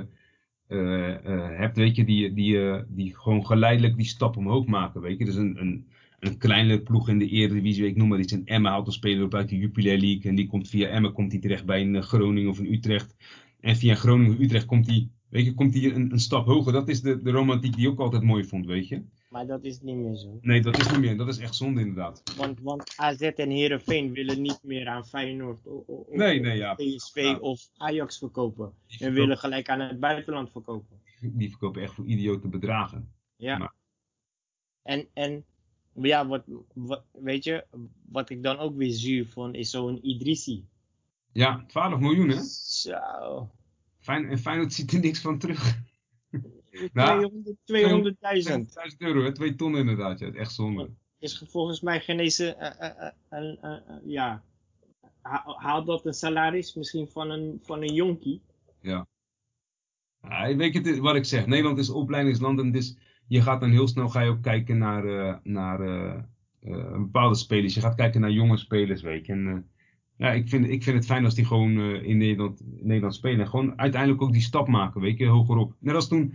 eh, 0.66 1.58
hebt, 1.58 1.76
weet 1.76 1.96
je, 1.96 2.04
die, 2.04 2.32
die, 2.32 2.84
die 2.88 3.16
gewoon 3.16 3.46
geleidelijk 3.46 3.96
die 3.96 4.06
stap 4.06 4.36
omhoog 4.36 4.66
maken. 4.66 5.00
Weet 5.00 5.18
je, 5.18 5.24
dus 5.24 5.34
een, 5.34 5.60
een, 5.60 5.86
een 6.18 6.38
kleine 6.38 6.80
ploeg 6.80 7.08
in 7.08 7.18
de 7.18 7.28
Eredivisie, 7.28 7.86
ik 7.86 7.96
noem 7.96 8.08
maar 8.08 8.18
iets, 8.18 8.32
een 8.32 8.46
Emma 8.46 8.70
haalt 8.70 8.86
een 8.86 8.92
speler 8.92 9.24
op 9.24 9.34
uit 9.34 9.48
de 9.48 9.58
Jupiler 9.58 9.98
League. 9.98 10.30
En 10.30 10.34
die 10.34 10.46
komt 10.46 10.68
via 10.68 10.88
Emma 10.88 11.10
komt 11.10 11.30
die 11.30 11.40
terecht 11.40 11.64
bij 11.64 11.80
een 11.80 12.02
Groningen 12.02 12.50
of 12.50 12.58
een 12.58 12.72
Utrecht. 12.72 13.14
En 13.60 13.76
via 13.76 13.94
Groningen 13.94 14.32
of 14.32 14.38
Utrecht 14.38 14.66
komt 14.66 14.86
die, 14.86 15.10
weet 15.28 15.44
je, 15.44 15.54
komt 15.54 15.72
die 15.72 15.94
een, 15.94 16.12
een 16.12 16.20
stap 16.20 16.46
hoger. 16.46 16.72
Dat 16.72 16.88
is 16.88 17.00
de, 17.00 17.22
de 17.22 17.30
romantiek 17.30 17.76
die 17.76 17.84
ik 17.84 17.90
ook 17.90 18.00
altijd 18.00 18.22
mooi 18.22 18.44
vond, 18.44 18.66
weet 18.66 18.88
je. 18.88 19.02
Maar 19.34 19.46
dat 19.46 19.64
is 19.64 19.80
niet 19.80 19.96
meer 19.96 20.16
zo. 20.16 20.38
Nee, 20.40 20.60
dat 20.62 20.78
is 20.78 20.90
niet 20.90 21.00
meer. 21.00 21.16
Dat 21.16 21.28
is 21.28 21.38
echt 21.38 21.54
zonde 21.54 21.80
inderdaad. 21.80 22.22
Want, 22.36 22.60
want 22.60 22.92
AZ 22.96 23.20
en 23.20 23.50
Herenveen 23.50 24.12
willen 24.12 24.42
niet 24.42 24.58
meer 24.62 24.88
aan 24.88 25.06
Feyenoord 25.06 25.66
of 25.66 26.06
Nee, 26.10 26.40
nee, 26.40 26.56
ja. 26.56 26.74
PSV 26.74 27.14
Ja. 27.16 27.36
of 27.38 27.68
Ajax 27.76 28.18
verkopen. 28.18 28.64
Die 28.66 28.72
En 28.86 28.96
verkopen- 28.98 29.20
willen 29.20 29.38
gelijk 29.38 29.68
aan 29.68 29.80
het 29.80 30.00
buitenland 30.00 30.50
verkopen. 30.50 31.00
die 31.20 31.48
verkopen 31.50 31.82
echt 31.82 31.94
voor 31.94 32.04
idiote 32.04 32.48
bedragen. 32.48 33.12
Ja. 33.36 33.58
Maar- 33.58 33.74
En, 34.82 35.06
en 35.14 35.44
ja, 35.94 36.26
wat, 36.26 36.42
wat, 36.74 37.04
weet 37.12 37.44
je, 37.44 37.64
wat 38.08 38.30
ik 38.30 38.42
dan 38.42 38.58
ook 38.58 38.76
weer 38.76 38.90
zuur 38.92 39.26
vond, 39.26 39.54
is 39.54 39.70
zo'n 39.70 40.06
Idrissi. 40.08 40.66
Ja, 41.32 41.64
12 41.66 42.00
miljoen 42.00 42.28
hè? 42.28 42.42
Zo. 42.82 43.50
Fijn, 43.98 44.28
en 44.28 44.38
Feyenoord 44.38 44.72
ziet 44.72 44.92
er 44.92 45.00
niks 45.00 45.20
van 45.20 45.38
terug. 45.38 45.78
Nou, 46.92 47.30
200 47.64 48.16
200.000. 48.36 48.72
1000 48.74 49.00
euro, 49.02 49.22
hè? 49.22 49.32
2 49.32 49.54
ton 49.54 49.76
inderdaad. 49.76 50.18
Ja. 50.18 50.32
Echt 50.32 50.52
zonde. 50.52 50.90
Is 51.18 51.32
ge- 51.34 51.46
volgens 51.46 51.80
mij 51.80 52.00
geen 52.00 52.18
eens 52.18 52.38
een- 52.38 52.54
een- 53.30 53.58
een- 53.60 53.82
ja. 54.04 54.42
Ha- 55.22 55.54
Haalt 55.58 55.86
dat 55.86 56.06
een 56.06 56.12
salaris 56.14 56.74
misschien 56.74 57.08
van 57.08 57.30
een, 57.30 57.58
van 57.62 57.82
een 57.82 57.94
jonkie? 57.94 58.42
Ja, 60.28 60.56
weet 60.56 60.74
je 60.74 61.00
wat 61.00 61.16
ik 61.16 61.24
zeg? 61.24 61.46
Nederland 61.46 61.78
is 61.78 61.90
opleidingsland 61.90 62.60
en 62.60 62.72
dus 62.72 62.96
je 63.28 63.42
gaat 63.42 63.60
dan 63.60 63.70
heel 63.70 63.88
snel 63.88 64.08
ga 64.08 64.20
je 64.20 64.30
ook 64.30 64.42
kijken 64.42 64.78
naar, 64.78 65.04
eh, 65.04 65.36
naar 65.42 65.80
eh, 65.80 66.14
eh, 66.60 66.92
bepaalde 66.92 67.34
spelers. 67.34 67.74
Je 67.74 67.80
gaat 67.80 67.94
kijken 67.94 68.20
naar 68.20 68.30
jonge 68.30 68.56
spelers, 68.56 69.02
weet 69.02 69.26
je. 69.26 69.32
En, 69.32 69.46
eh, 69.48 69.58
ja, 70.16 70.32
ik 70.32 70.48
vind, 70.48 70.68
ik 70.68 70.82
vind 70.82 70.96
het 70.96 71.06
fijn 71.06 71.24
als 71.24 71.34
die 71.34 71.44
gewoon 71.44 71.78
eh, 71.78 72.02
in 72.02 72.16
Nederland, 72.16 72.60
Nederland 72.82 73.14
spelen. 73.14 73.40
En 73.40 73.48
gewoon 73.48 73.78
uiteindelijk 73.78 74.22
ook 74.22 74.32
die 74.32 74.42
stap 74.42 74.68
maken, 74.68 75.00
weet 75.00 75.18
je, 75.18 75.26
hogerop. 75.26 75.74
Net 75.78 75.94
als 75.94 76.08
toen, 76.08 76.34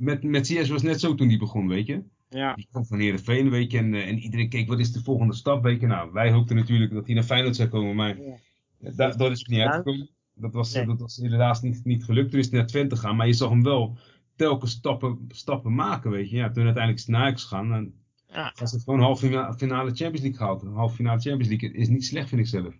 met, 0.00 0.22
met 0.22 0.46
CS 0.46 0.68
was 0.68 0.82
net 0.82 1.00
zo 1.00 1.14
toen 1.14 1.28
die 1.28 1.38
begon, 1.38 1.68
weet 1.68 1.86
je. 1.86 2.02
Ja. 2.28 2.54
Die 2.54 2.66
kwam 2.70 2.84
van 2.84 2.98
Heerenveen, 2.98 3.50
weet 3.50 3.70
je, 3.72 3.78
en, 3.78 3.94
eh, 3.94 4.08
en 4.08 4.18
iedereen 4.18 4.48
keek, 4.48 4.68
wat 4.68 4.78
is 4.78 4.92
de 4.92 5.02
volgende 5.02 5.34
stap, 5.34 5.62
weet 5.62 5.80
je. 5.80 5.86
Nou, 5.86 6.12
wij 6.12 6.30
hoopten 6.32 6.56
natuurlijk 6.56 6.92
dat 6.92 7.06
hij 7.06 7.14
naar 7.14 7.24
Feyenoord 7.24 7.56
zou 7.56 7.68
komen, 7.68 7.94
maar 7.96 8.18
Ja. 8.22 8.36
eh, 8.80 8.96
da- 8.96 9.10
dat 9.16 9.30
is 9.30 9.44
niet 9.44 9.60
uitgekomen. 9.60 10.08
Dat 10.34 10.52
was, 10.52 10.74
Nee. 10.74 10.86
dat 10.86 11.00
was 11.00 11.16
helaas 11.16 11.62
niet, 11.62 11.84
niet 11.84 12.04
gelukt. 12.04 12.30
Toen 12.30 12.40
is 12.40 12.48
hij 12.50 12.58
naar 12.58 12.66
Twente 12.68 12.96
gegaan, 12.96 13.16
maar 13.16 13.26
je 13.26 13.32
zag 13.32 13.48
hem 13.48 13.62
wel 13.62 13.98
telkens 14.36 14.70
stappen, 14.72 15.26
stappen 15.28 15.74
maken, 15.74 16.10
weet 16.10 16.30
je. 16.30 16.36
Ja, 16.36 16.50
toen 16.50 16.64
uiteindelijk 16.64 16.98
is 16.98 17.06
hij 17.06 17.14
naar 17.16 17.24
Ajax 17.24 17.42
gegaan, 17.42 17.72
en 17.72 17.94
Ja. 18.28 18.54
was 18.58 18.72
het 18.72 18.82
gewoon 18.82 19.00
halve 19.00 19.26
fina- 19.26 19.52
finale 19.54 19.86
Champions 19.94 20.20
League 20.20 20.36
gehaald. 20.38 20.62
Een 20.62 20.72
halve 20.72 20.94
finale 20.94 21.20
Champions 21.20 21.48
League 21.48 21.72
is 21.72 21.88
niet 21.88 22.04
slecht, 22.04 22.28
vind 22.28 22.40
ik 22.40 22.46
zelf. 22.46 22.74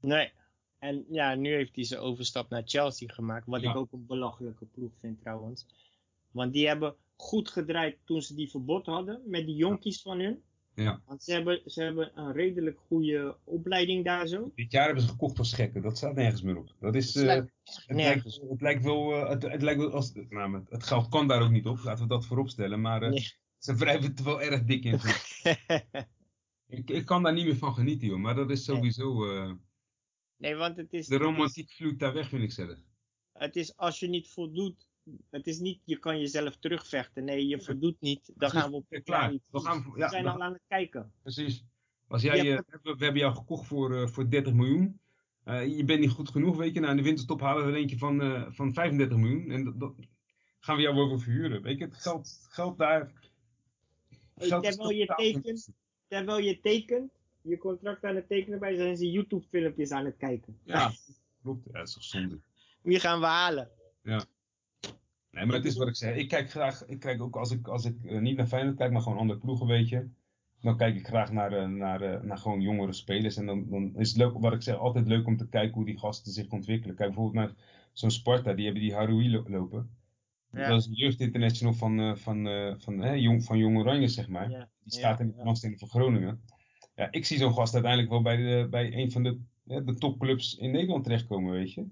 Nee. 0.00 0.32
En 0.78 1.04
ja, 1.10 1.34
nu 1.34 1.52
heeft 1.52 1.74
hij 1.74 1.84
zijn 1.84 2.00
overstap 2.00 2.50
naar 2.50 2.62
Chelsea 2.64 3.08
gemaakt. 3.12 3.46
Wat 3.46 3.60
Ja. 3.60 3.70
ik 3.70 3.76
ook 3.76 3.92
een 3.92 4.06
belachelijke 4.06 4.64
ploeg 4.66 4.92
vind 5.00 5.20
trouwens. 5.20 5.66
Want 6.30 6.52
die 6.52 6.66
hebben 6.66 6.96
goed 7.16 7.50
gedraaid 7.50 7.96
toen 8.04 8.22
ze 8.22 8.34
die 8.34 8.50
verbod 8.50 8.86
hadden. 8.86 9.22
Met 9.26 9.46
die 9.46 9.56
jonkies 9.56 10.02
van 10.02 10.20
hun. 10.20 10.42
Ja. 10.76 11.02
Want 11.06 11.22
ze 11.22 11.32
hebben, 11.32 11.62
ze 11.66 11.82
hebben 11.82 12.18
een 12.18 12.32
redelijk 12.32 12.78
goede 12.78 13.36
opleiding 13.44 14.04
daar 14.04 14.26
zo. 14.26 14.52
Dit 14.54 14.72
jaar 14.72 14.84
hebben 14.84 15.02
ze 15.02 15.08
gekocht 15.08 15.38
als 15.38 15.52
gekken, 15.54 15.82
dat 15.82 15.96
staat 15.96 16.14
nergens 16.14 16.42
meer 16.42 16.56
op. 16.56 16.74
Dat 16.80 16.94
is, 16.94 17.16
eh, 17.16 17.36
echt 17.36 17.52
Het 17.86 17.96
lijkt, 17.96 18.24
het 18.48 18.60
lijkt 18.60 18.84
wel, 18.84 19.12
eh, 19.14 19.28
het, 19.28 19.42
het 19.42 19.62
lijkt 19.62 19.80
wel 19.80 19.90
als, 19.90 20.12
nou, 20.28 20.64
het 20.68 20.84
geld 20.84 21.08
kan 21.08 21.28
daar 21.28 21.42
ook 21.42 21.50
niet 21.50 21.66
op, 21.66 21.78
laten 21.82 22.02
we 22.02 22.08
dat 22.08 22.26
voorop 22.26 22.48
stellen, 22.48 22.80
maar 22.80 23.02
eh, 23.02 23.10
Nee. 23.10 23.32
ze 23.58 23.74
wrijven 23.74 24.08
het 24.10 24.18
er 24.18 24.24
wel 24.24 24.42
erg 24.42 24.64
dik 24.64 24.84
in. 24.84 25.00
ik. 26.78 26.90
ik, 26.90 27.04
kan 27.04 27.22
daar 27.22 27.32
niet 27.32 27.44
meer 27.44 27.56
van 27.56 27.74
genieten, 27.74 28.08
joh, 28.08 28.18
maar 28.18 28.34
dat 28.34 28.50
is 28.50 28.64
sowieso, 28.64 29.30
eh, 29.30 29.52
nee, 30.36 30.54
want 30.54 30.76
het 30.76 30.92
is, 30.92 31.06
de 31.06 31.16
romantiek 31.16 31.72
vloeit 31.72 31.98
daar 31.98 32.12
weg, 32.12 32.28
vind 32.28 32.42
ik 32.42 32.52
zelf. 32.52 32.78
het 33.32 33.56
is 33.56 33.76
als 33.76 34.00
je 34.00 34.08
niet 34.08 34.28
voldoet. 34.28 34.88
Het 35.30 35.46
is 35.46 35.58
niet, 35.58 35.80
je 35.84 35.98
kan 35.98 36.20
jezelf 36.20 36.56
terugvechten. 36.56 37.24
Nee, 37.24 37.46
je 37.46 37.60
voldoet 37.60 38.00
niet. 38.00 38.32
Dan 38.34 38.50
gaan 38.50 38.70
we 38.70 38.76
op 38.76 38.86
ja, 38.88 39.00
klaar. 39.00 39.32
We 39.50 39.60
gaan- 39.60 39.92
ja, 39.96 40.04
we 40.04 40.10
zijn 40.10 40.26
al 40.26 40.42
aan 40.42 40.52
het 40.52 40.62
kijken. 40.68 41.12
Precies. 41.22 41.64
Als 42.08 42.22
jij, 42.22 42.42
we, 42.42 42.80
we 42.82 43.04
hebben 43.04 43.16
jou 43.22 43.34
gekocht 43.34 43.66
voor, 43.66 43.96
eh, 43.96 44.06
voor 44.08 44.30
30 44.30 44.52
miljoen, 44.52 45.00
Eh, 45.46 45.76
je 45.76 45.84
bent 45.84 46.00
niet 46.00 46.10
goed 46.10 46.30
genoeg, 46.30 46.56
weet 46.56 46.74
je, 46.74 46.80
nou 46.80 46.90
in 46.90 46.96
de 46.96 47.02
winterstop 47.02 47.40
halen 47.40 47.64
we 47.66 47.70
er 47.72 47.76
eentje 47.78 47.98
van, 47.98 48.22
eh, 48.22 48.46
van 48.50 48.72
35 48.74 49.16
miljoen 49.18 49.50
en 49.50 49.64
dat, 49.64 49.80
dat 49.80 49.94
gaan 50.58 50.76
we 50.76 50.82
jou 50.82 50.94
voor 51.08 51.20
verhuren, 51.20 51.62
weet 51.62 51.78
je, 51.78 51.84
het 51.84 51.94
geld, 51.96 52.46
geld 52.50 52.78
daar 52.78 53.12
Hey, 54.34 54.48
geld 54.48 54.64
is 54.64 54.76
terwijl 54.76 54.96
je 54.98 55.06
tekent, 55.16 55.68
terwijl 56.08 56.38
je 56.38 56.60
tekent, 56.60 57.12
je 57.40 57.58
contract 57.58 58.04
aan 58.04 58.14
het 58.14 58.28
tekenen 58.28 58.58
bij, 58.58 58.76
zijn 58.76 58.96
ze 58.96 59.10
YouTube 59.10 59.46
filmpjes 59.50 59.90
aan 59.90 60.04
het 60.04 60.16
kijken. 60.16 60.58
Ja, 60.64 60.92
klopt. 61.42 61.64
Ja, 61.64 61.72
dat 61.72 61.88
is 61.88 61.94
toch 61.94 62.02
zonde. 62.04 62.40
Wie 62.82 63.00
gaan 63.00 63.20
we 63.20 63.26
halen? 63.26 63.70
Nee, 65.36 65.46
maar 65.46 65.56
het 65.56 65.64
is 65.64 65.76
wat 65.76 65.88
ik 65.88 65.96
zeg. 65.96 66.16
Ik 66.16 66.28
kijk 66.28 66.50
graag, 66.50 66.86
ik 66.86 67.00
kijk 67.00 67.22
ook 67.22 67.36
als 67.36 67.50
ik, 67.50 67.68
als 67.68 67.84
ik 67.84 68.04
eh, 68.04 68.20
niet 68.20 68.36
naar 68.36 68.46
Feyenoord 68.46 68.76
kijk, 68.76 68.92
maar 68.92 69.02
gewoon 69.02 69.18
andere 69.18 69.38
ploegen, 69.38 69.66
weet 69.66 69.88
je. 69.88 70.08
Dan 70.60 70.76
kijk 70.76 70.96
ik 70.96 71.06
graag 71.06 71.32
naar, 71.32 71.52
eh, 71.52 71.68
naar, 71.68 72.00
eh, 72.02 72.20
naar 72.22 72.38
gewoon 72.38 72.60
jongere 72.60 72.92
spelers. 72.92 73.36
En 73.36 73.46
dan, 73.46 73.68
dan 73.70 73.92
is 73.96 74.08
het 74.08 74.16
leuk, 74.18 74.38
wat 74.38 74.52
ik 74.52 74.62
zeg, 74.62 74.76
altijd 74.76 75.06
leuk 75.06 75.26
om 75.26 75.36
te 75.36 75.48
kijken 75.48 75.74
hoe 75.74 75.84
die 75.84 75.98
gasten 75.98 76.32
zich 76.32 76.48
ontwikkelen. 76.50 76.96
Kijk 76.96 77.08
bijvoorbeeld 77.14 77.46
naar 77.46 77.54
zo'n 77.92 78.10
Sparta, 78.10 78.52
die 78.52 78.64
hebben 78.64 78.82
die 78.82 78.94
Haroui 78.94 79.30
lo- 79.30 79.44
lopen. 79.46 79.90
Ja. 80.50 80.68
Dat 80.68 80.80
is 80.80 80.86
een 80.86 80.92
jeugdinternational 80.94 81.74
van, 81.74 82.18
van, 82.18 82.44
van, 82.78 83.20
jong, 83.20 83.44
van 83.44 83.58
Jong 83.58 83.78
Oranje, 83.78 84.08
zeg 84.08 84.28
maar. 84.28 84.50
Ja, 84.50 84.68
Die 84.82 84.92
staat 84.92 85.18
ja, 85.18 85.24
in 85.24 85.30
de 85.30 85.36
belangstelling 85.36 85.78
van 85.78 85.88
Groningen. 85.88 86.40
Ja, 86.94 87.08
ik 87.10 87.24
zie 87.24 87.38
zo'n 87.38 87.52
gast 87.54 87.74
uiteindelijk 87.74 88.12
wel 88.12 88.22
bij, 88.22 88.36
de, 88.36 88.66
bij 88.70 88.94
een 88.96 89.10
van 89.12 89.22
de, 89.22 89.40
de 89.64 89.94
topclubs 89.94 90.56
in 90.56 90.70
Nederland 90.70 91.04
terechtkomen, 91.04 91.52
weet 91.52 91.72
je. 91.72 91.82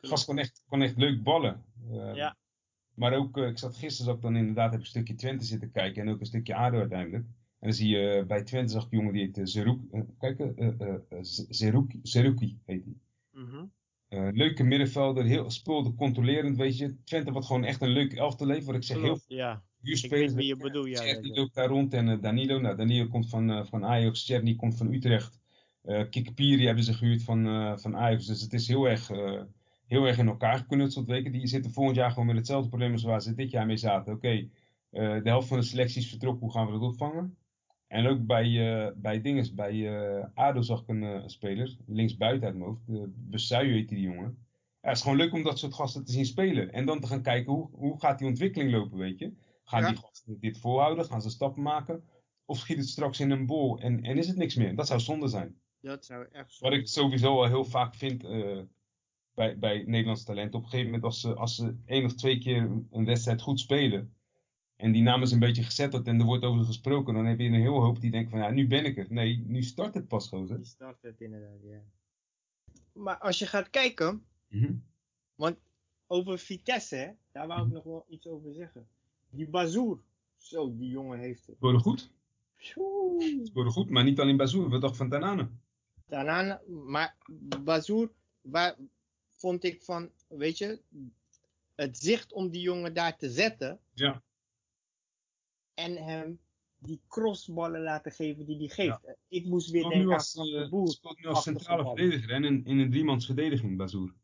De 0.00 0.08
gast 0.08 0.24
kon 0.24 0.38
echt, 0.38 0.64
kon 0.68 0.82
echt 0.82 0.96
leuk 0.96 1.22
ballen. 1.22 1.64
Ja. 2.14 2.36
Maar 2.94 3.12
ook, 3.14 3.36
eh, 3.38 3.46
ik 3.46 3.58
zat 3.58 3.76
gisteren 3.76 4.06
zat 4.06 4.16
ik 4.16 4.22
dan 4.22 4.36
inderdaad 4.36 4.70
heb 4.70 4.78
ik 4.80 4.84
een 4.84 4.90
stukje 4.90 5.14
Twente 5.14 5.44
zitten 5.44 5.70
kijken 5.70 6.02
en 6.02 6.08
ook 6.08 6.20
een 6.20 6.26
stukje 6.26 6.54
ADO 6.54 6.78
uiteindelijk. 6.78 7.24
En 7.24 7.68
dan 7.68 7.72
zie 7.72 7.88
je 7.88 8.08
eh, 8.08 8.26
bij 8.26 8.42
Twente 8.42 8.72
zag 8.72 8.84
ik 8.86 8.92
een 8.92 8.98
jongen 8.98 9.12
die 9.12 9.22
heet 9.22 9.38
uh, 9.38 9.44
Zerouk, 9.44 9.80
eh, 9.92 10.00
kijk, 10.18 10.42
Z- 11.20 11.44
Zerouki, 11.48 11.98
Zerouki 12.02 12.58
heet. 12.66 12.84
Mhm. 13.32 13.64
Eh, 14.08 14.28
leuke 14.32 14.62
middenvelder, 14.62 15.24
heel 15.24 15.50
speelde 15.50 15.94
controlerend, 15.94 16.56
weet 16.56 16.78
je. 16.78 16.96
Twente 17.04 17.32
wat 17.32 17.44
gewoon 17.44 17.64
echt 17.64 17.80
een 17.82 17.88
leuk 17.88 18.12
elftal 18.12 18.48
heeft, 18.48 18.66
wat 18.66 18.74
ik 18.74 18.82
zeg, 18.82 19.00
heel 19.00 19.18
ja. 19.26 19.62
veel 19.82 19.92
Ik 19.92 19.96
spelers. 19.98 20.20
weet 20.20 20.34
wie 20.34 20.46
je 20.46 20.56
bedoelt, 20.56 20.88
ja. 20.88 20.96
Cherny 21.02 21.26
ja, 21.28 21.34
ja. 21.34 21.40
loopt 21.40 21.54
daar 21.54 21.68
rond 21.68 21.94
en 21.94 22.20
Danilo. 22.20 22.60
Nou, 22.60 22.76
Danilo 22.76 23.06
komt 23.08 23.28
van, 23.28 23.50
eh, 23.50 23.64
van 23.64 23.84
Ajax, 23.84 24.24
Cherny 24.26 24.54
komt 24.54 24.76
van 24.76 24.92
Utrecht. 24.92 25.40
eh 25.82 26.08
Kikpiri 26.10 26.66
hebben 26.66 26.84
ze 26.84 26.94
gehuurd 26.94 27.22
van, 27.22 27.44
van 27.80 27.96
Ajax. 27.96 28.26
Dus 28.26 28.40
het 28.40 28.52
is 28.52 28.68
heel 28.68 28.88
erg, 28.88 29.10
heel 29.86 30.06
erg 30.06 30.18
in 30.18 30.26
elkaar 30.28 30.58
geknutseld. 30.58 31.06
Je. 31.06 31.30
Die 31.30 31.46
zitten 31.46 31.72
volgend 31.72 31.96
jaar 31.96 32.10
gewoon 32.10 32.26
met 32.26 32.36
hetzelfde 32.36 32.68
probleem 32.68 32.92
als 32.92 33.02
waar 33.02 33.22
ze 33.22 33.34
dit 33.34 33.50
jaar 33.50 33.66
mee 33.66 33.76
zaten. 33.76 34.12
Oké, 34.12 34.28
eh, 34.28 34.48
de 34.90 35.28
helft 35.28 35.48
van 35.48 35.58
de 35.58 35.64
selectie 35.64 36.02
is 36.02 36.08
vertrokken, 36.08 36.40
hoe 36.42 36.52
gaan 36.52 36.66
we 36.66 36.72
dat 36.72 36.80
opvangen? 36.82 37.36
En 37.86 38.06
ook 38.06 38.26
bij, 38.26 38.76
eh 38.84 38.92
bij 38.96 39.20
dinges, 39.20 39.54
bij 39.54 39.88
eh 40.16 40.26
ADO 40.34 40.62
zag 40.62 40.80
ik 40.80 40.88
een 40.88 41.30
speler, 41.30 41.76
linksbuiten 41.86 42.46
uit 42.46 42.56
mijn 42.56 42.68
hoofd. 42.68 42.88
Uh, 42.88 43.58
heet 43.60 43.88
die 43.88 44.00
jongen. 44.00 44.38
Ja, 44.80 44.88
het 44.88 44.96
is 44.96 45.02
gewoon 45.02 45.18
leuk 45.18 45.32
om 45.32 45.42
dat 45.42 45.58
soort 45.58 45.74
gasten 45.74 46.04
te 46.04 46.12
zien 46.12 46.26
spelen. 46.26 46.72
En 46.72 46.86
dan 46.86 47.00
te 47.00 47.06
gaan 47.06 47.22
kijken, 47.22 47.52
hoe, 47.52 47.68
hoe 47.72 48.00
gaat 48.00 48.18
die 48.18 48.28
ontwikkeling 48.28 48.70
lopen, 48.70 48.98
weet 48.98 49.18
je? 49.18 49.32
Gaan 49.64 49.82
Ja. 49.82 49.88
die 49.88 49.96
gasten 49.96 50.40
dit 50.40 50.58
volhouden? 50.58 51.04
Gaan 51.04 51.22
ze 51.22 51.30
stappen 51.30 51.62
maken? 51.62 52.04
Of 52.44 52.58
schiet 52.58 52.76
het 52.76 52.88
straks 52.88 53.20
in 53.20 53.30
een 53.30 53.46
bol 53.46 53.78
en, 53.78 54.02
en 54.02 54.18
is 54.18 54.28
het 54.28 54.36
niks 54.36 54.54
meer? 54.54 54.76
Dat 54.76 54.86
zou 54.86 55.00
zonde 55.00 55.28
zijn. 55.28 55.60
Dat 55.80 56.04
zou 56.04 56.26
echt 56.32 56.58
Wat 56.58 56.72
ik 56.72 56.88
sowieso 56.88 57.36
al 57.42 57.46
heel 57.46 57.64
vaak 57.64 57.94
vind 57.94 58.24
bij, 59.34 59.58
bij 59.58 59.84
Nederlands 59.86 60.24
talent. 60.24 60.54
Op 60.54 60.62
een 60.62 60.68
gegeven 60.68 60.86
moment 60.86 61.04
als 61.04 61.20
ze, 61.20 61.34
als 61.34 61.54
ze 61.54 61.76
één 61.86 62.04
of 62.04 62.14
twee 62.14 62.38
keer 62.38 62.70
een- 62.90 63.04
wedstrijd 63.04 63.40
goed 63.42 63.60
spelen. 63.60 64.14
En 64.76 64.92
die 64.92 65.02
naam 65.02 65.22
is 65.22 65.30
een 65.32 65.38
beetje 65.38 65.62
gezetteld 65.62 66.06
en 66.06 66.18
er 66.20 66.26
wordt 66.26 66.44
over 66.44 66.64
gesproken. 66.64 67.14
Dan 67.14 67.26
heb 67.26 67.38
je 67.38 67.46
een 67.46 67.54
heel 67.54 67.80
hoop 67.80 68.00
die 68.00 68.10
denken 68.10 68.30
van 68.30 68.38
ja, 68.40 68.50
nu 68.50 68.66
ben 68.66 68.84
ik 68.84 68.96
er. 68.98 69.06
Nee, 69.08 69.44
nu 69.46 69.62
start 69.62 69.94
het 69.94 70.08
pas 70.08 70.28
gozer. 70.28 70.56
Die 70.56 70.64
start 70.66 71.02
het 71.02 71.20
inderdaad, 71.20 71.58
ja. 71.62 71.80
Maar 72.92 73.18
als 73.18 73.38
je 73.38 73.46
gaat 73.46 73.70
kijken, 73.70 74.24
Mhm. 74.48 74.72
over 76.06 76.38
Vitesse, 76.38 76.96
hè, 76.96 77.10
daar 77.32 77.46
wou 77.46 77.66
ik 77.66 77.72
nog 77.72 77.84
wel 77.84 78.04
iets 78.08 78.26
over 78.26 78.52
zeggen. 78.52 78.86
Die 79.30 79.48
Bazoer, 79.48 80.00
zo, 80.36 80.76
die 80.76 80.88
jongen 80.90 81.18
heeft 81.18 81.46
het. 81.46 81.56
Scoorde 81.56 81.78
goed. 81.78 82.10
Scoorde 83.44 83.70
goed, 83.70 83.90
maar 83.90 84.04
niet 84.04 84.20
alleen 84.20 84.36
Bazoer. 84.36 84.68
Wat 84.68 84.80
dacht 84.80 84.96
van 84.96 85.08
Tanane? 85.08 85.48
Daarna, 86.06 86.60
maar 86.68 87.16
Bazoer, 87.64 88.10
waar 88.40 88.76
vond 89.42 89.64
ik 89.64 89.82
van, 89.82 90.10
weet 90.28 90.58
je, 90.58 90.80
het 91.74 91.98
zicht 91.98 92.32
om 92.32 92.50
die 92.50 92.60
jongen 92.62 92.94
daar 92.94 93.16
te 93.18 93.30
zetten 93.30 93.80
Ja. 93.92 94.22
en 95.74 95.96
hem 95.96 96.38
die 96.78 97.00
crossballen 97.08 97.82
laten 97.82 98.12
geven 98.12 98.46
die 98.46 98.56
hij 98.56 98.68
geeft. 98.68 99.00
Ja. 99.06 99.16
Ik 99.28 99.44
moest 99.46 99.70
weer 99.70 99.84
nu 99.86 99.90
denken 99.94 100.12
als, 100.12 100.38
aan 100.38 100.46
eh, 100.46 100.62
de 100.62 100.68
boer. 100.68 100.88
speelt 100.88 101.18
nu 101.18 101.26
als 101.26 101.42
centrale 101.42 101.82
verdediger 101.84 102.30
en 102.30 102.44
in, 102.44 102.64
in 102.64 102.78
een 102.78 102.90
driemans 102.90 103.26
verdediging, 103.26 103.76
Bazoer. 103.76 104.14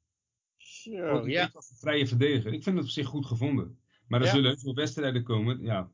Zo, 0.56 1.28
ja. 1.28 1.50
als 1.52 1.70
een 1.70 1.76
vrije 1.76 2.06
verdediger. 2.06 2.52
Ik 2.52 2.62
vind 2.62 2.76
het 2.76 2.84
op 2.84 2.90
zich 2.90 3.06
goed 3.06 3.26
gevonden. 3.26 3.78
Maar 4.06 4.20
er 4.20 4.26
Ja. 4.26 4.32
zullen 4.32 4.58
veel 4.58 4.74
wedstrijden 4.74 5.22
komen. 5.22 5.62
Ja, 5.62 5.90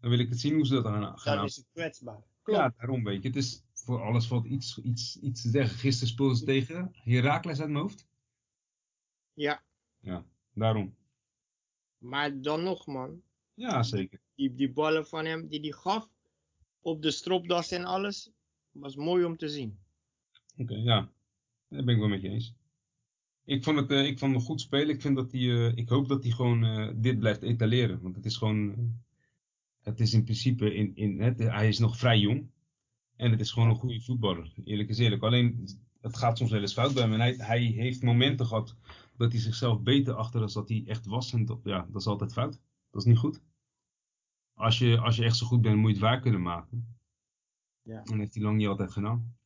dan 0.00 0.10
wil 0.10 0.18
ik 0.18 0.28
het 0.28 0.40
zien 0.40 0.54
hoe 0.54 0.66
ze 0.66 0.74
dat 0.74 0.84
gaan, 0.84 1.18
gaan 1.18 1.36
Dan 1.36 1.44
is 1.44 1.56
het 1.56 1.66
kwetsbaar. 1.72 2.22
Klopt. 2.42 2.60
Ja, 2.60 2.74
daarom 2.76 3.04
weet 3.04 3.22
je. 3.22 3.28
Het 3.28 3.36
is 3.36 3.62
voor 3.72 4.02
alles 4.02 4.28
wat 4.28 4.44
iets, 4.44 4.78
iets, 4.78 5.20
iets 5.20 5.42
te 5.42 5.48
zeggen. 5.48 5.78
Gisteren 5.78 6.08
speelden 6.08 6.36
ze 6.36 6.44
tegen 6.44 6.90
Herakles 6.92 7.60
uit 7.60 7.70
mijn 7.70 7.82
hoofd. 7.82 8.06
Ja, 9.34 9.62
Ja, 10.00 10.24
daarom. 10.52 10.94
maar 11.98 12.40
dan 12.40 12.62
nog 12.62 12.86
man, 12.86 13.22
Ja, 13.54 13.82
zeker. 13.82 14.20
die, 14.34 14.54
die 14.54 14.72
ballen 14.72 15.06
van 15.06 15.24
hem 15.24 15.48
die 15.48 15.60
hij 15.60 15.70
gaf 15.70 16.08
op 16.80 17.02
de 17.02 17.10
stropdas 17.10 17.70
en 17.70 17.84
alles, 17.84 18.30
was 18.70 18.96
mooi 18.96 19.24
om 19.24 19.36
te 19.36 19.48
zien. 19.48 19.78
Oké, 20.56 20.74
ja. 20.74 21.10
Daar 21.68 21.84
ben 21.84 21.94
ik 21.94 22.00
wel 22.00 22.08
met 22.08 22.20
je 22.22 22.28
eens. 22.28 22.54
Ik 23.44 23.64
vond 23.64 23.78
het, 23.78 23.90
eh, 23.90 24.06
ik 24.06 24.18
vond 24.18 24.32
hem 24.32 24.40
goed 24.40 24.60
spelen. 24.60 24.94
Ik, 24.94 25.00
vind 25.00 25.16
dat 25.16 25.32
hij, 25.32 25.40
eh, 25.40 25.76
ik 25.76 25.88
hoop 25.88 26.08
dat 26.08 26.22
hij 26.22 26.32
gewoon 26.32 26.64
eh, 26.64 26.90
dit 26.96 27.18
blijft 27.18 27.42
etaleren. 27.42 28.00
Want 28.00 28.16
het 28.16 28.24
is 28.24 28.36
gewoon... 28.36 28.92
het 29.82 30.00
is 30.00 30.12
in 30.12 30.24
principe... 30.24 30.74
In, 30.74 30.96
in, 30.96 31.20
het, 31.20 31.38
hij 31.38 31.68
is 31.68 31.78
nog 31.78 31.96
vrij 31.98 32.18
jong. 32.18 32.50
En 33.16 33.30
het 33.30 33.40
is 33.40 33.50
gewoon 33.52 33.68
een 33.68 33.74
goede 33.76 34.00
voetballer. 34.00 34.52
Eerlijk 34.64 34.88
is 34.88 34.98
eerlijk. 34.98 35.22
Alleen, 35.22 35.68
het 36.00 36.16
gaat 36.16 36.38
soms 36.38 36.50
wel 36.50 36.60
eens 36.60 36.72
fout 36.72 36.94
bij 36.94 37.02
hem. 37.02 37.12
En 37.12 37.20
hij, 37.20 37.34
hij 37.34 37.60
heeft 37.62 38.02
momenten 38.02 38.46
gehad 38.46 38.76
dat 39.16 39.32
hij 39.32 39.40
zichzelf 39.40 39.82
beter 39.82 40.14
achter 40.14 40.40
dan 40.40 40.50
dat 40.52 40.68
hij 40.68 40.84
echt 40.86 41.06
was. 41.06 41.32
En 41.32 41.44
dat, 41.44 41.60
ja, 41.64 41.86
dat 41.90 42.00
is 42.00 42.06
altijd 42.06 42.32
fout. 42.32 42.60
Dat 42.90 43.00
is 43.00 43.08
niet 43.08 43.18
goed. 43.18 43.42
Als 44.54 44.78
je, 44.78 44.98
als 44.98 45.16
je 45.16 45.24
echt 45.24 45.36
zo 45.36 45.46
goed 45.46 45.60
bent, 45.60 45.76
moet 45.76 45.86
je 45.86 45.96
het 45.96 46.04
waar 46.04 46.20
kunnen 46.20 46.42
maken. 46.42 46.96
Ja. 47.82 47.96
En 47.96 48.04
dat 48.04 48.16
heeft 48.16 48.34
hij 48.34 48.42
lang 48.42 48.56
niet 48.56 48.66
altijd 48.66 48.92
gedaan. 48.92 49.36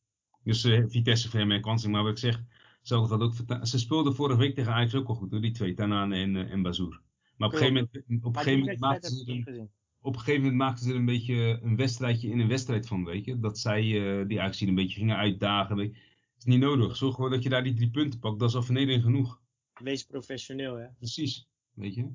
Dus 0.43 0.63
eh, 0.63 0.83
Vitesse 0.87 1.37
hem 1.37 1.51
een 1.51 1.61
kansing. 1.61 1.93
Maar 1.93 2.03
wat 2.03 2.11
ik 2.11 2.17
zeg, 2.17 2.43
zou 2.81 3.03
ik 3.03 3.09
dat 3.09 3.21
ook 3.21 3.65
Ze 3.67 3.79
speelden 3.79 4.15
vorige 4.15 4.39
week 4.39 4.55
tegen 4.55 4.73
Ajax 4.73 4.95
ook 4.95 5.07
al 5.07 5.15
goed 5.15 5.31
hoor, 5.31 5.41
die 5.41 5.51
twee, 5.51 5.73
Tanane 5.73 6.15
en, 6.15 6.35
eh, 6.35 6.51
en 6.51 6.61
Bazoer. 6.61 7.01
Maar 7.37 7.47
op 7.47 7.53
een 7.53 7.59
gegeven 7.59 7.89
moment, 7.93 8.23
op 8.25 8.35
een 8.35 8.41
gegeven 8.41 8.59
moment 8.59 8.79
maakten 8.79 9.11
ze 9.11 9.25
er 9.25 9.29
een, 9.29 9.69
op 10.01 10.13
een 10.13 10.19
gegeven 10.19 10.41
moment 10.41 10.59
maakten 10.59 10.85
ze 10.85 10.91
er 10.91 10.97
een 10.97 11.05
beetje 11.05 11.59
een 11.61 11.75
wedstrijdje 11.75 12.29
in 12.29 12.39
een 12.39 12.47
wedstrijd 12.47 12.87
van, 12.87 13.05
weet 13.05 13.25
je. 13.25 13.39
Dat 13.39 13.59
zij 13.59 13.81
eh, 13.81 14.27
die 14.27 14.41
Ajax 14.41 14.61
een 14.61 14.75
beetje 14.75 14.99
gingen 14.99 15.17
uitdagen. 15.17 15.75
Weet 15.75 15.95
je. 15.95 15.99
Het 16.33 16.47
is 16.47 16.53
niet 16.53 16.59
nodig. 16.59 16.95
Zorg 16.95 17.15
gewoon 17.15 17.31
dat 17.31 17.43
je 17.43 17.49
daar 17.49 17.63
die 17.63 17.73
drie 17.73 17.89
punten 17.89 18.19
pakt. 18.19 18.39
Dat 18.39 18.49
is 18.49 18.55
al 18.55 18.63
vernedering 18.63 19.03
genoeg. 19.03 19.41
Wees 19.83 20.03
professioneel, 20.03 20.75
hè. 20.75 20.87
Precies. 20.97 21.47
Weet 21.73 21.95
je. 21.95 22.11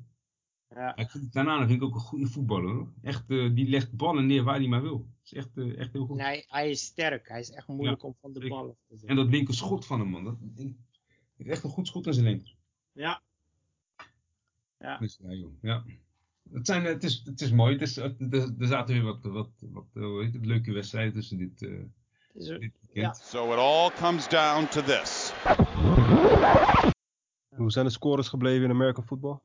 Ja. 0.68 0.96
Ik 0.96 1.10
vind 1.10 1.32
Tanane 1.32 1.66
vind 1.66 1.82
ik 1.82 1.86
ook 1.88 1.94
een 1.94 2.00
goede 2.00 2.26
voetballer 2.26 2.74
hoor. 2.74 2.92
Echt, 3.02 3.30
eh, 3.30 3.54
die 3.54 3.68
legt 3.68 3.92
ballen 3.96 4.26
neer 4.26 4.42
waar 4.42 4.58
hij 4.58 4.66
maar 4.68 4.82
wil. 4.82 4.98
Dat 4.98 5.24
is 5.24 5.32
echt, 5.32 5.56
eh, 5.58 5.78
echt 5.78 5.92
heel 5.92 6.06
goed. 6.06 6.16
Nee, 6.16 6.44
hij 6.48 6.70
is 6.70 6.84
sterk. 6.84 7.28
Hij 7.28 7.40
is 7.40 7.50
echt 7.50 7.68
moeilijk 7.68 8.02
om 8.02 8.14
van 8.20 8.32
de 8.32 8.48
bal 8.48 8.68
af 8.68 8.76
te 8.88 8.96
zetten. 8.96 9.08
En 9.08 9.16
dat 9.16 9.28
linker 9.28 9.54
schot 9.54 9.86
van 9.86 10.00
hem 10.00 10.08
man. 10.08 10.24
Dat 10.24 10.36
heeft 11.36 11.50
echt 11.50 11.64
een 11.64 11.70
goed 11.70 11.86
schot 11.86 12.06
in 12.06 12.12
zijn 12.14 12.26
linker. 12.26 12.54
Ja. 12.92 13.22
Ja. 14.78 14.98
Dus, 14.98 15.18
ja, 15.22 15.32
joh. 15.32 15.52
ja. 15.62 15.84
Het, 16.52 16.66
zijn, 16.66 16.84
het, 16.84 17.04
is, 17.04 17.22
het 17.24 17.40
is 17.40 17.50
mooi. 17.52 17.72
Het 17.72 17.82
is, 17.82 17.96
het- 17.96 18.20
er, 18.34 18.54
er 18.58 18.66
zaten 18.66 18.94
weer 18.94 19.04
wat, 19.04 19.22
wat, 19.24 19.50
wat 19.60 19.86
eh, 19.94 20.02
hoe 20.02 20.22
heet 20.24 20.34
het, 20.34 20.46
leuke 20.46 20.72
wedstrijden 20.72 21.12
tussen 21.12 21.38
dit, 21.38 21.62
eh, 21.62 21.70
dit 22.32 22.46
Ja. 22.46 22.58
weekend. 22.58 23.16
So 23.16 23.52
it 23.52 23.58
all 23.58 23.90
comes 23.90 24.28
down 24.28 24.68
to 24.68 24.82
this. 24.82 25.32
Hoe 27.56 27.70
zijn 27.70 27.84
de 27.84 27.90
scores 27.92 28.28
gebleven 28.28 28.64
in 28.64 28.70
American 28.70 29.04
football? 29.04 29.38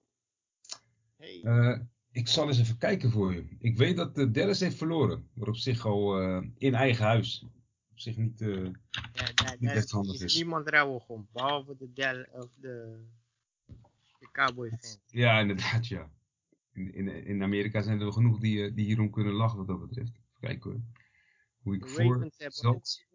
Hey. 1.17 1.41
Eh, 1.43 1.79
ik 2.11 2.27
zal 2.27 2.47
eens 2.47 2.59
even 2.59 2.77
kijken 2.77 3.11
voor 3.11 3.33
je. 3.33 3.55
Ik 3.59 3.77
weet 3.77 3.97
dat 3.97 4.17
uh, 4.17 4.31
Dallas 4.33 4.59
heeft 4.59 4.77
verloren. 4.77 5.29
Maar 5.33 5.47
op 5.47 5.55
zich 5.55 5.85
al 5.85 6.19
eh, 6.21 6.47
in 6.57 6.73
eigen 6.75 7.05
huis. 7.05 7.45
Op 7.91 7.99
zich 7.99 8.17
niet... 8.17 8.41
eh, 8.41 8.63
Ja, 8.63 9.55
niet 9.59 9.69
echt 9.69 9.91
handig 9.91 10.13
is 10.15 10.21
is. 10.21 10.35
niemand 10.35 10.69
rouwig 10.69 11.07
om. 11.07 11.27
Behalve 11.31 11.75
de, 11.77 11.93
Del 11.93 12.23
of 12.31 12.49
de, 12.55 13.05
de 14.19 14.29
Cowboy 14.31 14.69
fans. 14.69 14.99
ja, 15.07 15.39
inderdaad 15.39 15.87
ja. 15.87 16.11
In, 16.73 16.93
in, 16.93 17.07
in 17.25 17.43
Amerika 17.43 17.81
zijn 17.81 17.97
er 17.97 18.03
wel 18.03 18.11
genoeg 18.11 18.39
die, 18.39 18.63
eh, 18.65 18.75
die 18.75 18.85
hierom 18.85 19.09
kunnen 19.11 19.33
lachen 19.33 19.57
wat 19.57 19.67
dat 19.67 19.79
betreft. 19.79 20.09
Even 20.11 20.39
kijken 20.39 20.71
hoor. 20.71 20.81
Hoe 21.59 21.75
ik 21.75 21.81
De 21.81 21.87
voor 21.89 22.29
zat. 22.47 23.05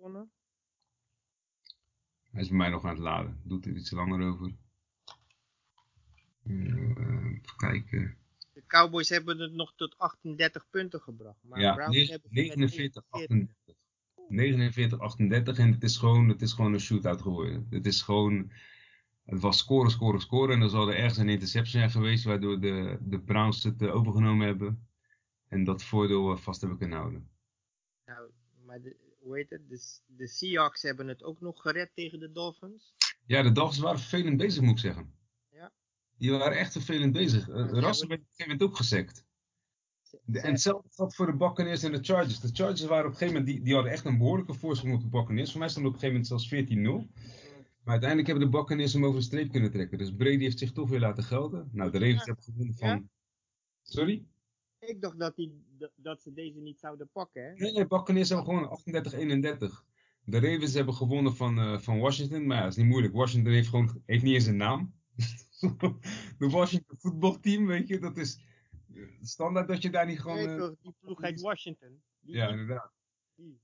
Hij 2.31 2.43
is 2.43 2.49
bij 2.49 2.57
mij 2.59 2.69
nog 2.69 2.85
aan 2.85 2.91
het 2.91 2.99
laden. 2.99 3.41
Doet 3.45 3.67
er 3.67 3.77
iets 3.77 3.91
langer 3.91 4.29
over. 4.29 4.55
Eh, 6.47 6.55
even 6.55 7.57
kijken. 7.57 8.17
De 8.53 8.63
Cowboys 8.67 9.09
hebben 9.09 9.39
het 9.39 9.53
nog 9.53 9.73
tot 9.77 9.99
38 9.99 10.67
punten 10.71 11.01
gebracht. 11.01 11.39
Maar 11.43 11.61
ja, 11.61 11.75
Browns 11.75 11.97
hebben 11.97 12.15
het 12.15 12.23
met 12.23 12.33
49, 12.33 13.05
49. 13.11 13.11
38. 13.11 13.75
49, 14.29 14.99
38 14.99 15.59
en 15.59 15.73
het 15.73 15.83
is 15.83 15.97
gewoon, 15.97 16.29
het 16.29 16.43
is 16.43 16.53
gewoon 16.53 16.73
een 16.73 16.81
shootout 16.81 17.23
geworden. 17.23 17.67
Het 17.71 17.87
is 17.87 18.03
gewoon, 18.03 18.51
het 19.25 19.41
was 19.41 19.59
scoren, 19.59 19.91
scoren, 19.91 20.21
scoren 20.21 20.55
en 20.55 20.61
dan 20.61 20.71
zal 20.71 20.89
er 20.89 20.97
ergens 20.97 21.17
een 21.17 21.29
interception 21.29 21.81
zijn 21.81 21.91
geweest 21.91 22.25
waardoor 22.25 22.61
de, 22.61 22.99
de 23.01 23.21
Browns 23.21 23.63
het 23.63 23.83
eh, 23.83 23.95
overgenomen 23.95 24.47
hebben. 24.47 24.89
En 25.49 25.65
dat 25.65 25.85
voordeel 25.85 26.33
eh, 26.33 26.39
vast 26.39 26.61
hebben 26.61 26.79
kunnen 26.79 26.99
houden. 26.99 27.29
Nou, 28.05 28.31
maar 28.67 28.83
de, 28.83 28.97
hoe 29.21 29.37
heet 29.37 29.51
het? 29.51 29.69
De, 29.69 30.01
de 30.07 30.27
Seahawks 30.27 30.83
hebben 30.83 31.09
het 31.09 31.23
ook 31.23 31.41
nog 31.41 31.61
gered 31.61 31.91
tegen 31.95 32.21
de 32.21 32.33
Dolphins. 32.33 32.95
Ja, 33.27 33.43
de 33.43 33.53
Dolphins 33.53 33.79
waren 33.79 33.99
vervelend 33.99 34.37
bezig, 34.37 34.63
moet 34.63 34.71
ik 34.71 34.79
zeggen. 34.79 35.13
Die 36.19 36.31
waren 36.31 36.57
echt 36.59 36.73
vervelend 36.73 37.13
bezig. 37.13 37.47
Russell 37.47 37.67
ja, 37.67 37.81
werd 37.81 38.03
op 38.03 38.11
een 38.11 38.19
gegeven 38.19 38.27
moment 38.39 38.63
ook 38.63 38.77
gesekt. 38.77 39.25
De- 40.25 40.41
En 40.41 40.51
hetzelfde 40.51 40.89
geldt 40.93 41.15
voor 41.15 41.27
de 41.27 41.37
Buccaneers 41.37 41.83
en 41.83 41.93
de 41.93 41.99
Chargers. 42.03 42.41
De 42.41 42.49
Chargers 42.53 42.85
waren 42.85 43.05
op 43.05 43.11
een 43.11 43.17
gegeven 43.17 43.35
moment, 43.41 43.55
die, 43.57 43.65
die 43.65 43.75
hadden 43.75 43.93
echt 43.93 44.05
een 44.05 44.19
behoorlijke 44.19 44.55
voorsprong 44.55 44.95
op 44.95 45.01
de 45.03 45.09
Buccaneers. 45.09 45.51
Voor 45.51 45.61
mij 45.61 45.69
stonden 45.69 45.93
op 45.93 46.03
een 46.03 46.09
gegeven 46.09 46.39
moment 46.39 46.49
zelfs 46.49 47.09
14-0. 47.09 47.13
Maar 47.83 47.93
uiteindelijk 47.93 48.29
hebben 48.31 48.51
de 48.51 48.59
Buccaneers 48.59 48.93
hem 48.93 49.05
over 49.05 49.19
de 49.19 49.25
streep 49.27 49.51
kunnen 49.51 49.71
trekken. 49.71 49.99
Dus 49.99 50.15
Brady 50.15 50.39
heeft 50.39 50.59
zich 50.59 50.73
toch 50.73 50.89
weer 50.89 51.01
laten 51.01 51.25
gelden. 51.25 51.69
Nou, 51.73 51.91
de 51.91 51.99
Ravens 51.99 52.19
Ja. 52.19 52.25
hebben 52.25 52.45
gewonnen 52.45 52.75
van... 52.77 52.89
Ja. 52.89 53.03
Sorry? 53.83 54.25
Ik 54.79 55.01
dacht 55.01 55.19
dat, 55.19 55.37
die, 55.37 55.65
dat, 55.97 56.23
ze 56.23 56.33
deze 56.33 56.61
niet 56.61 56.79
zouden 56.79 57.09
pakken, 57.13 57.45
hè? 57.45 57.53
Nee, 57.53 57.73
nee, 57.73 57.87
Buccaneers 57.87 58.29
hebben 58.29 58.47
gewonnen 58.47 59.59
38-31. 59.61 59.85
De 60.25 60.39
Ravens 60.41 60.75
hebben 60.75 60.95
gewonnen 60.95 61.37
van, 61.37 61.59
eh, 61.59 61.79
van 61.79 61.99
Washington. 61.99 62.47
Maar 62.47 62.57
ja, 62.57 62.63
dat 62.63 62.71
is 62.73 62.77
niet 62.79 62.87
moeilijk. 62.87 63.15
Washington 63.15 63.53
heeft 63.53 63.69
gewoon 63.69 64.03
heeft 64.07 64.23
niet 64.23 64.35
eens 64.35 64.47
een 64.47 64.57
naam. 64.57 64.95
de 66.39 66.49
Washington 66.49 66.97
voetbalteam, 66.99 67.67
weet 67.67 67.89
je, 67.89 67.99
dat 67.99 68.17
is 68.17 68.41
eh, 68.95 69.03
standaard 69.23 69.69
dat 69.69 69.83
je 69.83 69.91
daar 69.91 70.07
niet 70.07 70.21
gewoon... 70.21 70.37
Nee, 70.37 70.47
eh, 70.47 70.57
toch, 70.59 70.75
die 70.81 70.95
ploeg 71.01 71.41
Washington. 71.41 72.03
Die, 72.21 72.35
ja, 72.35 72.49
inderdaad. 72.49 72.93
die- 73.35 73.61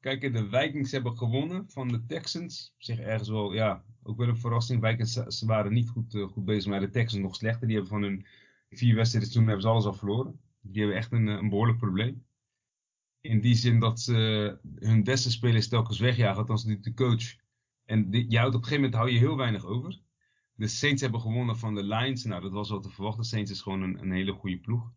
Kijk, 0.00 0.20
de 0.32 0.48
Vikings 0.48 0.90
hebben 0.92 1.16
gewonnen 1.16 1.70
van 1.70 1.88
de 1.88 2.06
Texans. 2.06 2.72
Op 2.74 2.82
zich 2.82 2.98
ergens 2.98 3.28
wel, 3.28 3.52
ja, 3.52 3.84
ook 4.02 4.16
wel 4.16 4.28
een 4.28 4.36
verrassing. 4.36 4.84
Vikings 4.84 5.12
ze- 5.12 5.46
waren 5.46 5.72
niet 5.72 5.88
goed, 5.88 6.14
eh, 6.14 6.28
goed 6.28 6.44
bezig, 6.44 6.70
maar 6.70 6.80
de 6.80 6.90
Texans 6.90 7.22
nog 7.22 7.34
slechter. 7.34 7.66
Die 7.66 7.76
hebben 7.76 7.92
van 7.92 8.02
hun 8.02 8.26
vier 8.70 8.94
wedstrijden 8.94 9.30
toen 9.32 9.44
hebben 9.44 9.62
ze 9.62 9.68
alles 9.68 9.84
al 9.84 9.94
verloren. 9.94 10.40
Die 10.60 10.80
hebben 10.80 10.98
echt 10.98 11.12
een, 11.12 11.26
een 11.26 11.48
behoorlijk 11.48 11.78
probleem. 11.78 12.26
In 13.20 13.40
die 13.40 13.54
zin 13.54 13.78
dat 13.80 14.00
ze 14.00 14.58
hun 14.74 15.04
beste 15.04 15.30
spelers 15.30 15.68
telkens 15.68 15.98
wegjagen, 15.98 16.38
althans 16.40 16.64
de, 16.64 16.80
de 16.80 16.94
coach. 16.94 17.36
En 17.84 18.10
die, 18.10 18.30
je 18.30 18.38
houdt 18.38 18.54
op 18.54 18.60
een 18.62 18.66
gegeven 18.68 18.84
moment 18.90 18.94
hou 19.02 19.10
je 19.10 19.18
heel 19.18 19.36
weinig 19.36 19.64
over. 19.64 20.00
De 20.60 20.68
Saints 20.68 21.02
hebben 21.02 21.20
gewonnen 21.20 21.56
van 21.56 21.74
de 21.74 21.82
Lions. 21.82 22.24
Nou, 22.24 22.42
dat 22.42 22.52
was 22.52 22.70
wel 22.70 22.80
te 22.80 22.90
verwachten. 22.90 23.24
Saints 23.24 23.50
is 23.50 23.60
gewoon 23.60 23.82
een, 23.82 24.00
een 24.00 24.12
hele 24.12 24.32
goede 24.32 24.58
ploeg. 24.58 24.92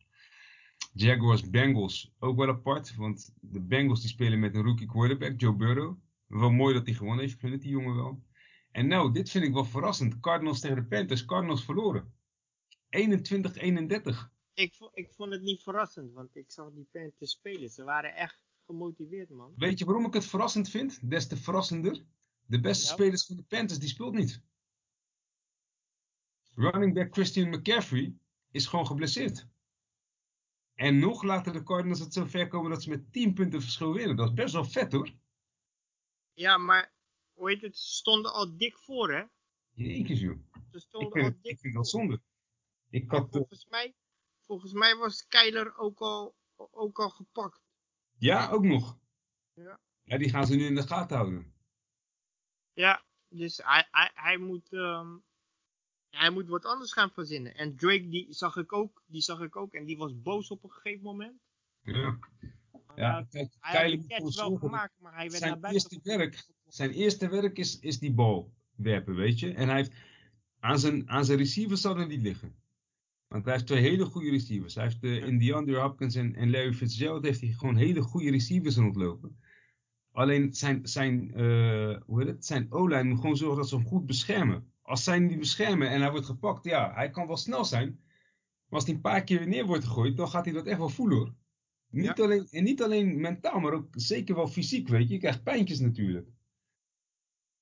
Jaguars, 0.94 1.50
Bengals, 1.50 2.14
ook 2.20 2.38
wel 2.38 2.48
apart. 2.48 2.96
Want 2.96 3.34
de 3.42 3.62
Bengals 3.62 4.02
die 4.02 4.10
spelen 4.10 4.40
met 4.40 4.56
een 4.56 4.64
rookie 4.64 4.88
quarterback, 4.88 5.40
Joe 5.40 5.56
Burrow. 5.56 5.98
Wel 6.28 6.52
mooi 6.52 6.74
dat 6.74 6.86
hij 6.86 6.96
gewonnen 6.96 7.22
heeft, 7.22 7.34
ik 7.34 7.40
gun 7.40 7.52
het 7.52 7.62
die 7.62 7.70
jongen 7.70 7.96
wel. 7.96 8.24
En 8.72 8.88
nou, 8.88 9.14
dit 9.14 9.30
vind 9.30 9.46
ik 9.46 9.54
wel 9.54 9.66
verrassend. 9.66 10.20
Cardinals 10.20 10.60
tegen 10.60 10.76
de 10.76 10.86
Panthers, 10.86 11.26
Cardinals 11.26 11.64
verloren. 11.64 12.14
21-31. 12.90 13.00
ik, 14.54 14.74
ik 14.94 15.12
vond 15.12 15.32
het 15.32 15.42
niet 15.42 15.64
verrassend, 15.64 16.14
want 16.14 16.36
ik 16.36 16.52
zag 16.52 16.72
die 16.74 16.88
Panthers 16.92 17.32
spelen. 17.32 17.70
Ze 17.70 17.84
waren 17.84 18.16
echt 18.16 18.40
gemotiveerd, 18.66 19.30
man. 19.30 19.54
Weet 19.56 19.80
je 19.80 19.86
waarom 19.86 20.06
ik 20.06 20.14
het 20.14 20.26
verrassend 20.26 20.70
vind? 20.70 21.10
Des 21.10 21.28
te 21.28 21.38
verrassender. 21.38 22.06
De 22.46 22.60
beste 22.60 22.86
spelers 22.86 23.26
van 23.26 23.36
de 23.36 23.44
Panthers, 23.44 23.80
die 23.80 23.90
speelt 23.90 24.14
niet. 24.14 24.42
Running 26.56 26.94
back 26.94 27.14
Christian 27.14 27.50
McCaffrey 27.50 28.16
is 28.52 28.66
gewoon 28.66 28.88
geblesseerd. 28.88 29.48
En 30.74 31.00
nog 31.00 31.24
laten 31.24 31.54
de 31.54 31.64
Cardinals 31.64 32.00
het 32.00 32.14
zo 32.14 32.26
ver 32.26 32.48
komen 32.48 32.72
dat 32.72 32.84
ze 32.84 32.90
met 32.90 33.12
10 33.12 33.34
punten 33.34 33.62
verschil 33.62 33.94
winnen. 33.94 34.16
Dat 34.16 34.28
is 34.28 34.34
best 34.34 34.54
wel 34.54 34.66
vet 34.66 34.92
hoor. 34.92 35.12
Ja, 36.34 36.58
maar, 36.58 36.94
hoe 37.34 37.50
heet 37.50 37.62
het? 37.62 37.78
Ze 37.78 37.94
stonden 37.94 38.34
al 38.34 38.58
dik 38.58 38.78
voor, 38.78 39.12
hè? 39.12 39.24
Jezus 39.74 40.20
joh. 40.20 40.40
Ze 40.72 40.80
stonden 40.80 41.24
al 41.24 41.32
dik 41.42 41.52
ik 41.52 41.60
vind 41.60 41.74
dat 41.74 41.90
zonde. 41.90 42.22
Ik 42.90 43.12
had, 43.12 43.26
eh, 43.26 43.32
volgens, 43.32 43.66
mij, 43.70 43.96
volgens 44.42 44.74
mij 44.74 44.96
was 44.96 45.28
Kyler 45.28 45.78
ook 45.78 46.00
al, 46.00 46.36
ook 46.56 47.00
al 47.00 47.10
gepakt. 47.10 47.62
ja, 48.18 48.50
ook 48.50 48.64
nog. 48.64 48.98
Ja. 49.54 49.80
Ja, 50.04 50.18
die 50.18 50.30
gaan 50.30 50.48
ze 50.48 50.56
nu 50.56 50.66
in 50.66 50.76
de 50.76 50.88
gaten 50.88 51.18
houden. 51.18 51.54
Ja, 52.74 53.06
dus 53.28 53.58
hij, 53.58 53.88
hij, 53.92 54.12
hij, 54.14 54.38
moet, 54.38 54.74
ehm, 54.74 55.18
hij 56.18 56.30
moet 56.30 56.48
wat 56.48 56.66
anders 56.66 56.94
gaan 56.94 57.12
verzinnen. 57.12 57.56
En 57.56 57.76
Drake, 57.76 58.10
die 58.10 58.28
zag 58.30 58.56
ik 58.58 58.74
ook, 58.74 59.04
die 59.06 59.22
zag 59.22 59.40
ik 59.42 59.56
ook. 59.56 59.74
En 59.74 59.86
die 59.86 59.98
was 59.98 60.22
boos 60.22 60.50
op 60.50 60.64
een 60.64 60.72
gegeven 60.72 61.04
moment. 61.04 61.40
Ja, 61.82 62.20
Hij 62.72 63.04
ja 63.04 63.28
kijk, 63.30 63.50
hij 63.60 63.72
had 63.72 63.82
Kylie 63.82 64.08
de 64.08 64.08
catch 64.08 64.36
wel 64.36 64.56
gemaakt, 64.56 64.94
maar 65.00 65.14
hij 65.14 65.28
werd 65.30 65.38
zijn 65.42 65.60
naar 65.60 65.72
eerste 65.72 66.00
werk- 66.04 66.52
Zijn 66.68 66.92
eerste 66.92 67.30
werk 67.30 67.58
is, 67.58 67.80
is 67.80 68.00
die 68.00 68.14
bal 68.14 68.54
werpen, 68.76 69.16
weet 69.16 69.40
je. 69.40 69.54
En 69.54 69.68
hij 69.68 69.78
heeft 69.78 69.94
aan 70.60 70.80
zijn, 70.80 71.10
aan 71.10 71.26
zijn 71.26 71.38
receivers 71.38 71.82
zal 71.82 71.98
er 71.98 72.08
niet 72.08 72.22
liggen. 72.22 72.56
Want 73.28 73.44
hij 73.46 73.54
heeft 73.54 73.68
twee 73.68 73.82
hele 73.82 74.06
goede 74.06 74.30
receivers. 74.30 74.76
Hij 74.76 74.84
heeft 74.84 75.04
uh, 75.04 75.28
in 75.28 75.40
DeAndre 75.40 75.80
Hopkins 75.80 76.16
en, 76.16 76.36
en 76.36 76.50
Larry 76.52 76.74
Fitzgerald 76.74 77.24
heeft 77.24 77.42
hij 77.42 77.50
gewoon 77.52 77.76
hele 77.76 78.02
goede 78.02 78.32
receivers 78.32 78.76
rondlopen. 78.76 79.40
Alleen 80.12 80.54
zijn, 80.54 80.88
zijn, 80.88 81.34
eh, 81.34 82.02
hoe 82.06 82.20
heet 82.20 82.28
het? 82.28 82.46
zijn 82.46 82.72
O-lijn 82.72 83.08
moet 83.08 83.20
gewoon 83.20 83.38
zorgen 83.38 83.58
dat 83.58 83.70
ze 83.70 83.76
hem 83.76 83.86
goed 83.86 84.06
beschermen. 84.06 84.73
Als 84.84 85.04
zij 85.04 85.14
hem 85.16 85.26
niet 85.26 85.40
beschermen 85.40 85.90
en 85.90 86.02
hij 86.02 86.12
wordt 86.12 86.26
gepakt, 86.26 86.64
ja, 86.64 86.94
hij 86.94 87.10
kan 87.10 87.28
wel 87.28 87.38
snel 87.38 87.66
zijn. 87.66 87.90
Maar 88.66 88.80
als 88.80 88.86
hij 88.86 88.94
een 88.94 89.02
paar 89.02 89.24
keer 89.24 89.38
weer 89.40 89.48
neer 89.48 89.66
wordt 89.66 89.84
gegooid, 89.84 90.18
dan 90.18 90.30
gaat 90.30 90.46
hij 90.46 90.54
dat 90.54 90.66
echt 90.68 90.78
wel 90.78 90.90
voelen 90.90 91.18
hoor. 91.18 91.34
Niet 91.88 92.18
Ja. 92.18 92.24
alleen, 92.24 92.48
en 92.50 92.64
niet 92.64 92.84
alleen 92.84 93.22
mentaal, 93.22 93.60
maar 93.60 93.74
ook 93.74 93.88
zeker 93.92 94.36
wel 94.36 94.48
fysiek, 94.48 94.88
weet 94.88 95.08
je. 95.08 95.14
Je 95.14 95.20
krijgt 95.20 95.44
pijntjes 95.44 95.80
natuurlijk. 95.80 96.30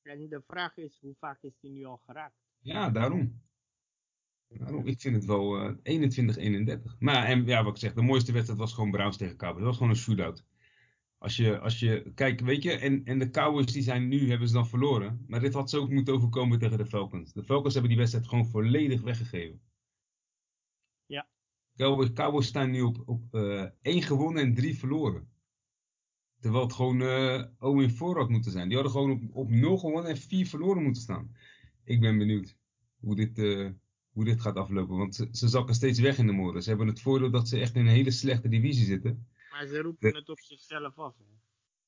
En 0.02 0.30
de 0.30 0.42
vraag 0.48 0.78
is, 0.78 1.00
hoe 1.02 1.16
vaak 1.20 1.42
is 1.44 1.58
hij 1.62 1.70
nu 1.70 1.86
al 1.86 1.98
geraakt? 2.06 2.36
Ja, 2.60 2.90
daarom. 2.90 3.42
daarom. 4.48 4.88
Ik 4.88 5.02
vind 5.02 5.16
het 5.16 5.26
wel 5.26 5.58
eh 5.58 5.74
21-31. 5.84 6.96
Maar 7.00 7.26
en, 7.26 7.46
ja, 7.46 7.64
wat 7.64 7.74
ik 7.74 7.80
zeg, 7.80 7.94
de 7.94 8.02
mooiste 8.02 8.32
wedstrijd 8.32 8.60
was 8.60 8.74
gewoon 8.74 8.92
Browns 8.92 9.18
tegen 9.18 9.38
Cowboys. 9.38 9.58
Dat 9.58 9.68
was 9.68 9.78
gewoon 9.78 9.92
een 9.92 9.98
shootout. 9.98 10.46
Als 11.22 11.36
je, 11.36 11.60
als 11.60 11.80
je, 11.80 12.12
kijk, 12.16 12.40
weet 12.40 12.64
je, 12.64 12.72
en, 12.72 13.06
en 13.06 13.20
de 13.20 13.30
Cowboys 13.30 13.66
die 13.66 13.82
zijn 13.82 14.08
nu, 14.08 14.30
hebben 14.30 14.48
ze 14.48 14.54
dan 14.54 14.68
verloren. 14.68 15.26
Maar 15.28 15.40
dit 15.40 15.54
had 15.54 15.70
ze 15.70 15.78
ook 15.78 15.90
moeten 15.90 16.14
overkomen 16.14 16.60
tegen 16.60 16.78
de 16.78 16.86
Falcons. 16.86 17.34
De 17.34 17.44
Falcons 17.44 17.74
hebben 17.74 17.92
die 17.92 18.00
wedstrijd 18.00 18.28
gewoon 18.28 18.46
volledig 18.46 19.02
weggegeven. 19.02 19.62
Ja. 21.06 21.28
Cowboys, 21.76 22.14
Cowboys 22.14 22.48
staan 22.48 22.72
nu 22.72 22.82
op, 22.82 23.04
op 23.06 23.34
eh 23.34 23.66
1 23.82 24.02
gewonnen 24.02 24.44
en 24.44 24.54
3 24.54 24.78
verloren. 24.78 25.30
Terwijl 26.40 26.64
het 26.64 26.74
gewoon 26.74 27.02
eh 27.02 27.44
oh 27.60 27.82
in 27.82 27.92
voor 27.92 28.18
had 28.18 28.30
moeten 28.30 28.52
zijn. 28.52 28.68
Die 28.68 28.78
hadden 28.78 28.94
gewoon 28.94 29.12
op, 29.12 29.36
op 29.36 29.50
0 29.50 29.78
gewonnen 29.78 30.10
en 30.10 30.18
4 30.18 30.48
verloren 30.48 30.84
moeten 30.84 31.02
staan. 31.02 31.36
Ik 31.84 32.00
ben 32.00 32.18
benieuwd 32.18 32.58
hoe 33.00 33.16
dit, 33.16 33.38
eh, 33.38 33.70
hoe 34.12 34.26
dit 34.26 34.42
gaat 34.42 34.56
aflopen. 34.56 34.98
Want 34.98 35.16
ze, 35.16 35.28
ze 35.32 35.48
zakken 35.48 35.76
steeds 35.76 36.00
weg 36.00 36.18
in 36.18 36.28
de 36.28 36.34
moorden. 36.34 36.64
Ze 36.64 36.70
hebben 36.70 36.88
het 36.88 37.02
voordeel 37.02 37.32
dat 37.32 37.48
ze 37.48 37.60
echt 37.60 37.76
in 37.76 37.82
een 37.86 37.94
hele 37.94 38.12
slechte 38.12 38.50
divisie 38.50 38.86
zitten. 38.86 39.28
Maar 39.52 39.66
ze 39.68 39.82
roepen 39.82 40.16
het 40.16 40.30
op 40.30 40.40
zichzelf 40.40 40.98
af. 40.98 41.18
Hè. 41.18 41.24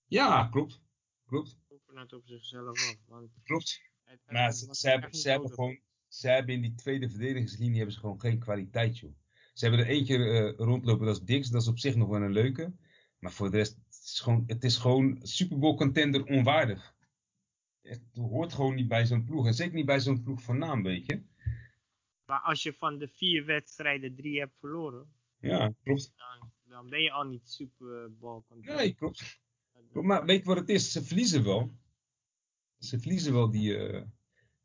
Ja, 0.05 0.47
klopt. 0.51 0.81
Klopt. 1.25 1.49
Ze 1.49 1.57
roepen 1.67 1.97
het 1.97 2.13
op 2.13 2.21
zichzelf 2.25 2.67
af. 2.67 2.97
Want 3.07 3.31
Klopt. 3.43 3.81
het, 4.03 4.19
het 4.23 4.31
Maar 4.31 4.51
ze, 4.53 4.89
hebben, 4.89 5.13
ze 5.13 5.29
hebben 5.29 5.49
gewoon. 5.49 5.79
Ze 6.07 6.29
hebben 6.29 6.55
in 6.55 6.61
die 6.61 6.75
tweede 6.75 7.09
verdedigingslinie 7.09 7.75
hebben 7.75 7.93
ze 7.93 7.99
gewoon 7.99 8.19
geen 8.19 8.39
kwaliteit, 8.39 8.99
joh. 8.99 9.11
Ze 9.53 9.65
hebben 9.67 9.85
er 9.85 9.91
eentje 9.91 10.17
eh, 10.17 10.57
rondlopen, 10.57 11.05
dat 11.05 11.15
is 11.17 11.23
Dix. 11.23 11.49
Dat 11.49 11.61
is 11.61 11.67
op 11.67 11.79
zich 11.79 11.95
nog 11.95 12.09
wel 12.09 12.21
een 12.21 12.31
leuke. 12.31 12.73
Maar 13.19 13.31
voor 13.31 13.51
de 13.51 13.57
rest, 13.57 13.75
het 13.75 14.03
is 14.03 14.19
gewoon, 14.19 14.43
het 14.47 14.63
is 14.63 14.77
gewoon 14.77 15.19
Super 15.21 15.59
Bowl 15.59 15.75
contender 15.75 16.23
onwaardig. 16.25 16.95
Het 17.81 18.01
hoort 18.13 18.53
gewoon 18.53 18.75
niet 18.75 18.87
bij 18.87 19.05
zo'n 19.05 19.25
ploeg. 19.25 19.45
En 19.45 19.53
zeker 19.53 19.73
niet 19.73 19.85
bij 19.85 19.99
zo'n 19.99 20.23
ploeg 20.23 20.41
van 20.41 20.57
naam, 20.57 20.83
weet 20.83 21.05
je. 21.05 21.23
Maar 22.25 22.39
als 22.39 22.63
je 22.63 22.73
van 22.73 22.97
de 22.97 23.07
vier 23.07 23.45
wedstrijden 23.45 24.15
drie 24.15 24.39
hebt 24.39 24.57
verloren, 24.59 25.13
Ja, 25.37 25.73
klopt. 25.83 26.13
dan, 26.15 26.52
dan 26.73 26.89
ben 26.89 27.01
je 27.01 27.11
al 27.11 27.23
niet 27.23 27.49
Super 27.49 28.17
Bowl 28.17 28.43
contender. 28.47 28.75
Nee, 28.75 28.93
klopt. 28.93 29.41
Maar 29.91 30.25
weet 30.25 30.39
je 30.39 30.45
wat 30.45 30.57
het 30.57 30.69
is? 30.69 30.91
Ze 30.91 31.03
verliezen 31.03 31.43
wel. 31.43 31.73
Ze 32.79 32.99
verliezen 32.99 33.33
wel 33.33 33.51
die, 33.51 33.77
eh, 33.77 34.03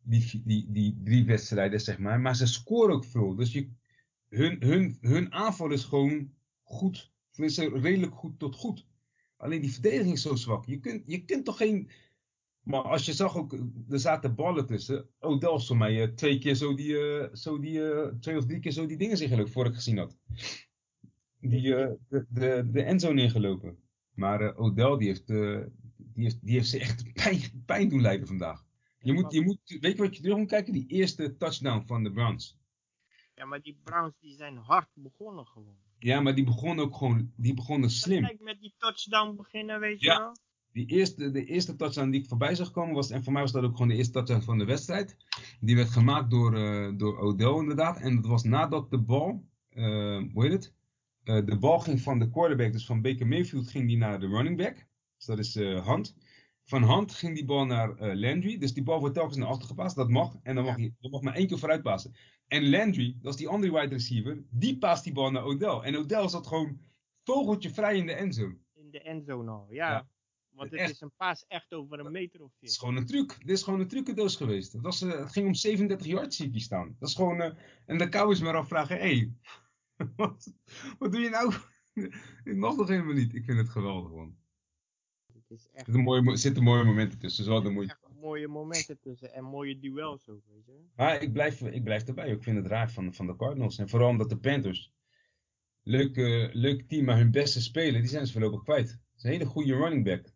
die, 0.02 0.42
die, 0.44 0.66
die 0.70 1.00
drie 1.04 1.24
wedstrijden, 1.24 1.80
zeg 1.80 1.98
maar. 1.98 2.20
Maar 2.20 2.36
ze 2.36 2.46
scoren 2.46 2.94
ook 2.94 3.04
veel. 3.04 3.34
Dus 3.34 3.52
je, 3.52 3.70
hun, 4.28 4.62
hun, 4.62 4.98
hun 5.00 5.32
aanval 5.32 5.70
is 5.70 5.84
gewoon 5.84 6.34
goed. 6.62 7.12
Tenminste, 7.30 7.68
redelijk 7.68 8.14
goed 8.14 8.38
tot 8.38 8.54
goed. 8.54 8.86
Alleen 9.36 9.60
die 9.60 9.72
verdediging 9.72 10.12
is 10.12 10.22
zo 10.22 10.34
zwak. 10.34 10.66
Je 10.66 10.78
kunt, 10.78 11.02
je 11.06 11.24
kunt 11.24 11.44
toch 11.44 11.56
geen... 11.56 11.90
Maar 12.62 12.82
als 12.82 13.06
je 13.06 13.12
zag 13.12 13.36
ook, 13.36 13.52
er 13.88 14.00
zaten 14.00 14.34
ballen 14.34 14.66
tussen. 14.66 15.08
Odell 15.18 15.54
is 15.54 15.66
voor 15.66 15.76
mij 15.76 16.02
eh, 16.02 16.08
twee 16.08 16.38
keer 16.38 16.54
zo 16.54 16.74
die, 16.74 16.98
eh, 16.98 17.34
zo 17.34 17.58
die 17.58 17.90
eh, 17.90 18.14
twee 18.20 18.36
of 18.36 18.46
drie 18.46 18.60
keer 18.60 18.72
zo 18.72 18.86
die 18.86 18.96
dingen 18.96 19.16
zich 19.16 19.28
geloof 19.28 19.50
voor 19.50 19.66
ik 19.66 19.74
gezien 19.74 19.98
had. 19.98 20.16
Die, 21.40 21.74
eh, 21.74 21.92
de, 22.08 22.26
de, 22.28 22.68
de 22.70 22.82
endzone 22.82 23.22
ingelopen. 23.22 23.78
Maar 24.14 24.40
eh, 24.40 24.60
Odell 24.60 24.96
die 24.96 25.06
heeft, 25.06 25.30
eh, 25.30 25.60
die, 25.96 26.24
heeft, 26.24 26.38
die 26.42 26.54
heeft 26.54 26.68
ze 26.68 26.78
echt 26.78 27.12
pijn, 27.22 27.62
pijn 27.66 27.88
doen 27.88 28.00
lijden 28.00 28.26
vandaag. 28.26 28.66
Je 28.98 29.12
moet, 29.12 29.32
je 29.32 29.42
moet, 29.42 29.60
weet 29.80 29.96
je 29.96 30.02
wat 30.02 30.16
je 30.16 30.22
terug 30.22 30.36
moet 30.36 30.48
kijken? 30.48 30.72
Die 30.72 30.86
eerste 30.86 31.36
touchdown 31.36 31.86
van 31.86 32.02
de 32.02 32.10
Browns. 32.10 32.58
Ja, 33.34 33.44
maar 33.44 33.62
die 33.62 33.78
Browns 33.84 34.18
die 34.20 34.34
zijn 34.34 34.56
hard 34.56 34.88
begonnen 34.94 35.46
gewoon. 35.46 35.76
Ja, 35.98 36.20
maar 36.20 36.34
die 36.34 36.44
begon 36.44 36.78
ook 36.78 36.96
gewoon, 36.96 37.32
die 37.36 37.54
begonnen 37.54 37.90
slim. 37.90 38.22
Kijk 38.22 38.40
met 38.40 38.60
die 38.60 38.74
touchdown 38.78 39.36
beginnen, 39.36 39.80
weet 39.80 40.00
je 40.00 40.06
wel. 40.06 40.36
Die 40.72 40.86
eerste, 40.86 41.30
de 41.30 41.44
eerste 41.44 41.76
touchdown 41.76 42.10
die 42.10 42.20
ik 42.20 42.28
voorbij 42.28 42.54
zag 42.54 42.70
komen 42.70 42.94
was, 42.94 43.10
en 43.10 43.24
voor 43.24 43.32
mij 43.32 43.42
was 43.42 43.52
dat 43.52 43.64
ook 43.64 43.72
gewoon 43.72 43.88
de 43.88 43.94
eerste 43.94 44.12
touchdown 44.12 44.40
van 44.42 44.58
de 44.58 44.64
wedstrijd. 44.64 45.16
Die 45.60 45.76
werd 45.76 45.90
gemaakt 45.90 46.30
door, 46.30 46.56
eh, 46.56 46.92
door 46.96 47.18
Odell 47.18 47.58
inderdaad. 47.58 48.00
En 48.00 48.14
dat 48.14 48.26
was 48.26 48.44
nadat 48.44 48.90
de 48.90 48.98
bal, 48.98 49.44
hoe 50.32 50.44
heet 50.44 50.52
het? 50.52 50.76
Eh, 51.28 51.44
de 51.44 51.58
bal 51.58 51.78
ging 51.78 52.00
van 52.00 52.18
de 52.18 52.30
quarterback, 52.30 52.72
dus 52.72 52.86
van 52.86 53.02
Baker 53.02 53.26
Mayfield, 53.26 53.68
ging 53.68 53.86
die 53.86 53.96
naar 53.96 54.20
de 54.20 54.26
running 54.26 54.56
back. 54.56 54.86
Dus 55.16 55.26
dat 55.26 55.38
is 55.38 55.56
eh 55.56 55.86
Hunt. 55.86 56.16
Van 56.64 56.82
Hunt 56.82 57.12
ging 57.14 57.34
die 57.34 57.44
bal 57.44 57.64
naar 57.66 57.96
eh, 57.96 58.14
Landry. 58.14 58.58
Dus 58.58 58.74
die 58.74 58.82
bal 58.82 59.00
wordt 59.00 59.14
telkens 59.14 59.36
naar 59.36 59.48
achter 59.48 59.68
gepast. 59.68 59.96
Dat 59.96 60.08
mag. 60.08 60.36
En 60.42 60.54
dan 60.54 60.64
mag 60.64 60.76
je, 60.76 60.92
je 60.98 61.10
mag 61.10 61.20
maar 61.20 61.34
één 61.34 61.46
keer 61.46 61.58
vooruit 61.58 61.82
passen. 61.82 62.14
En 62.46 62.68
Landry, 62.68 63.16
dat 63.20 63.32
is 63.32 63.38
die 63.38 63.48
andere 63.48 63.72
wide 63.72 63.94
receiver, 63.94 64.44
die 64.50 64.78
past 64.78 65.04
die 65.04 65.12
bal 65.12 65.30
naar 65.30 65.44
Odell. 65.44 65.78
En 65.78 65.96
Odell 65.96 66.28
zat 66.28 66.46
gewoon 66.46 66.80
vogeltje 67.24 67.70
vrij 67.70 67.96
in 67.96 68.06
de 68.06 68.12
endzone. 68.12 68.58
In 68.74 68.90
de 68.90 69.02
endzone 69.02 69.50
al, 69.50 69.66
ja. 69.70 69.90
Ja. 69.90 70.08
Want 70.48 70.70
het 70.70 70.90
is 70.90 71.00
een 71.00 71.12
paas 71.16 71.44
echt 71.46 71.72
over 71.72 71.98
een 71.98 72.12
meter 72.12 72.42
of 72.42 72.52
Het 72.60 72.70
is 72.70 72.78
gewoon 72.78 72.96
een 72.96 73.06
truc. 73.06 73.36
Dit 73.38 73.56
is 73.56 73.62
gewoon 73.62 73.80
een 73.80 73.88
trucendoos 73.88 74.36
geweest. 74.36 74.72
Het, 74.72 74.82
was, 74.82 75.00
het 75.00 75.32
ging 75.32 75.46
om 75.46 75.54
37 75.54 76.06
yards 76.06 76.36
zie 76.36 76.46
ik 76.46 76.52
hier 76.52 76.60
staan. 76.60 76.96
Dat 76.98 77.08
is 77.08 77.14
gewoon... 77.14 77.56
en 77.86 77.98
de 77.98 78.08
Cowboys 78.08 78.40
maar 78.40 78.56
afvragen, 78.56 78.96
hé, 78.96 79.16
hey, 79.16 79.32
wat, 80.16 80.52
wat 80.98 81.12
doe 81.12 81.20
je 81.20 81.28
nou? 81.30 81.52
Dit 82.44 82.56
mag 82.56 82.76
toch 82.76 82.88
helemaal 82.88 83.14
niet? 83.14 83.34
Ik 83.34 83.44
vind 83.44 83.58
het 83.58 83.68
geweldig, 83.68 84.10
man. 84.12 84.36
Het 85.32 85.50
is 85.50 85.64
Er 85.66 85.74
echt, 85.74 85.84
zitten 85.84 86.02
mooie, 86.02 86.22
mo- 86.22 86.34
zitten 86.34 86.62
mooie 86.62 86.84
momenten 86.84 87.18
tussen. 87.18 87.44
Zo 87.44 87.60
de 87.60 87.70
moeite. 87.70 87.92
echt 87.92 88.14
mooie 88.14 88.48
momenten 88.48 89.00
tussen 89.00 89.32
en 89.32 89.44
mooie 89.44 89.78
duels 89.78 90.28
ook, 90.28 90.42
weet 90.46 90.64
je. 90.66 90.84
Maar 90.96 91.22
ik 91.22 91.32
blijf, 91.32 91.60
ik 91.62 91.84
blijf 91.84 92.06
erbij. 92.08 92.30
Ik 92.30 92.42
vind 92.42 92.56
het 92.56 92.66
raar 92.66 92.90
van, 92.90 93.14
van 93.14 93.26
de 93.26 93.36
Cardinals. 93.36 93.78
En 93.78 93.88
vooral 93.88 94.08
omdat 94.08 94.28
de 94.28 94.38
Panthers... 94.38 94.92
Leuk, 95.82 96.16
eh, 96.16 96.48
leuk 96.54 96.88
team, 96.88 97.04
maar 97.04 97.16
hun 97.16 97.30
beste 97.30 97.60
speler, 97.62 98.00
die 98.00 98.10
zijn 98.10 98.26
ze 98.26 98.32
voorlopig 98.32 98.62
kwijt. 98.62 98.90
Het 98.90 99.00
is 99.16 99.22
een 99.22 99.30
hele 99.30 99.44
goede 99.46 99.74
running 99.76 100.04
back. 100.04 100.32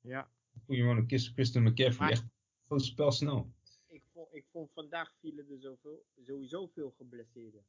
Ja. 0.00 0.30
Goede 0.64 0.82
running 0.82 1.08
Chris- 1.08 1.28
Christian 1.28 1.64
McCaffrey. 1.64 1.98
Maar- 1.98 2.10
Echt 2.10 2.24
gewoon 2.62 2.82
spelsnel. 2.82 3.52
Ik 3.86 4.02
vond, 4.12 4.34
ik 4.34 4.44
vond 4.50 4.70
vandaag 4.72 5.14
vielen 5.20 5.50
er 5.50 5.60
zoveel, 5.60 6.04
sowieso 6.22 6.66
veel 6.66 6.90
geblesseerden. 6.96 7.64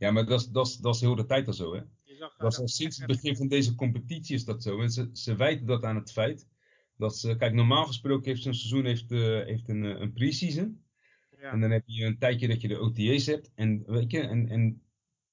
Ja, 0.00 0.10
maar 0.10 0.26
dat 0.26 0.40
is, 0.40 0.46
dat, 0.46 0.66
is, 0.66 0.76
dat 0.76 0.94
is 0.94 1.00
heel 1.00 1.14
de 1.14 1.26
tijd 1.26 1.46
al 1.46 1.52
zo, 1.52 1.74
hè. 1.74 1.80
Zag 2.04 2.36
Dat 2.36 2.52
is 2.52 2.58
al 2.58 2.68
sinds 2.68 2.96
het 2.96 3.06
begin 3.06 3.36
van 3.36 3.48
deze 3.48 3.74
competitie 3.74 4.34
is 4.34 4.44
dat 4.44 4.62
zo. 4.62 4.80
En 4.80 4.90
ze, 4.90 5.10
ze 5.12 5.36
wijten 5.36 5.66
dat 5.66 5.84
aan 5.84 5.96
het 5.96 6.12
feit 6.12 6.48
dat 6.96 7.16
ze... 7.16 7.36
Kijk, 7.36 7.54
normaal 7.54 7.86
gesproken 7.86 8.24
heeft 8.24 8.42
zo'n 8.42 8.54
seizoen 8.54 8.84
heeft, 8.84 9.12
eh, 9.12 9.20
heeft 9.20 9.68
een, 9.68 9.84
eh, 9.84 10.00
een 10.00 10.12
pre-season. 10.12 10.82
ja. 11.40 11.52
En 11.52 11.60
dan 11.60 11.70
heb 11.70 11.82
je 11.86 12.04
een 12.04 12.18
tijdje 12.18 12.48
dat 12.48 12.60
je 12.60 12.68
de 12.68 12.78
OTA's 12.78 13.26
hebt. 13.26 13.52
En 13.54 13.82
weet 13.86 14.10
je, 14.10 14.20
en, 14.20 14.48
en, 14.48 14.82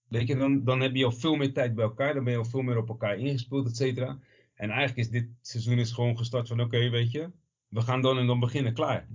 weet 0.08 0.28
je 0.28 0.36
dan, 0.36 0.64
dan 0.64 0.82
heb 0.82 0.96
je 0.96 1.06
al 1.06 1.12
veel 1.12 1.36
meer 1.36 1.54
tijd 1.54 1.76
bij 1.76 1.84
elkaar. 1.84 2.14
Dan 2.14 2.24
ben 2.24 2.34
je 2.34 2.40
al 2.40 2.46
veel 2.46 2.62
meer 2.62 2.78
op 2.78 2.90
elkaar 2.90 3.18
ingespeeld, 3.18 3.68
et 3.68 3.76
cetera. 3.76 4.20
En 4.54 4.70
eigenlijk 4.70 5.00
is 5.00 5.10
dit 5.10 5.30
seizoen 5.42 5.80
is 5.80 5.92
gewoon 5.92 6.18
gestart 6.18 6.48
van 6.48 6.62
oké, 6.62 6.90
weet 6.90 7.12
je. 7.12 7.32
We 7.68 7.82
gaan 7.82 8.02
dan 8.02 8.18
en 8.18 8.28
dan 8.28 8.40
beginnen, 8.40 8.74
klaar. 8.74 9.08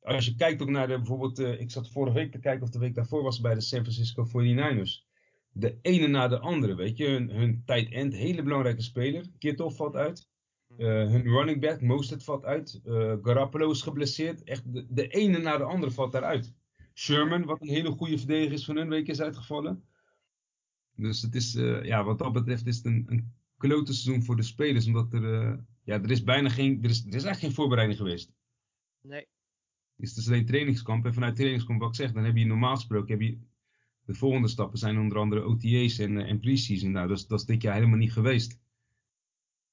Als 0.00 0.26
je 0.26 0.34
kijkt 0.34 0.62
ook 0.62 0.70
naar 0.70 0.88
de, 0.88 0.96
bijvoorbeeld, 0.96 1.38
eh, 1.38 1.60
ik 1.60 1.70
zat 1.70 1.90
vorige 1.90 2.14
week 2.14 2.32
te 2.32 2.38
kijken 2.38 2.62
of 2.62 2.70
de 2.70 2.78
week 2.78 2.94
daarvoor 2.94 3.22
was 3.22 3.40
bij 3.40 3.54
de 3.54 3.60
San 3.60 3.80
Francisco 3.80 4.24
49ers. 4.24 5.08
De 5.52 5.78
ene 5.82 6.06
na 6.06 6.28
de 6.28 6.38
andere, 6.38 6.74
weet 6.74 6.96
je. 6.96 7.06
Hun, 7.06 7.30
hun 7.30 7.62
tight 7.64 7.92
end, 7.92 8.14
hele 8.14 8.42
belangrijke 8.42 8.82
speler. 8.82 9.26
Kittle 9.38 9.70
valt 9.70 9.94
uit. 9.94 10.28
Eh, 10.76 10.86
hun 10.86 11.22
running 11.22 11.60
back, 11.60 11.80
Mostert 11.80 12.24
valt 12.24 12.44
uit. 12.44 12.80
Eh 12.84 13.14
Garoppolo 13.22 13.70
is 13.70 13.82
geblesseerd. 13.82 14.42
Echt, 14.42 14.72
de, 14.72 14.86
de 14.88 15.08
ene 15.08 15.38
na 15.38 15.56
de 15.56 15.64
andere 15.64 15.92
valt 15.92 16.12
daaruit. 16.12 16.54
Sherman, 16.94 17.44
wat 17.44 17.60
een 17.60 17.68
hele 17.68 17.90
goede 17.90 18.18
verdediger 18.18 18.52
is 18.52 18.64
van 18.64 18.76
hun 18.76 18.88
week, 18.88 19.06
is 19.06 19.20
uitgevallen. 19.20 19.84
Dus 20.96 21.22
het 21.22 21.34
is, 21.34 21.52
ja, 21.82 22.04
wat 22.04 22.18
dat 22.18 22.32
betreft 22.32 22.66
is 22.66 22.76
het 22.76 22.84
een, 22.84 23.04
een 23.06 23.32
klote 23.56 23.92
seizoen 23.92 24.24
voor 24.24 24.36
de 24.36 24.42
spelers. 24.42 24.86
Omdat 24.86 25.12
er, 25.12 25.64
ja, 25.84 26.02
er 26.02 26.10
is 26.10 26.24
bijna 26.24 26.48
geen, 26.48 26.82
er 26.82 26.90
is, 26.90 27.00
er 27.00 27.06
is 27.06 27.12
eigenlijk 27.12 27.40
geen 27.40 27.52
voorbereiding 27.52 27.98
geweest. 27.98 28.32
Nee, 29.00 29.26
Is 30.00 30.28
alleen 30.28 30.46
trainingskamp. 30.46 31.04
En 31.04 31.14
vanuit 31.14 31.36
trainingskamp, 31.36 31.80
wat 31.80 31.88
ik 31.88 31.94
zeg, 31.94 32.12
dan 32.12 32.24
heb 32.24 32.36
je 32.36 32.46
normaal 32.46 32.74
gesproken, 32.74 33.10
heb 33.10 33.20
je, 33.20 33.38
de 34.04 34.14
volgende 34.14 34.48
stappen 34.48 34.78
zijn 34.78 34.98
onder 34.98 35.18
andere 35.18 35.42
OTA's 35.42 35.98
en, 35.98 36.18
eh, 36.18 36.28
en 36.28 36.40
pre-season. 36.40 36.90
Nou, 36.90 37.08
dat 37.08 37.18
is, 37.18 37.26
dat 37.26 37.40
is 37.40 37.46
dit 37.46 37.62
jaar 37.62 37.74
helemaal 37.74 37.98
niet 37.98 38.12
geweest. 38.12 38.58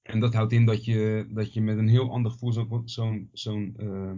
En 0.01 0.19
dat 0.19 0.33
houdt 0.33 0.51
in 0.51 0.65
dat 0.65 0.85
je, 0.85 1.27
dat 1.29 1.53
je 1.53 1.61
met 1.61 1.77
een 1.77 1.87
heel 1.87 2.11
ander 2.11 2.31
gevoel 2.31 2.83
zo'n 2.85 3.29
zo'n 3.31 3.73
eh, 3.77 4.13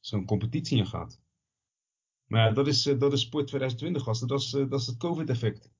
zo'n 0.00 0.24
competitie 0.24 0.78
in 0.78 0.86
gaat. 0.86 1.20
Maar 2.26 2.46
ja, 2.46 2.52
dat 2.52 2.66
is, 2.66 2.86
eh, 2.86 2.98
dat 2.98 3.12
is 3.12 3.20
Sport 3.20 3.46
2020 3.46 4.02
gasten. 4.02 4.28
Dat 4.28 4.40
is, 4.40 4.50
dat 4.50 4.80
is 4.80 4.86
het 4.86 4.96
COVID-effect. 4.96 5.70